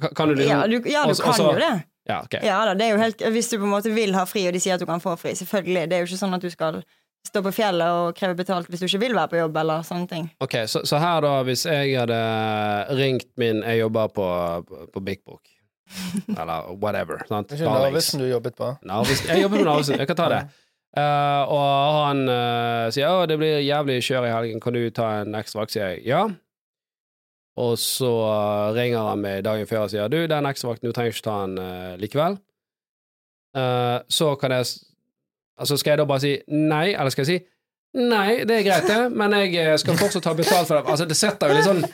Kan, 0.00 0.14
kan 0.16 0.28
du 0.28 0.34
liksom 0.34 0.56
ja, 0.56 0.66
du, 0.66 0.76
ja, 0.88 1.02
du 1.04 1.10
Også- 1.12 1.22
kan 1.22 1.32
også- 1.32 1.52
jo 1.52 1.58
det. 1.58 1.82
Ja, 2.08 2.20
okay. 2.24 2.40
Ja 2.42 2.64
da, 2.64 2.72
det 2.74 2.86
er 2.86 2.90
jo 2.90 2.96
helt 2.98 3.18
Hvis 3.30 3.50
du 3.50 3.58
på 3.58 3.64
en 3.68 3.70
måte 3.70 3.92
vil 3.94 4.14
ha 4.16 4.24
fri, 4.26 4.46
og 4.48 4.52
de 4.56 4.58
sier 4.60 4.74
at 4.74 4.80
du 4.80 4.86
kan 4.86 5.00
få 5.00 5.12
fri, 5.20 5.34
selvfølgelig. 5.36 5.88
Det 5.90 5.92
er 5.96 6.00
jo 6.00 6.06
ikke 6.08 6.18
sånn 6.18 6.34
at 6.34 6.40
du 6.42 6.48
skal 6.50 6.80
stå 7.26 7.42
på 7.44 7.52
fjellet 7.54 7.94
og 7.94 8.16
kreve 8.16 8.38
betalt 8.38 8.70
hvis 8.70 8.82
du 8.82 8.88
ikke 8.88 9.02
vil 9.04 9.16
være 9.18 9.32
på 9.32 9.40
jobb, 9.40 9.60
eller 9.62 9.84
sånne 9.86 10.10
ting. 10.10 10.28
Ok, 10.42 10.56
så, 10.70 10.82
så 10.88 11.00
her 11.02 11.22
da, 11.24 11.34
hvis 11.46 11.66
jeg 11.68 11.94
hadde 11.98 12.20
ringt 12.98 13.28
min 13.40 13.62
Jeg 13.66 13.82
jobber 13.82 14.12
på, 14.14 14.26
på 14.94 15.02
Big 15.04 15.22
Book. 15.24 15.42
Eller 16.28 16.70
whatever. 16.80 17.22
Sant? 17.28 17.50
Det 17.50 17.58
er 17.58 17.66
ikke. 17.66 17.78
Narvesen 17.84 18.22
du 18.22 18.26
jobbet 18.30 18.56
på? 18.58 18.72
Narvesen. 18.86 19.30
Jeg 19.30 19.44
jobber 19.44 19.62
på 19.62 19.68
Narvesen, 19.68 19.98
jeg 19.98 20.10
kan 20.10 20.20
ta 20.22 20.32
det. 20.34 20.42
Uh, 20.90 21.46
og 21.46 21.96
han 22.02 22.20
uh, 22.26 22.90
sier 22.90 23.06
å, 23.14 23.26
det 23.30 23.36
blir 23.38 23.60
jævlig 23.62 24.00
kjør 24.02 24.24
i 24.26 24.32
helgen, 24.34 24.58
kan 24.58 24.74
du 24.74 24.80
ta 24.90 25.20
en 25.20 25.36
ekstra 25.38 25.60
vakt? 25.60 25.70
Sier 25.76 25.92
jeg 25.92 26.00
ja. 26.08 26.24
Og 27.62 27.76
så 27.78 28.10
uh, 28.10 28.72
ringer 28.74 29.06
han 29.06 29.22
meg 29.22 29.44
dagen 29.46 29.68
før 29.70 29.84
og 29.84 29.92
sier 29.92 30.10
du, 30.10 30.18
den 30.26 30.48
ekstra 30.50 30.72
vakten, 30.72 30.90
du 30.90 30.96
trenger 30.96 31.14
ikke 31.14 31.26
ta 31.28 31.36
den 31.44 31.62
eh, 31.62 31.94
likevel. 32.02 32.40
Så 34.10 34.32
kan 34.38 34.52
jeg 34.54 34.66
Altså, 35.60 35.76
skal 35.80 35.92
jeg 35.94 35.98
da 36.02 36.08
bare 36.08 36.20
si 36.24 36.32
nei, 36.48 36.86
eller 36.94 37.12
skal 37.14 37.26
jeg 37.26 37.32
si 37.34 38.00
nei, 38.00 38.44
det 38.46 38.60
er 38.60 38.62
greit, 38.68 38.86
det, 38.88 39.00
men 39.18 39.32
jeg 39.40 39.54
eh, 39.58 39.76
skal 39.82 39.96
fortsatt 39.98 40.24
ha 40.30 40.34
betalt 40.38 40.68
for 40.70 40.78
det. 40.78 40.84
Altså, 40.88 41.04
det 41.10 41.16
setter 41.18 41.50
jo 41.52 41.58
litt 41.60 41.68
sånn 41.68 41.84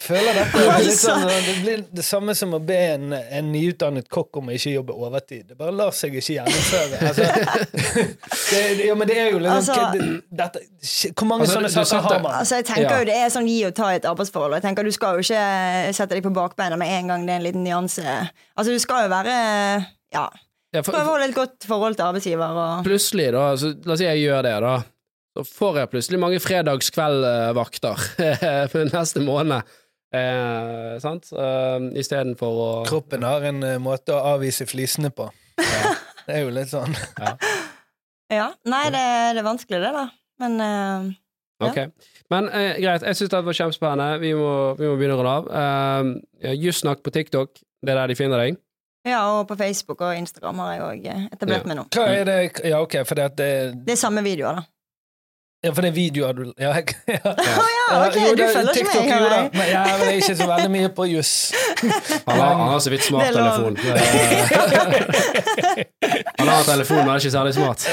Føler 0.00 0.32
dette 0.32 0.60
det 0.64 0.76
litt 0.86 0.96
sånn, 0.96 1.26
Det 1.28 1.54
blir 1.60 1.80
det 1.92 2.02
samme 2.06 2.32
som 2.34 2.54
å 2.56 2.60
be 2.64 2.76
en, 2.94 3.10
en 3.12 3.50
nyutdannet 3.52 4.06
kokk 4.08 4.38
om 4.40 4.46
å 4.48 4.54
ikke 4.56 4.70
jobbe 4.72 4.94
overtid. 4.96 5.42
Det 5.50 5.58
bare 5.60 5.74
lar 5.76 5.92
seg 5.92 6.14
ikke 6.16 6.38
gjennomføre. 6.38 7.00
Altså, 7.10 7.26
det, 8.54 8.86
ja, 8.86 8.94
men 8.96 9.10
det 9.10 9.18
er 9.20 9.28
jo 9.34 9.42
liksom 9.44 9.76
Altså- 9.76 10.22
dette, 10.40 10.62
Hvor 11.12 11.28
mange 11.28 11.44
Altså, 11.44 11.58
sånne 11.58 11.72
saker 11.74 11.90
setter- 11.92 12.14
har 12.16 12.22
man? 12.24 12.32
Altså, 12.38 12.54
jeg 12.62 12.64
tenker 12.70 12.88
Ja. 12.90 12.98
jo 12.98 13.04
Det 13.10 13.16
er 13.20 13.28
sånn 13.36 13.48
gi 13.52 13.58
og 13.68 13.74
ta 13.76 13.90
i 13.92 13.96
et 14.00 14.08
arbeidsforhold. 14.08 14.56
Jeg 14.56 14.62
tenker 14.62 14.84
Du 14.88 14.92
skal 14.96 15.20
jo 15.20 15.26
ikke 15.26 15.94
sette 16.00 16.14
deg 16.16 16.22
på 16.24 16.32
bakbeina 16.32 16.76
med 16.80 16.88
en 16.96 17.08
gang 17.12 17.26
det 17.26 17.32
er 17.34 17.36
en 17.42 17.48
liten 17.50 17.64
nyanse. 17.64 18.06
Altså, 18.56 18.72
du 18.72 18.78
skal 18.78 19.04
jo 19.04 19.12
være 19.12 19.36
Ja, 20.16 20.28
ja, 20.70 20.82
for, 20.84 20.94
prøve 20.94 21.02
å 21.08 21.12
holde 21.16 21.28
et 21.30 21.36
godt 21.36 21.66
forhold 21.66 21.98
til 21.98 22.06
arbeidsgiver. 22.06 22.56
Og, 22.62 22.86
plutselig, 22.86 23.28
da, 23.34 23.44
så, 23.58 23.72
la 23.74 23.94
oss 23.96 24.02
si 24.02 24.06
jeg 24.06 24.24
gjør 24.24 24.46
det, 24.46 24.56
da, 24.64 24.74
så 25.36 25.44
får 25.46 25.78
jeg 25.80 25.90
plutselig 25.94 26.20
mange 26.22 26.40
fredagskveldvakter 26.42 28.04
neste 28.94 29.22
måned. 29.24 29.76
Eh, 30.10 30.96
sant? 31.02 31.28
Eh, 31.30 31.84
Istedenfor 32.02 32.56
å 32.64 32.70
Kroppen 32.88 33.22
har 33.22 33.44
en 33.46 33.62
eh, 33.62 33.76
måte 33.82 34.14
å 34.16 34.34
avvise 34.34 34.66
flisene 34.66 35.12
på. 35.14 35.28
Det 36.26 36.36
er 36.36 36.44
jo 36.44 36.50
litt 36.54 36.70
sånn. 36.70 36.94
ja, 38.30 38.50
Nei, 38.72 38.84
det, 38.94 39.02
det 39.34 39.40
er 39.42 39.46
vanskelig, 39.46 39.80
det, 39.82 39.90
da. 39.96 40.06
Men 40.42 40.62
eh, 40.62 41.10
Ok. 41.60 41.78
Men 42.32 42.46
eh, 42.56 42.78
greit, 42.80 43.02
jeg 43.04 43.18
syns 43.18 43.32
det 43.34 43.40
var 43.44 43.56
kjempespennende. 43.58 44.20
Vi 44.22 44.30
må, 44.38 44.52
vi 44.78 44.86
må 44.88 44.94
begynne 44.96 45.18
å 45.18 45.20
runde 45.20 45.34
av. 45.34 46.12
Just 46.46 46.62
Jussnakk 46.64 47.02
på 47.04 47.12
TikTok, 47.12 47.58
det 47.84 47.92
er 47.92 48.00
der 48.00 48.12
de 48.12 48.16
finner 48.16 48.40
deg. 48.40 48.56
Ja, 49.08 49.20
og 49.38 49.46
på 49.48 49.56
Facebook 49.56 50.00
og 50.04 50.16
Instagram 50.16 50.58
har 50.64 50.72
jeg 50.74 50.82
òg 50.82 51.06
etablert 51.32 51.62
Ja. 51.64 51.68
meg 51.70 51.76
nå. 51.80 51.84
Hva 51.94 52.04
er 52.12 52.24
det 52.28 52.60
Ja, 52.68 52.80
ok, 52.82 52.94
for 53.08 53.14
det, 53.14 53.24
at 53.30 53.36
det, 53.38 53.50
Det 53.86 53.92
er 53.92 53.96
samme 54.00 54.22
videoer, 54.22 54.54
da. 54.60 54.62
ja, 55.64 55.70
for 55.72 55.80
det 55.84 55.88
er 55.90 55.96
videoer 55.96 56.32
du 56.36 56.52
Ja, 56.58 56.70
jeg, 56.78 56.94
ja. 57.08 57.18
Å 57.24 57.64
ja, 57.76 57.86
ok, 58.06 58.16
jo, 58.20 58.34
du 58.36 58.44
følger 58.46 58.74
ikke 58.82 58.92
med, 58.92 59.10
jo 59.10 59.28
da. 59.32 59.40
Men, 59.54 59.66
ja, 59.72 59.82
men 59.84 60.04
jeg 60.06 60.12
er 60.12 60.20
ikke 60.20 60.36
så 60.36 60.46
veldig 60.52 60.70
mye 60.76 60.88
på 61.00 61.06
juss. 61.10 61.32
Han 62.28 62.36
har, 62.38 62.54
han 62.60 62.68
har 62.68 62.80
så 62.84 62.90
vidt 62.92 63.04
smarttelefon. 63.06 63.76
han 66.38 66.48
har 66.48 66.64
telefon, 66.68 66.96
men 67.00 67.08
er 67.14 67.18
ikke 67.22 67.32
særlig 67.32 67.54
smart. 67.56 67.86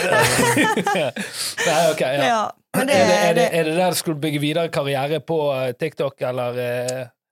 Nei, 1.67 1.77
ok, 1.91 2.01
ja. 2.01 2.23
Ja, 2.27 2.41
men 2.77 2.87
det, 2.91 2.95
er, 2.97 3.07
det, 3.07 3.17
er, 3.17 3.33
det, 3.37 3.45
er 3.51 3.63
det 3.69 3.75
der 3.79 3.95
du 3.95 3.99
skulle 3.99 4.19
bygge 4.21 4.41
videre 4.43 4.69
karriere 4.73 5.19
på 5.23 5.37
eh, 5.55 5.71
TikTok, 5.79 6.19
eller 6.29 6.59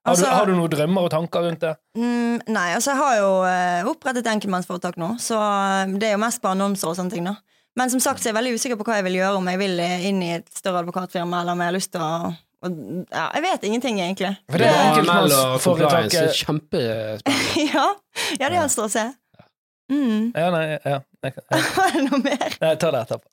har, 0.06 0.14
Altså- 0.14 0.30
du, 0.30 0.36
har 0.38 0.45
du 0.45 0.53
noen 0.56 0.70
drømmer 0.72 1.08
og 1.08 1.12
tanker 1.12 1.47
rundt 1.47 1.64
det? 1.66 1.74
mm, 1.97 2.45
Nei, 2.47 2.68
altså 2.78 2.93
jeg 2.93 2.99
har 3.01 3.18
jo 3.18 3.32
eh, 3.49 3.89
opprettet 3.89 4.28
enkeltmannsforetak 4.30 4.99
nå, 5.01 5.16
så 5.20 5.39
eh, 5.41 5.95
det 5.97 6.12
er 6.12 6.16
jo 6.16 6.22
mest 6.22 6.41
på 6.43 6.51
annonser 6.53 6.91
og 6.91 6.97
sånne 6.99 7.12
ting, 7.16 7.26
da. 7.26 7.36
Men 7.76 7.91
som 7.91 7.99
sagt 7.99 8.22
så 8.22 8.30
er 8.30 8.32
jeg 8.32 8.38
veldig 8.38 8.56
usikker 8.56 8.78
på 8.80 8.86
hva 8.88 8.99
jeg 9.01 9.08
vil 9.10 9.18
gjøre, 9.20 9.39
om 9.41 9.47
jeg 9.51 9.60
vil 9.60 9.80
eh, 9.84 10.06
inn 10.08 10.22
i 10.24 10.34
et 10.38 10.47
større 10.56 10.86
advokatfirma, 10.86 11.41
eller 11.41 11.58
om 11.58 11.64
jeg 11.64 11.72
har 11.74 11.78
lyst 11.80 11.91
til 11.95 12.03
å 12.06 12.12
og, 12.66 12.78
ja, 13.12 13.26
Jeg 13.36 13.43
vet 13.43 13.66
ingenting, 13.68 13.99
egentlig. 14.01 14.32
For 14.49 14.58
det 14.58 14.70
er 14.72 14.88
enkeltmannsforetaket 14.89 16.39
kjempespennende. 16.39 17.36
ja, 17.76 17.84
ja, 18.39 18.49
det 18.49 18.58
gjenstår 18.58 18.88
å 18.88 18.93
se. 18.93 19.03
Mm. 19.91 20.31
Ja, 20.33 20.47
nei, 20.53 20.63
ja. 20.81 20.99
Jeg, 21.25 21.33
kan- 21.36 21.45
ja. 21.51 21.59
Var 21.75 21.91
det 21.95 22.03
noe 22.07 22.19
mer? 22.23 22.41
Nei, 22.61 22.71
ta 22.73 22.75
tar 22.81 22.95
det 22.95 23.01
etterpå. 23.05 23.27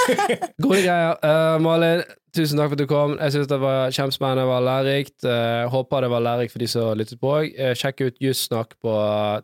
Gode 0.64 0.80
greier. 0.84 1.14
Uh, 1.24 1.56
Malin, 1.64 2.02
tusen 2.36 2.60
takk 2.60 2.72
for 2.72 2.78
at 2.78 2.82
du 2.82 2.86
kom. 2.90 3.16
Jeg 3.20 3.34
syns 3.36 3.50
det 3.52 3.58
var 3.62 3.92
kjempespennende, 3.96 4.42
det 4.44 4.50
var 4.52 4.64
lærerikt. 4.68 5.18
Uh, 5.26 5.68
håper 5.74 6.06
det 6.06 6.10
var 6.14 6.24
lærerikt 6.24 6.54
for 6.56 6.64
de 6.64 6.70
som 6.72 6.92
lyttet 6.98 7.20
på 7.20 7.34
òg. 7.36 7.52
sjekk 7.76 8.04
ut 8.08 8.20
Jussnakk 8.24 8.76
på 8.80 8.96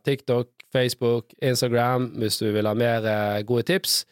TikTok, 0.08 0.48
Facebook, 0.72 1.32
Instagram 1.44 2.10
hvis 2.20 2.40
du 2.42 2.48
vil 2.56 2.68
ha 2.68 2.74
mer 2.76 3.04
uh, 3.04 3.40
gode 3.48 3.68
tips. 3.68 4.04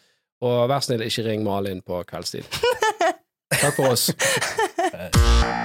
Og 0.45 0.67
vær 0.69 0.85
snill, 0.85 1.01
ikke 1.07 1.25
ring 1.31 1.45
Malin 1.47 1.81
på 1.87 2.03
kveldstid. 2.09 2.45
Takk 3.55 3.77
for 3.79 3.95
oss. 3.95 4.11
Eh, 4.93 5.64